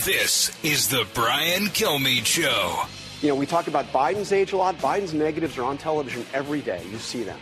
This 0.05 0.51
is 0.64 0.88
the 0.88 1.05
Brian 1.14 1.66
Kilmeade 1.66 2.26
Show. 2.26 2.84
You 3.22 3.30
know, 3.30 3.36
we 3.36 3.47
talk 3.47 3.68
about 3.68 3.86
Biden's 3.88 4.32
age 4.32 4.51
a 4.51 4.57
lot. 4.57 4.78
Biden's 4.78 5.11
negatives 5.11 5.57
are 5.57 5.63
on 5.63 5.80
television 5.80 6.24
every 6.34 6.61
day. 6.61 6.84
You 6.91 6.99
see 6.99 7.24
them. 7.24 7.39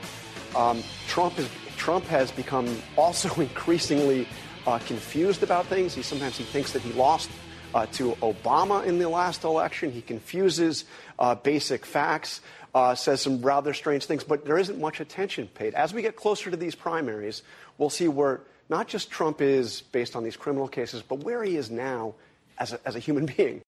Um, 0.56 0.82
Trump, 1.08 1.38
is, 1.38 1.50
Trump 1.76 2.06
has 2.06 2.32
become 2.32 2.82
also 2.96 3.30
increasingly 3.42 4.26
uh, 4.66 4.80
confused 4.80 5.44
about 5.44 5.66
things. 5.66 5.94
He 5.94 6.02
sometimes 6.02 6.38
he 6.38 6.46
thinks 6.46 6.72
that 6.72 6.82
he 6.82 6.94
lost 6.94 7.30
uh, 7.74 7.88
to 7.88 8.14
Obama 8.22 8.86
in 8.86 9.00
the 9.00 9.10
last 9.10 9.44
election. 9.44 9.92
He 9.92 10.02
confuses 10.02 10.86
uh, 11.20 11.36
basic 11.36 11.86
facts, 11.86 12.40
uh, 12.74 12.96
says 12.96 13.20
some 13.20 13.42
rather 13.42 13.74
strange 13.74 14.06
things, 14.06 14.24
but 14.24 14.46
there 14.46 14.58
isn't 14.58 14.80
much 14.80 15.02
attention 15.02 15.48
paid. 15.48 15.74
As 15.74 15.94
we 15.94 16.02
get 16.02 16.16
closer 16.16 16.50
to 16.50 16.56
these 16.56 16.74
primaries, 16.74 17.44
we'll 17.78 17.90
see 17.90 18.08
where 18.08 18.40
not 18.70 18.88
just 18.88 19.12
Trump 19.12 19.42
is 19.42 19.82
based 19.82 20.16
on 20.16 20.24
these 20.24 20.38
criminal 20.38 20.70
cases, 20.70 21.02
but 21.02 21.20
where 21.20 21.44
he 21.44 21.58
is 21.58 21.70
now 21.70 22.16
as 22.58 22.72
a, 22.72 22.80
as 22.86 22.96
a 22.96 23.00
human 23.00 23.26
being. 23.38 23.62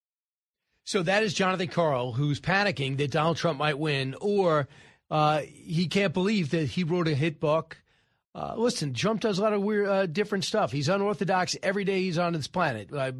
So 0.88 1.04
that 1.04 1.22
is 1.22 1.34
Jonathan 1.34 1.68
Karl, 1.68 2.14
who's 2.14 2.40
panicking 2.40 2.96
that 3.00 3.12
Donald 3.12 3.36
Trump 3.36 3.60
might 3.60 3.78
win, 3.78 4.16
or 4.22 4.70
uh, 5.12 5.42
he 5.42 5.88
can't 5.88 6.14
believe 6.14 6.52
that 6.52 6.70
he 6.70 6.86
wrote 6.86 7.10
a 7.10 7.14
hit 7.14 7.42
book. 7.42 7.76
Uh, 8.34 8.54
listen, 8.56 8.94
Trump 8.94 9.20
does 9.20 9.38
a 9.38 9.42
lot 9.42 9.52
of 9.52 9.62
weird, 9.62 9.90
uh, 9.90 10.06
different 10.06 10.46
stuff. 10.46 10.72
He's 10.72 10.88
unorthodox 10.88 11.58
every 11.62 11.84
day 11.84 12.04
he's 12.04 12.18
on 12.18 12.32
this 12.32 12.48
planet. 12.48 12.90
Uh, 12.94 13.12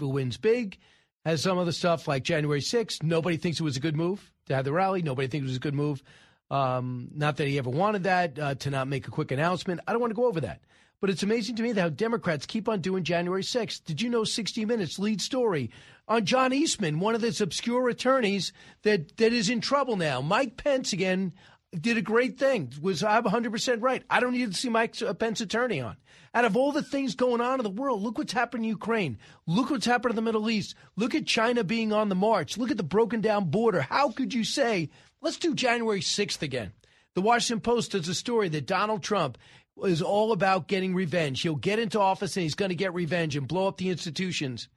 wins 0.00 0.38
big, 0.38 0.78
has 1.26 1.42
some 1.42 1.58
other 1.58 1.72
stuff 1.72 2.08
like 2.08 2.22
January 2.22 2.62
6th. 2.62 3.02
Nobody 3.02 3.36
thinks 3.36 3.60
it 3.60 3.64
was 3.64 3.76
a 3.76 3.80
good 3.80 3.96
move 3.96 4.32
to 4.46 4.54
have 4.54 4.64
the 4.64 4.72
rally. 4.72 5.02
Nobody 5.02 5.28
thinks 5.28 5.44
it 5.44 5.50
was 5.50 5.56
a 5.58 5.60
good 5.60 5.74
move. 5.74 6.02
Um, 6.50 7.10
not 7.14 7.36
that 7.36 7.48
he 7.48 7.58
ever 7.58 7.68
wanted 7.68 8.04
that, 8.04 8.38
uh, 8.38 8.54
to 8.54 8.70
not 8.70 8.88
make 8.88 9.06
a 9.08 9.10
quick 9.10 9.30
announcement. 9.30 9.82
I 9.86 9.92
don't 9.92 10.00
want 10.00 10.12
to 10.12 10.16
go 10.16 10.24
over 10.24 10.40
that. 10.40 10.62
But 11.02 11.10
it's 11.10 11.22
amazing 11.22 11.56
to 11.56 11.62
me 11.62 11.74
how 11.74 11.90
Democrats 11.90 12.46
keep 12.46 12.66
on 12.66 12.80
doing 12.80 13.04
January 13.04 13.42
6th. 13.42 13.84
Did 13.84 14.00
you 14.00 14.08
know 14.08 14.24
60 14.24 14.64
Minutes 14.64 14.98
lead 14.98 15.20
story 15.20 15.70
on 16.06 16.24
John 16.24 16.52
Eastman, 16.52 17.00
one 17.00 17.14
of 17.14 17.20
those 17.20 17.40
obscure 17.40 17.88
attorneys 17.88 18.52
that, 18.82 19.16
that 19.16 19.32
is 19.32 19.48
in 19.48 19.60
trouble 19.60 19.96
now? 19.96 20.20
Mike 20.20 20.56
Pence 20.56 20.92
again 20.92 21.32
did 21.80 21.96
a 21.96 22.02
great 22.02 22.38
thing. 22.38 22.72
Was 22.80 23.02
I'm 23.02 23.24
100% 23.24 23.82
right. 23.82 24.02
I 24.08 24.20
don't 24.20 24.32
need 24.32 24.52
to 24.52 24.58
see 24.58 24.68
Mike 24.68 25.00
uh, 25.02 25.14
Pence 25.14 25.40
attorney 25.40 25.80
on. 25.80 25.96
Out 26.34 26.44
of 26.44 26.56
all 26.56 26.72
the 26.72 26.82
things 26.82 27.14
going 27.14 27.40
on 27.40 27.60
in 27.60 27.64
the 27.64 27.70
world, 27.70 28.02
look 28.02 28.18
what's 28.18 28.32
happened 28.32 28.64
in 28.64 28.70
Ukraine. 28.70 29.18
Look 29.46 29.70
what's 29.70 29.86
happened 29.86 30.12
in 30.12 30.16
the 30.16 30.22
Middle 30.22 30.50
East. 30.50 30.74
Look 30.96 31.14
at 31.14 31.26
China 31.26 31.64
being 31.64 31.92
on 31.92 32.08
the 32.08 32.14
march. 32.14 32.58
Look 32.58 32.70
at 32.70 32.76
the 32.76 32.82
broken 32.82 33.20
down 33.20 33.50
border. 33.50 33.82
How 33.82 34.10
could 34.10 34.34
you 34.34 34.44
say, 34.44 34.90
let's 35.20 35.38
do 35.38 35.54
January 35.54 36.00
6th 36.00 36.42
again? 36.42 36.72
The 37.14 37.22
Washington 37.22 37.60
Post 37.60 37.92
does 37.92 38.08
a 38.08 38.14
story 38.14 38.48
that 38.50 38.66
Donald 38.66 39.02
Trump 39.02 39.38
is 39.84 40.02
all 40.02 40.32
about 40.32 40.68
getting 40.68 40.94
revenge. 40.94 41.42
He'll 41.42 41.54
get 41.54 41.78
into 41.78 42.00
office 42.00 42.36
and 42.36 42.42
he's 42.42 42.54
going 42.54 42.70
to 42.70 42.74
get 42.74 42.94
revenge 42.94 43.36
and 43.36 43.46
blow 43.46 43.68
up 43.68 43.76
the 43.76 43.90
institutions. 43.90 44.68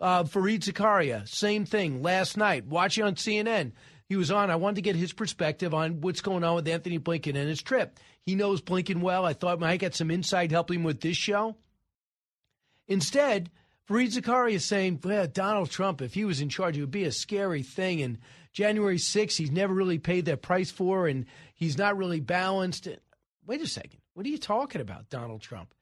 Uh, 0.00 0.24
Fareed 0.24 0.60
Zakaria, 0.60 1.28
same 1.28 1.66
thing. 1.66 2.02
Last 2.02 2.36
night, 2.36 2.66
watching 2.66 3.04
on 3.04 3.16
CNN, 3.16 3.72
he 4.08 4.16
was 4.16 4.30
on. 4.30 4.50
I 4.50 4.56
wanted 4.56 4.76
to 4.76 4.82
get 4.82 4.96
his 4.96 5.12
perspective 5.12 5.74
on 5.74 6.00
what's 6.00 6.22
going 6.22 6.42
on 6.42 6.54
with 6.56 6.68
Antony 6.68 6.98
Blinken 6.98 7.36
and 7.36 7.48
his 7.48 7.62
trip. 7.62 7.98
He 8.24 8.34
knows 8.34 8.62
Blinken 8.62 9.02
well. 9.02 9.24
I 9.26 9.34
thought 9.34 9.58
I 9.58 9.60
might 9.60 9.76
get 9.80 9.94
some 9.94 10.10
insight 10.10 10.50
helping 10.50 10.80
him 10.80 10.84
with 10.84 11.00
this 11.00 11.16
show. 11.16 11.56
Instead, 12.88 13.50
Fareed 13.88 14.12
Zakaria 14.12 14.54
is 14.54 14.64
saying, 14.64 15.00
well, 15.04 15.26
Donald 15.26 15.70
Trump, 15.70 16.00
if 16.00 16.14
he 16.14 16.24
was 16.24 16.40
in 16.40 16.48
charge, 16.48 16.76
it 16.76 16.80
would 16.80 16.90
be 16.90 17.04
a 17.04 17.12
scary 17.12 17.62
thing. 17.62 18.02
And 18.02 18.18
January 18.52 18.96
6th, 18.96 19.36
he's 19.36 19.50
never 19.50 19.74
really 19.74 19.98
paid 19.98 20.24
that 20.24 20.42
price 20.42 20.70
for, 20.70 21.06
and 21.06 21.26
he's 21.54 21.76
not 21.76 21.96
really 21.96 22.20
balanced. 22.20 22.88
Wait 23.46 23.60
a 23.60 23.66
second. 23.66 24.00
What 24.14 24.26
are 24.26 24.30
you 24.30 24.38
talking 24.38 24.80
about, 24.80 25.08
Donald 25.08 25.42
Trump? 25.42 25.74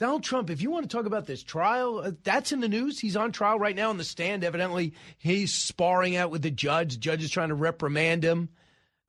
Donald 0.00 0.24
Trump, 0.24 0.48
if 0.48 0.62
you 0.62 0.70
want 0.70 0.88
to 0.88 0.96
talk 0.96 1.04
about 1.04 1.26
this 1.26 1.42
trial, 1.42 1.98
uh, 1.98 2.12
that's 2.24 2.52
in 2.52 2.60
the 2.60 2.70
news. 2.70 2.98
He's 2.98 3.16
on 3.16 3.32
trial 3.32 3.58
right 3.58 3.76
now 3.76 3.90
on 3.90 3.98
the 3.98 4.04
stand. 4.04 4.42
Evidently, 4.42 4.94
he's 5.18 5.52
sparring 5.52 6.16
out 6.16 6.30
with 6.30 6.40
the 6.40 6.50
judge. 6.50 6.94
The 6.94 7.00
judge 7.00 7.22
is 7.22 7.30
trying 7.30 7.50
to 7.50 7.54
reprimand 7.54 8.24
him, 8.24 8.48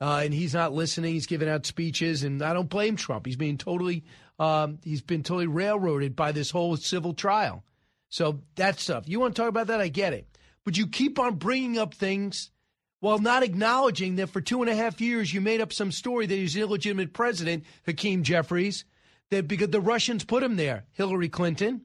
uh, 0.01 0.19
and 0.25 0.33
he's 0.33 0.53
not 0.53 0.73
listening. 0.73 1.13
He's 1.13 1.27
giving 1.27 1.47
out 1.47 1.65
speeches, 1.65 2.23
and 2.23 2.43
I 2.43 2.51
don't 2.51 2.69
blame 2.69 2.97
Trump. 2.97 3.25
He's 3.25 3.37
being 3.37 3.57
totally, 3.57 4.03
um, 4.37 4.79
he's 4.83 5.01
been 5.01 5.23
totally 5.23 5.47
railroaded 5.47 6.13
by 6.13 6.33
this 6.33 6.51
whole 6.51 6.75
civil 6.75 7.13
trial. 7.13 7.63
So 8.09 8.41
that 8.55 8.77
stuff. 8.77 9.07
You 9.07 9.21
want 9.21 9.33
to 9.33 9.41
talk 9.41 9.49
about 9.49 9.67
that? 9.67 9.79
I 9.79 9.87
get 9.87 10.11
it. 10.11 10.27
But 10.65 10.77
you 10.77 10.87
keep 10.87 11.19
on 11.19 11.35
bringing 11.35 11.77
up 11.77 11.93
things 11.93 12.51
while 12.99 13.17
not 13.17 13.43
acknowledging 13.43 14.17
that 14.17 14.27
for 14.27 14.41
two 14.41 14.61
and 14.61 14.69
a 14.69 14.75
half 14.75 14.99
years 14.99 15.33
you 15.33 15.39
made 15.39 15.61
up 15.61 15.71
some 15.71 15.93
story 15.93 16.25
that 16.25 16.35
he's 16.35 16.57
an 16.57 16.63
illegitimate 16.63 17.13
president, 17.13 17.63
Hakeem 17.85 18.23
Jeffries 18.23 18.83
that 19.31 19.47
because 19.47 19.69
the 19.69 19.81
Russians 19.81 20.23
put 20.23 20.43
him 20.43 20.55
there, 20.55 20.85
Hillary 20.91 21.29
Clinton. 21.29 21.81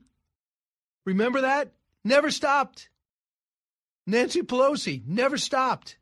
Remember 1.07 1.41
that? 1.43 1.73
Never 2.05 2.31
stopped. 2.31 2.91
Nancy 4.07 4.43
Pelosi 4.43 5.05
never 5.07 5.39
stopped. 5.39 5.97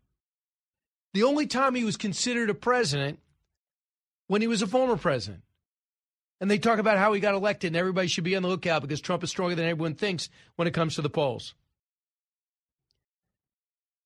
The 1.12 1.22
only 1.22 1.46
time 1.46 1.74
he 1.74 1.84
was 1.84 1.96
considered 1.96 2.50
a 2.50 2.54
president 2.54 3.20
when 4.26 4.40
he 4.40 4.48
was 4.48 4.62
a 4.62 4.66
former 4.66 4.96
president. 4.96 5.42
And 6.40 6.50
they 6.50 6.58
talk 6.58 6.78
about 6.78 6.98
how 6.98 7.12
he 7.12 7.20
got 7.20 7.34
elected 7.34 7.68
and 7.68 7.76
everybody 7.76 8.08
should 8.08 8.24
be 8.24 8.36
on 8.36 8.42
the 8.42 8.48
lookout 8.48 8.82
because 8.82 9.00
Trump 9.00 9.22
is 9.22 9.30
stronger 9.30 9.54
than 9.54 9.66
everyone 9.66 9.94
thinks 9.94 10.28
when 10.56 10.66
it 10.66 10.74
comes 10.74 10.96
to 10.96 11.02
the 11.02 11.08
polls. 11.08 11.54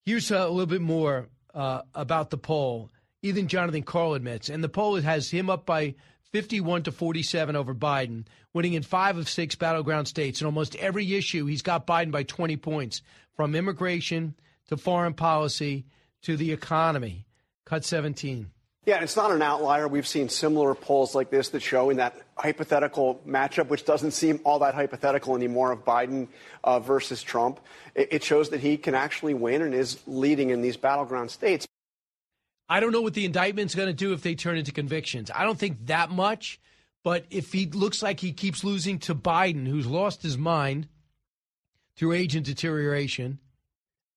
Here's 0.04 0.30
a 0.30 0.48
little 0.48 0.66
bit 0.66 0.80
more 0.80 1.28
uh, 1.54 1.82
about 1.94 2.30
the 2.30 2.38
poll. 2.38 2.90
Even 3.22 3.48
Jonathan 3.48 3.82
Karl 3.82 4.14
admits, 4.14 4.48
and 4.48 4.62
the 4.62 4.68
poll 4.68 4.96
has 5.00 5.30
him 5.30 5.50
up 5.50 5.66
by 5.66 5.96
51 6.32 6.84
to 6.84 6.92
47 6.92 7.56
over 7.56 7.74
Biden, 7.74 8.24
winning 8.52 8.74
in 8.74 8.82
five 8.82 9.16
of 9.16 9.28
six 9.28 9.54
battleground 9.54 10.08
states. 10.08 10.40
In 10.40 10.46
almost 10.46 10.76
every 10.76 11.14
issue, 11.14 11.46
he's 11.46 11.62
got 11.62 11.86
Biden 11.86 12.10
by 12.10 12.22
20 12.22 12.56
points, 12.56 13.02
from 13.34 13.54
immigration 13.54 14.34
to 14.68 14.76
foreign 14.76 15.14
policy 15.14 15.86
to 16.22 16.36
the 16.36 16.52
economy. 16.52 17.26
Cut 17.64 17.84
17. 17.84 18.50
Yeah, 18.84 19.02
it's 19.02 19.16
not 19.16 19.30
an 19.32 19.42
outlier. 19.42 19.86
We've 19.86 20.06
seen 20.06 20.30
similar 20.30 20.74
polls 20.74 21.14
like 21.14 21.28
this 21.28 21.50
that 21.50 21.60
show 21.60 21.90
in 21.90 21.98
that 21.98 22.22
hypothetical 22.36 23.20
matchup, 23.26 23.68
which 23.68 23.84
doesn't 23.84 24.12
seem 24.12 24.40
all 24.44 24.60
that 24.60 24.74
hypothetical 24.74 25.36
anymore, 25.36 25.72
of 25.72 25.84
Biden 25.84 26.28
uh, 26.64 26.80
versus 26.80 27.22
Trump. 27.22 27.60
It, 27.94 28.08
it 28.12 28.24
shows 28.24 28.48
that 28.50 28.60
he 28.60 28.78
can 28.78 28.94
actually 28.94 29.34
win 29.34 29.60
and 29.60 29.74
is 29.74 29.98
leading 30.06 30.50
in 30.50 30.62
these 30.62 30.78
battleground 30.78 31.30
states. 31.30 31.68
I 32.68 32.80
don't 32.80 32.92
know 32.92 33.00
what 33.00 33.14
the 33.14 33.24
indictment's 33.24 33.74
going 33.74 33.88
to 33.88 33.94
do 33.94 34.12
if 34.12 34.22
they 34.22 34.34
turn 34.34 34.58
into 34.58 34.72
convictions. 34.72 35.30
I 35.34 35.44
don't 35.44 35.58
think 35.58 35.86
that 35.86 36.10
much, 36.10 36.60
but 37.02 37.24
if 37.30 37.52
he 37.52 37.66
looks 37.66 38.02
like 38.02 38.20
he 38.20 38.32
keeps 38.32 38.62
losing 38.62 38.98
to 39.00 39.14
Biden, 39.14 39.66
who's 39.66 39.86
lost 39.86 40.22
his 40.22 40.36
mind 40.36 40.88
through 41.96 42.12
age 42.12 42.36
and 42.36 42.44
deterioration 42.44 43.38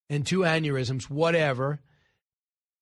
and 0.09 0.25
two 0.25 0.39
aneurysms, 0.39 1.09
whatever. 1.09 1.79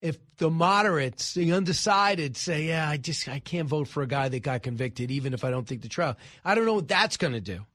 If 0.02 0.18
the 0.38 0.50
moderates, 0.50 1.34
the 1.34 1.52
undecided, 1.52 2.36
say, 2.36 2.68
"Yeah, 2.68 2.88
I 2.88 2.96
just 2.96 3.28
I 3.28 3.38
can't 3.38 3.68
vote 3.68 3.86
for 3.86 4.02
a 4.02 4.06
guy 4.06 4.30
that 4.30 4.40
got 4.40 4.62
convicted, 4.62 5.10
even 5.10 5.34
if 5.34 5.44
I 5.44 5.50
don't 5.50 5.66
think 5.66 5.82
the 5.82 5.88
trial," 5.88 6.16
I 6.44 6.54
don't 6.54 6.64
know 6.64 6.74
what 6.74 6.88
that's 6.88 7.18
going 7.18 7.34
to 7.34 7.40
do, 7.40 7.66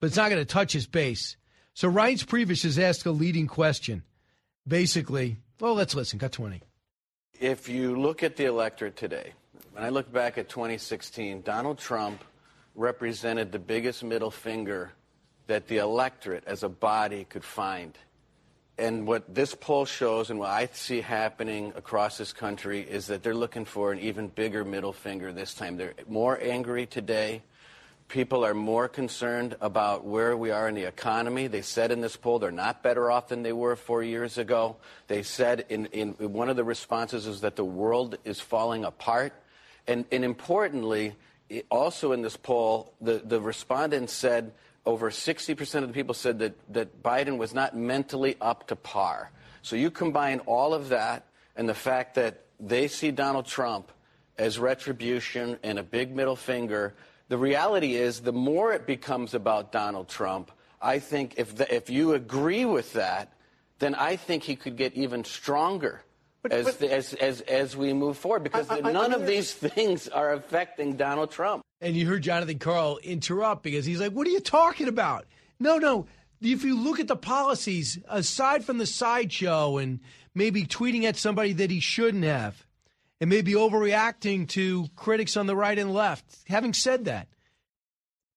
but 0.00 0.06
it's 0.06 0.16
not 0.16 0.30
going 0.30 0.40
to 0.40 0.46
touch 0.46 0.72
his 0.72 0.86
base. 0.86 1.36
So 1.74 1.90
Reince 1.90 2.24
Priebus 2.24 2.62
has 2.62 2.78
asked 2.78 3.04
a 3.04 3.10
leading 3.10 3.46
question, 3.46 4.02
basically. 4.66 5.36
Well, 5.60 5.74
let's 5.74 5.94
listen. 5.94 6.18
Got 6.18 6.32
twenty 6.32 6.62
if 7.40 7.68
you 7.68 7.96
look 7.96 8.22
at 8.22 8.36
the 8.36 8.44
electorate 8.46 8.96
today, 8.96 9.32
when 9.72 9.84
I 9.84 9.90
look 9.90 10.12
back 10.12 10.38
at 10.38 10.48
2016, 10.48 11.42
Donald 11.42 11.78
Trump 11.78 12.24
represented 12.74 13.52
the 13.52 13.58
biggest 13.58 14.02
middle 14.02 14.30
finger 14.30 14.92
that 15.46 15.68
the 15.68 15.78
electorate 15.78 16.44
as 16.46 16.62
a 16.62 16.68
body 16.68 17.24
could 17.24 17.44
find. 17.44 17.96
And 18.76 19.06
what 19.06 19.34
this 19.34 19.54
poll 19.54 19.84
shows 19.84 20.30
and 20.30 20.38
what 20.38 20.50
I 20.50 20.68
see 20.72 21.00
happening 21.00 21.72
across 21.74 22.18
this 22.18 22.32
country 22.32 22.80
is 22.80 23.06
that 23.08 23.22
they're 23.22 23.34
looking 23.34 23.64
for 23.64 23.92
an 23.92 23.98
even 23.98 24.28
bigger 24.28 24.64
middle 24.64 24.92
finger 24.92 25.32
this 25.32 25.54
time. 25.54 25.76
They're 25.76 25.94
more 26.08 26.38
angry 26.40 26.86
today 26.86 27.42
people 28.08 28.44
are 28.44 28.54
more 28.54 28.88
concerned 28.88 29.56
about 29.60 30.04
where 30.04 30.36
we 30.36 30.50
are 30.50 30.68
in 30.68 30.74
the 30.74 30.84
economy. 30.84 31.46
They 31.46 31.62
said 31.62 31.92
in 31.92 32.00
this 32.00 32.16
poll 32.16 32.38
they're 32.38 32.50
not 32.50 32.82
better 32.82 33.10
off 33.10 33.28
than 33.28 33.42
they 33.42 33.52
were 33.52 33.76
four 33.76 34.02
years 34.02 34.38
ago. 34.38 34.76
They 35.06 35.22
said 35.22 35.66
in, 35.68 35.86
in 35.86 36.12
one 36.32 36.48
of 36.48 36.56
the 36.56 36.64
responses 36.64 37.26
is 37.26 37.42
that 37.42 37.56
the 37.56 37.64
world 37.64 38.16
is 38.24 38.40
falling 38.40 38.84
apart. 38.84 39.34
And, 39.86 40.06
and 40.10 40.24
importantly, 40.24 41.14
also 41.70 42.12
in 42.12 42.22
this 42.22 42.36
poll, 42.36 42.94
the, 43.00 43.22
the 43.24 43.40
respondents 43.40 44.12
said 44.12 44.52
over 44.86 45.10
60% 45.10 45.74
of 45.82 45.88
the 45.88 45.94
people 45.94 46.14
said 46.14 46.38
that, 46.38 46.54
that 46.72 47.02
Biden 47.02 47.36
was 47.36 47.52
not 47.52 47.76
mentally 47.76 48.36
up 48.40 48.68
to 48.68 48.76
par. 48.76 49.30
So 49.60 49.76
you 49.76 49.90
combine 49.90 50.40
all 50.40 50.72
of 50.72 50.88
that 50.88 51.26
and 51.56 51.68
the 51.68 51.74
fact 51.74 52.14
that 52.14 52.44
they 52.58 52.88
see 52.88 53.10
Donald 53.10 53.46
Trump 53.46 53.92
as 54.38 54.58
retribution 54.58 55.58
and 55.62 55.78
a 55.78 55.82
big 55.82 56.14
middle 56.14 56.36
finger 56.36 56.94
the 57.28 57.38
reality 57.38 57.94
is, 57.94 58.20
the 58.20 58.32
more 58.32 58.72
it 58.72 58.86
becomes 58.86 59.34
about 59.34 59.72
Donald 59.72 60.08
Trump, 60.08 60.50
I 60.80 60.98
think 60.98 61.34
if, 61.36 61.56
the, 61.56 61.74
if 61.74 61.90
you 61.90 62.14
agree 62.14 62.64
with 62.64 62.94
that, 62.94 63.32
then 63.78 63.94
I 63.94 64.16
think 64.16 64.42
he 64.42 64.56
could 64.56 64.76
get 64.76 64.94
even 64.94 65.24
stronger 65.24 66.02
but, 66.42 66.52
as, 66.52 66.76
but, 66.76 66.90
as, 66.90 67.14
as, 67.14 67.40
as, 67.42 67.76
we 67.76 67.92
move 67.92 68.16
forward 68.16 68.44
because 68.44 68.68
I, 68.70 68.78
I, 68.78 68.92
none 68.92 69.12
I 69.12 69.16
of 69.16 69.26
these 69.26 69.52
things 69.52 70.08
are 70.08 70.32
affecting 70.32 70.96
Donald 70.96 71.30
Trump. 71.30 71.62
And 71.80 71.96
you 71.96 72.06
heard 72.06 72.22
Jonathan 72.22 72.58
Karl 72.58 72.98
interrupt 73.02 73.62
because 73.62 73.84
he's 73.84 74.00
like, 74.00 74.12
What 74.12 74.26
are 74.26 74.30
you 74.30 74.40
talking 74.40 74.88
about? 74.88 75.26
No, 75.58 75.78
no. 75.78 76.06
If 76.40 76.62
you 76.62 76.80
look 76.80 77.00
at 77.00 77.08
the 77.08 77.16
policies, 77.16 77.98
aside 78.08 78.64
from 78.64 78.78
the 78.78 78.86
sideshow 78.86 79.78
and 79.78 79.98
maybe 80.34 80.64
tweeting 80.64 81.02
at 81.04 81.16
somebody 81.16 81.52
that 81.54 81.70
he 81.70 81.80
shouldn't 81.80 82.24
have, 82.24 82.64
and 83.20 83.30
maybe 83.30 83.52
overreacting 83.52 84.48
to 84.48 84.86
critics 84.96 85.36
on 85.36 85.46
the 85.46 85.56
right 85.56 85.78
and 85.78 85.92
left. 85.92 86.24
Having 86.46 86.74
said 86.74 87.04
that, 87.06 87.28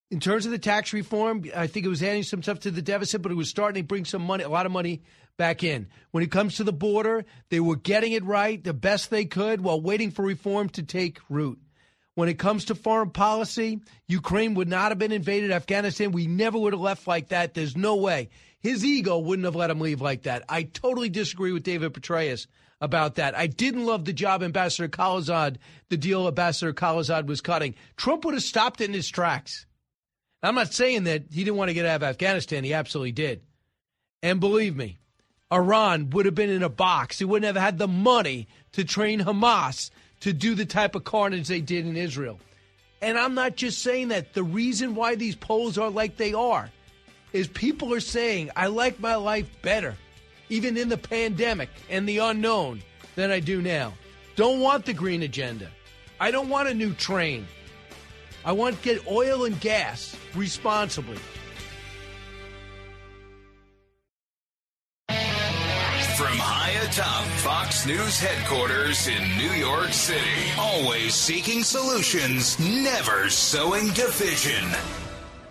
in 0.09 0.19
terms 0.19 0.45
of 0.45 0.51
the 0.51 0.59
tax 0.59 0.91
reform, 0.91 1.45
I 1.55 1.67
think 1.67 1.85
it 1.85 1.89
was 1.89 2.03
adding 2.03 2.23
some 2.23 2.43
stuff 2.43 2.59
to 2.61 2.71
the 2.71 2.81
deficit, 2.81 3.21
but 3.21 3.31
it 3.31 3.35
was 3.35 3.49
starting 3.49 3.83
to 3.83 3.87
bring 3.87 4.05
some 4.05 4.23
money, 4.23 4.43
a 4.43 4.49
lot 4.49 4.65
of 4.65 4.71
money 4.71 5.03
back 5.37 5.63
in. 5.63 5.87
When 6.11 6.23
it 6.23 6.31
comes 6.31 6.57
to 6.57 6.63
the 6.63 6.73
border, 6.73 7.25
they 7.49 7.59
were 7.59 7.77
getting 7.77 8.11
it 8.11 8.25
right 8.25 8.61
the 8.61 8.73
best 8.73 9.09
they 9.09 9.25
could 9.25 9.61
while 9.61 9.79
waiting 9.79 10.11
for 10.11 10.23
reform 10.23 10.69
to 10.69 10.83
take 10.83 11.19
root. 11.29 11.59
When 12.15 12.27
it 12.27 12.37
comes 12.37 12.65
to 12.65 12.75
foreign 12.75 13.11
policy, 13.11 13.79
Ukraine 14.07 14.53
would 14.55 14.67
not 14.67 14.91
have 14.91 14.99
been 14.99 15.13
invaded. 15.13 15.51
Afghanistan, 15.51 16.11
we 16.11 16.27
never 16.27 16.59
would 16.59 16.73
have 16.73 16.81
left 16.81 17.07
like 17.07 17.29
that. 17.29 17.53
There's 17.53 17.77
no 17.77 17.95
way. 17.95 18.29
His 18.59 18.83
ego 18.83 19.17
wouldn't 19.17 19.45
have 19.45 19.55
let 19.55 19.69
him 19.69 19.79
leave 19.79 20.01
like 20.01 20.23
that. 20.23 20.43
I 20.49 20.63
totally 20.63 21.09
disagree 21.09 21.53
with 21.53 21.63
David 21.63 21.93
Petraeus 21.93 22.47
about 22.81 23.15
that. 23.15 23.37
I 23.37 23.47
didn't 23.47 23.85
love 23.85 24.05
the 24.05 24.13
job 24.13 24.41
Ambassador 24.41 24.89
Khalilzad, 24.89 25.57
the 25.89 25.97
deal 25.97 26.27
Ambassador 26.27 26.73
Khalilzad 26.73 27.27
was 27.27 27.39
cutting. 27.39 27.75
Trump 27.95 28.25
would 28.25 28.33
have 28.33 28.43
stopped 28.43 28.81
it 28.81 28.85
in 28.85 28.93
his 28.93 29.07
tracks. 29.07 29.67
I'm 30.43 30.55
not 30.55 30.73
saying 30.73 31.03
that 31.03 31.25
he 31.31 31.43
didn't 31.43 31.57
want 31.57 31.69
to 31.69 31.75
get 31.75 31.85
out 31.85 31.97
of 31.97 32.03
Afghanistan. 32.03 32.63
He 32.63 32.73
absolutely 32.73 33.11
did. 33.11 33.43
And 34.23 34.39
believe 34.39 34.75
me, 34.75 34.97
Iran 35.53 36.09
would 36.09 36.25
have 36.25 36.35
been 36.35 36.49
in 36.49 36.63
a 36.63 36.69
box. 36.69 37.19
He 37.19 37.25
wouldn't 37.25 37.55
have 37.55 37.61
had 37.61 37.77
the 37.77 37.87
money 37.87 38.47
to 38.71 38.83
train 38.83 39.19
Hamas 39.21 39.91
to 40.21 40.33
do 40.33 40.55
the 40.55 40.65
type 40.65 40.95
of 40.95 41.03
carnage 41.03 41.47
they 41.47 41.61
did 41.61 41.85
in 41.85 41.95
Israel. 41.95 42.39
And 43.01 43.17
I'm 43.17 43.35
not 43.35 43.55
just 43.55 43.81
saying 43.81 44.07
that. 44.09 44.33
The 44.33 44.43
reason 44.43 44.95
why 44.95 45.15
these 45.15 45.35
polls 45.35 45.77
are 45.77 45.89
like 45.89 46.17
they 46.17 46.33
are 46.33 46.69
is 47.33 47.47
people 47.47 47.93
are 47.93 47.99
saying, 47.99 48.49
I 48.55 48.67
like 48.67 48.99
my 48.99 49.15
life 49.15 49.47
better 49.61 49.95
even 50.51 50.75
in 50.75 50.89
the 50.89 50.97
pandemic 50.97 51.69
and 51.89 52.07
the 52.07 52.17
unknown, 52.17 52.83
than 53.15 53.31
I 53.31 53.39
do 53.39 53.61
now. 53.61 53.93
Don't 54.35 54.59
want 54.59 54.85
the 54.85 54.93
green 54.93 55.23
agenda. 55.23 55.69
I 56.19 56.29
don't 56.29 56.49
want 56.49 56.67
a 56.67 56.73
new 56.73 56.93
train. 56.93 57.47
I 58.43 58.51
want 58.51 58.75
to 58.75 58.83
get 58.83 59.07
oil 59.07 59.45
and 59.45 59.59
gas 59.61 60.15
responsibly. 60.35 61.17
From 65.07 66.37
high 66.37 66.71
atop 66.83 67.23
Fox 67.39 67.85
News 67.85 68.19
headquarters 68.19 69.07
in 69.07 69.37
New 69.37 69.53
York 69.53 69.93
City, 69.93 70.51
always 70.57 71.13
seeking 71.13 71.63
solutions, 71.63 72.59
never 72.59 73.29
sowing 73.29 73.87
division. 73.93 74.69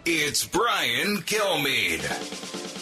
It's 0.04 0.46
Brian 0.46 1.22
Kilmeade. 1.22 2.79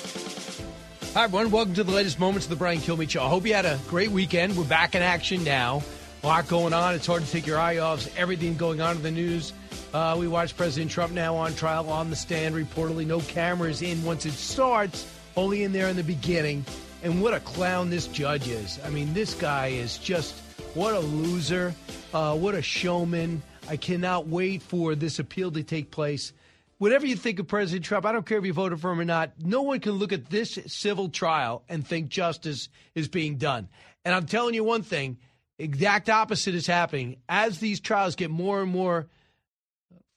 Hi, 1.19 1.25
everyone. 1.25 1.51
Welcome 1.51 1.75
to 1.75 1.83
the 1.83 1.91
latest 1.91 2.21
moments 2.21 2.47
of 2.47 2.51
the 2.51 2.55
Brian 2.55 2.79
Kilmeade 2.79 3.11
Show. 3.11 3.25
I 3.25 3.29
hope 3.29 3.45
you 3.45 3.53
had 3.53 3.67
a 3.67 3.77
great 3.89 4.13
weekend. 4.13 4.57
We're 4.57 4.63
back 4.63 4.95
in 4.95 5.03
action 5.03 5.43
now. 5.43 5.83
A 6.23 6.27
lot 6.29 6.47
going 6.47 6.73
on. 6.73 6.95
It's 6.95 7.09
hard 7.09 7.25
to 7.25 7.29
take 7.29 7.45
your 7.45 7.59
eye 7.59 7.79
off 7.79 8.17
everything 8.17 8.57
going 8.57 8.81
on 8.81 8.95
in 8.95 9.03
the 9.03 9.11
news. 9.11 9.53
Uh, 9.93 10.15
we 10.17 10.29
watch 10.29 10.57
President 10.57 10.93
Trump 10.93 11.13
now 11.13 11.35
on 11.35 11.57
trial 11.57 11.91
on 11.91 12.09
the 12.09 12.15
stand. 12.15 12.55
Reportedly, 12.55 13.05
no 13.05 13.19
cameras 13.19 13.83
in 13.83 14.05
once 14.05 14.27
it 14.27 14.33
starts, 14.35 15.13
only 15.37 15.65
in 15.65 15.73
there 15.73 15.89
in 15.89 15.97
the 15.97 16.05
beginning. 16.05 16.65
And 17.03 17.21
what 17.21 17.35
a 17.35 17.41
clown 17.41 17.91
this 17.91 18.07
judge 18.07 18.47
is. 18.47 18.79
I 18.85 18.91
mean, 18.91 19.13
this 19.13 19.35
guy 19.35 19.71
is 19.71 19.99
just 19.99 20.37
what 20.75 20.95
a 20.95 21.01
loser, 21.01 21.75
uh, 22.15 22.37
what 22.37 22.55
a 22.55 22.63
showman. 22.63 23.43
I 23.69 23.77
cannot 23.77 24.29
wait 24.29 24.63
for 24.63 24.95
this 24.95 25.19
appeal 25.19 25.51
to 25.51 25.65
take 25.65 25.91
place. 25.91 26.33
Whatever 26.79 27.07
you 27.07 27.17
think 27.17 27.41
of 27.41 27.49
President 27.49 27.85
Trump, 27.85 28.07
I 28.07 28.13
don't 28.13 28.25
care 28.25 28.39
if 28.39 28.45
you 28.45 28.53
voted 28.53 28.81
for 28.81 28.93
him 28.93 29.01
or 29.01 29.05
not, 29.05 29.33
no 29.41 29.63
one 29.63 29.81
can 29.81 29.93
look 29.93 30.13
at 30.13 30.31
this 30.31 30.59
civil 30.67 31.09
trial 31.09 31.65
and 31.69 31.85
think 31.85 32.09
justice 32.09 32.69
is 32.95 33.09
being 33.09 33.37
done. 33.37 33.69
And 34.05 34.15
I'm 34.15 34.27
telling 34.27 34.55
you 34.55 34.63
one 34.63 34.83
thing 34.83 35.19
exact 35.59 36.09
opposite 36.09 36.55
is 36.55 36.69
happening. 36.69 37.17
As 37.29 37.59
these 37.59 37.81
trials 37.81 38.15
get 38.15 38.31
more 38.31 38.63
and 38.63 38.71
more 38.71 39.09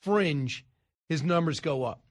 fringe, 0.02 0.64
his 1.10 1.24
numbers 1.24 1.60
go 1.60 1.84
up. 1.84 2.02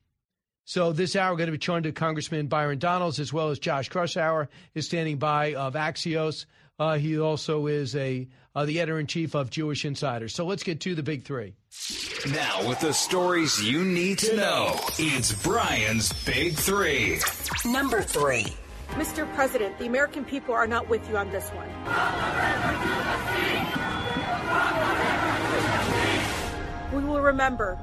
So 0.65 0.93
this 0.93 1.15
hour, 1.15 1.33
we're 1.33 1.39
going 1.39 1.47
to 1.47 1.53
be 1.53 1.59
joined 1.59 1.85
to 1.85 1.93
Congressman 1.93 2.49
Byron 2.49 2.79
Donalds 2.79 3.21
as 3.21 3.33
well 3.33 3.51
as 3.51 3.59
Josh 3.59 3.89
Kraushaar 3.89 4.49
is 4.75 4.87
standing 4.87 5.19
by 5.19 5.55
of 5.55 5.75
Axios. 5.75 6.47
Uh, 6.79 6.97
he 6.97 7.19
also 7.21 7.67
is 7.67 7.95
a 7.95 8.29
uh, 8.55 8.65
the 8.65 8.81
editor 8.81 8.99
in 8.99 9.07
chief 9.07 9.35
of 9.35 9.51
Jewish 9.51 9.85
Insider. 9.85 10.29
So 10.29 10.45
let's 10.45 10.65
get 10.65 10.81
to 10.81 10.95
the 10.97 11.03
big 11.05 11.23
three. 11.23 11.55
Now, 12.33 12.69
with 12.69 12.81
the 12.81 12.93
stories 12.93 13.63
you 13.63 13.83
need 13.83 14.19
to 14.19 14.37
know, 14.37 14.79
it's 14.99 15.33
Brian's 15.43 16.13
Big 16.25 16.55
Three. 16.55 17.19
Number 17.65 18.03
three. 18.03 18.47
Mr. 18.91 19.33
President, 19.35 19.79
the 19.79 19.87
American 19.87 20.25
people 20.25 20.55
are 20.55 20.67
not 20.67 20.89
with 20.89 21.09
you 21.09 21.17
on 21.17 21.31
this 21.31 21.49
one. 21.51 21.69
We 26.93 27.09
will 27.09 27.23
remember 27.23 27.79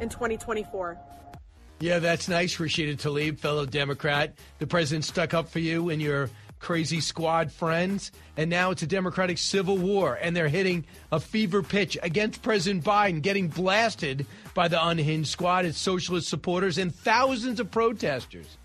in 0.00 0.08
2024. 0.08 0.98
Yeah, 1.80 1.98
that's 1.98 2.28
nice, 2.28 2.56
Rashida 2.56 2.96
Tlaib, 2.96 3.38
fellow 3.38 3.66
Democrat. 3.66 4.34
The 4.60 4.66
president 4.66 5.04
stuck 5.04 5.34
up 5.34 5.48
for 5.48 5.58
you 5.58 5.90
and 5.90 6.00
your 6.00 6.30
crazy 6.58 7.00
squad 7.00 7.52
friends, 7.52 8.10
and 8.36 8.48
now 8.48 8.70
it's 8.70 8.82
a 8.82 8.86
Democratic 8.86 9.38
civil 9.38 9.76
war, 9.76 10.18
and 10.20 10.34
they're 10.34 10.48
hitting 10.48 10.84
a 11.12 11.20
fever 11.20 11.62
pitch 11.62 11.98
against 12.02 12.42
President 12.42 12.84
Biden, 12.84 13.22
getting 13.22 13.48
blasted 13.48 14.26
by 14.54 14.68
the 14.68 14.86
unhinged 14.86 15.28
squad, 15.28 15.64
its 15.64 15.78
socialist 15.78 16.28
supporters, 16.28 16.78
and 16.78 16.94
thousands 16.94 17.60
of 17.60 17.70
protesters. 17.70 18.56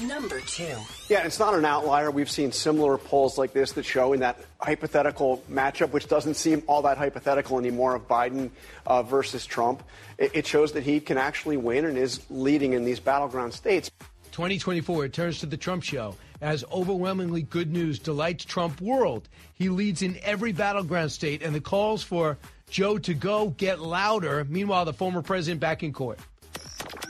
Number 0.00 0.40
two. 0.40 0.76
Yeah, 1.08 1.24
it's 1.24 1.38
not 1.38 1.54
an 1.54 1.64
outlier. 1.64 2.10
We've 2.10 2.30
seen 2.30 2.52
similar 2.52 2.98
polls 2.98 3.38
like 3.38 3.54
this 3.54 3.72
that 3.72 3.84
show 3.84 4.12
in 4.12 4.20
that 4.20 4.38
hypothetical 4.60 5.42
matchup, 5.50 5.90
which 5.90 6.06
doesn't 6.06 6.34
seem 6.34 6.62
all 6.66 6.82
that 6.82 6.98
hypothetical 6.98 7.58
anymore, 7.58 7.94
of 7.94 8.06
Biden 8.06 8.50
uh, 8.84 9.02
versus 9.02 9.46
Trump. 9.46 9.82
It, 10.18 10.32
it 10.34 10.46
shows 10.46 10.72
that 10.72 10.82
he 10.82 11.00
can 11.00 11.16
actually 11.16 11.56
win 11.56 11.86
and 11.86 11.96
is 11.96 12.20
leading 12.28 12.74
in 12.74 12.84
these 12.84 13.00
battleground 13.00 13.54
states. 13.54 13.90
2024 14.32 15.06
it 15.06 15.14
turns 15.14 15.38
to 15.40 15.46
the 15.46 15.56
Trump 15.56 15.82
show 15.82 16.14
as 16.40 16.64
overwhelmingly 16.70 17.42
good 17.42 17.72
news 17.72 17.98
delights 17.98 18.44
Trump 18.44 18.80
world. 18.80 19.28
He 19.54 19.68
leads 19.68 20.02
in 20.02 20.18
every 20.22 20.52
battleground 20.52 21.12
state, 21.12 21.42
and 21.42 21.54
the 21.54 21.60
calls 21.60 22.02
for 22.02 22.38
Joe 22.68 22.98
to 22.98 23.14
go 23.14 23.48
get 23.50 23.80
louder. 23.80 24.44
Meanwhile, 24.48 24.84
the 24.84 24.92
former 24.92 25.22
president 25.22 25.60
back 25.60 25.82
in 25.82 25.92
court. 25.92 26.18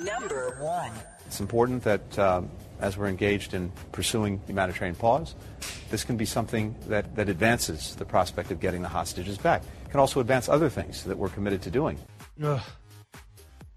Number 0.01 0.57
one. 0.61 0.93
It's 1.27 1.41
important 1.41 1.83
that 1.85 2.19
um, 2.19 2.51
as 2.81 2.97
we're 2.97 3.09
engaged 3.09 3.55
in 3.55 3.73
pursuing 3.93 4.41
humanitarian 4.47 4.95
pause, 4.95 5.35
this 5.91 6.05
can 6.05 6.17
be 6.17 6.25
something 6.25 6.75
that, 6.89 7.17
that 7.17 7.29
advances 7.29 7.97
the 7.97 8.05
prospect 8.05 8.51
of 8.51 8.61
getting 8.61 8.83
the 8.83 8.89
hostages 8.89 9.39
back. 9.39 9.63
It 9.85 9.91
can 9.91 10.01
also 10.01 10.21
advance 10.21 10.49
other 10.49 10.69
things 10.69 11.05
that 11.05 11.17
we're 11.17 11.29
committed 11.29 11.63
to 11.63 11.71
doing. 11.71 11.99
Ugh. 12.43 12.61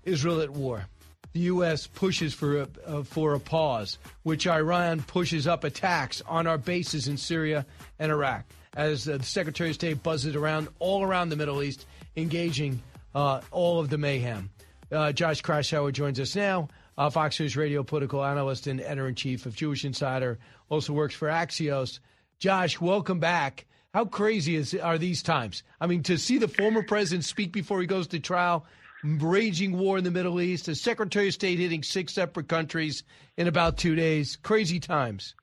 Israel 0.04 0.42
at 0.42 0.50
war. 0.50 0.86
The 1.34 1.42
U.S. 1.42 1.88
pushes 1.88 2.34
for 2.34 2.62
a, 2.62 2.68
uh, 2.86 3.04
for 3.04 3.34
a 3.34 3.40
pause, 3.40 3.98
which 4.24 4.48
Iran 4.48 5.02
pushes 5.04 5.48
up 5.48 5.64
attacks 5.64 6.22
on 6.28 6.48
our 6.48 6.58
bases 6.58 7.08
in 7.08 7.18
Syria 7.18 7.66
and 8.00 8.12
Iraq. 8.12 8.46
As 8.76 9.08
uh, 9.08 9.18
the 9.18 9.24
Secretary 9.24 9.70
of 9.70 9.76
State 9.76 10.02
buzzes 10.04 10.36
around 10.36 10.70
all 10.80 11.04
around 11.04 11.30
the 11.30 11.36
Middle 11.36 11.62
East, 11.62 11.86
engaging 12.16 12.82
uh, 13.14 13.42
all 13.52 13.80
of 13.80 13.90
the 13.90 13.98
mayhem. 13.98 14.50
Uh, 14.92 15.12
Josh 15.12 15.42
Kraushaar 15.42 15.92
joins 15.94 16.20
us 16.20 16.36
now 16.36 16.68
Fox 17.10 17.40
News 17.40 17.56
radio 17.56 17.82
political 17.82 18.26
analyst 18.26 18.68
and 18.68 18.82
editor 18.82 19.08
in 19.08 19.16
chief 19.16 19.46
of 19.46 19.56
Jewish 19.56 19.86
Insider, 19.86 20.38
also 20.68 20.92
works 20.92 21.16
for 21.16 21.30
Axios. 21.30 22.00
Josh, 22.40 22.82
welcome 22.82 23.20
back. 23.20 23.66
How 23.94 24.04
crazy 24.04 24.58
is 24.58 24.76
are 24.76 24.98
these 24.98 25.24
times? 25.24 25.64
I 25.80 25.88
mean, 25.88 26.04
to 26.04 26.18
see 26.18 26.38
the 26.38 26.50
former 26.50 26.84
president 26.84 27.24
speak 27.24 27.54
before 27.54 27.80
he 27.80 27.88
goes 27.88 28.08
to 28.08 28.20
trial, 28.20 28.66
raging 29.04 29.78
war 29.78 29.98
in 29.98 30.04
the 30.04 30.12
Middle 30.12 30.42
East, 30.42 30.68
a 30.68 30.76
Secretary 30.76 31.28
of 31.28 31.34
State 31.34 31.60
hitting 31.60 31.84
six 31.84 32.14
separate 32.14 32.48
countries 32.48 33.04
in 33.38 33.48
about 33.48 33.78
two 33.78 33.96
days. 33.96 34.38
Crazy 34.38 34.80
times. 34.80 35.36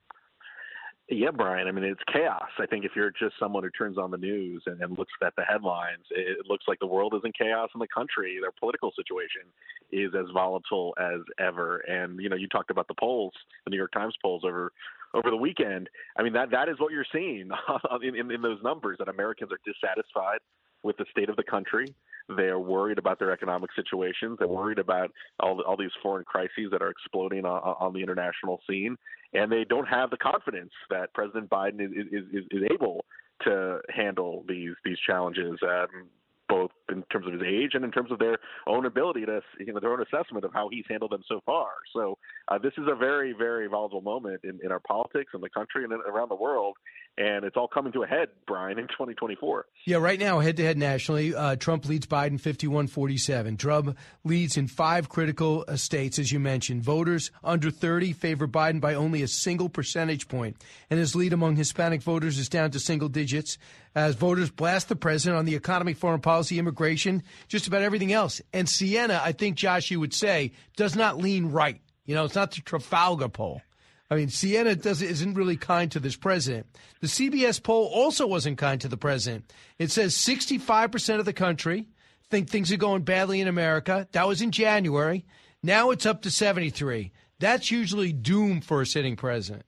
Yeah, 1.09 1.31
Brian. 1.31 1.69
I 1.69 1.71
mean, 1.71 1.85
it's 1.85 2.01
chaos. 2.11 2.49
I 2.59 2.65
think 2.65 2.83
if 2.83 2.91
you're 2.93 3.11
just 3.11 3.35
someone 3.39 3.63
who 3.63 3.69
turns 3.69 3.97
on 3.97 4.11
the 4.11 4.17
news 4.17 4.63
and, 4.65 4.81
and 4.81 4.97
looks 4.97 5.13
at 5.23 5.33
the 5.37 5.43
headlines, 5.43 6.03
it, 6.11 6.45
looks 6.49 6.65
like 6.67 6.79
the 6.79 6.87
world 6.87 7.13
is 7.15 7.21
in 7.23 7.31
chaos 7.31 7.69
in 7.73 7.79
the 7.79 7.87
country. 7.87 8.37
Their 8.41 8.51
political 8.51 8.91
situation 8.91 9.43
is 9.89 10.13
as 10.13 10.25
volatile 10.33 10.93
as 10.99 11.21
ever. 11.39 11.77
And 11.77 12.19
you 12.19 12.27
know, 12.27 12.35
you 12.35 12.49
talked 12.49 12.71
about 12.71 12.89
the 12.89 12.93
polls, 12.99 13.31
the 13.63 13.71
New 13.71 13.77
York 13.77 13.93
Times 13.93 14.15
polls 14.21 14.43
over 14.45 14.73
over 15.13 15.29
the 15.29 15.37
weekend. 15.37 15.89
I 16.17 16.23
mean, 16.23 16.33
that 16.33 16.51
that 16.51 16.67
is 16.67 16.75
what 16.77 16.91
you're 16.91 17.05
seeing 17.09 17.51
in, 18.01 18.15
in, 18.15 18.29
in 18.29 18.41
those 18.41 18.61
numbers. 18.61 18.97
That 18.99 19.07
Americans 19.07 19.51
are 19.53 19.59
dissatisfied 19.63 20.39
with 20.83 20.97
the 20.97 21.05
state 21.09 21.29
of 21.29 21.37
the 21.37 21.43
country. 21.43 21.95
They 22.35 22.47
are 22.47 22.59
worried 22.59 22.97
about 22.97 23.19
their 23.19 23.31
economic 23.31 23.69
situations. 23.75 24.37
They're 24.39 24.47
worried 24.47 24.79
about 24.79 25.11
all, 25.39 25.61
all 25.61 25.77
these 25.77 25.91
foreign 26.03 26.25
crises 26.25 26.69
that 26.71 26.81
are 26.81 26.89
exploding 26.89 27.45
on, 27.45 27.75
on 27.79 27.93
the 27.93 28.01
international 28.01 28.59
scene 28.69 28.97
and 29.33 29.51
they 29.51 29.63
don't 29.63 29.87
have 29.87 30.09
the 30.09 30.17
confidence 30.17 30.71
that 30.89 31.13
President 31.13 31.49
Biden 31.49 31.81
is 31.81 31.91
is, 32.11 32.23
is, 32.31 32.43
is 32.51 32.63
able 32.71 33.05
to 33.43 33.79
handle 33.93 34.43
these 34.47 34.71
these 34.83 34.97
challenges. 35.05 35.59
Um, 35.63 36.07
both 36.49 36.71
in 36.89 37.03
terms 37.11 37.27
of 37.27 37.33
his 37.33 37.41
age 37.41 37.71
and 37.73 37.83
in 37.83 37.91
terms 37.91 38.11
of 38.11 38.19
their 38.19 38.37
own 38.67 38.85
ability 38.85 39.25
to, 39.25 39.41
you 39.59 39.73
know, 39.73 39.79
their 39.79 39.91
own 39.91 40.01
assessment 40.01 40.45
of 40.45 40.53
how 40.53 40.69
he's 40.69 40.85
handled 40.89 41.11
them 41.11 41.23
so 41.27 41.41
far. 41.45 41.67
So 41.93 42.17
uh, 42.47 42.57
this 42.57 42.73
is 42.77 42.85
a 42.89 42.95
very, 42.95 43.33
very 43.33 43.67
volatile 43.67 44.01
moment 44.01 44.41
in, 44.43 44.59
in 44.63 44.71
our 44.71 44.79
politics 44.79 45.31
in 45.33 45.41
the 45.41 45.49
country 45.49 45.83
and 45.83 45.93
around 45.93 46.29
the 46.29 46.35
world 46.35 46.77
and 47.17 47.43
it's 47.43 47.57
all 47.57 47.67
coming 47.67 47.91
to 47.93 48.03
a 48.03 48.07
head, 48.07 48.27
Brian, 48.45 48.77
in 48.77 48.87
2024. 48.87 49.65
Yeah, 49.85 49.97
right 49.97 50.19
now, 50.19 50.39
head 50.39 50.57
to 50.57 50.63
head 50.63 50.77
nationally, 50.77 51.33
uh, 51.33 51.55
Trump 51.55 51.85
leads 51.87 52.05
Biden 52.05 52.39
51 52.39 52.87
47. 52.87 53.57
Trump 53.57 53.97
leads 54.23 54.55
in 54.55 54.67
five 54.67 55.09
critical 55.09 55.65
uh, 55.67 55.75
states, 55.75 56.19
as 56.19 56.31
you 56.31 56.39
mentioned. 56.39 56.83
Voters 56.83 57.31
under 57.43 57.71
30 57.71 58.13
favor 58.13 58.47
Biden 58.47 58.79
by 58.79 58.93
only 58.93 59.23
a 59.23 59.27
single 59.27 59.67
percentage 59.67 60.27
point, 60.27 60.57
and 60.89 60.99
his 60.99 61.15
lead 61.15 61.33
among 61.33 61.55
Hispanic 61.55 62.01
voters 62.01 62.37
is 62.37 62.49
down 62.49 62.69
to 62.71 62.79
single 62.79 63.09
digits 63.09 63.57
as 63.95 64.15
voters 64.15 64.49
blast 64.49 64.89
the 64.89 64.95
president 64.95 65.37
on 65.37 65.45
the 65.45 65.55
economy, 65.55 65.93
foreign 65.93 66.21
policy, 66.21 66.59
immigration, 66.59 67.23
just 67.47 67.67
about 67.67 67.81
everything 67.81 68.13
else. 68.13 68.41
And 68.53 68.67
Siena, 68.67 69.21
I 69.23 69.31
think, 69.31 69.55
Josh, 69.55 69.91
you 69.91 69.99
would 69.99 70.13
say, 70.13 70.51
does 70.75 70.95
not 70.95 71.17
lean 71.17 71.47
right. 71.47 71.81
You 72.05 72.15
know, 72.15 72.25
it's 72.25 72.35
not 72.35 72.51
the 72.51 72.61
Trafalgar 72.61 73.29
poll. 73.29 73.61
I 74.09 74.15
mean, 74.15 74.29
Siena 74.29 74.75
does, 74.75 75.01
isn't 75.01 75.33
really 75.33 75.57
kind 75.57 75.91
to 75.91 75.99
this 75.99 76.15
president. 76.15 76.67
The 77.01 77.07
CBS 77.07 77.61
poll 77.61 77.89
also 77.93 78.25
wasn't 78.25 78.57
kind 78.57 78.79
to 78.81 78.87
the 78.87 78.97
president. 78.97 79.51
It 79.77 79.91
says 79.91 80.15
65% 80.15 81.19
of 81.19 81.25
the 81.25 81.33
country 81.33 81.89
think 82.29 82.49
things 82.49 82.71
are 82.71 82.77
going 82.77 83.03
badly 83.03 83.41
in 83.41 83.47
America. 83.47 84.07
That 84.11 84.27
was 84.27 84.41
in 84.41 84.51
January. 84.51 85.25
Now 85.63 85.91
it's 85.91 86.05
up 86.05 86.21
to 86.23 86.31
73. 86.31 87.11
That's 87.39 87.71
usually 87.71 88.11
doom 88.13 88.61
for 88.61 88.81
a 88.81 88.85
sitting 88.85 89.15
president. 89.15 89.65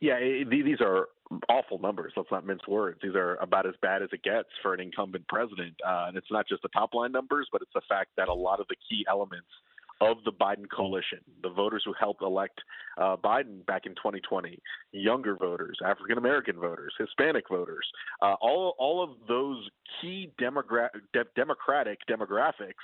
Yeah, 0.00 0.18
these 0.18 0.80
are 0.80 1.08
awful 1.48 1.78
numbers. 1.78 2.12
Let's 2.16 2.30
not 2.30 2.46
mince 2.46 2.66
words. 2.66 2.98
These 3.02 3.14
are 3.14 3.36
about 3.36 3.66
as 3.66 3.74
bad 3.82 4.02
as 4.02 4.08
it 4.12 4.22
gets 4.22 4.48
for 4.62 4.74
an 4.74 4.80
incumbent 4.80 5.26
president. 5.28 5.74
Uh, 5.86 6.06
and 6.08 6.16
it's 6.16 6.30
not 6.30 6.48
just 6.48 6.62
the 6.62 6.68
top 6.68 6.94
line 6.94 7.12
numbers, 7.12 7.48
but 7.52 7.62
it's 7.62 7.72
the 7.74 7.82
fact 7.88 8.10
that 8.16 8.28
a 8.28 8.34
lot 8.34 8.60
of 8.60 8.66
the 8.68 8.76
key 8.88 9.04
elements– 9.08 9.48
of 10.02 10.16
the 10.24 10.32
Biden 10.32 10.64
coalition, 10.74 11.20
the 11.42 11.48
voters 11.48 11.82
who 11.84 11.94
helped 11.98 12.22
elect 12.22 12.60
uh, 12.98 13.16
Biden 13.16 13.64
back 13.66 13.86
in 13.86 13.92
2020, 13.92 14.58
younger 14.90 15.36
voters, 15.36 15.78
African 15.84 16.18
American 16.18 16.56
voters, 16.56 16.92
Hispanic 16.98 17.44
voters, 17.48 17.86
uh, 18.20 18.34
all 18.40 18.74
all 18.78 19.02
of 19.02 19.10
those 19.28 19.68
key 20.00 20.32
demogra- 20.40 20.90
de- 21.12 21.24
democratic 21.36 21.98
demographics 22.10 22.82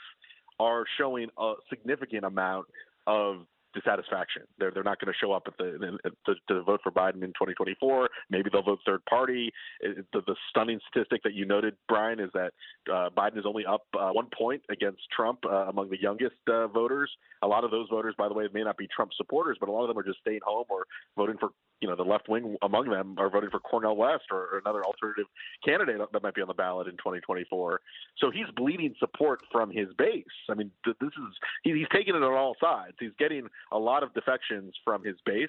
are 0.60 0.84
showing 0.96 1.28
a 1.38 1.54
significant 1.68 2.24
amount 2.24 2.66
of 3.06 3.46
dissatisfaction. 3.78 4.42
They're 4.58 4.70
they're 4.70 4.82
not 4.82 5.00
going 5.00 5.12
to 5.12 5.18
show 5.18 5.32
up 5.32 5.44
at 5.46 5.56
the, 5.58 5.98
the, 6.26 6.34
to 6.48 6.62
vote 6.62 6.80
for 6.82 6.90
Biden 6.90 7.22
in 7.22 7.30
2024. 7.30 8.08
Maybe 8.30 8.50
they'll 8.52 8.62
vote 8.62 8.80
third 8.86 9.04
party. 9.06 9.52
It, 9.80 10.06
the, 10.12 10.22
the, 10.26 10.36
stunning 10.50 10.80
statistic 10.90 11.22
that 11.24 11.34
you 11.34 11.46
noted, 11.46 11.74
Brian, 11.88 12.20
is 12.20 12.30
that 12.34 12.52
uh, 12.92 13.10
Biden 13.16 13.38
is 13.38 13.44
only 13.46 13.64
up 13.66 13.86
uh, 13.98 14.10
one 14.10 14.28
point 14.36 14.62
against 14.70 15.02
Trump 15.14 15.40
uh, 15.44 15.66
among 15.68 15.90
the 15.90 16.00
youngest 16.00 16.36
uh, 16.48 16.68
voters. 16.68 17.10
A 17.42 17.46
lot 17.46 17.64
of 17.64 17.70
those 17.70 17.88
voters, 17.90 18.14
by 18.16 18.28
the 18.28 18.34
way, 18.34 18.48
may 18.52 18.64
not 18.64 18.76
be 18.76 18.88
Trump 18.94 19.12
supporters, 19.16 19.56
but 19.60 19.68
a 19.68 19.72
lot 19.72 19.82
of 19.82 19.88
them 19.88 19.98
are 19.98 20.04
just 20.04 20.18
staying 20.20 20.40
home 20.44 20.66
or 20.68 20.84
voting 21.16 21.36
for 21.38 21.50
you 21.80 21.88
know 21.88 21.96
the 21.96 22.02
left 22.02 22.28
wing 22.28 22.56
among 22.62 22.90
them 22.90 23.14
are 23.18 23.30
voting 23.30 23.50
for 23.50 23.60
Cornel 23.60 23.96
West 23.96 24.24
or, 24.30 24.48
or 24.52 24.62
another 24.64 24.84
alternative 24.84 25.26
candidate 25.64 26.00
that 26.12 26.22
might 26.22 26.34
be 26.34 26.42
on 26.42 26.48
the 26.48 26.54
ballot 26.54 26.88
in 26.88 26.94
2024. 26.94 27.80
So 28.18 28.30
he's 28.30 28.46
bleeding 28.56 28.94
support 28.98 29.40
from 29.52 29.70
his 29.70 29.88
base. 29.96 30.24
I 30.50 30.54
mean, 30.54 30.70
th- 30.84 30.96
this 31.00 31.08
is 31.10 31.34
he, 31.62 31.72
he's 31.72 31.86
taking 31.92 32.14
it 32.14 32.22
on 32.22 32.32
all 32.32 32.56
sides. 32.60 32.94
He's 32.98 33.12
getting 33.18 33.48
a 33.72 33.78
lot 33.78 34.02
of 34.02 34.12
defections 34.14 34.74
from 34.84 35.04
his 35.04 35.16
base, 35.24 35.48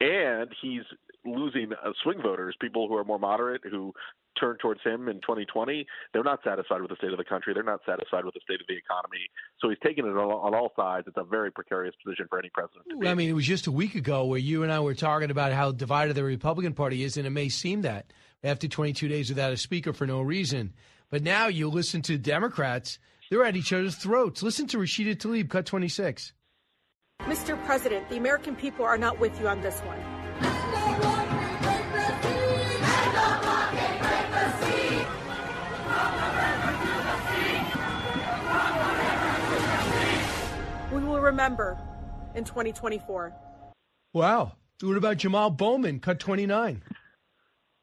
and 0.00 0.50
he's 0.60 0.82
losing 1.24 1.72
uh, 1.72 1.92
swing 2.02 2.20
voters, 2.22 2.56
people 2.60 2.88
who 2.88 2.96
are 2.96 3.04
more 3.04 3.18
moderate 3.18 3.62
who 3.70 3.92
turn 4.38 4.56
towards 4.58 4.80
him 4.82 5.08
in 5.08 5.16
2020. 5.16 5.86
They're 6.12 6.24
not 6.24 6.40
satisfied 6.44 6.80
with 6.80 6.90
the 6.90 6.96
state 6.96 7.12
of 7.12 7.18
the 7.18 7.24
country. 7.24 7.54
They're 7.54 7.62
not 7.62 7.80
satisfied 7.86 8.24
with 8.24 8.34
the 8.34 8.40
state 8.42 8.60
of 8.60 8.66
the 8.66 8.76
economy. 8.76 9.28
So 9.60 9.68
he's 9.68 9.78
taking 9.82 10.04
it 10.04 10.10
on, 10.10 10.18
on 10.18 10.54
all 10.54 10.72
sides. 10.76 11.06
It's 11.06 11.16
a 11.16 11.24
very 11.24 11.52
precarious 11.52 11.94
position 12.04 12.26
for 12.28 12.38
any 12.38 12.50
president. 12.50 12.84
To 12.90 12.96
be. 12.98 13.08
I 13.08 13.14
mean, 13.14 13.28
it 13.30 13.34
was 13.34 13.46
just 13.46 13.66
a 13.66 13.72
week 13.72 13.94
ago 13.94 14.24
where 14.26 14.38
you 14.38 14.62
and 14.62 14.72
I 14.72 14.80
were 14.80 14.94
talking 14.94 15.30
about 15.30 15.52
how 15.52 15.72
divided 15.72 16.16
the 16.16 16.24
Republican 16.24 16.74
Party 16.74 17.04
is, 17.04 17.16
and 17.16 17.26
it 17.26 17.30
may 17.30 17.48
seem 17.48 17.82
that 17.82 18.12
after 18.42 18.68
22 18.68 19.08
days 19.08 19.28
without 19.28 19.52
a 19.52 19.56
speaker 19.56 19.92
for 19.92 20.06
no 20.06 20.20
reason. 20.20 20.72
But 21.10 21.22
now 21.22 21.46
you 21.46 21.68
listen 21.68 22.02
to 22.02 22.18
Democrats, 22.18 22.98
they're 23.30 23.44
at 23.44 23.56
each 23.56 23.72
other's 23.72 23.96
throats. 23.96 24.42
Listen 24.42 24.66
to 24.68 24.78
Rashida 24.78 25.16
Tlaib, 25.16 25.48
cut 25.48 25.66
26. 25.66 26.32
Mr. 27.34 27.62
President, 27.64 28.08
the 28.10 28.16
American 28.16 28.54
people 28.54 28.84
are 28.84 28.98
not 28.98 29.18
with 29.18 29.40
you 29.40 29.48
on 29.48 29.60
this 29.60 29.80
one. 29.80 29.98
We 40.92 41.02
will 41.04 41.20
remember 41.20 41.78
in 42.34 42.44
2024. 42.44 43.34
Wow. 44.12 44.52
What 44.82 44.96
about 44.96 45.16
Jamal 45.16 45.50
Bowman, 45.50 46.00
cut 46.00 46.20
29? 46.20 46.82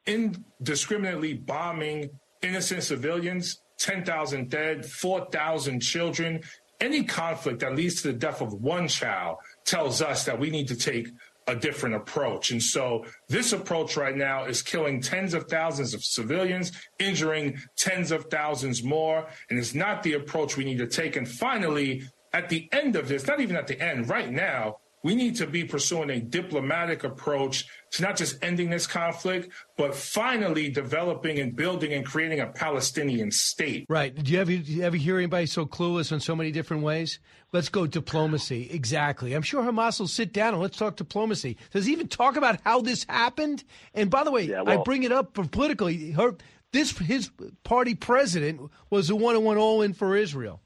Indiscriminately 0.05 1.33
bombing 1.33 2.09
innocent 2.41 2.83
civilians, 2.83 3.59
10,000 3.79 4.49
dead, 4.49 4.85
4,000 4.85 5.81
children. 5.81 6.41
Any 6.81 7.03
conflict 7.03 7.59
that 7.59 7.75
leads 7.75 8.01
to 8.01 8.07
the 8.07 8.17
death 8.17 8.41
of 8.41 8.53
one 8.53 8.87
child 8.87 9.37
tells 9.65 10.01
us 10.01 10.25
that 10.25 10.39
we 10.39 10.49
need 10.49 10.67
to 10.69 10.75
take 10.75 11.09
a 11.47 11.55
different 11.55 11.95
approach. 11.95 12.51
And 12.51 12.61
so 12.61 13.05
this 13.29 13.53
approach 13.53 13.97
right 13.97 14.15
now 14.15 14.45
is 14.45 14.61
killing 14.61 15.01
tens 15.01 15.33
of 15.33 15.47
thousands 15.47 15.93
of 15.93 16.03
civilians, 16.03 16.71
injuring 16.99 17.59
tens 17.77 18.11
of 18.11 18.25
thousands 18.25 18.83
more. 18.83 19.27
And 19.49 19.59
it's 19.59 19.75
not 19.75 20.01
the 20.01 20.13
approach 20.13 20.57
we 20.57 20.65
need 20.65 20.79
to 20.79 20.87
take. 20.87 21.15
And 21.15 21.27
finally, 21.27 22.03
at 22.33 22.49
the 22.49 22.67
end 22.71 22.95
of 22.95 23.07
this, 23.07 23.27
not 23.27 23.39
even 23.39 23.55
at 23.55 23.67
the 23.67 23.79
end, 23.79 24.09
right 24.09 24.31
now, 24.31 24.77
we 25.03 25.15
need 25.15 25.35
to 25.37 25.47
be 25.47 25.63
pursuing 25.63 26.09
a 26.09 26.19
diplomatic 26.19 27.03
approach 27.03 27.65
to 27.91 28.01
not 28.01 28.15
just 28.15 28.41
ending 28.43 28.69
this 28.69 28.87
conflict, 28.87 29.49
but 29.77 29.93
finally 29.93 30.69
developing 30.69 31.39
and 31.39 31.55
building 31.55 31.93
and 31.93 32.05
creating 32.05 32.39
a 32.39 32.47
Palestinian 32.47 33.31
state. 33.31 33.85
Right. 33.89 34.15
Do 34.15 34.31
you 34.31 34.39
ever, 34.39 34.51
do 34.51 34.71
you 34.71 34.83
ever 34.83 34.95
hear 34.97 35.17
anybody 35.17 35.45
so 35.45 35.65
clueless 35.65 36.11
in 36.11 36.19
so 36.19 36.35
many 36.35 36.51
different 36.51 36.83
ways? 36.83 37.19
Let's 37.51 37.67
go 37.69 37.85
diplomacy. 37.85 38.69
Exactly. 38.71 39.33
I'm 39.33 39.41
sure 39.41 39.61
Hamas 39.61 39.99
will 39.99 40.07
sit 40.07 40.31
down 40.31 40.53
and 40.53 40.61
let's 40.61 40.77
talk 40.77 40.95
diplomacy. 40.95 41.57
Does 41.71 41.85
he 41.85 41.91
even 41.91 42.07
talk 42.07 42.37
about 42.37 42.59
how 42.63 42.81
this 42.81 43.05
happened? 43.09 43.63
And 43.93 44.09
by 44.09 44.23
the 44.23 44.31
way, 44.31 44.43
Yeah, 44.43 44.61
well- 44.61 44.79
I 44.79 44.83
bring 44.83 45.03
it 45.03 45.11
up 45.11 45.35
for 45.35 45.45
politically. 45.45 46.11
Her, 46.11 46.35
this 46.71 46.97
his 46.97 47.29
party 47.63 47.95
president 47.95 48.71
was 48.89 49.09
the 49.09 49.15
one 49.17 49.35
who 49.35 49.41
went 49.41 49.59
all 49.59 49.81
in 49.81 49.93
for 49.93 50.15
Israel. 50.15 50.61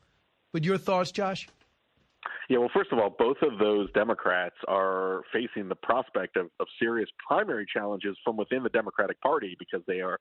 But 0.54 0.64
your 0.64 0.78
thoughts, 0.78 1.12
Josh? 1.12 1.48
Yeah, 2.50 2.60
well, 2.60 2.70
first 2.74 2.92
of 2.92 3.00
all, 3.00 3.10
both 3.10 3.38
of 3.42 3.58
those 3.58 3.92
Democrats 3.94 4.56
are 4.68 5.24
facing 5.34 5.68
the 5.68 5.76
prospect 5.76 6.38
of, 6.38 6.48
of 6.60 6.68
serious 6.80 7.10
primary 7.28 7.66
challenges 7.72 8.18
from 8.24 8.38
within 8.38 8.62
the 8.64 8.70
Democratic 8.70 9.20
Party 9.22 9.56
because 9.58 9.82
they 9.88 10.02
are 10.02 10.20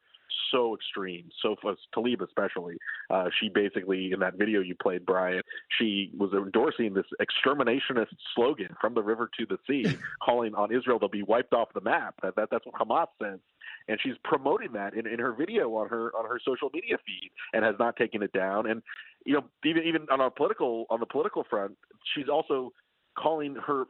so 0.50 0.74
extreme. 0.74 1.28
So, 1.42 1.56
Tlaib 1.94 2.22
especially, 2.22 2.76
uh, 3.10 3.28
she 3.38 3.48
basically, 3.48 4.12
in 4.12 4.20
that 4.20 4.38
video 4.38 4.60
you 4.60 4.74
played, 4.80 5.04
Brian, 5.04 5.42
she 5.78 6.10
was 6.16 6.32
endorsing 6.32 6.94
this 6.94 7.06
exterminationist 7.20 8.14
slogan 8.34 8.74
from 8.80 8.94
the 8.94 9.02
river 9.02 9.28
to 9.38 9.46
the 9.46 9.58
sea, 9.68 9.96
calling 10.24 10.54
on 10.54 10.74
Israel 10.74 10.98
to 11.00 11.08
be 11.08 11.22
wiped 11.22 11.52
off 11.52 11.68
the 11.74 11.80
map. 11.80 12.14
That, 12.22 12.36
that 12.36 12.48
That's 12.50 12.64
what 12.64 12.74
Hamas 12.74 13.08
says 13.22 13.40
and 13.88 13.98
she's 14.02 14.14
promoting 14.24 14.72
that 14.72 14.94
in, 14.94 15.06
in 15.06 15.18
her 15.18 15.32
video 15.32 15.74
on 15.74 15.88
her 15.88 16.12
on 16.16 16.24
her 16.24 16.40
social 16.44 16.70
media 16.72 16.96
feed 17.06 17.30
and 17.52 17.64
has 17.64 17.74
not 17.78 17.96
taken 17.96 18.22
it 18.22 18.32
down. 18.32 18.68
And 18.68 18.82
you 19.24 19.34
know 19.34 19.44
even 19.64 19.82
even 19.84 20.06
on 20.10 20.20
a 20.20 20.30
political 20.30 20.86
on 20.90 21.00
the 21.00 21.06
political 21.06 21.44
front 21.48 21.76
she's 22.14 22.28
also 22.28 22.72
calling 23.18 23.56
her 23.66 23.84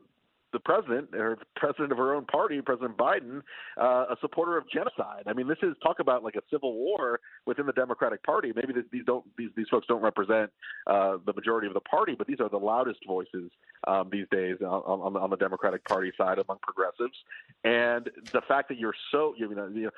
the 0.55 0.61
president 0.61 1.15
or 1.15 1.37
president 1.57 1.93
of 1.93 1.99
her 1.99 2.15
own 2.15 2.25
party, 2.25 2.61
President 2.63 2.97
Biden, 2.97 3.43
uh, 3.79 4.07
a 4.09 4.17
supporter 4.21 4.57
of 4.57 4.65
genocide. 4.71 5.25
I 5.27 5.35
mean, 5.35 5.49
this 5.49 5.59
is 5.63 5.75
talk 5.83 5.99
about 5.99 6.25
like 6.25 6.37
a 6.37 6.43
civil 6.51 6.73
war 6.73 7.21
within 7.45 7.67
the 7.67 7.73
Democratic 7.73 8.23
Party. 8.23 8.53
Maybe 8.55 8.73
these 8.91 9.05
don't 9.05 9.25
these 9.37 9.51
these 9.57 9.67
folks 9.71 9.87
don't 9.87 10.03
represent 10.03 10.51
uh, 10.87 11.19
the 11.27 11.33
majority 11.35 11.67
of 11.67 11.75
the 11.75 11.81
party, 11.81 12.15
but 12.17 12.27
these 12.27 12.41
are 12.41 12.49
the 12.49 12.57
loudest 12.57 13.01
voices 13.07 13.51
um, 13.89 14.09
these 14.11 14.27
days 14.31 14.57
on, 14.63 14.67
on, 14.67 15.17
on 15.17 15.29
the 15.29 15.37
Democratic 15.37 15.85
Party 15.85 16.13
side 16.17 16.39
among 16.39 16.59
progressives. 16.63 17.19
And 17.65 18.09
the 18.33 18.43
fact 18.49 18.69
that 18.69 18.79
you're 18.79 18.95
so 19.11 19.35
you 19.37 19.53
know, 19.55 19.67
you 19.67 19.83
know 19.83 19.91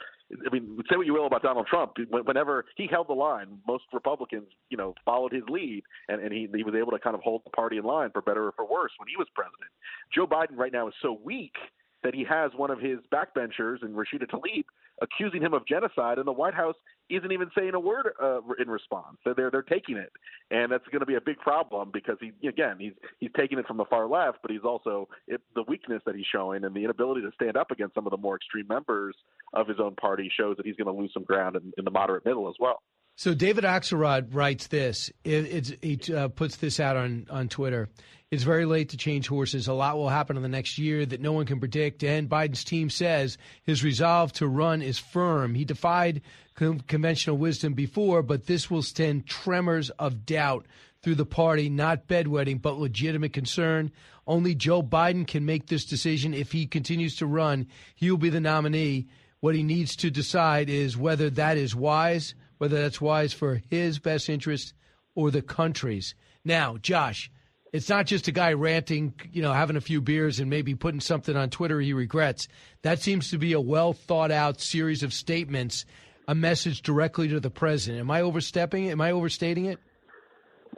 I 0.47 0.53
mean, 0.53 0.79
say 0.91 0.97
what 0.97 1.07
you 1.07 1.15
will 1.15 1.27
about 1.27 1.43
Donald 1.43 1.67
Trump. 1.69 1.93
Whenever 2.11 2.65
he 2.77 2.89
held 2.91 3.09
the 3.09 3.15
line, 3.15 3.59
most 3.67 3.85
Republicans, 3.93 4.49
you 4.71 4.77
know, 4.77 4.95
followed 5.05 5.33
his 5.33 5.45
lead, 5.49 5.85
and, 6.09 6.21
and 6.21 6.33
he, 6.33 6.49
he 6.53 6.65
was 6.65 6.75
able 6.75 6.91
to 6.91 6.99
kind 6.99 7.15
of 7.15 7.21
hold 7.21 7.43
the 7.45 7.51
party 7.51 7.77
in 7.77 7.85
line 7.85 8.11
for 8.11 8.23
better 8.23 8.47
or 8.47 8.53
for 8.53 8.67
worse 8.67 8.91
when 8.99 9.09
he 9.09 9.17
was 9.17 9.29
president. 9.35 9.71
Joe 10.13 10.27
Biden 10.27 10.46
right 10.53 10.73
now 10.73 10.89
is 10.89 10.95
so 11.03 11.19
weak 11.23 11.55
that 12.03 12.15
he 12.15 12.25
has 12.25 12.53
one 12.57 12.71
of 12.71 12.79
his 12.79 12.99
backbenchers 13.13 13.83
and 13.83 13.95
Rashida 13.95 14.29
Tlaib 14.31 14.65
accusing 15.03 15.43
him 15.43 15.53
of 15.53 15.67
genocide, 15.67 16.19
and 16.19 16.27
the 16.27 16.33
White 16.33 16.55
House 16.55 16.77
isn't 17.11 17.31
even 17.31 17.51
saying 17.57 17.75
a 17.75 17.81
word 17.81 18.11
uh, 18.23 18.41
in 18.59 18.69
response. 18.69 19.19
They're, 19.25 19.35
they're 19.35 19.51
they're 19.51 19.63
taking 19.63 19.97
it, 19.97 20.11
and 20.51 20.71
that's 20.71 20.87
going 20.87 21.01
to 21.01 21.07
be 21.07 21.17
a 21.17 21.21
big 21.21 21.39
problem 21.39 21.91
because 21.93 22.17
he 22.21 22.33
again 22.49 22.77
he's 22.79 22.93
he's 23.19 23.31
taking 23.37 23.59
it 23.59 23.67
from 23.67 23.77
the 23.77 23.85
far 23.87 24.07
left, 24.07 24.39
but 24.43 24.51
he's 24.51 24.65
also 24.65 25.09
it, 25.27 25.41
the 25.55 25.65
weakness 25.69 26.03
that 26.07 26.15
he's 26.15 26.27
showing 26.33 26.65
and 26.65 26.75
the 26.75 26.85
inability 26.85 27.23
to 27.23 27.31
stand 27.35 27.57
up 27.57 27.71
against 27.71 27.95
some 27.95 28.07
of 28.07 28.11
the 28.11 28.17
more 28.17 28.37
extreme 28.37 28.67
members 28.69 29.15
of 29.53 29.69
his 29.69 29.79
own 29.81 29.95
party 29.97 30.31
shows 30.35 30.57
that 30.57 30.67
he's 30.67 30.77
going 30.77 30.93
to 30.93 31.01
lose 31.01 31.11
some 31.13 31.25
ground 31.25 31.57
in, 31.57 31.73
in 31.77 31.85
the 31.85 31.91
moderate 31.91 32.25
middle 32.25 32.49
as 32.49 32.55
well. 32.59 32.83
So 33.19 33.33
David 33.33 33.65
Axelrod 33.65 34.35
writes 34.35 34.67
this. 34.67 35.11
It, 35.25 35.79
he 35.83 36.15
uh, 36.15 36.29
puts 36.29 36.57
this 36.57 36.79
out 36.79 36.99
on, 36.99 37.27
on 37.31 37.49
Twitter. 37.49 37.89
It's 38.31 38.43
very 38.43 38.67
late 38.67 38.91
to 38.91 38.99
change 38.99 39.27
horses. 39.27 39.69
A 39.69 39.73
lot 39.73 39.97
will 39.97 40.11
happen 40.11 40.37
in 40.37 40.43
the 40.43 40.51
next 40.51 40.77
year 40.77 41.07
that 41.07 41.23
no 41.23 41.33
one 41.33 41.47
can 41.47 41.59
predict. 41.59 42.05
And 42.05 42.29
Biden's 42.29 42.63
team 42.63 42.91
says 42.91 43.39
his 43.63 43.83
resolve 43.83 44.35
to 44.35 44.47
run 44.47 44.83
is 44.83 44.99
firm. 44.99 45.55
He 45.55 45.65
defied 45.65 46.21
con- 46.57 46.81
conventional 46.81 47.39
wisdom 47.39 47.73
before, 47.73 48.23
but 48.23 48.47
this 48.47 48.71
will 48.71 48.83
send 48.83 49.27
tremors 49.27 49.89
of 49.91 50.27
doubt 50.27 50.67
through 51.03 51.15
the 51.15 51.25
party, 51.25 51.71
not 51.71 52.09
bedwetting, 52.09 52.61
but 52.61 52.79
legitimate 52.79 53.33
concern. 53.33 53.93
Only 54.27 54.55
Joe 54.55 54.83
Biden 54.83 55.27
can 55.27 55.47
make 55.47 55.69
this 55.69 55.87
decision. 55.87 56.35
If 56.35 56.53
he 56.53 56.67
continues 56.67 57.17
to 57.17 57.27
run, 57.27 57.69
he 57.95 58.11
will 58.11 58.19
be 58.19 58.29
the 58.29 58.41
nominee. 58.41 59.07
What 59.41 59.55
he 59.55 59.63
needs 59.63 59.97
to 59.97 60.11
decide 60.11 60.69
is 60.69 60.99
whether 60.99 61.31
that 61.31 61.57
is 61.57 61.75
wise, 61.75 62.35
whether 62.59 62.81
that's 62.81 63.01
wise 63.01 63.33
for 63.33 63.63
his 63.71 63.99
best 63.99 64.29
interest 64.29 64.75
or 65.15 65.31
the 65.31 65.43
country's. 65.43 66.15
Now, 66.45 66.77
Josh, 66.77 67.31
it's 67.73 67.89
not 67.89 68.07
just 68.07 68.29
a 68.29 68.33
guy 68.33 68.53
ranting, 68.53 69.15
you 69.33 69.43
know, 69.43 69.53
having 69.53 69.77
a 69.77 69.81
few 69.81 70.01
beers 70.01 70.41
and 70.41 70.49
maybe 70.49 70.75
putting 70.75 71.01
something 71.01 71.37
on 71.37 71.51
Twitter 71.51 71.81
he 71.81 71.93
regrets. 71.93 72.49
That 72.83 73.01
seems 73.01 73.31
to 73.31 73.39
be 73.39 73.53
a 73.53 73.61
well 73.61 73.93
thought 73.93 74.31
out 74.31 74.61
series 74.61 75.03
of 75.03 75.13
statements, 75.13 75.85
a 76.29 76.35
message 76.35 76.83
directly 76.83 77.29
to 77.29 77.41
the 77.41 77.51
president. 77.51 78.01
Am 78.01 78.11
I 78.11 78.23
overstepping 78.23 78.87
it? 78.87 78.93
Am 78.93 79.01
I 79.01 79.11
overstating 79.11 79.67
it? 79.67 79.79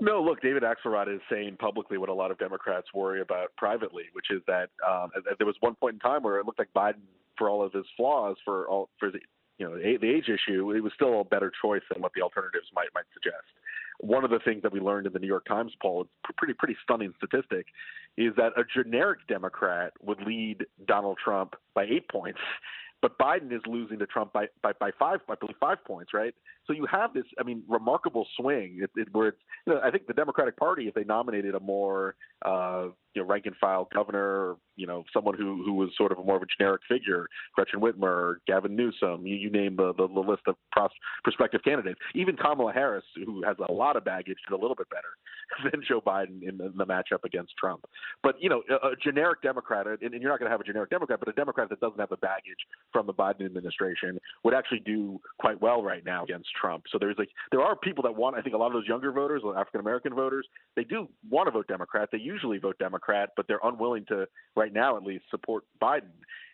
No, 0.00 0.22
look, 0.22 0.40
David 0.40 0.62
Axelrod 0.62 1.12
is 1.12 1.20
saying 1.30 1.56
publicly 1.58 1.98
what 1.98 2.08
a 2.08 2.14
lot 2.14 2.30
of 2.30 2.38
Democrats 2.38 2.86
worry 2.94 3.20
about 3.20 3.48
privately, 3.56 4.04
which 4.12 4.26
is 4.30 4.40
that 4.46 4.70
um, 4.88 5.10
there 5.38 5.46
was 5.46 5.56
one 5.60 5.74
point 5.74 5.94
in 5.94 5.98
time 5.98 6.22
where 6.22 6.38
it 6.38 6.46
looked 6.46 6.60
like 6.60 6.72
Biden, 6.74 7.02
for 7.36 7.48
all 7.50 7.64
of 7.64 7.72
his 7.72 7.84
flaws, 7.96 8.36
for 8.44 8.68
all 8.68 8.88
for 8.98 9.10
the 9.10 9.20
you 9.58 9.68
know 9.68 9.76
the 9.76 10.08
age 10.08 10.28
issue, 10.28 10.72
it 10.72 10.82
was 10.82 10.92
still 10.94 11.20
a 11.20 11.24
better 11.24 11.52
choice 11.62 11.82
than 11.92 12.02
what 12.02 12.12
the 12.14 12.22
alternatives 12.22 12.66
might 12.74 12.88
might 12.94 13.06
suggest. 13.12 13.46
One 14.00 14.24
of 14.24 14.30
the 14.30 14.38
things 14.38 14.62
that 14.62 14.72
we 14.72 14.78
learned 14.78 15.08
in 15.08 15.12
the 15.12 15.18
New 15.18 15.26
York 15.26 15.44
Times 15.46 15.72
poll, 15.82 16.06
pretty 16.36 16.54
pretty 16.54 16.76
stunning 16.82 17.12
statistic, 17.16 17.66
is 18.16 18.32
that 18.36 18.52
a 18.56 18.62
generic 18.64 19.20
Democrat 19.28 19.92
would 20.00 20.20
lead 20.22 20.66
Donald 20.86 21.18
Trump 21.22 21.54
by 21.74 21.84
eight 21.84 22.08
points, 22.08 22.38
but 23.02 23.18
Biden 23.18 23.52
is 23.52 23.62
losing 23.66 23.98
to 24.00 24.06
Trump 24.06 24.32
by, 24.32 24.46
by, 24.62 24.72
by 24.72 24.90
five, 24.98 25.20
I 25.28 25.34
believe 25.36 25.56
five 25.60 25.84
points, 25.84 26.12
right? 26.12 26.34
So 26.66 26.72
you 26.72 26.86
have 26.86 27.14
this, 27.14 27.24
I 27.38 27.44
mean, 27.44 27.62
remarkable 27.68 28.26
swing 28.36 28.80
it, 28.82 28.90
it, 28.96 29.08
where 29.12 29.28
it's, 29.28 29.38
you 29.66 29.74
know, 29.74 29.80
I 29.82 29.90
think 29.90 30.06
the 30.06 30.14
Democratic 30.14 30.56
Party, 30.56 30.88
if 30.88 30.94
they 30.94 31.04
nominated 31.04 31.54
a 31.54 31.60
more, 31.60 32.16
uh, 32.44 32.88
you 33.14 33.22
know 33.22 33.28
rank 33.28 33.46
and 33.46 33.56
file 33.56 33.88
governor, 33.92 34.54
you 34.76 34.86
know 34.86 35.04
someone 35.12 35.36
who 35.36 35.62
who 35.64 35.74
was 35.74 35.90
sort 35.96 36.12
of 36.12 36.18
a 36.18 36.24
more 36.24 36.36
of 36.36 36.42
a 36.42 36.46
generic 36.56 36.82
figure, 36.88 37.26
Gretchen 37.54 37.80
Whitmer, 37.80 38.36
Gavin 38.46 38.76
Newsom, 38.76 39.26
you, 39.26 39.34
you 39.34 39.50
name 39.50 39.76
the, 39.76 39.92
the 39.94 40.06
the 40.08 40.20
list 40.20 40.42
of 40.46 40.56
pros, 40.72 40.90
prospective 41.24 41.62
candidates. 41.64 41.98
Even 42.14 42.36
Kamala 42.36 42.72
Harris, 42.72 43.04
who 43.24 43.42
has 43.44 43.56
a 43.68 43.72
lot 43.72 43.96
of 43.96 44.04
baggage, 44.04 44.36
did 44.48 44.54
a 44.54 44.60
little 44.60 44.76
bit 44.76 44.88
better 44.90 45.08
than 45.72 45.82
Joe 45.86 46.00
Biden 46.00 46.42
in 46.48 46.58
the, 46.58 46.66
in 46.66 46.76
the 46.76 46.86
matchup 46.86 47.24
against 47.24 47.52
Trump. 47.58 47.84
But 48.22 48.36
you 48.40 48.48
know, 48.48 48.62
a, 48.70 48.88
a 48.88 48.96
generic 49.02 49.42
Democrat, 49.42 49.86
and, 49.86 50.00
and 50.00 50.22
you're 50.22 50.30
not 50.30 50.38
going 50.38 50.48
to 50.48 50.52
have 50.52 50.60
a 50.60 50.64
generic 50.64 50.90
Democrat, 50.90 51.18
but 51.18 51.28
a 51.28 51.32
Democrat 51.32 51.68
that 51.70 51.80
doesn't 51.80 51.98
have 51.98 52.10
the 52.10 52.16
baggage 52.18 52.58
from 52.92 53.06
the 53.06 53.14
Biden 53.14 53.44
administration 53.44 54.18
would 54.44 54.54
actually 54.54 54.80
do 54.80 55.20
quite 55.40 55.60
well 55.60 55.82
right 55.82 56.04
now 56.04 56.24
against 56.24 56.48
Trump. 56.60 56.84
So 56.90 56.98
there's 56.98 57.16
like 57.18 57.30
there 57.50 57.62
are 57.62 57.74
people 57.74 58.02
that 58.04 58.14
want. 58.14 58.36
I 58.36 58.42
think 58.42 58.54
a 58.54 58.58
lot 58.58 58.68
of 58.68 58.74
those 58.74 58.86
younger 58.86 59.12
voters, 59.12 59.42
African 59.56 59.80
American 59.80 60.14
voters, 60.14 60.46
they 60.76 60.84
do 60.84 61.08
want 61.28 61.48
to 61.48 61.50
vote 61.50 61.66
Democrat. 61.66 62.08
They 62.12 62.18
usually 62.28 62.58
vote 62.58 62.76
Democrat, 62.78 63.30
but 63.36 63.46
they're 63.48 63.60
unwilling 63.62 64.04
to 64.06 64.26
right 64.54 64.72
now 64.72 64.96
at 64.96 65.02
least 65.02 65.24
support 65.30 65.64
Biden 65.82 66.10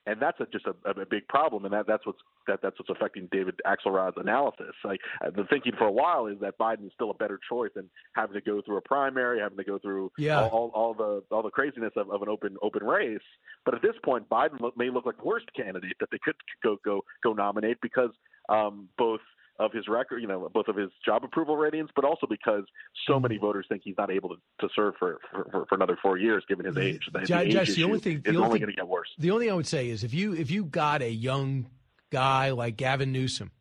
and 0.06 0.20
that's 0.20 0.38
a, 0.40 0.46
just 0.46 0.66
a, 0.66 1.00
a 1.00 1.06
big 1.06 1.26
problem, 1.28 1.64
and 1.64 1.72
that, 1.72 1.86
that's 1.86 2.04
what's 2.04 2.18
that, 2.46 2.60
that's 2.62 2.78
what's 2.78 2.90
affecting 2.90 3.26
David 3.32 3.54
Axelrod's 3.66 4.16
analysis. 4.18 4.74
Like 4.84 5.00
the 5.34 5.44
thinking 5.48 5.72
for 5.78 5.86
a 5.86 5.92
while 5.92 6.26
is 6.26 6.38
that 6.40 6.58
Biden 6.58 6.86
is 6.86 6.92
still 6.94 7.10
a 7.10 7.14
better 7.14 7.40
choice 7.48 7.70
than 7.74 7.88
having 8.14 8.34
to 8.34 8.42
go 8.42 8.60
through 8.60 8.76
a 8.76 8.82
primary, 8.82 9.40
having 9.40 9.56
to 9.56 9.64
go 9.64 9.78
through 9.78 10.12
yeah. 10.18 10.42
all, 10.42 10.48
all, 10.48 10.70
all 10.74 10.94
the 10.94 11.34
all 11.34 11.42
the 11.42 11.50
craziness 11.50 11.92
of, 11.96 12.10
of 12.10 12.20
an 12.20 12.28
open 12.28 12.56
open 12.62 12.84
race. 12.84 13.18
But 13.64 13.74
at 13.74 13.82
this 13.82 13.94
point, 14.04 14.28
Biden 14.28 14.58
may 14.76 14.90
look 14.90 15.06
like 15.06 15.16
the 15.16 15.24
worst 15.24 15.46
candidate 15.56 15.96
that 16.00 16.10
they 16.10 16.18
could 16.22 16.36
go 16.62 16.76
go 16.84 17.02
go 17.22 17.32
nominate 17.32 17.78
because 17.80 18.10
um, 18.50 18.88
both 18.98 19.20
of 19.58 19.72
his 19.72 19.86
record, 19.88 20.20
you 20.20 20.26
know, 20.26 20.48
both 20.52 20.68
of 20.68 20.76
his 20.76 20.90
job 21.04 21.22
approval 21.24 21.56
ratings, 21.56 21.90
but 21.94 22.04
also 22.04 22.26
because 22.28 22.64
so 23.06 23.20
many 23.20 23.36
voters 23.36 23.66
think 23.68 23.82
he's 23.84 23.96
not 23.96 24.10
able 24.10 24.30
to, 24.30 24.36
to 24.60 24.68
serve 24.74 24.94
for, 24.98 25.18
for, 25.30 25.66
for 25.68 25.74
another 25.74 25.96
four 26.02 26.18
years 26.18 26.44
given 26.48 26.66
his 26.66 26.76
age. 26.76 27.08
The, 27.12 27.20
Josh, 27.20 27.28
the, 27.28 27.60
age 27.60 27.76
the 27.76 27.84
only 27.84 27.98
thing 28.00 28.22
the 28.24 28.36
only 28.36 28.58
going 28.58 28.70
to 28.70 28.76
get 28.76 28.88
worse. 28.88 29.08
The 29.18 29.30
only 29.30 29.46
thing 29.46 29.52
I 29.52 29.56
would 29.56 29.66
say 29.66 29.88
is 29.88 30.02
if 30.02 30.12
you 30.12 30.34
if 30.34 30.50
you 30.50 30.64
got 30.64 31.02
a 31.02 31.10
young 31.10 31.68
guy 32.10 32.50
like 32.50 32.76
Gavin 32.76 33.12
Newsom 33.12 33.52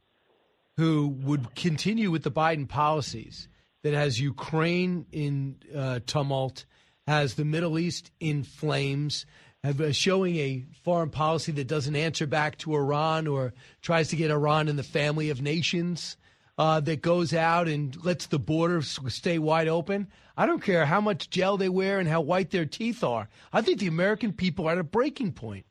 who 0.78 1.08
would 1.08 1.56
continue 1.56 2.10
with 2.10 2.24
the 2.24 2.32
Biden 2.32 2.68
policies 2.68 3.48
that 3.84 3.94
has 3.94 4.20
Ukraine 4.20 5.06
in 5.12 5.58
uh, 5.76 6.00
tumult, 6.06 6.66
has 7.06 7.36
the 7.36 7.46
Middle 7.46 7.78
East 7.78 8.12
in 8.20 8.44
flames, 8.44 9.26
have, 9.64 9.80
uh, 9.80 9.92
showing 9.94 10.36
a 10.38 10.66
foreign 10.84 11.10
policy 11.10 11.52
that 11.54 11.68
doesn't 11.68 11.96
answer 11.96 12.28
back 12.28 12.58
to 12.60 12.76
Iran 12.76 13.28
or 13.28 13.54
tries 13.82 14.10
to 14.10 14.16
get 14.16 14.32
Iran 14.32 14.68
in 14.68 14.76
the 14.76 14.84
family 14.84 15.30
of 15.30 15.42
nations, 15.42 16.18
uh, 16.58 16.80
that 16.82 17.02
goes 17.02 17.34
out 17.34 17.68
and 17.68 17.96
lets 18.04 18.28
the 18.28 18.40
border 18.40 18.82
stay 18.82 19.40
wide 19.40 19.68
open. 19.68 20.08
I 20.38 20.46
don't 20.46 20.62
care 20.62 20.86
how 20.86 21.02
much 21.02 21.30
gel 21.30 21.58
they 21.58 21.70
wear 21.70 22.00
and 22.00 22.08
how 22.08 22.22
white 22.22 22.52
their 22.52 22.66
teeth 22.66 23.04
are. 23.04 23.28
I 23.52 23.62
think 23.62 23.80
the 23.80 23.88
American 23.88 24.34
people 24.34 24.68
are 24.68 24.74
at 24.74 24.78
a 24.78 24.84
breaking 24.84 25.32
point. 25.34 25.66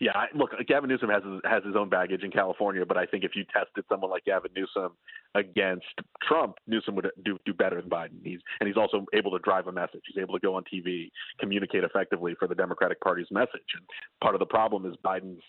Yeah, 0.00 0.12
look, 0.34 0.50
Gavin 0.66 0.88
Newsom 0.88 1.10
has 1.10 1.22
his, 1.22 1.40
has 1.44 1.64
his 1.64 1.76
own 1.76 1.88
baggage 1.88 2.22
in 2.22 2.30
California, 2.30 2.84
but 2.86 2.96
I 2.96 3.06
think 3.06 3.24
if 3.24 3.32
you 3.34 3.44
tested 3.44 3.84
someone 3.88 4.10
like 4.10 4.24
Gavin 4.24 4.50
Newsom 4.56 4.92
against 5.34 5.86
Trump, 6.26 6.56
Newsom 6.66 6.94
would 6.96 7.10
do 7.24 7.38
do 7.44 7.54
better 7.54 7.80
than 7.80 7.90
Biden. 7.90 8.20
He's 8.24 8.40
and 8.60 8.66
he's 8.66 8.76
also 8.76 9.06
able 9.12 9.30
to 9.32 9.38
drive 9.38 9.66
a 9.66 9.72
message. 9.72 10.02
He's 10.06 10.20
able 10.20 10.34
to 10.34 10.40
go 10.40 10.54
on 10.54 10.64
TV, 10.72 11.10
communicate 11.40 11.84
effectively 11.84 12.34
for 12.38 12.48
the 12.48 12.54
Democratic 12.54 13.00
Party's 13.00 13.30
message. 13.30 13.74
And 13.74 13.84
part 14.20 14.34
of 14.34 14.38
the 14.38 14.46
problem 14.46 14.86
is 14.86 14.94
Biden's 15.04 15.42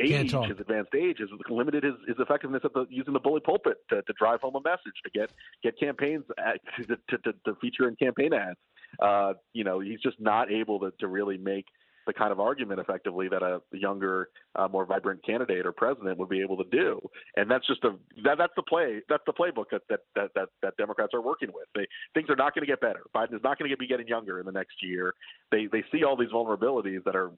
age, 0.00 0.32
his 0.32 0.58
advanced 0.58 0.94
age, 0.94 1.18
has 1.18 1.28
limited 1.48 1.84
his, 1.84 1.94
his 2.08 2.16
effectiveness 2.18 2.62
at 2.64 2.72
the, 2.72 2.86
using 2.88 3.12
the 3.12 3.20
bully 3.20 3.40
pulpit 3.40 3.78
to, 3.90 4.02
to 4.02 4.12
drive 4.18 4.40
home 4.40 4.56
a 4.56 4.60
message, 4.62 4.94
to 5.04 5.10
get 5.10 5.30
get 5.62 5.78
campaigns 5.78 6.24
at, 6.38 6.60
to, 6.76 7.18
to, 7.18 7.32
to 7.44 7.54
feature 7.60 7.88
in 7.88 7.96
campaign 7.96 8.32
ads. 8.32 8.58
Uh, 9.00 9.34
you 9.52 9.64
know, 9.64 9.80
he's 9.80 10.00
just 10.00 10.20
not 10.20 10.50
able 10.50 10.80
to, 10.80 10.92
to 10.98 11.06
really 11.06 11.38
make 11.38 11.66
the 12.06 12.12
kind 12.12 12.32
of 12.32 12.40
argument 12.40 12.80
effectively 12.80 13.28
that 13.28 13.42
a 13.42 13.60
younger, 13.72 14.28
uh, 14.56 14.68
more 14.68 14.84
vibrant 14.84 15.24
candidate 15.24 15.66
or 15.66 15.72
president 15.72 16.18
would 16.18 16.28
be 16.28 16.40
able 16.40 16.56
to 16.56 16.64
do. 16.70 17.00
And 17.36 17.50
that's 17.50 17.66
just 17.66 17.84
a 17.84 17.96
that, 18.24 18.38
that's 18.38 18.52
the 18.56 18.62
play 18.62 19.00
that's 19.08 19.22
the 19.26 19.32
playbook 19.32 19.66
that 19.72 19.82
that 19.88 20.00
that 20.14 20.30
that, 20.34 20.48
that 20.62 20.76
Democrats 20.76 21.14
are 21.14 21.20
working 21.20 21.50
with. 21.52 21.66
They 21.74 21.86
things 22.14 22.28
are 22.30 22.36
not 22.36 22.54
going 22.54 22.62
to 22.62 22.70
get 22.70 22.80
better. 22.80 23.02
Biden 23.14 23.34
is 23.34 23.42
not 23.42 23.58
going 23.58 23.70
to 23.70 23.76
be 23.76 23.86
getting 23.86 24.08
younger 24.08 24.40
in 24.40 24.46
the 24.46 24.52
next 24.52 24.82
year. 24.82 25.14
They 25.50 25.66
they 25.66 25.84
see 25.92 26.04
all 26.04 26.16
these 26.16 26.30
vulnerabilities 26.30 27.04
that 27.04 27.16
are 27.16 27.30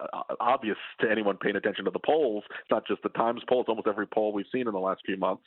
uh, 0.00 0.22
obvious 0.40 0.78
to 1.00 1.10
anyone 1.10 1.36
paying 1.36 1.56
attention 1.56 1.84
to 1.84 1.90
the 1.90 2.00
polls. 2.04 2.44
It's 2.60 2.70
not 2.70 2.86
just 2.86 3.02
the 3.02 3.10
Times 3.10 3.42
poll; 3.48 3.60
it's 3.60 3.68
almost 3.68 3.88
every 3.88 4.06
poll 4.06 4.32
we've 4.32 4.46
seen 4.52 4.66
in 4.66 4.72
the 4.72 4.80
last 4.80 5.02
few 5.04 5.16
months. 5.16 5.44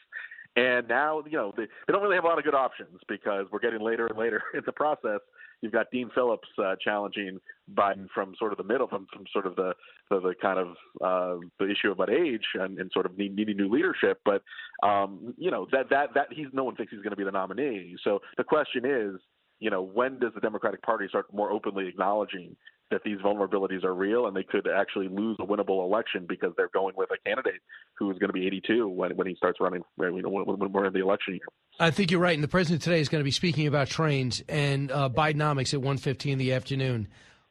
And 0.55 0.87
now, 0.87 1.21
you 1.25 1.37
know, 1.37 1.53
they, 1.55 1.63
they 1.63 1.91
don't 1.91 2.01
really 2.01 2.15
have 2.15 2.23
a 2.23 2.27
lot 2.27 2.37
of 2.37 2.45
good 2.45 2.55
options 2.55 2.99
because 3.09 3.45
we're 3.51 3.59
getting 3.59 3.81
later 3.81 4.07
and 4.07 4.17
later 4.17 4.41
in 4.53 4.61
the 4.65 4.71
process. 4.71 5.19
You've 5.65 5.73
got 5.73 5.89
Dean 5.89 6.11
Phillips 6.13 6.47
uh, 6.63 6.75
challenging 6.79 7.39
Biden 7.73 8.05
from 8.13 8.35
sort 8.37 8.51
of 8.51 8.59
the 8.59 8.63
middle, 8.63 8.87
from, 8.87 9.07
from 9.11 9.25
sort 9.33 9.47
of 9.47 9.55
the 9.55 9.73
the, 10.11 10.19
the 10.19 10.35
kind 10.39 10.59
of 10.59 10.67
uh, 11.03 11.39
the 11.57 11.65
issue 11.71 11.89
about 11.91 12.11
age 12.11 12.45
and, 12.53 12.77
and 12.77 12.91
sort 12.93 13.07
of 13.07 13.17
needing 13.17 13.57
new 13.57 13.67
leadership. 13.67 14.21
But 14.23 14.43
um, 14.87 15.33
you 15.39 15.49
know 15.49 15.65
that 15.71 15.89
that 15.89 16.13
that 16.13 16.27
he's 16.29 16.49
no 16.53 16.63
one 16.63 16.75
thinks 16.75 16.91
he's 16.91 17.01
going 17.01 17.09
to 17.09 17.17
be 17.17 17.23
the 17.23 17.31
nominee. 17.31 17.95
So 18.03 18.19
the 18.37 18.43
question 18.43 18.85
is, 18.85 19.19
you 19.59 19.71
know, 19.71 19.81
when 19.81 20.19
does 20.19 20.33
the 20.35 20.39
Democratic 20.39 20.83
Party 20.83 21.07
start 21.07 21.33
more 21.33 21.49
openly 21.49 21.87
acknowledging 21.87 22.55
that 22.91 23.01
these 23.03 23.17
vulnerabilities 23.17 23.83
are 23.83 23.93
real 23.93 24.27
and 24.27 24.35
they 24.35 24.43
could 24.43 24.67
actually 24.67 25.07
lose 25.07 25.37
a 25.39 25.45
winnable 25.45 25.83
election 25.83 26.25
because 26.27 26.53
they're 26.55 26.69
going 26.73 26.93
with 26.95 27.09
a 27.11 27.17
candidate 27.27 27.61
who 27.97 28.11
is 28.11 28.17
going 28.19 28.29
to 28.29 28.33
be 28.33 28.45
82 28.45 28.87
when, 28.87 29.15
when 29.15 29.27
he 29.27 29.35
starts 29.35 29.59
running 29.59 29.81
you 29.99 30.21
know, 30.21 30.29
when, 30.29 30.45
when 30.45 30.71
we're 30.71 30.85
in 30.85 30.93
the 30.93 31.01
election 31.01 31.33
year. 31.33 31.47
I 31.79 31.91
think 31.91 32.11
you're 32.11 32.19
right. 32.19 32.35
And 32.35 32.43
the 32.43 32.47
president 32.47 32.83
today 32.83 32.99
is 32.99 33.09
going 33.09 33.21
to 33.21 33.25
be 33.25 33.31
speaking 33.31 33.67
about 33.67 33.87
trains 33.87 34.43
and 34.47 34.91
uh, 34.91 35.09
Bidenomics 35.09 35.73
at 35.73 35.81
1.15 35.81 36.31
in 36.31 36.37
the 36.37 36.53
afternoon. 36.53 37.07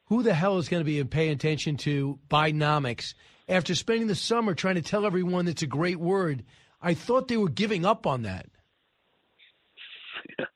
Who 0.06 0.22
the 0.22 0.34
hell 0.34 0.58
is 0.58 0.68
going 0.68 0.82
to 0.82 0.84
be 0.84 1.02
paying 1.04 1.32
attention 1.32 1.78
to 1.78 2.18
Bidenomics 2.28 3.14
after 3.48 3.74
spending 3.74 4.06
the 4.06 4.14
summer 4.14 4.54
trying 4.54 4.76
to 4.76 4.82
tell 4.82 5.04
everyone 5.04 5.48
it's 5.48 5.62
a 5.62 5.66
great 5.66 5.98
word? 5.98 6.44
I 6.80 6.94
thought 6.94 7.26
they 7.28 7.36
were 7.36 7.48
giving 7.48 7.84
up 7.84 8.06
on 8.06 8.22
that. 8.22 8.46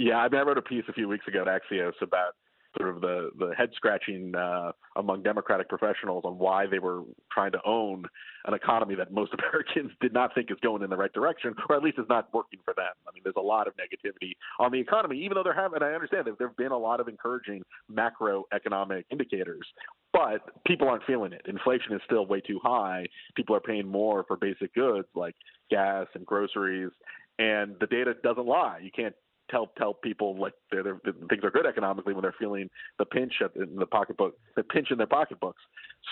Yeah, 0.00 0.18
I 0.18 0.28
mean, 0.28 0.40
I 0.40 0.44
wrote 0.44 0.58
a 0.58 0.62
piece 0.62 0.84
a 0.88 0.92
few 0.92 1.08
weeks 1.08 1.26
ago 1.26 1.42
at 1.42 1.48
Axios 1.48 2.00
about– 2.00 2.34
sort 2.78 2.94
of 2.94 3.00
the 3.00 3.30
the 3.38 3.54
head 3.56 3.70
scratching 3.74 4.34
uh, 4.34 4.72
among 4.96 5.22
Democratic 5.22 5.68
professionals 5.68 6.22
on 6.24 6.38
why 6.38 6.66
they 6.66 6.78
were 6.78 7.02
trying 7.32 7.52
to 7.52 7.58
own 7.66 8.04
an 8.46 8.54
economy 8.54 8.94
that 8.94 9.12
most 9.12 9.32
Americans 9.38 9.92
did 10.00 10.12
not 10.12 10.34
think 10.34 10.50
is 10.50 10.58
going 10.62 10.82
in 10.82 10.90
the 10.90 10.96
right 10.96 11.12
direction, 11.12 11.54
or 11.68 11.76
at 11.76 11.82
least 11.82 11.98
is 11.98 12.06
not 12.08 12.28
working 12.32 12.60
for 12.64 12.74
them. 12.74 12.92
I 13.06 13.12
mean, 13.12 13.22
there's 13.24 13.36
a 13.36 13.40
lot 13.40 13.66
of 13.66 13.74
negativity 13.74 14.32
on 14.58 14.72
the 14.72 14.78
economy, 14.78 15.18
even 15.24 15.34
though 15.34 15.42
there 15.42 15.54
have, 15.54 15.72
and 15.72 15.84
I 15.84 15.92
understand 15.92 16.26
that 16.26 16.38
there 16.38 16.48
have 16.48 16.56
been 16.56 16.72
a 16.72 16.78
lot 16.78 17.00
of 17.00 17.08
encouraging 17.08 17.62
macroeconomic 17.92 19.04
indicators, 19.10 19.66
but 20.12 20.40
people 20.66 20.88
aren't 20.88 21.04
feeling 21.04 21.32
it. 21.32 21.42
Inflation 21.46 21.92
is 21.92 22.00
still 22.04 22.26
way 22.26 22.40
too 22.40 22.60
high. 22.62 23.06
People 23.36 23.54
are 23.56 23.60
paying 23.60 23.86
more 23.86 24.24
for 24.26 24.36
basic 24.36 24.74
goods 24.74 25.08
like 25.14 25.34
gas 25.70 26.06
and 26.14 26.24
groceries, 26.24 26.90
and 27.38 27.76
the 27.80 27.86
data 27.86 28.14
doesn't 28.22 28.46
lie. 28.46 28.78
You 28.82 28.90
can't 28.90 29.14
tell 29.50 29.70
tell 29.78 29.94
people 29.94 30.38
like 30.38 30.54
they're, 30.70 30.82
they're, 30.82 31.00
things 31.28 31.42
are 31.44 31.50
good 31.50 31.66
economically 31.66 32.14
when 32.14 32.22
they're 32.22 32.34
feeling 32.38 32.68
the 32.98 33.04
pinch 33.04 33.32
in 33.56 33.76
the 33.76 33.86
pocketbook, 33.86 34.36
the 34.56 34.62
pinch 34.62 34.90
in 34.90 34.98
their 34.98 35.06
pocketbooks. 35.06 35.62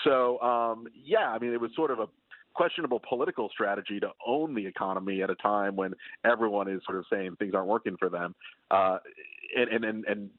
So 0.03 0.39
um, 0.41 0.87
yeah, 0.93 1.29
I 1.29 1.39
mean 1.39 1.53
it 1.53 1.61
was 1.61 1.71
sort 1.75 1.91
of 1.91 1.99
a 1.99 2.07
questionable 2.53 2.99
political 3.07 3.49
strategy 3.49 3.99
to 3.99 4.09
own 4.25 4.55
the 4.55 4.65
economy 4.65 5.21
at 5.21 5.29
a 5.29 5.35
time 5.35 5.75
when 5.75 5.93
everyone 6.25 6.67
is 6.67 6.81
sort 6.85 6.97
of 6.97 7.05
saying 7.11 7.35
things 7.37 7.53
aren't 7.53 7.67
working 7.67 7.95
for 7.99 8.09
them. 8.09 8.33
Uh, 8.71 8.97
and, 9.55 9.85
and, 9.85 10.05
and 10.05 10.29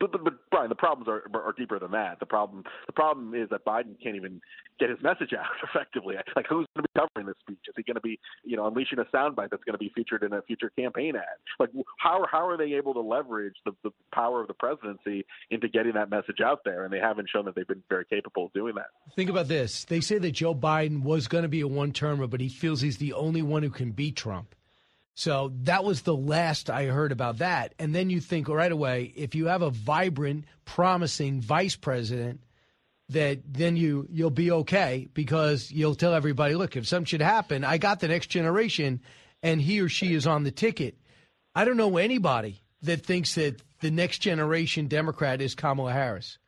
but, 0.00 0.12
but, 0.12 0.24
but 0.24 0.34
Brian, 0.50 0.68
the 0.68 0.74
problems 0.74 1.08
are, 1.08 1.24
are 1.34 1.54
deeper 1.56 1.78
than 1.78 1.90
that. 1.92 2.20
The 2.20 2.26
problem 2.26 2.64
the 2.86 2.92
problem 2.92 3.34
is 3.34 3.48
that 3.50 3.64
Biden 3.64 4.00
can't 4.02 4.16
even 4.16 4.40
get 4.78 4.90
his 4.90 4.98
message 5.02 5.32
out 5.32 5.46
effectively. 5.62 6.16
Like, 6.36 6.46
who's 6.48 6.66
going 6.74 6.84
to 6.84 6.88
be 6.94 7.00
covering 7.00 7.26
this 7.26 7.36
speech? 7.40 7.58
Is 7.68 7.74
he 7.76 7.82
going 7.82 7.96
to 7.96 8.00
be, 8.00 8.18
you 8.44 8.56
know, 8.56 8.66
unleashing 8.66 8.98
a 8.98 9.04
soundbite 9.16 9.50
that's 9.50 9.64
going 9.64 9.74
to 9.74 9.78
be 9.78 9.90
featured 9.94 10.22
in 10.22 10.32
a 10.32 10.42
future 10.42 10.70
campaign 10.78 11.16
ad? 11.16 11.24
Like, 11.58 11.70
how 11.98 12.24
how 12.30 12.46
are 12.48 12.56
they 12.56 12.74
able 12.74 12.94
to 12.94 13.00
leverage 13.00 13.56
the, 13.64 13.72
the 13.82 13.90
power 14.12 14.40
of 14.40 14.48
the 14.48 14.54
presidency 14.54 15.24
into 15.50 15.68
getting 15.68 15.94
that 15.94 16.10
message 16.10 16.40
out 16.44 16.60
there? 16.64 16.84
And 16.84 16.92
they 16.92 17.00
haven't 17.00 17.28
shown 17.32 17.44
that 17.46 17.54
they've 17.54 17.66
been 17.66 17.82
very 17.88 18.04
capable 18.04 18.46
of 18.46 18.52
doing 18.52 18.74
that. 18.76 18.86
Think 19.16 19.30
about 19.30 19.48
this: 19.48 19.84
they 19.84 20.00
say 20.00 20.18
that 20.18 20.32
Joe 20.32 20.54
Biden 20.54 21.02
was 21.02 21.28
going 21.28 21.42
to 21.42 21.48
be 21.48 21.60
a 21.60 21.68
one-termer, 21.68 22.26
but 22.26 22.40
he 22.40 22.48
feels 22.48 22.80
he's 22.80 22.98
the 22.98 23.12
only 23.12 23.42
one 23.42 23.62
who 23.62 23.70
can 23.70 23.92
beat 23.92 24.16
Trump. 24.16 24.54
So 25.18 25.50
that 25.64 25.82
was 25.82 26.02
the 26.02 26.14
last 26.14 26.70
I 26.70 26.84
heard 26.84 27.10
about 27.10 27.38
that. 27.38 27.74
And 27.80 27.92
then 27.92 28.08
you 28.08 28.20
think 28.20 28.48
right 28.48 28.70
away, 28.70 29.12
if 29.16 29.34
you 29.34 29.46
have 29.46 29.62
a 29.62 29.70
vibrant, 29.70 30.44
promising 30.64 31.40
vice 31.40 31.74
president, 31.74 32.40
that 33.08 33.40
then 33.44 33.76
you 33.76 34.06
you'll 34.12 34.30
be 34.30 34.52
okay 34.52 35.08
because 35.12 35.72
you'll 35.72 35.96
tell 35.96 36.14
everybody, 36.14 36.54
look, 36.54 36.76
if 36.76 36.86
something 36.86 37.06
should 37.06 37.20
happen, 37.20 37.64
I 37.64 37.78
got 37.78 37.98
the 37.98 38.06
next 38.06 38.28
generation, 38.28 39.00
and 39.42 39.60
he 39.60 39.80
or 39.80 39.88
she 39.88 40.14
is 40.14 40.24
on 40.24 40.44
the 40.44 40.52
ticket. 40.52 40.96
I 41.52 41.64
don't 41.64 41.76
know 41.76 41.96
anybody 41.96 42.62
that 42.82 43.04
thinks 43.04 43.34
that 43.34 43.60
the 43.80 43.90
next 43.90 44.18
generation 44.18 44.86
Democrat 44.86 45.40
is 45.40 45.56
Kamala 45.56 45.92
Harris. 45.92 46.38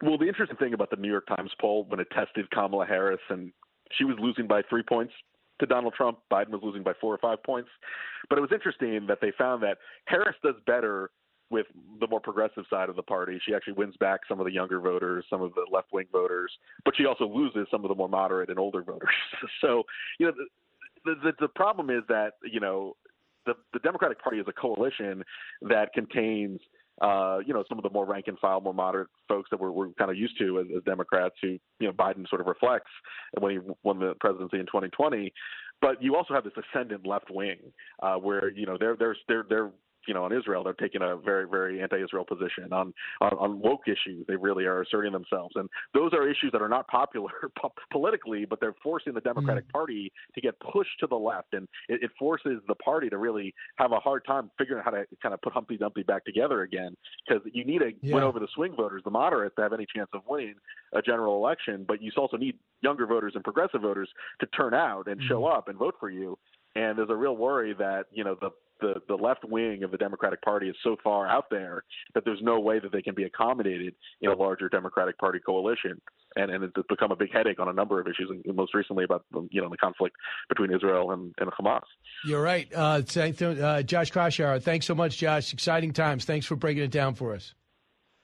Well, 0.00 0.16
the 0.16 0.28
interesting 0.28 0.56
thing 0.56 0.72
about 0.72 0.88
the 0.88 0.96
New 0.96 1.10
York 1.10 1.26
Times 1.26 1.50
poll 1.60 1.84
when 1.90 2.00
it 2.00 2.08
tested 2.10 2.50
Kamala 2.50 2.86
Harris 2.86 3.20
and 3.28 3.52
she 3.98 4.04
was 4.04 4.16
losing 4.18 4.46
by 4.46 4.62
three 4.62 4.82
points 4.82 5.12
to 5.62 5.66
Donald 5.66 5.94
Trump. 5.94 6.18
Biden 6.30 6.50
was 6.50 6.60
losing 6.62 6.82
by 6.82 6.92
four 7.00 7.14
or 7.14 7.18
five 7.18 7.42
points. 7.42 7.70
But 8.28 8.36
it 8.36 8.40
was 8.42 8.50
interesting 8.52 9.06
that 9.06 9.18
they 9.22 9.32
found 9.38 9.62
that 9.62 9.78
Harris 10.06 10.34
does 10.42 10.56
better 10.66 11.10
with 11.50 11.66
the 12.00 12.06
more 12.08 12.18
progressive 12.18 12.64
side 12.68 12.88
of 12.88 12.96
the 12.96 13.02
party. 13.02 13.40
She 13.46 13.54
actually 13.54 13.74
wins 13.74 13.94
back 14.00 14.20
some 14.28 14.40
of 14.40 14.46
the 14.46 14.52
younger 14.52 14.80
voters, 14.80 15.24
some 15.30 15.40
of 15.40 15.54
the 15.54 15.64
left 15.70 15.92
wing 15.92 16.06
voters, 16.10 16.50
but 16.84 16.96
she 16.96 17.06
also 17.06 17.28
loses 17.28 17.68
some 17.70 17.84
of 17.84 17.88
the 17.88 17.94
more 17.94 18.08
moderate 18.08 18.48
and 18.50 18.58
older 18.58 18.82
voters. 18.86 19.08
so, 19.60 19.84
you 20.18 20.26
know, 20.26 20.32
the, 21.04 21.14
the, 21.22 21.32
the 21.40 21.48
problem 21.48 21.90
is 21.90 22.02
that, 22.08 22.32
you 22.42 22.58
know, 22.58 22.96
the, 23.44 23.54
the 23.72 23.78
Democratic 23.80 24.20
Party 24.22 24.38
is 24.38 24.46
a 24.48 24.52
coalition 24.52 25.22
that 25.62 25.92
contains 25.92 26.60
uh, 27.00 27.38
you 27.46 27.54
know, 27.54 27.64
some 27.68 27.78
of 27.78 27.84
the 27.84 27.90
more 27.90 28.04
rank 28.04 28.26
and 28.28 28.38
file, 28.38 28.60
more 28.60 28.74
moderate 28.74 29.08
folks 29.28 29.48
that 29.50 29.58
we're, 29.58 29.70
we're 29.70 29.88
kind 29.98 30.10
of 30.10 30.16
used 30.16 30.38
to 30.38 30.60
as, 30.60 30.66
as 30.76 30.82
Democrats 30.84 31.34
who, 31.40 31.58
you 31.80 31.86
know, 31.86 31.92
Biden 31.92 32.28
sort 32.28 32.40
of 32.40 32.46
reflects 32.46 32.90
when 33.40 33.52
he 33.52 33.58
won 33.82 33.98
the 33.98 34.14
presidency 34.20 34.58
in 34.58 34.66
2020. 34.66 35.32
But 35.80 36.02
you 36.02 36.14
also 36.14 36.34
have 36.34 36.44
this 36.44 36.52
ascendant 36.56 37.06
left 37.06 37.30
wing, 37.30 37.58
uh, 38.02 38.16
where, 38.16 38.50
you 38.50 38.66
know, 38.66 38.76
they're, 38.78 38.96
they're, 38.96 39.16
they're, 39.26 39.44
they're 39.48 39.70
you 40.06 40.14
know, 40.14 40.24
on 40.24 40.32
Israel, 40.32 40.64
they're 40.64 40.72
taking 40.74 41.02
a 41.02 41.16
very, 41.16 41.46
very 41.48 41.82
anti-Israel 41.82 42.24
position. 42.24 42.72
On, 42.72 42.92
on 43.20 43.32
on 43.32 43.60
woke 43.60 43.82
issues, 43.86 44.24
they 44.26 44.36
really 44.36 44.64
are 44.64 44.82
asserting 44.82 45.12
themselves, 45.12 45.54
and 45.56 45.68
those 45.94 46.12
are 46.12 46.28
issues 46.28 46.50
that 46.52 46.62
are 46.62 46.68
not 46.68 46.86
popular 46.88 47.30
politically, 47.92 48.44
but 48.44 48.60
they're 48.60 48.74
forcing 48.82 49.14
the 49.14 49.20
Democratic 49.20 49.64
mm-hmm. 49.64 49.72
Party 49.72 50.12
to 50.34 50.40
get 50.40 50.54
pushed 50.60 50.98
to 51.00 51.06
the 51.06 51.16
left, 51.16 51.54
and 51.54 51.68
it, 51.88 52.02
it, 52.02 52.10
forces 52.18 52.60
the 52.68 52.74
party 52.76 53.08
to 53.08 53.18
really 53.18 53.54
have 53.76 53.92
a 53.92 53.98
hard 53.98 54.24
time 54.26 54.50
figuring 54.58 54.80
out 54.80 54.84
how 54.84 54.90
to 54.90 55.04
kind 55.22 55.34
of 55.34 55.40
put 55.42 55.52
Humpty 55.52 55.76
Dumpty 55.76 56.02
back 56.02 56.24
together 56.24 56.62
again, 56.62 56.96
because 57.26 57.42
you 57.52 57.64
need 57.64 57.78
to 57.78 57.92
yeah. 58.02 58.14
win 58.14 58.22
over 58.22 58.38
the 58.38 58.48
swing 58.54 58.74
voters, 58.76 59.02
the 59.04 59.10
moderates, 59.10 59.54
to 59.56 59.62
have 59.62 59.72
any 59.72 59.86
chance 59.94 60.08
of 60.12 60.22
winning 60.28 60.54
a 60.94 61.02
general 61.02 61.36
election, 61.36 61.84
but 61.86 62.02
you 62.02 62.10
also 62.16 62.36
need 62.36 62.56
younger 62.82 63.06
voters 63.06 63.32
and 63.34 63.44
progressive 63.44 63.80
voters 63.80 64.08
to 64.40 64.46
turn 64.46 64.74
out 64.74 65.06
and 65.06 65.18
mm-hmm. 65.18 65.28
show 65.28 65.44
up 65.46 65.68
and 65.68 65.78
vote 65.78 65.94
for 65.98 66.10
you. 66.10 66.38
And 66.74 66.96
there's 66.96 67.10
a 67.10 67.16
real 67.16 67.36
worry 67.36 67.74
that 67.74 68.04
you 68.12 68.24
know 68.24 68.36
the 68.40 68.50
the, 68.82 69.00
the 69.08 69.14
left 69.14 69.44
wing 69.44 69.82
of 69.84 69.90
the 69.90 69.96
Democratic 69.96 70.42
Party 70.42 70.68
is 70.68 70.76
so 70.84 70.96
far 71.02 71.26
out 71.26 71.46
there 71.50 71.84
that 72.14 72.24
there's 72.24 72.40
no 72.42 72.60
way 72.60 72.78
that 72.78 72.92
they 72.92 73.00
can 73.00 73.14
be 73.14 73.24
accommodated 73.24 73.94
in 74.20 74.30
a 74.30 74.34
larger 74.34 74.68
Democratic 74.68 75.16
Party 75.18 75.38
coalition. 75.38 76.00
And, 76.36 76.50
and 76.50 76.64
it's 76.64 76.74
become 76.88 77.12
a 77.12 77.16
big 77.16 77.32
headache 77.32 77.60
on 77.60 77.68
a 77.68 77.72
number 77.72 78.00
of 78.00 78.06
issues, 78.06 78.30
and 78.30 78.56
most 78.56 78.74
recently 78.74 79.04
about 79.04 79.24
you 79.50 79.60
know 79.60 79.68
the 79.68 79.76
conflict 79.76 80.16
between 80.48 80.72
Israel 80.74 81.10
and, 81.12 81.34
and 81.38 81.50
Hamas. 81.50 81.82
You're 82.24 82.42
right, 82.42 82.72
uh, 82.74 83.02
uh, 83.02 83.82
Josh 83.82 84.12
Kraushaar. 84.12 84.62
Thanks 84.62 84.86
so 84.86 84.94
much, 84.94 85.18
Josh. 85.18 85.52
Exciting 85.52 85.92
times. 85.92 86.24
Thanks 86.24 86.46
for 86.46 86.56
breaking 86.56 86.84
it 86.84 86.90
down 86.90 87.14
for 87.14 87.34
us. 87.34 87.54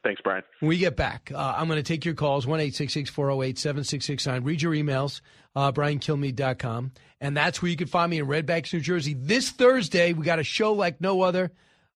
Thanks, 0.09 0.23
Brian. 0.23 0.43
When 0.61 0.71
we 0.71 0.79
get 0.79 0.97
back, 0.97 1.31
uh, 1.35 1.55
I'm 1.55 1.67
going 1.67 1.77
to 1.77 1.83
take 1.83 2.07
your 2.07 2.15
calls, 2.15 2.47
1 2.47 2.59
408 2.71 3.59
7669. 3.59 4.43
Read 4.43 4.63
your 4.63 4.73
emails, 4.73 5.21
uh, 5.55 5.71
briankilmeade.com. 5.71 6.93
And 7.21 7.37
that's 7.37 7.61
where 7.61 7.71
you 7.71 7.77
can 7.77 7.89
find 7.89 8.11
me 8.11 8.19
in 8.19 8.27
Red 8.27 8.47
Banks, 8.47 8.73
New 8.73 8.81
Jersey. 8.81 9.13
This 9.13 9.51
Thursday, 9.51 10.15
we 10.15 10.25
got 10.25 10.39
a 10.39 10.45
show 10.45 10.73
like 10.73 11.03
no 11.03 11.21
other, 11.21 11.53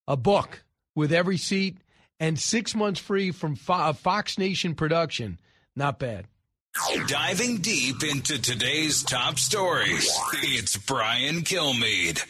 a 0.07 0.15
book 0.15 0.63
with 0.93 1.11
every 1.11 1.37
seat 1.37 1.79
and 2.19 2.37
six 2.37 2.75
months 2.75 2.99
free 2.99 3.31
from 3.31 3.55
Fo- 3.55 3.93
Fox 3.93 4.37
Nation 4.37 4.75
production. 4.75 5.39
Not 5.75 5.97
bad. 5.97 6.27
Diving 7.07 7.61
deep 7.61 8.03
into 8.03 8.39
today's 8.39 9.01
top 9.01 9.39
stories, 9.39 10.07
it's 10.33 10.77
Brian 10.77 11.41
Kilmeade. 11.41 12.23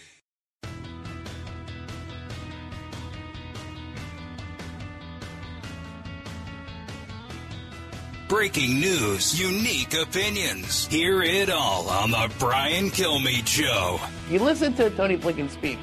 Breaking 8.33 8.79
news, 8.79 9.39
unique 9.39 9.93
opinions. 9.93 10.87
Hear 10.87 11.21
it 11.21 11.51
all 11.51 11.87
on 11.87 12.09
The 12.09 12.31
Brian 12.39 12.89
Kilmeade 12.89 13.45
Show. 13.45 13.99
You 14.27 14.39
listen 14.39 14.73
to 14.73 14.89
Tony 14.89 15.17
Blinken 15.17 15.51
speak. 15.51 15.77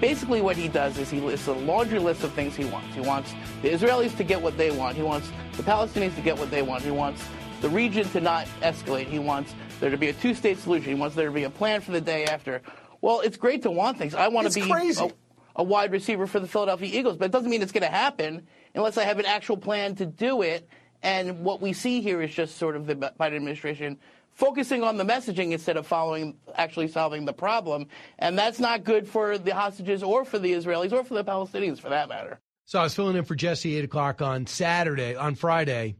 Basically, 0.00 0.40
what 0.40 0.56
he 0.56 0.68
does 0.68 0.96
is 0.96 1.10
he 1.10 1.18
lists 1.18 1.48
a 1.48 1.52
laundry 1.54 1.98
list 1.98 2.22
of 2.22 2.32
things 2.34 2.54
he 2.54 2.66
wants. 2.66 2.94
He 2.94 3.00
wants 3.00 3.34
the 3.62 3.70
Israelis 3.70 4.16
to 4.16 4.22
get 4.22 4.40
what 4.40 4.56
they 4.56 4.70
want. 4.70 4.96
He 4.96 5.02
wants 5.02 5.28
the 5.56 5.64
Palestinians 5.64 6.14
to 6.14 6.20
get 6.20 6.38
what 6.38 6.52
they 6.52 6.62
want. 6.62 6.84
He 6.84 6.92
wants 6.92 7.20
the 7.62 7.68
region 7.68 8.08
to 8.10 8.20
not 8.20 8.46
escalate. 8.62 9.06
He 9.06 9.18
wants 9.18 9.52
there 9.80 9.90
to 9.90 9.98
be 9.98 10.06
a 10.06 10.12
two 10.12 10.34
state 10.34 10.58
solution. 10.58 10.94
He 10.94 10.94
wants 10.94 11.16
there 11.16 11.26
to 11.26 11.34
be 11.34 11.42
a 11.42 11.50
plan 11.50 11.80
for 11.80 11.90
the 11.90 12.00
day 12.00 12.26
after. 12.26 12.62
Well, 13.00 13.22
it's 13.22 13.36
great 13.36 13.62
to 13.62 13.72
want 13.72 13.98
things. 13.98 14.14
I 14.14 14.28
want 14.28 14.48
to 14.48 14.54
be 14.54 14.70
a, 14.70 15.10
a 15.56 15.64
wide 15.64 15.90
receiver 15.90 16.28
for 16.28 16.38
the 16.38 16.46
Philadelphia 16.46 16.96
Eagles, 16.96 17.16
but 17.16 17.24
it 17.24 17.32
doesn't 17.32 17.50
mean 17.50 17.60
it's 17.60 17.72
going 17.72 17.82
to 17.82 17.88
happen 17.88 18.46
unless 18.76 18.96
I 18.96 19.02
have 19.02 19.18
an 19.18 19.26
actual 19.26 19.56
plan 19.56 19.96
to 19.96 20.06
do 20.06 20.42
it 20.42 20.68
and 21.02 21.44
what 21.44 21.60
we 21.60 21.72
see 21.72 22.00
here 22.00 22.20
is 22.22 22.34
just 22.34 22.56
sort 22.56 22.76
of 22.76 22.86
the 22.86 22.94
Biden 22.94 23.36
administration 23.36 23.98
focusing 24.38 24.84
on 24.84 24.96
the 24.96 25.04
messaging 25.04 25.50
instead 25.50 25.76
of 25.76 25.86
following 25.86 26.36
actually 26.54 26.86
solving 26.86 27.24
the 27.24 27.32
problem. 27.32 27.88
And 28.20 28.38
that's 28.38 28.60
not 28.60 28.84
good 28.84 29.08
for 29.08 29.36
the 29.36 29.52
hostages 29.52 30.02
or 30.02 30.24
for 30.24 30.38
the 30.38 30.52
Israelis 30.52 30.92
or 30.92 31.02
for 31.02 31.14
the 31.14 31.24
Palestinians 31.24 31.80
for 31.80 31.88
that 31.88 32.08
matter. 32.08 32.38
So 32.64 32.78
I 32.78 32.84
was 32.84 32.94
filling 32.94 33.16
in 33.16 33.24
for 33.24 33.34
Jesse 33.34 33.76
eight 33.76 33.84
o'clock 33.84 34.22
on 34.22 34.46
Saturday, 34.46 35.16
on 35.16 35.34
Friday, 35.34 35.96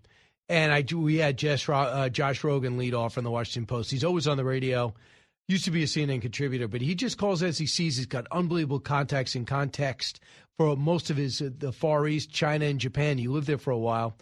and 0.48 0.72
I 0.72 0.84
we 0.94 1.16
had 1.16 1.36
Jess, 1.36 1.68
uh, 1.68 2.08
Josh 2.10 2.42
Rogin 2.42 2.76
lead 2.78 2.94
off 2.94 3.14
from 3.14 3.24
the 3.24 3.30
Washington 3.30 3.66
Post. 3.66 3.90
He's 3.90 4.04
always 4.04 4.28
on 4.28 4.36
the 4.36 4.44
radio. 4.44 4.94
Used 5.48 5.64
to 5.64 5.70
be 5.70 5.82
a 5.82 5.86
CNN 5.86 6.20
contributor, 6.20 6.68
but 6.68 6.82
he 6.82 6.94
just 6.94 7.16
calls 7.16 7.42
as 7.42 7.56
he 7.56 7.66
sees. 7.66 7.96
He's 7.96 8.04
got 8.04 8.26
unbelievable 8.30 8.80
contacts 8.80 9.34
and 9.34 9.46
context 9.46 10.20
for 10.58 10.76
most 10.76 11.08
of 11.08 11.16
his 11.16 11.40
uh, 11.40 11.48
the 11.56 11.72
Far 11.72 12.06
East, 12.06 12.30
China, 12.30 12.66
and 12.66 12.78
Japan. 12.78 13.16
He 13.16 13.28
lived 13.28 13.46
there 13.46 13.56
for 13.56 13.70
a 13.70 13.78
while. 13.78 14.14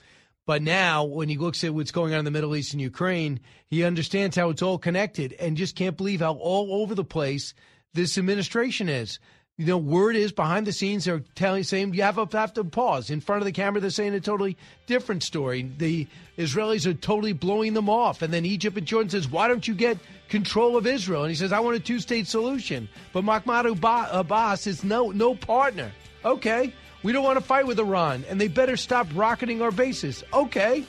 But 0.46 0.62
now, 0.62 1.04
when 1.04 1.28
he 1.28 1.36
looks 1.36 1.64
at 1.64 1.74
what's 1.74 1.90
going 1.90 2.12
on 2.12 2.20
in 2.20 2.24
the 2.24 2.30
Middle 2.30 2.54
East 2.54 2.72
and 2.72 2.80
Ukraine, 2.80 3.40
he 3.66 3.82
understands 3.82 4.36
how 4.36 4.48
it's 4.50 4.62
all 4.62 4.78
connected 4.78 5.32
and 5.34 5.56
just 5.56 5.74
can't 5.74 5.96
believe 5.96 6.20
how 6.20 6.34
all 6.34 6.82
over 6.82 6.94
the 6.94 7.04
place 7.04 7.52
this 7.94 8.16
administration 8.16 8.88
is. 8.88 9.18
You 9.58 9.64
know, 9.64 9.78
word 9.78 10.16
is 10.16 10.32
behind 10.32 10.66
the 10.66 10.72
scenes 10.72 11.06
they're 11.06 11.24
telling, 11.34 11.64
saying 11.64 11.94
you 11.94 12.02
have, 12.02 12.16
have 12.32 12.52
to 12.54 12.62
pause. 12.62 13.08
In 13.08 13.20
front 13.20 13.40
of 13.40 13.46
the 13.46 13.52
camera, 13.52 13.80
they're 13.80 13.90
saying 13.90 14.14
a 14.14 14.20
totally 14.20 14.56
different 14.86 15.22
story. 15.22 15.62
The 15.78 16.06
Israelis 16.36 16.86
are 16.86 16.92
totally 16.92 17.32
blowing 17.32 17.72
them 17.72 17.88
off, 17.88 18.20
and 18.20 18.32
then 18.34 18.44
Egypt 18.44 18.76
and 18.76 18.86
Jordan 18.86 19.08
says, 19.08 19.30
"Why 19.30 19.48
don't 19.48 19.66
you 19.66 19.74
get 19.74 19.98
control 20.28 20.76
of 20.76 20.86
Israel?" 20.86 21.22
And 21.22 21.30
he 21.30 21.36
says, 21.36 21.52
"I 21.52 21.60
want 21.60 21.74
a 21.74 21.80
two-state 21.80 22.26
solution." 22.26 22.86
But 23.14 23.24
Mahmoud 23.24 23.82
Abbas 23.82 24.66
is 24.66 24.84
no 24.84 25.10
no 25.10 25.34
partner. 25.34 25.90
Okay, 26.22 26.74
we 27.06 27.12
don't 27.12 27.22
want 27.22 27.38
to 27.38 27.44
fight 27.44 27.68
with 27.68 27.78
Iran, 27.78 28.24
and 28.28 28.40
they 28.40 28.48
better 28.48 28.76
stop 28.76 29.06
rocketing 29.14 29.62
our 29.62 29.70
bases. 29.70 30.24
Okay. 30.34 30.84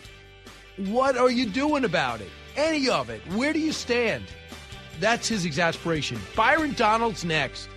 What 0.88 1.16
are 1.16 1.30
you 1.30 1.46
doing 1.46 1.86
about 1.86 2.22
it? 2.22 2.30
Any 2.56 2.90
of 2.90 3.12
it? 3.12 3.22
Where 3.34 3.54
do 3.54 3.60
you 3.60 3.72
stand? 3.72 4.24
That's 5.00 5.28
his 5.28 5.46
exasperation. 5.46 6.20
Byron 6.36 6.74
Donalds 6.74 7.24
next. 7.24 7.70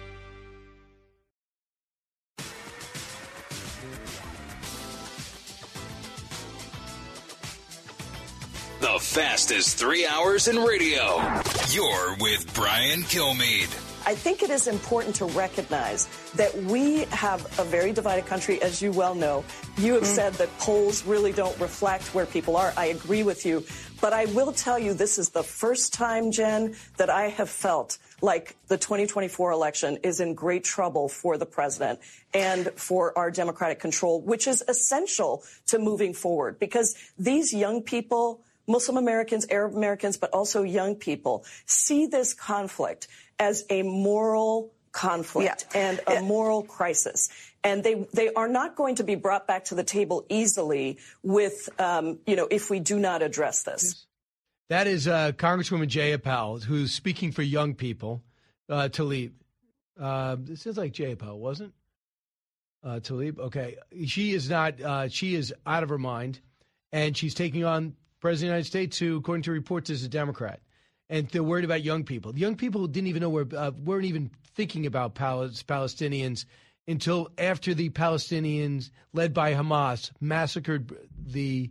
The 8.81 8.99
fastest 9.01 9.77
three 9.77 10.07
hours 10.07 10.49
in 10.49 10.57
radio. 10.57 11.21
You're 11.69 12.17
with 12.21 12.51
Brian 12.55 13.03
Kilmeade. 13.03 13.90
I 14.07 14.15
think 14.15 14.43
it 14.43 14.51
is 14.51 14.67
important 14.67 15.15
to 15.17 15.27
recognize 15.27 16.09
that 16.35 16.57
we 16.65 17.05
have 17.11 17.45
a 17.59 17.65
very 17.65 17.93
divided 17.93 18.27
country, 18.27 18.61
as 18.63 18.81
you 18.81 18.93
well 18.93 19.15
know. 19.15 19.45
You 19.77 19.95
have 19.95 20.05
mm. 20.05 20.07
said 20.07 20.33
that 20.35 20.57
polls 20.59 21.05
really 21.05 21.33
don't 21.33 21.59
reflect 21.61 22.15
where 22.15 22.27
people 22.27 22.57
are. 22.57 22.73
I 22.77 22.87
agree 22.87 23.23
with 23.23 23.45
you. 23.45 23.65
But 24.01 24.15
I 24.15 24.25
will 24.27 24.53
tell 24.53 24.79
you, 24.79 24.95
this 24.95 25.19
is 25.19 25.29
the 25.31 25.43
first 25.43 25.93
time, 25.93 26.31
Jen, 26.31 26.75
that 26.97 27.11
I 27.11 27.29
have 27.29 27.51
felt 27.51 27.99
like 28.23 28.57
the 28.69 28.79
2024 28.79 29.51
election 29.53 29.99
is 30.03 30.21
in 30.21 30.35
great 30.35 30.65
trouble 30.65 31.09
for 31.09 31.37
the 31.37 31.47
president 31.47 32.01
and 32.33 32.71
for 32.77 33.17
our 33.19 33.31
democratic 33.31 33.81
control, 33.81 34.21
which 34.21 34.47
is 34.47 34.63
essential 34.69 35.43
to 35.67 35.79
moving 35.79 36.15
forward 36.15 36.59
because 36.59 36.95
these 37.19 37.53
young 37.53 37.83
people, 37.83 38.41
Muslim 38.71 38.97
Americans, 38.97 39.47
Arab 39.51 39.75
Americans, 39.75 40.17
but 40.17 40.31
also 40.31 40.63
young 40.63 40.95
people 40.95 41.45
see 41.67 42.07
this 42.07 42.35
conflict 42.35 43.09
as 43.39 43.65
a 43.69 43.83
moral 43.83 44.73
conflict 44.93 45.67
yeah. 45.75 45.81
and 45.81 46.01
a 46.07 46.15
yeah. 46.15 46.23
moral 46.23 46.63
crisis. 46.63 47.29
And 47.63 47.85
they, 47.85 48.07
they 48.15 48.33
are 48.33 48.49
not 48.49 48.77
going 48.77 48.97
to 48.97 49.05
be 49.05 49.15
brought 49.15 49.47
back 49.47 49.65
to 49.67 49.75
the 49.75 49.85
table 49.85 50.25
easily 50.29 50.99
with, 51.23 51.69
um, 51.79 52.19
you 52.27 52.37
know, 52.37 52.49
if 52.51 52.71
we 52.71 52.81
do 52.81 52.99
not 52.99 53.23
address 53.23 53.65
this. 53.65 54.07
That 54.71 54.87
is 54.87 55.09
uh, 55.09 55.33
Congresswoman 55.33 55.89
Jayapal, 55.89 56.63
who's 56.63 56.93
speaking 56.93 57.33
for 57.33 57.43
young 57.43 57.75
people, 57.75 58.23
uh, 58.69 58.89
Tlaib. 58.91 59.33
Uh, 60.01 60.37
this 60.39 60.67
is 60.67 60.79
like 60.79 60.93
Jayapal, 60.93 61.37
wasn't 61.37 61.75
uh, 62.85 63.01
Tlaib? 63.01 63.39
Okay. 63.39 63.77
She 64.07 64.33
is 64.33 64.49
not, 64.49 64.81
uh, 64.81 65.09
she 65.09 65.35
is 65.35 65.53
out 65.67 65.83
of 65.83 65.89
her 65.89 65.99
mind, 65.99 66.41
and 66.93 67.17
she's 67.17 67.35
taking 67.35 67.65
on 67.65 67.95
President 68.21 68.35
of 68.35 68.41
the 68.41 68.47
United 68.47 68.67
States, 68.67 68.99
who, 68.99 69.17
according 69.17 69.43
to 69.45 69.53
reports, 69.53 69.91
is 69.91 70.05
a 70.05 70.09
Democrat 70.09 70.61
and 71.11 71.29
they're 71.29 71.43
worried 71.43 71.65
about 71.65 71.83
young 71.83 72.05
people. 72.05 72.33
The 72.33 72.41
young 72.41 72.57
people 72.57 72.87
didn't 72.87 73.09
even 73.09 73.21
know 73.21 73.29
where 73.29 73.47
uh, 73.55 73.73
weren't 73.85 74.05
even 74.05 74.31
thinking 74.55 74.87
about 74.87 75.17
Palestinians 75.17 76.45
until 76.87 77.31
after 77.37 77.75
the 77.75 77.91
Palestinians, 77.91 78.91
led 79.13 79.35
by 79.35 79.53
Hamas, 79.55 80.13
massacred 80.21 80.97
the 81.19 81.71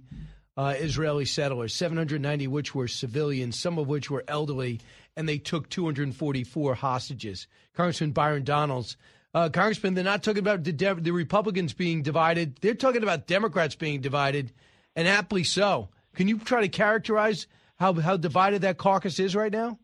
uh, 0.57 0.76
Israeli 0.77 1.26
settlers, 1.26 1.73
790 1.73 2.47
which 2.47 2.76
were 2.76 2.88
civilians, 2.88 3.57
some 3.57 3.80
of 3.80 3.88
which 3.88 4.11
were 4.11 4.26
elderly, 4.27 4.81
and 5.15 5.27
they 5.27 5.38
took 5.38 5.69
244 5.69 6.76
hostages. 6.76 7.47
Congressman 7.73 8.11
Byron 8.11 8.43
Donalds 8.43 8.97
Uh, 9.34 9.47
Congressman, 9.47 9.93
they're 9.93 10.03
not 10.03 10.23
talking 10.23 10.39
about 10.39 10.63
the, 10.63 10.73
De- 10.73 10.95
the 10.95 11.11
Republicans 11.11 11.71
being 11.73 12.01
divided. 12.01 12.57
They're 12.61 12.73
talking 12.73 13.03
about 13.03 13.27
Democrats 13.27 13.76
being 13.76 14.01
divided, 14.01 14.51
and 14.95 15.07
aptly 15.07 15.43
so. 15.43 15.89
Can 16.20 16.28
you 16.28 16.38
try 16.38 16.60
to 16.60 16.68
characterize 16.68 17.48
how, 17.78 17.94
how 17.94 18.18
divided 18.18 18.64
that 18.64 18.78
caucus 18.78 19.20
is 19.20 19.38
right 19.38 19.54
now? 19.54 19.80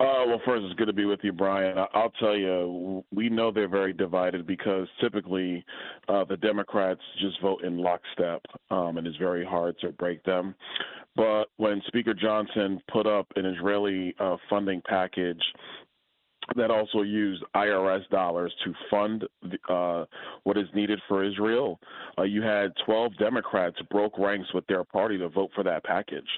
Uh, 0.00 0.26
well, 0.26 0.40
first, 0.44 0.64
it's 0.64 0.74
good 0.74 0.86
to 0.86 0.92
be 0.92 1.04
with 1.04 1.20
you, 1.22 1.30
Brian. 1.30 1.78
I'll 1.94 2.10
tell 2.18 2.36
you, 2.36 3.04
we 3.14 3.28
know 3.28 3.52
they're 3.52 3.68
very 3.68 3.92
divided 3.92 4.48
because 4.48 4.88
typically 5.00 5.64
uh, 6.08 6.24
the 6.24 6.36
Democrats 6.38 7.00
just 7.20 7.40
vote 7.40 7.62
in 7.62 7.78
lockstep, 7.78 8.42
um, 8.72 8.98
and 8.98 9.06
it's 9.06 9.16
very 9.18 9.44
hard 9.44 9.78
to 9.82 9.92
break 9.92 10.24
them. 10.24 10.56
But 11.14 11.44
when 11.56 11.80
Speaker 11.86 12.14
Johnson 12.14 12.80
put 12.92 13.06
up 13.06 13.28
an 13.36 13.46
Israeli 13.46 14.16
uh, 14.18 14.38
funding 14.50 14.82
package 14.88 15.40
that 16.56 16.70
also 16.70 17.02
used 17.02 17.42
IRS 17.54 18.08
dollars 18.10 18.52
to 18.64 18.74
fund 18.90 19.24
uh, 19.68 20.04
what 20.42 20.58
is 20.58 20.66
needed 20.74 21.00
for 21.08 21.24
Israel. 21.24 21.78
Uh, 22.18 22.22
you 22.22 22.42
had 22.42 22.72
12 22.84 23.16
Democrats 23.18 23.76
broke 23.90 24.18
ranks 24.18 24.52
with 24.52 24.66
their 24.66 24.84
party 24.84 25.18
to 25.18 25.28
vote 25.28 25.50
for 25.54 25.64
that 25.64 25.84
package 25.84 26.28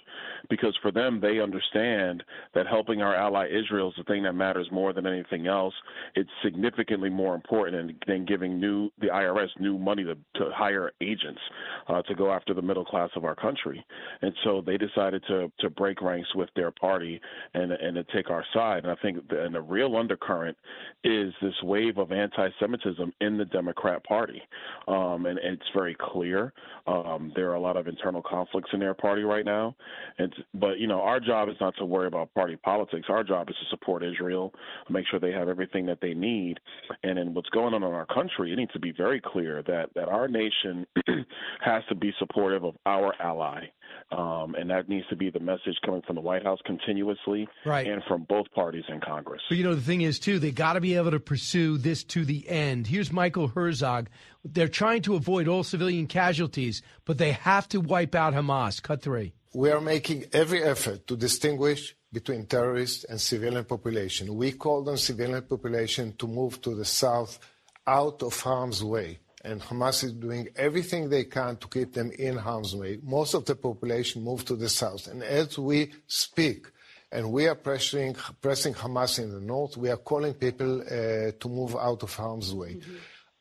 because 0.49 0.77
for 0.83 0.91
them, 0.93 1.21
they 1.21 1.41
understand 1.41 2.23
that 2.55 2.67
helping 2.67 3.03
our 3.03 3.15
ally 3.15 3.49
Israel 3.49 3.89
is 3.89 3.95
the 3.97 4.05
thing 4.05 4.23
that 4.25 4.35
matters 4.35 4.69
more 4.71 4.93
than 4.93 5.07
anything 5.07 5.47
else. 5.47 5.75
It's 6.15 6.31
significantly 6.43 7.11
more 7.11 7.35
important 7.35 8.05
than 8.07 8.25
giving 8.25 8.61
new 8.61 8.91
the 9.01 9.09
IRS 9.09 9.49
new 9.59 9.79
money 9.79 10.05
to, 10.05 10.15
to 10.15 10.51
hire 10.55 10.93
agents 11.01 11.41
uh, 11.89 12.03
to 12.03 12.15
go 12.15 12.33
after 12.33 12.55
the 12.55 12.63
middle 12.63 12.85
class 12.85 13.11
of 13.17 13.25
our 13.25 13.35
country. 13.35 13.85
And 14.23 14.33
so 14.45 14.63
they 14.65 14.77
decided 14.77 15.23
to 15.29 15.51
to 15.61 15.71
break 15.71 16.03
ranks 16.03 16.29
with 16.35 16.51
their 16.57 16.71
party 16.71 17.21
and 17.55 17.73
and 17.73 17.95
to 17.97 18.05
take 18.15 18.31
our 18.31 18.45
side. 18.53 18.85
And 18.85 18.93
I 18.93 18.97
think 18.97 19.29
the, 19.29 19.45
and 19.45 19.55
the 19.55 19.63
real 19.63 19.94
undercurrent 19.97 20.57
is 21.05 21.33
this 21.43 21.55
wave 21.63 21.99
of 21.99 22.13
anti-Semitism 22.13 23.13
in 23.21 23.37
the 23.37 23.45
Democrat 23.45 24.05
Party, 24.05 24.43
um, 24.89 25.27
and, 25.27 25.39
and, 25.39 25.55
it's 25.55 25.71
very 25.75 25.97
clear. 26.01 26.53
Um, 26.87 27.33
there 27.37 27.51
are 27.51 27.55
a 27.55 27.61
lot 27.61 27.77
of 27.77 27.87
internal 27.87 28.23
conflicts 28.23 28.71
in 28.73 28.81
their 28.81 28.95
party 28.95 29.23
right 29.23 29.45
now, 29.45 29.77
and 30.19 30.35
but 30.55 30.79
you 30.79 30.87
know 30.87 31.01
our 31.01 31.21
job 31.21 31.49
is 31.49 31.57
not 31.61 31.75
to 31.79 31.85
worry 31.85 32.07
about 32.07 32.35
party 32.35 32.57
politics. 32.57 33.07
Our 33.09 33.23
job 33.23 33.49
is 33.51 33.57
to 33.57 33.77
support 33.77 34.03
Israel, 34.03 34.53
make 34.91 35.07
sure 35.11 35.21
they 35.21 35.33
have 35.33 35.49
everything 35.49 35.87
that 35.87 35.99
they 36.01 36.15
need, 36.15 36.59
and 37.03 37.19
in 37.19 37.35
what's 37.35 37.51
going 37.51 37.75
on 37.75 37.83
in 37.83 37.93
our 37.93 38.07
country, 38.07 38.53
it 38.53 38.57
needs 38.57 38.73
to 38.73 38.81
be 38.81 38.93
very 38.93 39.21
clear 39.21 39.63
that 39.67 39.91
that 39.95 40.09
our 40.09 40.29
nation 40.29 40.87
has 41.61 41.83
to 41.89 41.95
be 41.95 42.13
supportive 42.19 42.65
of 42.65 42.75
our 42.87 43.15
ally. 43.21 43.65
Um, 44.13 44.55
and 44.55 44.71
that 44.71 44.89
needs 44.89 45.07
to 45.09 45.17
be 45.17 45.31
the 45.31 45.41
message 45.41 45.77
coming 45.85 46.03
from 46.03 46.15
the 46.15 46.21
White 46.21 46.45
House 46.45 46.61
continuously 46.65 47.49
right. 47.65 47.87
and 47.87 48.03
from 48.05 48.25
both 48.25 48.51
parties 48.53 48.85
in 48.89 49.01
Congress. 49.01 49.43
But 49.49 49.59
you 49.59 49.65
know, 49.65 49.75
the 49.75 49.81
thing 49.81 50.03
is, 50.03 50.19
too, 50.19 50.39
they 50.39 50.51
got 50.51 50.75
to 50.75 50.81
be 50.81 50.95
able 50.95 51.11
to 51.11 51.21
pursue 51.21 51.79
this 51.79 52.05
to 52.05 52.25
the 52.25 52.49
end. 52.49 52.87
Here's 52.87 53.13
Michael 53.13 53.49
Herzog. 53.49 54.09
They're 54.45 54.69
trying 54.69 55.03
to 55.03 55.15
avoid 55.15 55.49
all 55.49 55.65
civilian 55.65 56.07
casualties, 56.07 56.83
but 57.05 57.19
they 57.19 57.33
have 57.33 57.69
to 57.71 57.81
wipe 57.81 58.15
out 58.15 58.35
Hamas. 58.35 58.83
Cut 58.83 59.03
three. 59.03 59.33
We 59.55 59.71
are 59.71 59.81
making 59.81 60.27
every 60.33 60.63
effort 60.63 61.07
to 61.07 61.17
distinguish 61.17 61.97
between 62.13 62.47
terrorists 62.47 63.05
and 63.05 63.21
civilian 63.21 63.65
population. 63.65 64.35
We 64.35 64.53
call 64.53 64.89
on 64.89 64.97
civilian 64.97 65.43
population 65.43 66.15
to 66.19 66.27
move 66.27 66.61
to 66.63 66.75
the 66.75 66.85
south 66.85 67.39
out 67.87 68.23
of 68.23 68.39
harm's 68.41 68.83
way 68.83 69.19
and 69.45 69.61
Hamas 69.61 70.03
is 70.03 70.13
doing 70.13 70.49
everything 70.57 71.09
they 71.09 71.25
can 71.25 71.57
to 71.59 71.69
keep 71.69 71.93
them 71.93 72.11
in 72.19 72.37
harm's 72.37 72.75
way. 72.75 72.99
Most 73.03 73.35
of 73.35 73.45
the 73.45 73.55
population 73.55 74.25
moved 74.25 74.47
to 74.49 74.57
the 74.57 74.69
south. 74.69 75.07
And 75.07 75.23
as 75.23 75.59
we 75.59 75.93
speak, 76.07 76.67
and 77.13 77.31
we 77.31 77.47
are 77.47 77.55
pressuring, 77.55 78.17
pressing 78.41 78.75
Hamas 78.75 79.21
in 79.21 79.31
the 79.31 79.41
north, 79.41 79.77
we 79.77 79.89
are 79.91 79.97
calling 79.97 80.35
people 80.35 80.81
uh, 80.81 81.31
to 81.39 81.49
move 81.49 81.77
out 81.77 82.03
of 82.03 82.13
harm's 82.15 82.53
way. 82.53 82.75
Mm-hmm. 82.75 82.95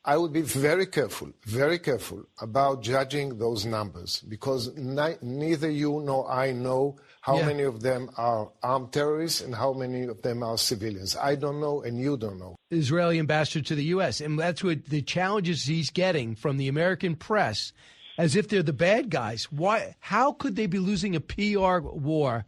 I 0.06 0.18
would 0.18 0.34
be 0.34 0.42
very 0.42 0.86
careful, 0.86 1.32
very 1.46 1.80
careful 1.80 2.26
about 2.42 2.84
judging 2.84 3.38
those 3.38 3.66
numbers 3.66 4.20
because 4.20 4.76
ni- 4.76 5.16
neither 5.22 5.72
you 5.72 6.02
nor 6.02 6.30
I 6.30 6.52
know 6.52 6.98
how 7.24 7.38
yeah. 7.38 7.46
many 7.46 7.64
of 7.64 7.82
them 7.82 8.10
are 8.18 8.52
armed 8.62 8.92
terrorists 8.92 9.40
and 9.40 9.56
how 9.56 9.72
many 9.72 10.04
of 10.04 10.22
them 10.24 10.44
are 10.44 10.58
civilians. 10.58 11.16
I 11.16 11.36
don't 11.36 11.62
know, 11.62 11.82
and 11.82 11.98
you 11.98 12.18
don't 12.18 12.38
know. 12.38 12.58
Israeli 12.70 13.18
ambassador 13.18 13.64
to 13.64 13.76
the 13.76 13.86
U.S., 13.96 14.20
and 14.20 14.38
that's 14.38 14.62
what 14.62 14.88
the 14.88 15.02
challenges 15.02 15.64
he's 15.64 15.90
getting 15.90 16.36
from 16.36 16.58
the 16.58 16.68
American 16.68 17.16
press, 17.16 17.72
as 18.18 18.36
if 18.36 18.50
they're 18.50 18.62
the 18.62 18.74
bad 18.74 19.10
guys. 19.10 19.50
Why? 19.54 19.96
How 20.02 20.34
could 20.34 20.58
they 20.58 20.66
be 20.66 20.80
losing 20.80 21.16
a 21.16 21.22
PR 21.22 21.80
war 21.80 22.46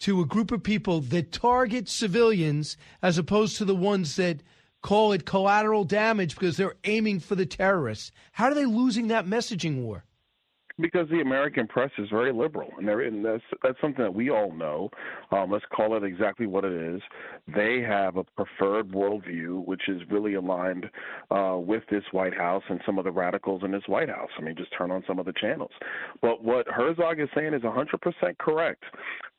to 0.00 0.20
a 0.20 0.26
group 0.26 0.52
of 0.52 0.62
people 0.62 1.00
that 1.00 1.32
target 1.32 1.88
civilians 1.88 2.76
as 3.00 3.16
opposed 3.16 3.56
to 3.56 3.64
the 3.64 3.74
ones 3.74 4.16
that 4.16 4.42
call 4.82 5.12
it 5.12 5.24
collateral 5.24 5.84
damage 5.84 6.34
because 6.34 6.58
they're 6.58 6.76
aiming 6.84 7.20
for 7.20 7.36
the 7.36 7.46
terrorists? 7.46 8.12
How 8.32 8.48
are 8.48 8.54
they 8.54 8.66
losing 8.66 9.08
that 9.08 9.24
messaging 9.24 9.80
war? 9.80 10.04
Because 10.80 11.08
the 11.08 11.20
American 11.20 11.66
press 11.66 11.90
is 11.98 12.08
very 12.10 12.32
liberal, 12.32 12.70
and, 12.78 12.88
and 12.88 13.24
that's 13.24 13.42
that's 13.62 13.80
something 13.80 14.04
that 14.04 14.14
we 14.14 14.30
all 14.30 14.52
know. 14.52 14.90
Um, 15.30 15.50
let's 15.50 15.64
call 15.74 15.96
it 15.96 16.04
exactly 16.04 16.46
what 16.46 16.64
it 16.64 16.72
is. 16.72 17.00
They 17.54 17.80
have 17.80 18.16
a 18.16 18.24
preferred 18.24 18.90
worldview, 18.90 19.64
which 19.66 19.88
is 19.88 20.00
really 20.10 20.34
aligned 20.34 20.86
uh, 21.30 21.56
with 21.58 21.82
this 21.90 22.04
White 22.12 22.36
House 22.36 22.62
and 22.68 22.80
some 22.84 22.98
of 22.98 23.04
the 23.04 23.10
radicals 23.10 23.62
in 23.64 23.70
this 23.70 23.82
White 23.86 24.08
House. 24.08 24.30
I 24.38 24.42
mean, 24.42 24.56
just 24.56 24.72
turn 24.76 24.90
on 24.90 25.04
some 25.06 25.18
of 25.18 25.26
the 25.26 25.34
channels. 25.40 25.72
But 26.22 26.42
what 26.42 26.66
Herzog 26.68 27.20
is 27.20 27.28
saying 27.34 27.54
is 27.54 27.62
100% 27.62 28.38
correct. 28.38 28.84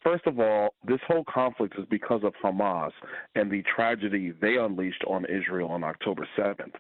First 0.04 0.26
of 0.26 0.40
all, 0.40 0.74
this 0.88 1.00
whole 1.08 1.24
conflict 1.32 1.76
is 1.78 1.86
because 1.90 2.22
of 2.24 2.34
Hamas 2.44 2.92
and 3.36 3.52
the 3.52 3.64
tragedy 3.76 4.34
they 4.42 4.58
unleashed 4.58 5.04
on 5.08 5.26
Israel 5.26 5.70
on 5.70 5.84
October 5.84 6.28
7th. 6.38 6.74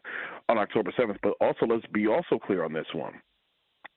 On 0.49 0.57
October 0.57 0.91
7th, 0.97 1.17
but 1.21 1.33
also 1.39 1.65
let's 1.67 1.85
be 1.93 2.07
also 2.07 2.39
clear 2.39 2.63
on 2.63 2.73
this 2.73 2.87
one 2.93 3.13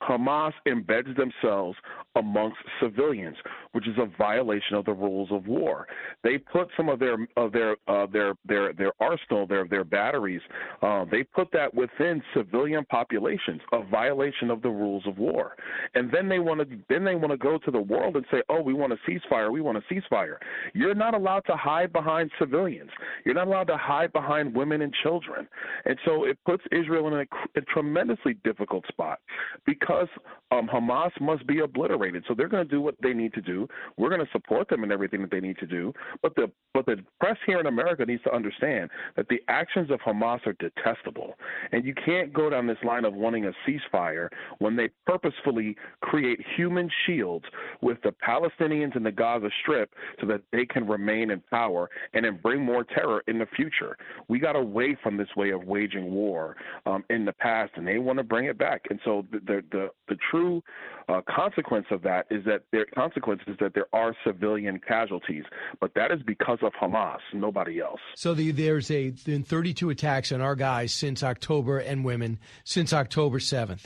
Hamas 0.03 0.53
embeds 0.67 1.17
themselves 1.17 1.77
amongst 2.17 2.59
civilians, 2.81 3.37
which 3.73 3.89
is 3.89 3.97
a 3.99 4.07
violation 4.19 4.77
of 4.77 4.85
the 4.85 4.93
rules 4.93 5.29
of 5.33 5.47
war. 5.47 5.87
They 6.23 6.39
put 6.39 6.69
some 6.77 6.89
of 6.89 6.99
their 6.99 7.17
of 7.37 7.53
their 7.53 7.77
uh, 7.89 8.07
their 8.13 8.35
their 8.47 8.73
their 8.73 8.93
arsenal, 9.01 9.47
their 9.47 9.67
their 9.67 9.85
batteries, 9.85 10.43
uh, 10.83 11.05
they 11.11 11.23
put 11.23 11.51
that 11.53 11.73
within 11.75 12.23
civilian 12.35 12.85
populations, 12.87 13.61
a 13.73 13.83
violation 13.85 14.51
of 14.51 14.63
the 14.63 14.69
rules 14.69 15.07
of 15.07 15.19
war. 15.19 15.57
And 15.95 16.11
then 16.13 16.29
they 16.29 16.39
want 16.39 16.61
to 16.61 16.77
then 16.89 17.05
they 17.05 17.15
want 17.15 17.31
to 17.31 17.39
go 17.39 17.59
to 17.59 17.71
the 17.71 17.81
world 17.81 18.17
and 18.17 18.25
say, 18.31 18.43
"Oh, 18.49 18.61
we 18.61 18.75
want 18.75 18.93
a 18.93 18.97
ceasefire. 19.09 19.51
We 19.51 19.61
want 19.61 19.79
a 19.79 19.95
ceasefire." 19.95 20.37
You're 20.75 20.95
not 20.95 21.15
allowed 21.15 21.45
to 21.47 21.57
hide 21.57 21.93
behind 21.93 22.31
civilians. 22.39 22.91
You're 23.25 23.35
not 23.35 23.47
allowed 23.47 23.69
to 23.69 23.77
hide 23.77 24.13
behind 24.13 24.55
women 24.55 24.83
and 24.83 24.93
children. 25.03 25.49
And 25.85 25.99
so 26.05 26.25
it 26.25 26.39
puts 26.45 26.63
Israel 26.73 27.09
in 27.09 27.15
a, 27.15 27.27
a 27.57 27.61
tremendously 27.63 28.35
difficult 28.45 28.87
spot 28.89 29.21
because 29.65 29.84
because 29.85 30.09
um, 30.51 30.69
Hamas 30.73 31.11
must 31.21 31.47
be 31.47 31.61
obliterated. 31.61 32.25
So 32.29 32.35
they're 32.35 32.49
going 32.49 32.67
to 32.67 32.71
do 32.71 32.81
what 32.81 32.95
they 33.03 33.13
need 33.13 33.35
to 33.35 33.43
do. 33.43 33.69
We're 33.97 34.09
going 34.09 34.25
to 34.25 34.33
support 34.33 34.69
them 34.69 34.85
in 34.85 34.93
everything 34.93 35.21
that 35.23 35.31
they 35.31 35.41
need 35.41 35.59
to 35.59 35.67
do. 35.67 35.93
But 36.23 36.35
the 36.37 36.51
but 36.73 36.87
the 36.87 36.97
press 37.21 37.37
here 37.47 37.61
in 37.61 37.67
America 37.67 38.05
needs 38.05 38.23
to 38.25 38.35
understand 38.35 38.91
that 39.17 39.29
the 39.29 39.41
actions 39.49 39.91
of 39.91 40.01
Hamas 40.01 40.45
are 40.47 40.55
detestable, 40.55 41.35
and 41.73 41.85
you 41.85 41.95
can't 41.95 42.33
go 42.33 42.51
down 42.51 42.67
this 42.67 42.79
line 42.85 43.05
of 43.05 43.15
wanting 43.15 43.47
a 43.47 43.53
ceasefire 43.67 44.29
when 44.59 44.75
they 44.75 44.89
purposefully 45.07 45.77
create 46.01 46.41
human 46.57 46.91
shields 47.07 47.45
with 47.81 47.99
the 48.03 48.15
Palestinians 48.27 48.97
in 48.97 49.03
the 49.03 49.13
Gaza 49.13 49.51
Strip 49.63 49.95
so 50.21 50.27
that 50.27 50.41
they 50.53 50.67
can 50.67 50.87
remain 50.87 51.31
in 51.31 51.43
power 51.51 51.91
and 52.13 52.25
then 52.25 52.39
bring 52.43 52.61
more 52.61 52.85
terror 52.85 53.23
in 53.29 53.39
the 53.39 53.47
future. 53.55 53.97
We 54.29 54.39
got 54.39 54.57
away 54.57 54.97
from 55.03 55.17
this 55.17 55.29
way 55.37 55.51
of 55.51 55.65
waging 55.65 56.13
war 56.13 56.57
um, 56.87 57.05
in 57.11 57.25
the 57.25 57.33
past, 57.33 57.73
and 57.77 57.87
they 57.87 57.99
want 57.99 58.19
to 58.19 58.25
bring 58.25 58.47
it 58.47 58.59
back. 58.59 58.83
And 58.91 58.99
so 59.05 59.25
the 59.31 59.63
the, 59.75 59.89
the 60.09 60.17
true 60.31 60.63
uh, 61.09 61.21
consequence 61.29 61.87
of 61.91 62.03
that 62.03 62.27
is 62.31 62.45
that 62.45 62.63
their 62.71 62.87
consequence 62.87 63.43
is 63.47 63.57
that 63.59 63.75
there 63.75 63.89
are 63.93 64.15
civilian 64.25 64.79
casualties, 64.79 65.43
but 65.81 65.93
that 65.95 66.13
is 66.13 66.21
because 66.25 66.59
of 66.63 66.73
Hamas, 66.81 67.19
nobody 67.33 67.81
else. 67.81 68.01
So 68.15 68.35
the, 68.35 68.53
there's 68.53 68.91
a 68.91 69.11
been 69.11 69.43
32 69.43 69.91
attacks 69.91 70.31
on 70.31 70.41
our 70.41 70.55
guys 70.55 70.93
since 70.93 71.23
October 71.23 71.79
and 71.79 72.05
women 72.05 72.39
since 72.63 72.93
October 72.93 73.41
7th, 73.41 73.85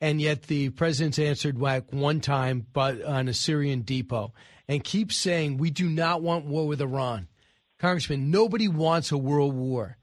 and 0.00 0.20
yet 0.20 0.42
the 0.44 0.68
president's 0.70 1.18
answered 1.18 1.58
like 1.58 1.90
one 1.92 2.20
time, 2.20 2.66
but 2.72 3.02
on 3.02 3.28
a 3.28 3.34
Syrian 3.34 3.80
depot, 3.80 4.34
and 4.68 4.84
keeps 4.84 5.16
saying 5.16 5.56
we 5.56 5.70
do 5.70 5.88
not 5.88 6.22
want 6.22 6.44
war 6.44 6.66
with 6.66 6.82
Iran. 6.82 7.28
Congressman, 7.78 8.30
nobody 8.30 8.68
wants 8.68 9.10
a 9.10 9.16
world 9.16 9.54
war. 9.54 9.96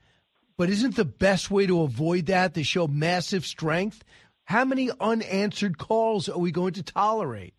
But 0.58 0.72
isn't 0.72 0.96
the 0.96 1.06
best 1.06 1.52
way 1.52 1.68
to 1.68 1.84
avoid 1.84 2.26
that 2.26 2.56
to 2.56 2.64
show 2.64 2.88
massive 2.88 3.46
strength? 3.46 4.04
How 4.48 4.64
many 4.64 4.90
unanswered 5.02 5.78
calls 5.78 6.30
are 6.30 6.40
we 6.40 6.52
going 6.52 6.72
to 6.74 6.84
tolerate? 6.84 7.54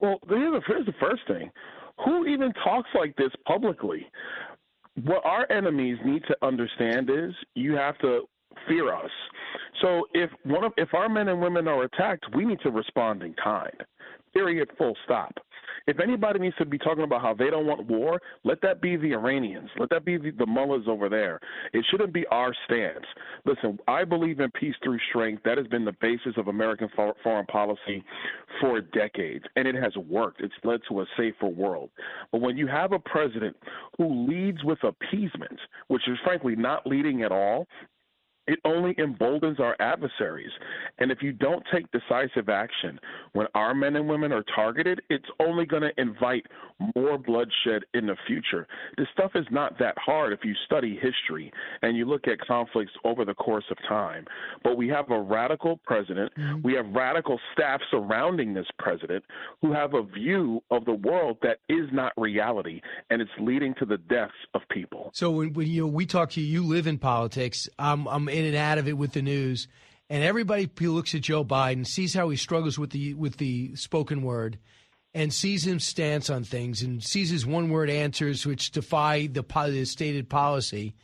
Well, 0.00 0.18
here's 0.26 0.86
the 0.86 0.94
first 0.98 1.20
thing. 1.28 1.50
Who 2.06 2.26
even 2.26 2.54
talks 2.64 2.88
like 2.94 3.14
this 3.16 3.30
publicly? 3.46 4.06
What 5.02 5.22
our 5.26 5.46
enemies 5.52 5.98
need 6.02 6.22
to 6.26 6.36
understand 6.40 7.10
is 7.10 7.34
you 7.54 7.74
have 7.74 7.98
to 7.98 8.22
fear 8.66 8.94
us. 8.94 9.10
So 9.82 10.06
if 10.14 10.30
one 10.44 10.64
of 10.64 10.72
if 10.78 10.94
our 10.94 11.10
men 11.10 11.28
and 11.28 11.42
women 11.42 11.68
are 11.68 11.82
attacked, 11.82 12.24
we 12.34 12.46
need 12.46 12.60
to 12.62 12.70
respond 12.70 13.22
in 13.22 13.34
kind. 13.34 13.84
Period. 14.34 14.70
Full 14.76 14.96
stop. 15.04 15.32
If 15.86 16.00
anybody 16.00 16.38
needs 16.38 16.56
to 16.56 16.64
be 16.64 16.78
talking 16.78 17.04
about 17.04 17.20
how 17.20 17.34
they 17.34 17.50
don't 17.50 17.66
want 17.66 17.86
war, 17.86 18.20
let 18.42 18.60
that 18.62 18.80
be 18.80 18.96
the 18.96 19.12
Iranians. 19.12 19.68
Let 19.78 19.90
that 19.90 20.04
be 20.04 20.16
the, 20.16 20.30
the 20.30 20.46
mullahs 20.46 20.84
over 20.88 21.08
there. 21.08 21.40
It 21.72 21.84
shouldn't 21.90 22.12
be 22.12 22.26
our 22.28 22.54
stance. 22.64 23.04
Listen, 23.44 23.78
I 23.86 24.04
believe 24.04 24.40
in 24.40 24.50
peace 24.52 24.74
through 24.82 24.98
strength. 25.10 25.42
That 25.44 25.58
has 25.58 25.66
been 25.66 25.84
the 25.84 25.94
basis 26.00 26.32
of 26.38 26.48
American 26.48 26.88
foreign 27.22 27.46
policy 27.46 28.02
for 28.60 28.80
decades, 28.80 29.44
and 29.56 29.68
it 29.68 29.74
has 29.74 29.94
worked. 29.96 30.40
It's 30.40 30.54
led 30.64 30.80
to 30.88 31.02
a 31.02 31.06
safer 31.18 31.48
world. 31.48 31.90
But 32.32 32.40
when 32.40 32.56
you 32.56 32.66
have 32.66 32.92
a 32.92 32.98
president 32.98 33.56
who 33.98 34.26
leads 34.26 34.64
with 34.64 34.78
appeasement, 34.84 35.58
which 35.88 36.08
is 36.08 36.18
frankly 36.24 36.56
not 36.56 36.86
leading 36.86 37.22
at 37.22 37.32
all, 37.32 37.66
it 38.46 38.58
only 38.64 38.94
emboldens 38.98 39.60
our 39.60 39.76
adversaries. 39.80 40.50
And 40.98 41.10
if 41.10 41.22
you 41.22 41.32
don't 41.32 41.62
take 41.72 41.86
decisive 41.90 42.48
action 42.48 42.98
when 43.32 43.46
our 43.54 43.74
men 43.74 43.96
and 43.96 44.08
women 44.08 44.32
are 44.32 44.44
targeted, 44.54 45.00
it's 45.10 45.24
only 45.40 45.66
going 45.66 45.82
to 45.82 46.00
invite 46.00 46.46
more 46.96 47.18
bloodshed 47.18 47.84
in 47.94 48.06
the 48.06 48.16
future. 48.26 48.66
This 48.96 49.06
stuff 49.12 49.32
is 49.34 49.46
not 49.50 49.78
that 49.78 49.94
hard 49.98 50.32
if 50.32 50.40
you 50.44 50.54
study 50.66 50.98
history 51.00 51.52
and 51.82 51.96
you 51.96 52.04
look 52.04 52.26
at 52.26 52.40
conflicts 52.40 52.92
over 53.04 53.24
the 53.24 53.34
course 53.34 53.64
of 53.70 53.78
time. 53.88 54.26
But 54.62 54.76
we 54.76 54.88
have 54.88 55.10
a 55.10 55.20
radical 55.20 55.78
president, 55.84 56.32
mm-hmm. 56.36 56.62
we 56.62 56.74
have 56.74 56.86
radical 56.90 57.38
staff 57.52 57.80
surrounding 57.90 58.54
this 58.54 58.66
president 58.78 59.24
who 59.62 59.72
have 59.72 59.94
a 59.94 60.02
view 60.02 60.62
of 60.70 60.84
the 60.84 60.94
world 60.94 61.38
that 61.42 61.58
is 61.68 61.88
not 61.92 62.12
reality, 62.16 62.80
and 63.10 63.22
it's 63.22 63.30
leading 63.38 63.74
to 63.78 63.84
the 63.84 63.98
deaths 63.98 64.32
of 64.54 64.62
people. 64.70 65.10
So 65.14 65.30
when, 65.30 65.52
when 65.52 65.68
you 65.68 65.82
know, 65.82 65.88
we 65.88 66.06
talk 66.06 66.30
to 66.30 66.40
you, 66.40 66.46
you 66.46 66.66
live 66.66 66.86
in 66.86 66.98
politics. 66.98 67.68
I'm, 67.78 68.06
I'm 68.08 68.28
in 68.34 68.44
and 68.44 68.56
out 68.56 68.78
of 68.78 68.88
it 68.88 68.98
with 68.98 69.12
the 69.12 69.22
news, 69.22 69.68
and 70.10 70.24
everybody 70.24 70.68
who 70.78 70.92
looks 70.92 71.14
at 71.14 71.22
Joe 71.22 71.44
Biden, 71.44 71.86
sees 71.86 72.14
how 72.14 72.28
he 72.28 72.36
struggles 72.36 72.78
with 72.78 72.90
the 72.90 73.14
with 73.14 73.36
the 73.36 73.74
spoken 73.76 74.22
word, 74.22 74.58
and 75.14 75.32
sees 75.32 75.62
his 75.62 75.84
stance 75.84 76.28
on 76.28 76.44
things, 76.44 76.82
and 76.82 77.02
sees 77.02 77.30
his 77.30 77.46
one 77.46 77.70
word 77.70 77.88
answers 77.88 78.44
which 78.44 78.72
defy 78.72 79.28
the, 79.28 79.42
the 79.42 79.84
stated 79.84 80.28
policy. 80.28 80.94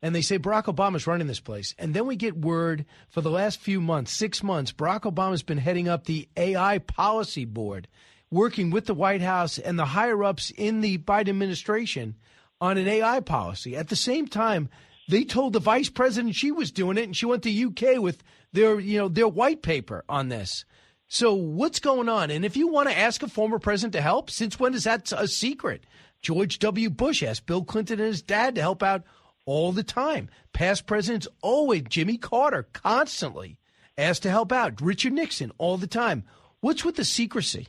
And 0.00 0.14
they 0.14 0.22
say 0.22 0.38
Barack 0.38 0.64
Obama's 0.64 1.06
running 1.06 1.26
this 1.26 1.40
place. 1.40 1.74
And 1.78 1.92
then 1.92 2.06
we 2.06 2.16
get 2.16 2.36
word 2.36 2.84
for 3.08 3.22
the 3.22 3.30
last 3.30 3.60
few 3.60 3.80
months, 3.80 4.12
six 4.12 4.42
months, 4.42 4.70
Barack 4.70 5.02
Obama's 5.02 5.42
been 5.42 5.58
heading 5.58 5.88
up 5.88 6.04
the 6.04 6.28
AI 6.36 6.78
policy 6.78 7.44
board, 7.44 7.88
working 8.30 8.70
with 8.70 8.86
the 8.86 8.94
White 8.94 9.22
House 9.22 9.58
and 9.58 9.78
the 9.78 9.86
higher 9.86 10.22
ups 10.22 10.52
in 10.56 10.80
the 10.80 10.98
Biden 10.98 11.30
administration 11.30 12.14
on 12.60 12.78
an 12.78 12.86
AI 12.86 13.20
policy. 13.20 13.74
At 13.74 13.88
the 13.88 13.96
same 13.96 14.28
time, 14.28 14.68
they 15.08 15.24
told 15.24 15.52
the 15.52 15.60
vice 15.60 15.88
president 15.88 16.34
she 16.34 16.50
was 16.50 16.70
doing 16.70 16.98
it, 16.98 17.04
and 17.04 17.16
she 17.16 17.26
went 17.26 17.42
to 17.44 17.64
UK 17.66 18.00
with 18.00 18.22
their, 18.52 18.80
you 18.80 18.98
know, 18.98 19.08
their 19.08 19.28
white 19.28 19.62
paper 19.62 20.04
on 20.08 20.28
this. 20.28 20.64
So 21.08 21.34
what's 21.34 21.78
going 21.78 22.08
on? 22.08 22.30
And 22.30 22.44
if 22.44 22.56
you 22.56 22.68
want 22.68 22.88
to 22.88 22.98
ask 22.98 23.22
a 23.22 23.28
former 23.28 23.58
president 23.58 23.92
to 23.92 24.00
help, 24.00 24.30
since 24.30 24.58
when 24.58 24.74
is 24.74 24.84
that 24.84 25.12
a 25.12 25.28
secret? 25.28 25.84
George 26.20 26.58
W. 26.58 26.90
Bush 26.90 27.22
asked 27.22 27.46
Bill 27.46 27.62
Clinton 27.62 28.00
and 28.00 28.08
his 28.08 28.22
dad 28.22 28.56
to 28.56 28.60
help 28.60 28.82
out 28.82 29.04
all 29.44 29.70
the 29.70 29.84
time. 29.84 30.28
Past 30.52 30.86
presidents 30.86 31.28
always, 31.40 31.84
Jimmy 31.88 32.18
Carter 32.18 32.64
constantly 32.72 33.58
asked 33.96 34.24
to 34.24 34.30
help 34.30 34.50
out. 34.50 34.80
Richard 34.80 35.12
Nixon 35.12 35.52
all 35.58 35.76
the 35.76 35.86
time. 35.86 36.24
What's 36.60 36.84
with 36.84 36.96
the 36.96 37.04
secrecy? 37.04 37.68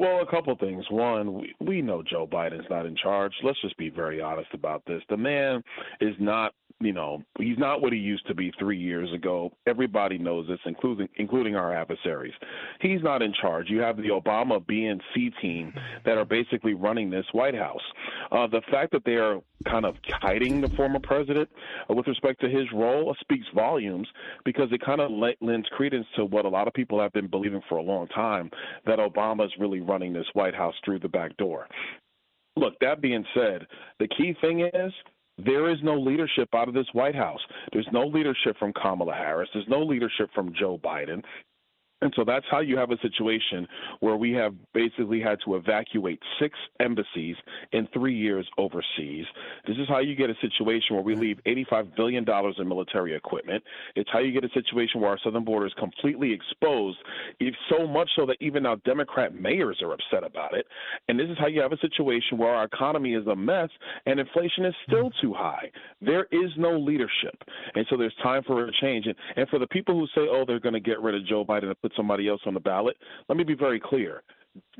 Well, 0.00 0.22
a 0.22 0.26
couple 0.30 0.56
things. 0.56 0.86
One, 0.88 1.34
we, 1.34 1.54
we 1.60 1.82
know 1.82 2.02
Joe 2.02 2.26
Biden's 2.26 2.64
not 2.70 2.86
in 2.86 2.96
charge. 2.96 3.34
Let's 3.42 3.60
just 3.60 3.76
be 3.76 3.90
very 3.90 4.18
honest 4.18 4.48
about 4.54 4.82
this. 4.86 5.02
The 5.10 5.16
man 5.18 5.62
is 6.00 6.14
not 6.18 6.54
you 6.80 6.92
know, 6.92 7.22
he's 7.38 7.58
not 7.58 7.82
what 7.82 7.92
he 7.92 7.98
used 7.98 8.26
to 8.26 8.34
be 8.34 8.52
three 8.58 8.78
years 8.78 9.12
ago. 9.12 9.52
Everybody 9.66 10.16
knows 10.16 10.48
this, 10.48 10.58
including 10.64 11.08
including 11.16 11.54
our 11.54 11.74
adversaries. 11.74 12.32
He's 12.80 13.02
not 13.02 13.20
in 13.20 13.34
charge. 13.34 13.68
You 13.68 13.80
have 13.80 13.98
the 13.98 14.08
Obama 14.08 14.66
B 14.66 14.86
and 14.86 15.02
C 15.14 15.30
team 15.42 15.74
that 16.06 16.16
are 16.16 16.24
basically 16.24 16.72
running 16.72 17.10
this 17.10 17.26
White 17.32 17.54
House. 17.54 17.82
Uh, 18.32 18.46
the 18.46 18.62
fact 18.70 18.92
that 18.92 19.04
they 19.04 19.16
are 19.16 19.40
kind 19.66 19.84
of 19.84 19.96
hiding 20.08 20.62
the 20.62 20.70
former 20.70 20.98
president 21.00 21.50
uh, 21.90 21.94
with 21.94 22.06
respect 22.06 22.40
to 22.40 22.48
his 22.48 22.64
role 22.72 23.14
speaks 23.20 23.46
volumes 23.54 24.08
because 24.46 24.72
it 24.72 24.80
kind 24.80 25.02
of 25.02 25.10
lends 25.10 25.68
credence 25.72 26.06
to 26.16 26.24
what 26.24 26.46
a 26.46 26.48
lot 26.48 26.66
of 26.66 26.72
people 26.72 26.98
have 26.98 27.12
been 27.12 27.26
believing 27.26 27.60
for 27.68 27.76
a 27.76 27.82
long 27.82 28.06
time 28.08 28.50
that 28.86 28.98
Obama 28.98 29.44
is 29.44 29.52
really 29.58 29.80
running 29.80 30.14
this 30.14 30.26
White 30.32 30.54
House 30.54 30.74
through 30.82 31.00
the 31.00 31.08
back 31.08 31.36
door. 31.36 31.66
Look, 32.56 32.74
that 32.80 33.02
being 33.02 33.24
said, 33.34 33.66
the 33.98 34.08
key 34.08 34.34
thing 34.40 34.60
is 34.60 34.92
there 35.44 35.70
is 35.70 35.78
no 35.82 35.94
leadership 35.94 36.48
out 36.54 36.68
of 36.68 36.74
this 36.74 36.86
White 36.92 37.14
House. 37.14 37.40
There's 37.72 37.88
no 37.92 38.06
leadership 38.06 38.56
from 38.58 38.72
Kamala 38.72 39.14
Harris. 39.14 39.48
There's 39.52 39.68
no 39.68 39.82
leadership 39.82 40.30
from 40.34 40.52
Joe 40.58 40.78
Biden. 40.82 41.22
And 42.02 42.12
so 42.16 42.24
that's 42.24 42.46
how 42.50 42.60
you 42.60 42.76
have 42.76 42.90
a 42.90 42.98
situation 42.98 43.66
where 44.00 44.16
we 44.16 44.32
have 44.32 44.54
basically 44.72 45.20
had 45.20 45.38
to 45.44 45.56
evacuate 45.56 46.20
six 46.40 46.58
embassies 46.80 47.36
in 47.72 47.86
three 47.92 48.16
years 48.16 48.46
overseas. 48.58 49.26
This 49.66 49.76
is 49.76 49.88
how 49.88 49.98
you 49.98 50.14
get 50.14 50.30
a 50.30 50.34
situation 50.40 50.96
where 50.96 51.04
we 51.04 51.14
leave 51.14 51.38
$85 51.46 51.94
billion 51.96 52.24
in 52.58 52.68
military 52.68 53.14
equipment. 53.14 53.62
It's 53.96 54.10
how 54.12 54.20
you 54.20 54.32
get 54.32 54.44
a 54.44 54.52
situation 54.54 55.00
where 55.00 55.10
our 55.10 55.18
southern 55.22 55.44
border 55.44 55.66
is 55.66 55.74
completely 55.78 56.32
exposed, 56.32 56.98
if 57.38 57.54
so 57.68 57.86
much 57.86 58.10
so 58.16 58.26
that 58.26 58.36
even 58.40 58.62
now 58.62 58.76
Democrat 58.84 59.34
mayors 59.34 59.80
are 59.82 59.92
upset 59.92 60.24
about 60.24 60.54
it. 60.54 60.66
And 61.08 61.18
this 61.18 61.28
is 61.28 61.36
how 61.38 61.46
you 61.46 61.60
have 61.60 61.72
a 61.72 61.78
situation 61.78 62.38
where 62.38 62.54
our 62.54 62.64
economy 62.64 63.14
is 63.14 63.26
a 63.26 63.36
mess 63.36 63.68
and 64.06 64.18
inflation 64.18 64.64
is 64.64 64.74
still 64.86 65.10
mm. 65.10 65.20
too 65.20 65.34
high. 65.34 65.70
There 66.00 66.26
is 66.32 66.50
no 66.56 66.78
leadership. 66.78 67.42
And 67.74 67.86
so 67.90 67.96
there's 67.96 68.14
time 68.22 68.42
for 68.46 68.66
a 68.66 68.72
change. 68.80 69.06
And, 69.06 69.14
and 69.36 69.48
for 69.48 69.58
the 69.58 69.66
people 69.66 69.98
who 69.98 70.06
say, 70.14 70.26
oh, 70.30 70.44
they're 70.46 70.60
going 70.60 70.74
to 70.74 70.80
get 70.80 71.00
rid 71.00 71.14
of 71.14 71.26
Joe 71.26 71.44
Biden 71.44 71.64
and 71.64 71.80
put 71.80 71.89
put 71.90 71.96
somebody 71.96 72.28
else 72.28 72.40
on 72.46 72.54
the 72.54 72.60
ballot. 72.60 72.96
Let 73.28 73.38
me 73.38 73.44
be 73.44 73.54
very 73.54 73.80
clear. 73.80 74.22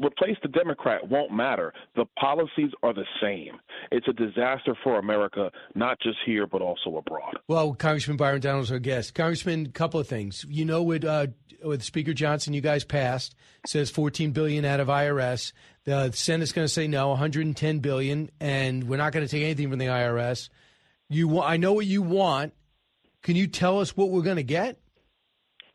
Replace 0.03 0.37
the 0.43 0.49
Democrat 0.49 1.09
won't 1.09 1.33
matter. 1.33 1.73
The 1.95 2.05
policies 2.19 2.73
are 2.83 2.93
the 2.93 3.05
same. 3.23 3.61
It's 3.93 4.09
a 4.09 4.13
disaster 4.13 4.77
for 4.83 4.99
America, 4.99 5.51
not 5.77 6.01
just 6.01 6.19
here, 6.27 6.47
but 6.47 6.61
also 6.61 6.97
abroad. 6.97 7.39
Well, 7.47 7.75
Congressman 7.75 8.17
Byron 8.17 8.41
Donalds, 8.41 8.73
our 8.73 8.81
guest. 8.81 9.15
Congressman, 9.15 9.67
a 9.67 9.71
couple 9.71 10.01
of 10.01 10.09
things. 10.09 10.45
You 10.49 10.65
know, 10.65 10.83
with, 10.83 11.05
uh, 11.05 11.29
with 11.63 11.85
Speaker 11.85 12.13
Johnson, 12.13 12.53
you 12.53 12.61
guys 12.61 12.83
passed, 12.83 13.37
says 13.65 13.91
14 13.91 14.33
billion 14.33 14.65
out 14.65 14.81
of 14.81 14.89
IRS. 14.89 15.53
The 15.85 16.11
Senate's 16.13 16.53
going 16.53 16.67
to 16.67 16.73
say 16.73 16.89
no, 16.89 17.11
110 17.11 17.79
billion, 17.79 18.31
and 18.41 18.89
we're 18.89 18.97
not 18.97 19.13
going 19.13 19.25
to 19.25 19.31
take 19.31 19.45
anything 19.45 19.71
from 19.71 19.79
the 19.79 19.87
IRS. 19.87 20.49
You, 21.09 21.41
I 21.41 21.59
know 21.59 21.75
what 21.75 21.87
you 21.87 22.03
want. 22.03 22.55
Can 23.23 23.37
you 23.37 23.47
tell 23.47 23.79
us 23.79 23.97
what 23.97 24.11
we're 24.11 24.23
going 24.23 24.37
to 24.37 24.43
get? 24.43 24.81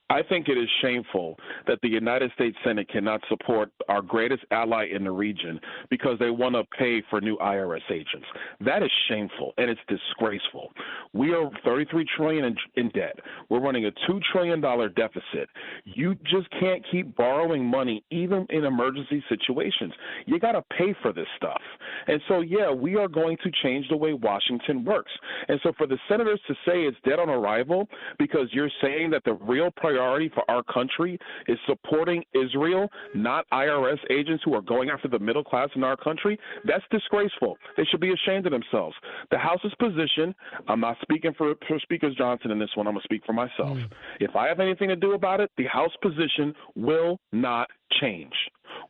I 0.09 0.21
think 0.21 0.49
it 0.49 0.57
is 0.57 0.69
shameful 0.81 1.35
that 1.65 1.79
the 1.81 1.87
United 1.87 2.31
States 2.33 2.55
Senate 2.63 2.87
cannot 2.89 3.21
support 3.27 3.71
our 3.89 4.03
greatest 4.03 4.43
ally 4.51 4.85
in 4.93 5.03
the 5.03 5.11
region 5.11 5.59
because 5.89 6.19
they 6.19 6.29
want 6.29 6.53
to 6.53 6.63
pay 6.77 7.01
for 7.09 7.19
new 7.19 7.37
IRS 7.37 7.89
agents. 7.89 8.27
That 8.61 8.83
is 8.83 8.91
shameful 9.07 9.53
and 9.57 9.67
it's 9.67 9.81
disgraceful. 9.87 10.71
We 11.13 11.33
are 11.33 11.49
33 11.63 12.05
trillion 12.15 12.45
in, 12.45 12.55
in 12.75 12.89
debt. 12.89 13.15
We're 13.49 13.61
running 13.61 13.85
a 13.85 13.91
2 14.05 14.19
trillion 14.31 14.61
dollar 14.61 14.89
deficit. 14.89 15.49
You 15.85 16.13
just 16.23 16.51
can't 16.59 16.85
keep 16.91 17.15
borrowing 17.15 17.65
money 17.65 18.03
even 18.11 18.45
in 18.51 18.63
emergency 18.63 19.23
situations. 19.27 19.93
You 20.27 20.39
got 20.39 20.51
to 20.51 20.63
pay 20.77 20.93
for 21.01 21.13
this 21.13 21.27
stuff. 21.35 21.61
And 22.05 22.21
so 22.27 22.41
yeah, 22.41 22.69
we 22.69 22.95
are 22.95 23.07
going 23.07 23.37
to 23.43 23.51
change 23.63 23.87
the 23.89 23.97
way 23.97 24.13
Washington 24.13 24.85
works. 24.85 25.11
And 25.47 25.59
so 25.63 25.73
for 25.75 25.87
the 25.87 25.97
senators 26.07 26.41
to 26.47 26.53
say 26.63 26.83
it's 26.83 26.97
dead 27.03 27.17
on 27.17 27.27
arrival 27.29 27.89
because 28.19 28.49
you're 28.51 28.69
saying 28.83 29.09
that 29.09 29.23
the 29.23 29.33
real 29.33 29.71
priority 29.71 29.94
priority 29.95 30.29
for 30.33 30.49
our 30.49 30.63
country 30.63 31.17
is 31.47 31.57
supporting 31.67 32.23
Israel, 32.33 32.89
not 33.13 33.45
IRS 33.51 33.99
agents 34.09 34.43
who 34.43 34.53
are 34.53 34.61
going 34.61 34.89
after 34.89 35.07
the 35.07 35.19
middle 35.19 35.43
class 35.43 35.69
in 35.75 35.83
our 35.83 35.97
country, 35.97 36.39
that's 36.65 36.83
disgraceful. 36.91 37.57
They 37.77 37.83
should 37.85 38.01
be 38.01 38.13
ashamed 38.13 38.45
of 38.45 38.51
themselves. 38.51 38.95
The 39.31 39.37
House's 39.37 39.73
position, 39.79 40.35
I'm 40.67 40.79
not 40.79 40.97
speaking 41.01 41.33
for, 41.37 41.55
for 41.67 41.79
Speaker 41.79 42.11
Johnson 42.17 42.51
in 42.51 42.59
this 42.59 42.69
one, 42.75 42.87
I'm 42.87 42.93
going 42.93 43.01
to 43.01 43.05
speak 43.05 43.23
for 43.25 43.33
myself. 43.33 43.77
Mm. 43.77 43.89
If 44.19 44.35
I 44.35 44.47
have 44.47 44.59
anything 44.59 44.89
to 44.89 44.95
do 44.95 45.13
about 45.13 45.39
it, 45.39 45.51
the 45.57 45.65
House 45.65 45.91
position 46.01 46.53
will 46.75 47.19
not 47.31 47.69
change. 48.01 48.33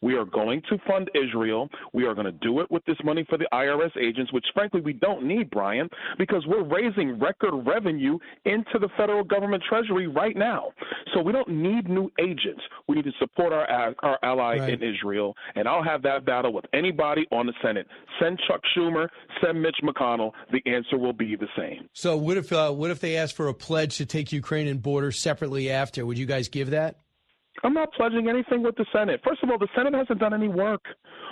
We 0.01 0.15
are 0.15 0.25
going 0.25 0.61
to 0.69 0.77
fund 0.87 1.09
Israel. 1.15 1.69
We 1.93 2.05
are 2.05 2.13
going 2.13 2.25
to 2.25 2.31
do 2.31 2.59
it 2.59 2.69
with 2.69 2.83
this 2.85 2.97
money 3.03 3.25
for 3.29 3.37
the 3.37 3.47
IRS 3.53 3.95
agents, 3.97 4.31
which 4.33 4.45
frankly 4.53 4.81
we 4.81 4.93
don't 4.93 5.25
need, 5.25 5.49
Brian, 5.49 5.89
because 6.17 6.43
we're 6.47 6.63
raising 6.63 7.19
record 7.19 7.53
revenue 7.65 8.17
into 8.45 8.79
the 8.79 8.89
federal 8.97 9.23
government 9.23 9.63
treasury 9.67 10.07
right 10.07 10.35
now. 10.35 10.71
So 11.13 11.21
we 11.21 11.31
don't 11.31 11.49
need 11.49 11.89
new 11.89 12.11
agents. 12.19 12.61
We 12.87 12.95
need 12.95 13.05
to 13.05 13.11
support 13.19 13.53
our 13.53 13.95
our 14.03 14.19
ally 14.23 14.57
right. 14.57 14.69
in 14.69 14.83
Israel, 14.83 15.35
and 15.55 15.67
I'll 15.67 15.83
have 15.83 16.01
that 16.03 16.25
battle 16.25 16.53
with 16.53 16.65
anybody 16.73 17.25
on 17.31 17.45
the 17.45 17.53
Senate. 17.63 17.87
Send 18.19 18.39
Chuck 18.47 18.61
Schumer, 18.75 19.07
send 19.43 19.61
Mitch 19.61 19.77
McConnell. 19.83 20.31
The 20.51 20.61
answer 20.71 20.97
will 20.97 21.13
be 21.13 21.35
the 21.35 21.47
same. 21.57 21.89
So 21.93 22.17
what 22.17 22.37
if 22.37 22.51
uh, 22.51 22.71
what 22.71 22.91
if 22.91 22.99
they 22.99 23.17
ask 23.17 23.35
for 23.35 23.47
a 23.47 23.53
pledge 23.53 23.97
to 23.97 24.05
take 24.05 24.31
Ukraine 24.31 24.67
and 24.67 24.81
border 24.81 25.11
separately 25.11 25.69
after? 25.69 26.05
Would 26.05 26.17
you 26.17 26.25
guys 26.25 26.47
give 26.47 26.71
that? 26.71 26.97
I'm 27.63 27.73
not 27.73 27.93
pledging 27.93 28.27
anything 28.27 28.63
with 28.63 28.75
the 28.75 28.85
Senate. 28.91 29.21
First 29.23 29.43
of 29.43 29.49
all, 29.49 29.57
the 29.57 29.67
Senate 29.75 29.93
hasn't 29.93 30.19
done 30.19 30.33
any 30.33 30.47
work. 30.47 30.83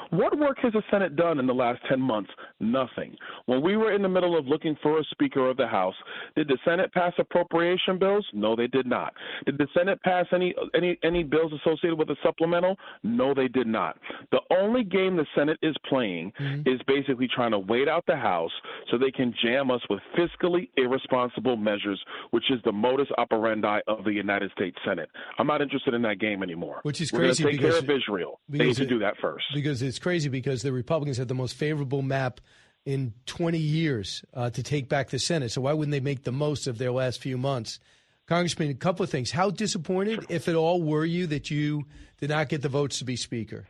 What 0.10 0.38
work 0.38 0.58
has 0.62 0.74
the 0.74 0.84
Senate 0.92 1.16
done 1.16 1.40
in 1.40 1.48
the 1.48 1.54
last 1.54 1.82
10 1.90 2.00
months? 2.00 2.30
Nothing. 2.60 3.16
When 3.46 3.62
we 3.62 3.78
were 3.78 3.94
in 3.94 4.02
the 4.02 4.10
middle 4.10 4.38
of 4.38 4.46
looking 4.46 4.78
for 4.84 5.00
a 5.00 5.04
Speaker 5.06 5.50
of 5.50 5.58
the 5.58 5.68
House, 5.68 5.96
did 6.36 6.48
the 6.48 6.58
Senate 6.64 6.94
pass 6.94 7.14
appropriation 7.18 7.98
bills? 7.98 8.26
No, 8.32 8.56
they 8.56 8.68
did 8.68 8.86
not. 8.86 9.14
Did 9.46 9.58
the 9.58 9.68
Senate 9.76 10.02
pass 10.04 10.26
any 10.32 10.54
any 10.76 10.98
any 11.04 11.24
bills 11.24 11.52
associated 11.54 11.98
with 11.98 12.10
a 12.10 12.16
supplemental? 12.24 12.78
No, 13.04 13.34
they 13.34 13.48
did 13.48 13.68
not. 13.68 13.98
The 14.32 14.42
only 14.52 14.84
game 14.84 15.16
the 15.16 15.26
Senate 15.36 15.58
is 15.62 15.76
playing 15.90 16.32
mm-hmm. 16.40 16.70
is 16.70 16.80
basically 16.88 17.28
trying 17.28 17.52
to 17.52 17.60
wait 17.60 17.88
out 17.88 18.06
the 18.06 18.16
House 18.16 18.52
so 18.92 18.98
they 18.98 19.12
can 19.12 19.34
jam 19.44 19.72
us 19.72 19.82
with 19.90 20.00
fiscally 20.18 20.70
irresponsible 20.78 21.58
measures, 21.58 22.00
which 22.32 22.52
is 22.52 22.60
the 22.66 22.72
modus 22.72 23.08
operandi 23.18 23.80
of 23.88 24.04
the 24.04 24.12
United 24.12 24.52
States 24.52 24.78
Senate. 24.86 25.10
I'm 25.40 25.48
not 25.48 25.62
interested 25.62 25.94
in 25.94 26.02
that 26.04 26.13
game 26.16 26.44
anymore. 26.44 26.80
Which 26.84 27.02
is 27.02 27.12
crazy. 27.12 27.44
Take 27.44 27.54
because, 27.54 27.80
care 27.82 27.96
of 27.96 28.02
Israel. 28.02 28.40
They 28.50 28.66
need 28.66 28.76
to 28.78 28.86
do 28.86 29.00
that 29.00 29.16
first. 29.22 29.46
Because 29.54 29.82
it's 29.82 30.00
crazy 30.00 30.30
because 30.30 30.62
the 30.62 30.72
Republicans 30.72 31.18
have 31.18 31.28
the 31.28 31.36
most 31.36 31.56
favorable 31.56 32.02
map 32.02 32.42
in 32.86 33.14
20 33.26 33.58
years 33.58 34.24
uh, 34.34 34.50
to 34.50 34.64
take 34.64 34.90
back 34.90 35.10
the 35.10 35.20
Senate. 35.20 35.52
So 35.52 35.62
why 35.62 35.74
wouldn't 35.74 35.92
they 35.92 36.00
make 36.00 36.24
the 36.24 36.32
most 36.32 36.68
of 36.68 36.78
their 36.78 36.92
last 36.92 37.22
few 37.22 37.38
months? 37.38 37.80
Congressman, 38.28 38.70
a 38.70 38.74
couple 38.74 39.04
of 39.04 39.10
things. 39.10 39.32
How 39.32 39.50
disappointed, 39.50 40.26
if 40.30 40.48
at 40.48 40.56
all, 40.56 40.82
were 40.82 41.06
you 41.06 41.28
that 41.28 41.52
you 41.52 41.86
did 42.20 42.30
not 42.30 42.50
get 42.50 42.62
the 42.62 42.70
votes 42.70 43.00
to 43.00 43.06
be 43.06 43.16
Speaker? 43.16 43.68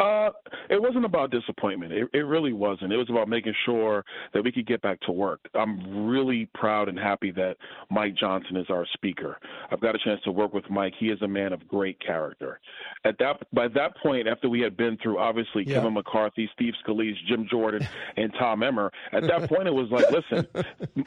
Uh, 0.00 0.30
it 0.70 0.80
wasn't 0.80 1.04
about 1.04 1.30
disappointment. 1.30 1.92
It, 1.92 2.08
it 2.12 2.26
really 2.26 2.52
wasn't. 2.52 2.92
It 2.92 2.96
was 2.96 3.10
about 3.10 3.28
making 3.28 3.54
sure 3.64 4.04
that 4.32 4.42
we 4.42 4.52
could 4.52 4.66
get 4.66 4.82
back 4.82 5.00
to 5.02 5.12
work. 5.12 5.40
I'm 5.54 6.06
really 6.06 6.48
proud 6.54 6.88
and 6.88 6.98
happy 6.98 7.30
that 7.32 7.56
Mike 7.90 8.14
Johnson 8.16 8.56
is 8.56 8.66
our 8.70 8.86
speaker. 8.94 9.38
I've 9.70 9.80
got 9.80 9.94
a 9.94 9.98
chance 9.98 10.20
to 10.24 10.32
work 10.32 10.54
with 10.54 10.68
Mike. 10.70 10.94
He 10.98 11.06
is 11.06 11.20
a 11.22 11.28
man 11.28 11.52
of 11.52 11.66
great 11.68 11.98
character. 12.00 12.60
At 13.04 13.18
that 13.18 13.46
by 13.52 13.68
that 13.68 13.96
point, 14.02 14.26
after 14.26 14.48
we 14.48 14.60
had 14.60 14.76
been 14.76 14.96
through 15.02 15.18
obviously 15.18 15.64
yeah. 15.66 15.74
Kevin 15.74 15.94
McCarthy, 15.94 16.48
Steve 16.54 16.74
Scalise, 16.86 17.14
Jim 17.28 17.46
Jordan, 17.50 17.86
and 18.16 18.32
Tom 18.38 18.62
Emmer, 18.62 18.90
at 19.12 19.22
that 19.24 19.48
point 19.48 19.68
it 19.68 19.74
was 19.74 19.88
like, 19.90 20.10
listen, 20.10 20.46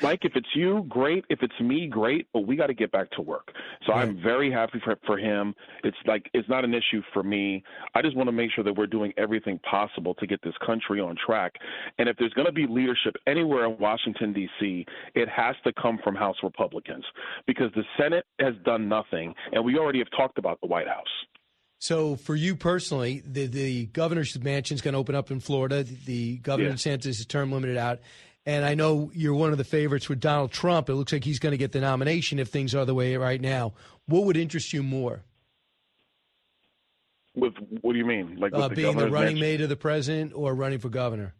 Mike, 0.02 0.20
if 0.24 0.36
it's 0.36 0.50
you, 0.56 0.86
great. 0.88 1.26
If 1.30 1.42
it's 1.42 1.60
me, 1.60 1.88
great. 1.88 2.28
But 2.34 2.42
we 2.42 2.56
got 2.56 2.68
to 2.68 2.74
get 2.74 2.92
back 2.92 3.10
to 3.12 3.22
work. 3.22 3.52
So 3.86 3.94
right. 3.94 4.08
I'm 4.08 4.22
very 4.22 4.52
happy 4.52 4.80
for 4.84 4.98
for 5.06 5.18
him. 5.18 5.56
It's 5.84 5.98
like 6.06 6.30
it's 6.34 6.48
not 6.50 6.64
an 6.64 6.74
issue 6.74 7.02
for 7.14 7.24
me. 7.24 7.64
I 7.96 8.02
just 8.02 8.16
want 8.16 8.28
to 8.28 8.32
make 8.32 8.52
sure 8.52 8.64
that 8.64 8.74
we're 8.74 8.88
doing 8.88 9.14
everything 9.18 9.47
possible 9.60 10.14
to 10.16 10.28
get 10.28 10.42
this 10.44 10.54
country 10.66 11.00
on 11.00 11.16
track. 11.24 11.54
And 11.98 12.10
if 12.10 12.18
there's 12.18 12.34
going 12.34 12.48
to 12.48 12.52
be 12.52 12.68
leadership 12.68 13.16
anywhere 13.26 13.66
in 13.66 13.78
Washington, 13.78 14.34
D.C., 14.34 14.86
it 15.16 15.30
has 15.30 15.56
to 15.64 15.74
come 15.82 16.00
from 16.04 16.16
House 16.16 16.38
Republicans 16.44 17.06
because 17.46 17.72
the 17.76 17.84
Senate 17.98 18.26
has 18.40 18.54
done 18.66 18.90
nothing. 18.90 19.34
And 19.52 19.64
we 19.64 19.78
already 19.78 20.00
have 20.00 20.12
talked 20.16 20.38
about 20.38 20.60
the 20.62 20.68
White 20.68 20.88
House. 20.88 21.06
So, 21.80 22.16
for 22.16 22.36
you 22.36 22.56
personally, 22.56 23.22
the, 23.26 23.46
the 23.46 23.86
governor's 23.88 24.38
mansion 24.42 24.76
is 24.76 24.82
going 24.82 24.94
to 24.94 24.98
open 24.98 25.14
up 25.14 25.30
in 25.30 25.40
Florida. 25.40 25.84
The 25.84 26.38
governor 26.38 26.70
yeah. 26.70 26.76
DeSantis 26.76 27.06
is 27.06 27.26
term 27.26 27.52
limited 27.52 27.78
out. 27.78 28.00
And 28.48 28.64
I 28.64 28.76
know 28.76 29.12
you're 29.14 29.34
one 29.34 29.52
of 29.52 29.58
the 29.58 29.66
favorites 29.66 30.08
with 30.08 30.22
Donald 30.22 30.52
Trump. 30.52 30.90
It 30.90 30.96
looks 30.96 31.12
like 31.12 31.26
he's 31.26 31.38
going 31.38 31.52
to 31.52 31.58
get 31.58 31.74
the 31.74 31.82
nomination 31.82 32.40
if 32.40 32.48
things 32.48 32.74
are 32.74 32.86
the 32.86 32.96
way 32.96 33.16
right 33.18 33.42
now. 33.42 33.74
What 34.06 34.24
would 34.24 34.38
interest 34.38 34.72
you 34.72 34.84
more? 34.84 35.24
With 37.38 37.54
what 37.82 37.94
do 37.94 38.00
you 38.00 38.06
mean? 38.06 38.38
Like 38.40 38.54
uh, 38.54 38.70
being 38.70 38.98
the, 38.98 39.06
the 39.06 39.12
running 39.12 39.40
mate 39.40 39.62
of 39.62 39.70
the 39.70 39.76
president 39.76 40.34
or 40.36 40.56
running 40.56 40.80
for 40.80 40.90
governor? 40.90 41.36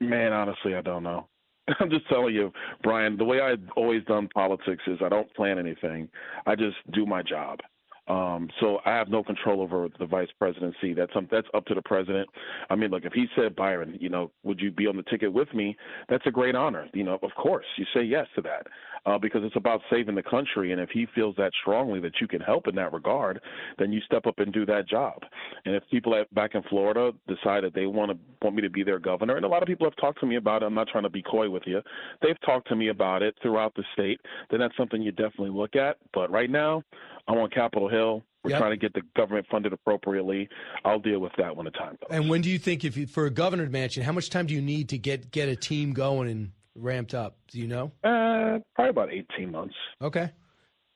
Man, 0.00 0.32
honestly, 0.32 0.74
I 0.74 0.80
don't 0.80 1.02
know. 1.02 1.28
I'm 1.80 1.90
just 1.90 2.08
telling 2.08 2.34
you, 2.34 2.50
Brian. 2.82 3.16
The 3.16 3.24
way 3.24 3.40
I've 3.40 3.62
always 3.76 4.02
done 4.04 4.28
politics 4.34 4.82
is 4.86 4.98
I 5.04 5.08
don't 5.08 5.32
plan 5.34 5.58
anything. 5.58 6.08
I 6.46 6.56
just 6.56 6.76
do 6.92 7.06
my 7.06 7.22
job. 7.22 7.60
Um, 8.08 8.48
so 8.60 8.78
I 8.84 8.90
have 8.90 9.08
no 9.08 9.22
control 9.22 9.60
over 9.60 9.88
the 9.98 10.06
vice 10.06 10.28
presidency. 10.38 10.92
That's 10.92 11.12
um, 11.14 11.28
that's 11.30 11.46
up 11.54 11.64
to 11.66 11.74
the 11.74 11.82
president. 11.82 12.28
I 12.68 12.74
mean, 12.74 12.90
look, 12.90 13.04
if 13.04 13.12
he 13.12 13.26
said, 13.36 13.54
Byron, 13.54 13.96
you 14.00 14.08
know, 14.08 14.32
would 14.42 14.60
you 14.60 14.72
be 14.72 14.86
on 14.86 14.96
the 14.96 15.04
ticket 15.04 15.32
with 15.32 15.52
me? 15.54 15.76
That's 16.08 16.26
a 16.26 16.30
great 16.30 16.56
honor. 16.56 16.88
You 16.94 17.04
know, 17.04 17.18
of 17.22 17.30
course, 17.36 17.66
you 17.76 17.84
say 17.94 18.02
yes 18.02 18.26
to 18.34 18.42
that 18.42 18.66
uh, 19.06 19.18
because 19.18 19.42
it's 19.44 19.56
about 19.56 19.80
saving 19.90 20.14
the 20.14 20.22
country. 20.22 20.72
And 20.72 20.80
if 20.80 20.90
he 20.90 21.06
feels 21.14 21.34
that 21.36 21.52
strongly 21.60 22.00
that 22.00 22.12
you 22.20 22.28
can 22.28 22.40
help 22.40 22.68
in 22.68 22.74
that 22.76 22.92
regard, 22.92 23.40
then 23.78 23.92
you 23.92 24.00
step 24.00 24.26
up 24.26 24.38
and 24.38 24.52
do 24.52 24.66
that 24.66 24.88
job. 24.88 25.22
And 25.64 25.74
if 25.74 25.82
people 25.90 26.14
at, 26.14 26.32
back 26.34 26.54
in 26.54 26.62
Florida 26.64 27.12
decide 27.28 27.64
that 27.64 27.74
they 27.74 27.86
want 27.86 28.10
to 28.10 28.18
want 28.42 28.56
me 28.56 28.62
to 28.62 28.70
be 28.70 28.82
their 28.82 28.98
governor, 28.98 29.36
and 29.36 29.44
a 29.44 29.48
lot 29.48 29.62
of 29.62 29.68
people 29.68 29.86
have 29.86 29.96
talked 29.96 30.20
to 30.20 30.26
me 30.26 30.36
about 30.36 30.62
it. 30.62 30.66
I'm 30.66 30.74
not 30.74 30.88
trying 30.88 31.04
to 31.04 31.10
be 31.10 31.22
coy 31.22 31.48
with 31.48 31.62
you. 31.66 31.80
They've 32.20 32.40
talked 32.44 32.68
to 32.68 32.76
me 32.76 32.88
about 32.88 33.22
it 33.22 33.34
throughout 33.42 33.74
the 33.74 33.84
state. 33.92 34.20
Then 34.50 34.60
that's 34.60 34.76
something 34.76 35.02
you 35.02 35.12
definitely 35.12 35.50
look 35.50 35.76
at. 35.76 35.98
But 36.12 36.30
right 36.30 36.50
now, 36.50 36.82
I'm 37.28 37.38
on 37.38 37.50
Capitol 37.50 37.88
Hill. 37.88 38.22
We're 38.44 38.50
yep. 38.50 38.60
trying 38.60 38.72
to 38.72 38.76
get 38.76 38.92
the 38.92 39.02
government 39.16 39.46
funded 39.50 39.72
appropriately. 39.72 40.48
I'll 40.84 40.98
deal 40.98 41.20
with 41.20 41.32
that 41.38 41.54
when 41.54 41.64
the 41.64 41.70
time 41.70 41.96
comes. 41.98 42.10
And 42.10 42.28
when 42.28 42.40
do 42.40 42.50
you 42.50 42.58
think, 42.58 42.84
if 42.84 42.96
you, 42.96 43.06
for 43.06 43.26
a 43.26 43.30
governor 43.30 43.68
mansion, 43.68 44.02
how 44.02 44.10
much 44.12 44.30
time 44.30 44.46
do 44.46 44.54
you 44.54 44.62
need 44.62 44.88
to 44.88 44.98
get 44.98 45.30
get 45.30 45.48
a 45.48 45.54
team 45.54 45.92
going 45.92 46.28
and 46.28 46.50
ramped 46.74 47.14
up? 47.14 47.36
Do 47.48 47.60
you 47.60 47.68
know? 47.68 47.92
Uh, 48.02 48.58
probably 48.74 48.90
about 48.90 49.12
18 49.12 49.50
months. 49.50 49.74
Okay. 50.00 50.30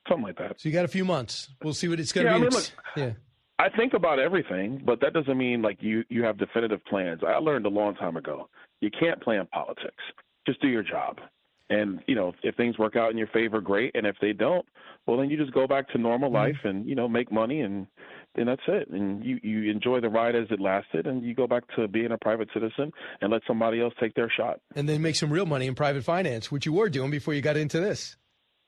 Something 0.08 0.24
like 0.24 0.38
that. 0.38 0.60
So 0.60 0.68
you 0.68 0.72
got 0.72 0.84
a 0.84 0.88
few 0.88 1.04
months. 1.04 1.48
We'll 1.62 1.74
see 1.74 1.88
what 1.88 2.00
it's 2.00 2.12
going 2.12 2.26
to 2.26 2.32
yeah, 2.32 2.38
be. 2.38 2.46
I 2.46 2.48
mean, 2.48 2.50
look, 2.50 2.70
yeah. 2.96 3.10
I 3.58 3.68
think 3.70 3.94
about 3.94 4.18
everything, 4.18 4.82
but 4.84 5.00
that 5.00 5.12
doesn't 5.12 5.38
mean 5.38 5.62
like 5.62 5.78
you 5.80 6.04
you 6.08 6.24
have 6.24 6.38
definitive 6.38 6.84
plans. 6.84 7.20
I 7.26 7.38
learned 7.38 7.66
a 7.66 7.70
long 7.70 7.94
time 7.94 8.16
ago. 8.16 8.48
You 8.80 8.90
can't 8.90 9.22
plan 9.22 9.46
politics. 9.52 10.02
Just 10.46 10.60
do 10.60 10.68
your 10.68 10.82
job. 10.82 11.18
And 11.68 12.00
you 12.06 12.14
know, 12.14 12.32
if 12.42 12.54
things 12.54 12.78
work 12.78 12.96
out 12.96 13.10
in 13.10 13.18
your 13.18 13.26
favor, 13.28 13.60
great. 13.60 13.92
And 13.94 14.06
if 14.06 14.16
they 14.20 14.32
don't, 14.32 14.64
well, 15.06 15.16
then 15.18 15.30
you 15.30 15.36
just 15.36 15.52
go 15.52 15.66
back 15.66 15.88
to 15.90 15.98
normal 15.98 16.28
mm-hmm. 16.28 16.36
life 16.36 16.56
and 16.64 16.86
you 16.86 16.94
know 16.94 17.08
make 17.08 17.32
money, 17.32 17.60
and 17.60 17.86
then 18.34 18.46
that's 18.46 18.62
it. 18.68 18.88
And 18.88 19.24
you 19.24 19.38
you 19.42 19.70
enjoy 19.70 20.00
the 20.00 20.08
ride 20.08 20.36
as 20.36 20.46
it 20.50 20.60
lasted, 20.60 21.06
and 21.06 21.24
you 21.24 21.34
go 21.34 21.46
back 21.46 21.64
to 21.76 21.88
being 21.88 22.12
a 22.12 22.18
private 22.18 22.48
citizen 22.54 22.92
and 23.20 23.32
let 23.32 23.42
somebody 23.46 23.80
else 23.80 23.94
take 24.00 24.14
their 24.14 24.30
shot. 24.30 24.60
And 24.74 24.88
then 24.88 25.02
make 25.02 25.16
some 25.16 25.30
real 25.30 25.46
money 25.46 25.66
in 25.66 25.74
private 25.74 26.04
finance, 26.04 26.52
which 26.52 26.66
you 26.66 26.72
were 26.72 26.88
doing 26.88 27.10
before 27.10 27.34
you 27.34 27.40
got 27.40 27.56
into 27.56 27.80
this. 27.80 28.16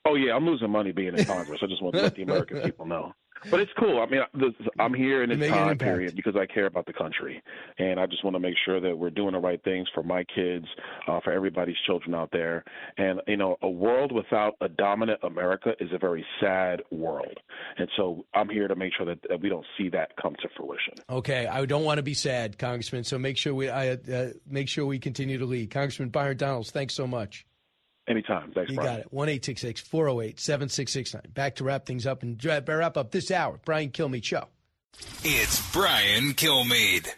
Oh 0.04 0.14
yeah, 0.14 0.34
I'm 0.34 0.46
losing 0.46 0.70
money 0.70 0.92
being 0.92 1.16
in 1.16 1.24
Congress. 1.26 1.60
I 1.62 1.66
just 1.66 1.82
want 1.82 1.94
to 1.96 2.02
let 2.02 2.14
the 2.14 2.22
American 2.22 2.62
people 2.62 2.86
know. 2.86 3.12
But 3.50 3.60
it's 3.60 3.72
cool. 3.78 4.00
I 4.00 4.06
mean, 4.06 4.20
I'm 4.78 4.94
here 4.94 5.22
in 5.22 5.38
this 5.38 5.50
time 5.50 5.78
period 5.78 6.16
because 6.16 6.36
I 6.36 6.46
care 6.46 6.66
about 6.66 6.86
the 6.86 6.92
country, 6.92 7.42
and 7.78 7.98
I 8.00 8.06
just 8.06 8.24
want 8.24 8.34
to 8.34 8.40
make 8.40 8.54
sure 8.64 8.80
that 8.80 8.96
we're 8.96 9.10
doing 9.10 9.32
the 9.32 9.38
right 9.38 9.62
things 9.62 9.88
for 9.94 10.02
my 10.02 10.24
kids, 10.24 10.66
uh, 11.06 11.20
for 11.20 11.32
everybody's 11.32 11.76
children 11.86 12.14
out 12.14 12.30
there. 12.32 12.64
And 12.96 13.20
you 13.26 13.36
know, 13.36 13.56
a 13.62 13.68
world 13.68 14.12
without 14.12 14.54
a 14.60 14.68
dominant 14.68 15.20
America 15.22 15.72
is 15.80 15.90
a 15.92 15.98
very 15.98 16.24
sad 16.40 16.82
world. 16.90 17.38
And 17.76 17.88
so 17.96 18.24
I'm 18.34 18.48
here 18.48 18.68
to 18.68 18.76
make 18.76 18.92
sure 18.96 19.06
that, 19.06 19.18
that 19.28 19.40
we 19.40 19.48
don't 19.48 19.66
see 19.76 19.88
that 19.90 20.16
come 20.20 20.34
to 20.42 20.48
fruition. 20.56 20.94
Okay, 21.10 21.46
I 21.46 21.64
don't 21.64 21.84
want 21.84 21.98
to 21.98 22.02
be 22.02 22.14
sad, 22.14 22.58
Congressman. 22.58 23.04
So 23.04 23.18
make 23.18 23.36
sure 23.36 23.54
we 23.54 23.68
I, 23.68 23.92
uh, 23.92 24.30
make 24.46 24.68
sure 24.68 24.86
we 24.86 24.98
continue 24.98 25.38
to 25.38 25.46
lead. 25.46 25.70
Congressman 25.70 26.08
Byron 26.10 26.36
Donalds, 26.36 26.70
thanks 26.70 26.94
so 26.94 27.06
much. 27.06 27.46
Anytime. 28.08 28.52
Thanks, 28.52 28.70
You 28.70 28.76
Brian. 28.76 28.96
got 28.96 29.00
it. 29.00 29.12
1 29.12 29.28
408 29.80 30.40
7669. 30.40 31.32
Back 31.34 31.56
to 31.56 31.64
wrap 31.64 31.84
things 31.86 32.06
up 32.06 32.22
and 32.22 32.38
wrap 32.78 32.96
up 32.96 33.10
this 33.10 33.30
hour. 33.30 33.60
Brian 33.64 33.90
Kilmeade 33.90 34.24
Show. 34.24 34.44
It's 35.22 35.72
Brian 35.72 36.32
Kilmeade. 36.32 37.08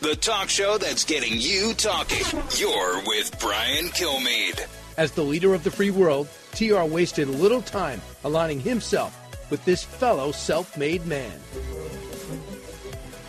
The 0.00 0.14
talk 0.16 0.50
show 0.50 0.76
that's 0.76 1.04
getting 1.04 1.32
you 1.40 1.72
talking. 1.74 2.18
You're 2.58 3.02
with 3.06 3.34
Brian 3.40 3.86
Kilmeade. 3.86 4.66
As 4.98 5.12
the 5.12 5.22
leader 5.22 5.54
of 5.54 5.64
the 5.64 5.70
free 5.70 5.90
world, 5.90 6.28
TR 6.52 6.82
wasted 6.84 7.26
little 7.28 7.62
time 7.62 8.02
aligning 8.22 8.60
himself 8.60 9.18
with 9.50 9.64
this 9.64 9.84
fellow 9.84 10.32
self 10.32 10.76
made 10.76 11.06
man. 11.06 11.40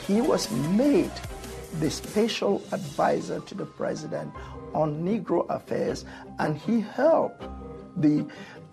He 0.07 0.21
was 0.21 0.51
made 0.51 1.11
the 1.79 1.89
special 1.89 2.61
advisor 2.71 3.39
to 3.41 3.55
the 3.55 3.65
president 3.65 4.31
on 4.73 5.03
Negro 5.03 5.49
affairs, 5.49 6.05
and 6.39 6.57
he 6.57 6.81
helped 6.81 7.43
the 7.97 8.25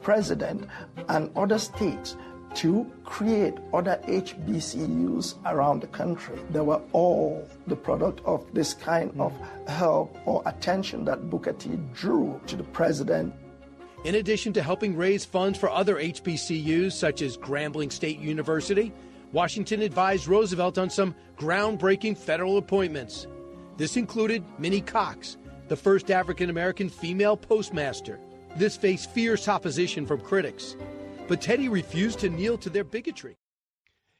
president 0.03 0.69
and 1.09 1.31
other 1.37 1.59
states 1.59 2.17
to 2.55 2.91
create 3.05 3.55
other 3.73 3.99
HBCUs 4.07 5.37
around 5.47 5.81
the 5.81 5.87
country. 5.87 6.39
They 6.51 6.61
were 6.61 6.83
all 6.93 7.49
the 7.67 7.77
product 7.77 8.21
of 8.27 8.45
this 8.53 8.75
kind 8.75 9.13
of 9.19 9.33
help 9.67 10.15
or 10.27 10.43
attention 10.45 11.05
that 11.07 11.31
Booker 11.31 11.55
T 11.55 11.79
drew 11.95 12.39
to 12.47 12.57
the 12.57 12.65
president 12.65 13.35
in 14.05 14.17
addition 14.17 14.53
to 14.55 14.63
helping 14.63 14.97
raise 14.97 15.25
funds 15.25 15.59
for 15.59 15.71
other 15.71 15.97
HBCUs, 15.97 16.93
such 16.93 17.23
as 17.23 17.37
Grambling 17.37 17.93
State 17.93 18.19
University, 18.19 18.93
Washington 19.33 19.83
advised 19.83 20.27
Roosevelt 20.27 20.77
on 20.77 20.91
some 20.91 21.15
groundbreaking 21.39 22.19
federal 22.19 22.59
appointments. 22.59 23.27
This 23.77 23.97
included 23.97 24.45
Minnie 24.59 24.81
Cox, 24.81 25.39
the 25.69 25.77
first 25.77 26.11
African 26.11 26.51
American 26.51 26.89
female 26.89 27.37
postmaster. 27.37 28.19
This 28.57 28.77
faced 28.77 29.11
fierce 29.13 29.49
opposition 29.49 30.05
from 30.05 30.21
critics, 30.21 30.77
but 31.29 31.41
Teddy 31.41 31.69
refused 31.69 32.19
to 32.19 32.29
kneel 32.29 32.59
to 32.59 32.69
their 32.69 32.85
bigotry. 32.85 33.37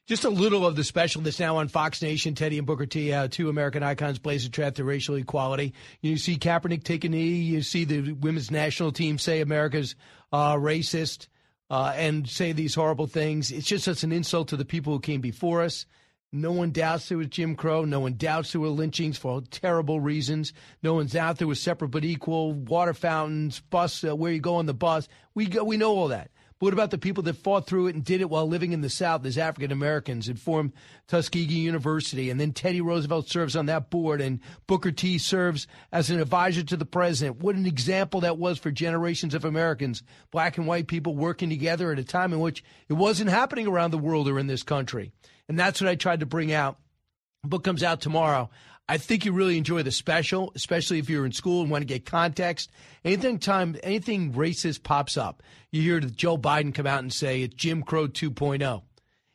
Just 0.05 0.25
a 0.25 0.29
little 0.29 0.67
of 0.67 0.75
the 0.75 0.83
special 0.83 1.21
that's 1.21 1.39
now 1.39 1.57
on 1.57 1.69
Fox 1.69 2.01
Nation. 2.01 2.35
Teddy 2.35 2.57
and 2.57 2.67
Booker 2.67 2.85
T, 2.85 3.13
uh, 3.13 3.29
two 3.29 3.47
American 3.47 3.83
icons, 3.83 4.19
blaze 4.19 4.45
a 4.45 4.49
trail 4.49 4.69
to 4.71 4.83
racial 4.83 5.15
equality. 5.15 5.73
You 6.01 6.17
see 6.17 6.35
Kaepernick 6.35 6.83
take 6.83 7.05
a 7.05 7.09
knee. 7.09 7.35
You 7.35 7.61
see 7.61 7.85
the 7.85 8.11
women's 8.11 8.51
national 8.51 8.91
team 8.91 9.17
say 9.17 9.39
America's 9.39 9.95
uh, 10.33 10.55
racist 10.55 11.27
uh, 11.69 11.93
and 11.95 12.27
say 12.27 12.51
these 12.51 12.75
horrible 12.75 13.07
things. 13.07 13.49
It's 13.49 13.65
just 13.65 13.85
such 13.85 14.03
an 14.03 14.11
insult 14.11 14.49
to 14.49 14.57
the 14.57 14.65
people 14.65 14.91
who 14.91 14.99
came 14.99 15.21
before 15.21 15.61
us. 15.61 15.85
No 16.33 16.51
one 16.51 16.71
doubts 16.71 17.07
there 17.07 17.17
was 17.17 17.27
Jim 17.27 17.55
Crow. 17.55 17.85
No 17.85 18.01
one 18.01 18.15
doubts 18.17 18.51
there 18.51 18.59
were 18.59 18.67
lynchings 18.69 19.17
for 19.17 19.41
terrible 19.51 20.01
reasons. 20.01 20.51
No 20.81 20.95
one's 20.95 21.15
out 21.15 21.37
there 21.37 21.47
was 21.47 21.61
separate 21.61 21.91
but 21.91 22.03
equal, 22.03 22.51
water 22.51 22.93
fountains, 22.93 23.61
bus, 23.69 24.03
uh, 24.03 24.13
where 24.15 24.33
you 24.33 24.41
go 24.41 24.55
on 24.55 24.65
the 24.65 24.73
bus. 24.73 25.07
We 25.33 25.45
go, 25.45 25.63
we 25.63 25.77
know 25.77 25.95
all 25.95 26.09
that. 26.09 26.31
What 26.63 26.71
about 26.71 26.91
the 26.91 26.97
people 26.97 27.23
that 27.23 27.35
fought 27.35 27.67
through 27.67 27.87
it 27.87 27.95
and 27.95 28.05
did 28.05 28.21
it 28.21 28.29
while 28.29 28.47
living 28.47 28.71
in 28.71 28.79
the 28.79 28.89
South 28.89 29.25
as 29.25 29.37
African 29.37 29.73
Americans 29.73 30.29
and 30.29 30.39
formed 30.39 30.71
Tuskegee 31.09 31.55
University? 31.55 32.29
And 32.29 32.39
then 32.39 32.53
Teddy 32.53 32.79
Roosevelt 32.79 33.27
serves 33.27 33.57
on 33.57 33.65
that 33.65 33.89
board 33.89 34.21
and 34.21 34.39
Booker 34.65 34.93
T 34.93 35.17
serves 35.17 35.67
as 35.91 36.09
an 36.09 36.21
advisor 36.21 36.63
to 36.63 36.77
the 36.77 36.85
president. 36.85 37.41
What 37.41 37.57
an 37.57 37.65
example 37.65 38.21
that 38.21 38.37
was 38.37 38.59
for 38.59 38.71
generations 38.71 39.33
of 39.33 39.43
Americans, 39.43 40.03
black 40.31 40.57
and 40.57 40.65
white 40.65 40.87
people 40.87 41.17
working 41.17 41.49
together 41.49 41.91
at 41.91 41.99
a 41.99 42.03
time 42.05 42.31
in 42.31 42.39
which 42.39 42.63
it 42.87 42.93
wasn't 42.93 43.29
happening 43.29 43.67
around 43.67 43.91
the 43.91 43.97
world 43.97 44.29
or 44.29 44.39
in 44.39 44.47
this 44.47 44.63
country. 44.63 45.11
And 45.49 45.59
that's 45.59 45.81
what 45.81 45.89
I 45.89 45.95
tried 45.95 46.21
to 46.21 46.25
bring 46.25 46.53
out. 46.53 46.79
Book 47.43 47.65
comes 47.65 47.83
out 47.83 47.99
tomorrow. 47.99 48.49
I 48.93 48.97
think 48.97 49.25
you 49.25 49.31
really 49.31 49.57
enjoy 49.57 49.81
the 49.81 49.89
special, 49.89 50.51
especially 50.53 50.99
if 50.99 51.09
you're 51.09 51.25
in 51.25 51.31
school 51.31 51.63
and 51.63 51.71
want 51.71 51.81
to 51.81 51.87
get 51.87 52.05
context. 52.05 52.69
Anything 53.03 53.39
time 53.39 53.75
anything 53.81 54.33
racist 54.33 54.83
pops 54.83 55.17
up, 55.17 55.41
you 55.71 55.81
hear 55.81 55.99
Joe 55.99 56.37
Biden 56.37 56.75
come 56.75 56.85
out 56.85 56.99
and 56.99 57.11
say 57.11 57.41
it's 57.41 57.55
Jim 57.55 57.81
Crow 57.81 58.07
2.0. 58.07 58.83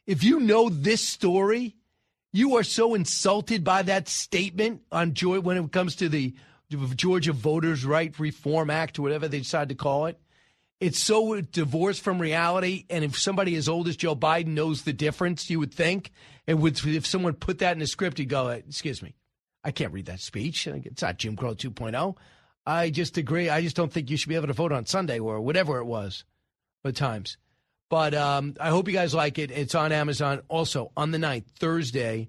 If 0.07 0.23
you 0.23 0.39
know 0.39 0.69
this 0.69 1.01
story, 1.01 1.75
you 2.33 2.57
are 2.57 2.63
so 2.63 2.95
insulted 2.95 3.65
by 3.65 3.83
that 3.83 4.07
statement 4.07 4.83
on 4.93 5.15
joy 5.15 5.41
when 5.41 5.57
it 5.57 5.73
comes 5.73 5.97
to 5.97 6.09
the 6.09 6.37
Georgia 6.95 7.33
Voters' 7.33 7.85
Right 7.85 8.17
Reform 8.17 8.71
Act 8.71 9.01
or 9.01 9.03
whatever 9.03 9.27
they 9.27 9.39
decide 9.39 9.71
to 9.71 9.75
call 9.75 10.07
it. 10.07 10.21
It's 10.79 11.01
so 11.01 11.41
divorced 11.41 12.05
from 12.05 12.21
reality. 12.21 12.85
And 12.91 13.03
if 13.03 13.19
somebody 13.19 13.57
as 13.57 13.69
old 13.69 13.89
as 13.89 13.97
Joe 13.97 14.15
Biden 14.15 14.55
knows 14.55 14.83
the 14.83 14.93
difference, 14.93 15.51
you 15.51 15.59
would 15.59 15.75
think, 15.75 16.13
and 16.47 16.63
would, 16.63 16.81
if 16.87 17.07
someone 17.07 17.33
put 17.33 17.59
that 17.59 17.73
in 17.73 17.81
the 17.81 17.89
script, 17.89 18.19
he'd 18.19 18.29
go, 18.29 18.51
"Excuse 18.51 19.03
me, 19.03 19.17
I 19.65 19.71
can't 19.71 19.93
read 19.93 20.07
that 20.07 20.21
speech. 20.21 20.67
It's 20.67 21.03
not 21.03 21.19
Jim 21.19 21.37
Crow 21.37 21.55
2.0. 21.55 22.17
I 22.67 22.91
just 22.91 23.17
agree. 23.17 23.49
I 23.49 23.63
just 23.63 23.77
don't 23.77 23.93
think 23.93 24.11
you 24.11 24.17
should 24.17 24.29
be 24.29 24.35
able 24.35 24.47
to 24.49 24.53
vote 24.53 24.73
on 24.73 24.87
Sunday 24.87 25.19
or 25.19 25.41
whatever 25.41 25.79
it 25.79 25.85
was 25.85 26.25
at 26.85 26.97
times. 26.97 27.39
But 27.91 28.15
um, 28.15 28.55
I 28.61 28.69
hope 28.69 28.87
you 28.87 28.95
guys 28.95 29.15
like 29.15 29.39
it. 29.39 29.51
It's 29.51 29.75
on 29.75 29.93
Amazon. 29.93 30.43
Also, 30.49 30.93
on 30.97 31.11
the 31.11 31.19
9th, 31.19 31.47
Thursday, 31.59 32.29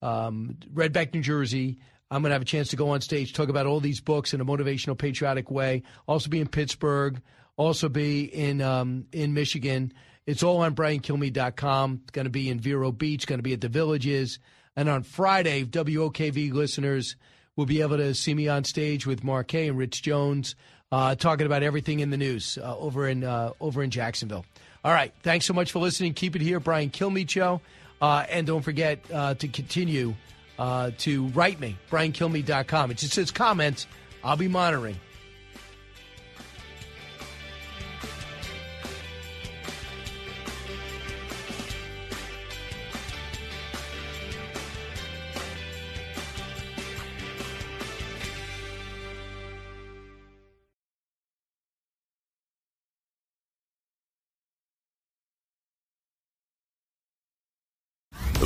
um, 0.00 0.56
Red 0.72 0.92
Bank, 0.92 1.12
New 1.12 1.20
Jersey. 1.20 1.78
I'm 2.10 2.22
going 2.22 2.30
to 2.30 2.34
have 2.34 2.42
a 2.42 2.46
chance 2.46 2.68
to 2.68 2.76
go 2.76 2.90
on 2.90 3.00
stage, 3.00 3.32
talk 3.32 3.48
about 3.48 3.66
all 3.66 3.80
these 3.80 4.00
books 4.00 4.34
in 4.34 4.40
a 4.40 4.44
motivational, 4.44 4.96
patriotic 4.96 5.50
way. 5.50 5.82
Also 6.06 6.30
be 6.30 6.40
in 6.40 6.48
Pittsburgh. 6.48 7.20
Also 7.56 7.88
be 7.88 8.24
in 8.24 8.60
um, 8.60 9.06
in 9.12 9.34
Michigan. 9.34 9.92
It's 10.26 10.42
all 10.42 10.58
on 10.58 10.74
BrianKilmeade.com. 10.74 12.00
It's 12.02 12.10
going 12.10 12.24
to 12.24 12.30
be 12.30 12.48
in 12.48 12.58
Vero 12.58 12.90
Beach. 12.90 13.26
Going 13.26 13.38
to 13.38 13.44
be 13.44 13.52
at 13.52 13.60
the 13.60 13.68
Villages. 13.68 14.38
And 14.76 14.88
on 14.88 15.02
Friday, 15.02 15.64
WOKV 15.64 16.52
listeners 16.52 17.16
will 17.56 17.66
be 17.66 17.80
able 17.80 17.96
to 17.96 18.14
see 18.14 18.34
me 18.34 18.48
on 18.48 18.64
stage 18.64 19.06
with 19.06 19.22
Marquet 19.22 19.68
and 19.68 19.78
Rich 19.78 20.02
Jones 20.02 20.56
uh, 20.90 21.14
talking 21.14 21.46
about 21.46 21.62
everything 21.62 22.00
in 22.00 22.10
the 22.10 22.16
news 22.16 22.58
uh, 22.60 22.76
over 22.76 23.08
in 23.08 23.24
uh, 23.24 23.50
over 23.60 23.82
in 23.82 23.90
Jacksonville. 23.90 24.44
All 24.84 24.92
right, 24.92 25.12
thanks 25.22 25.46
so 25.46 25.54
much 25.54 25.72
for 25.72 25.78
listening. 25.78 26.14
Keep 26.14 26.36
it 26.36 26.42
here, 26.42 26.60
Brian 26.60 26.90
Kilmeade 26.90 27.30
Show, 27.30 27.60
uh, 28.00 28.26
and 28.28 28.46
don't 28.46 28.62
forget 28.62 29.00
uh, 29.12 29.34
to 29.34 29.48
continue 29.48 30.14
uh, 30.58 30.90
to 30.98 31.26
write 31.28 31.58
me, 31.58 31.76
BrianKilmeade.com. 31.90 32.90
It 32.90 32.98
just 32.98 33.14
says 33.14 33.30
comments. 33.30 33.86
I'll 34.22 34.36
be 34.36 34.48
monitoring. 34.48 34.96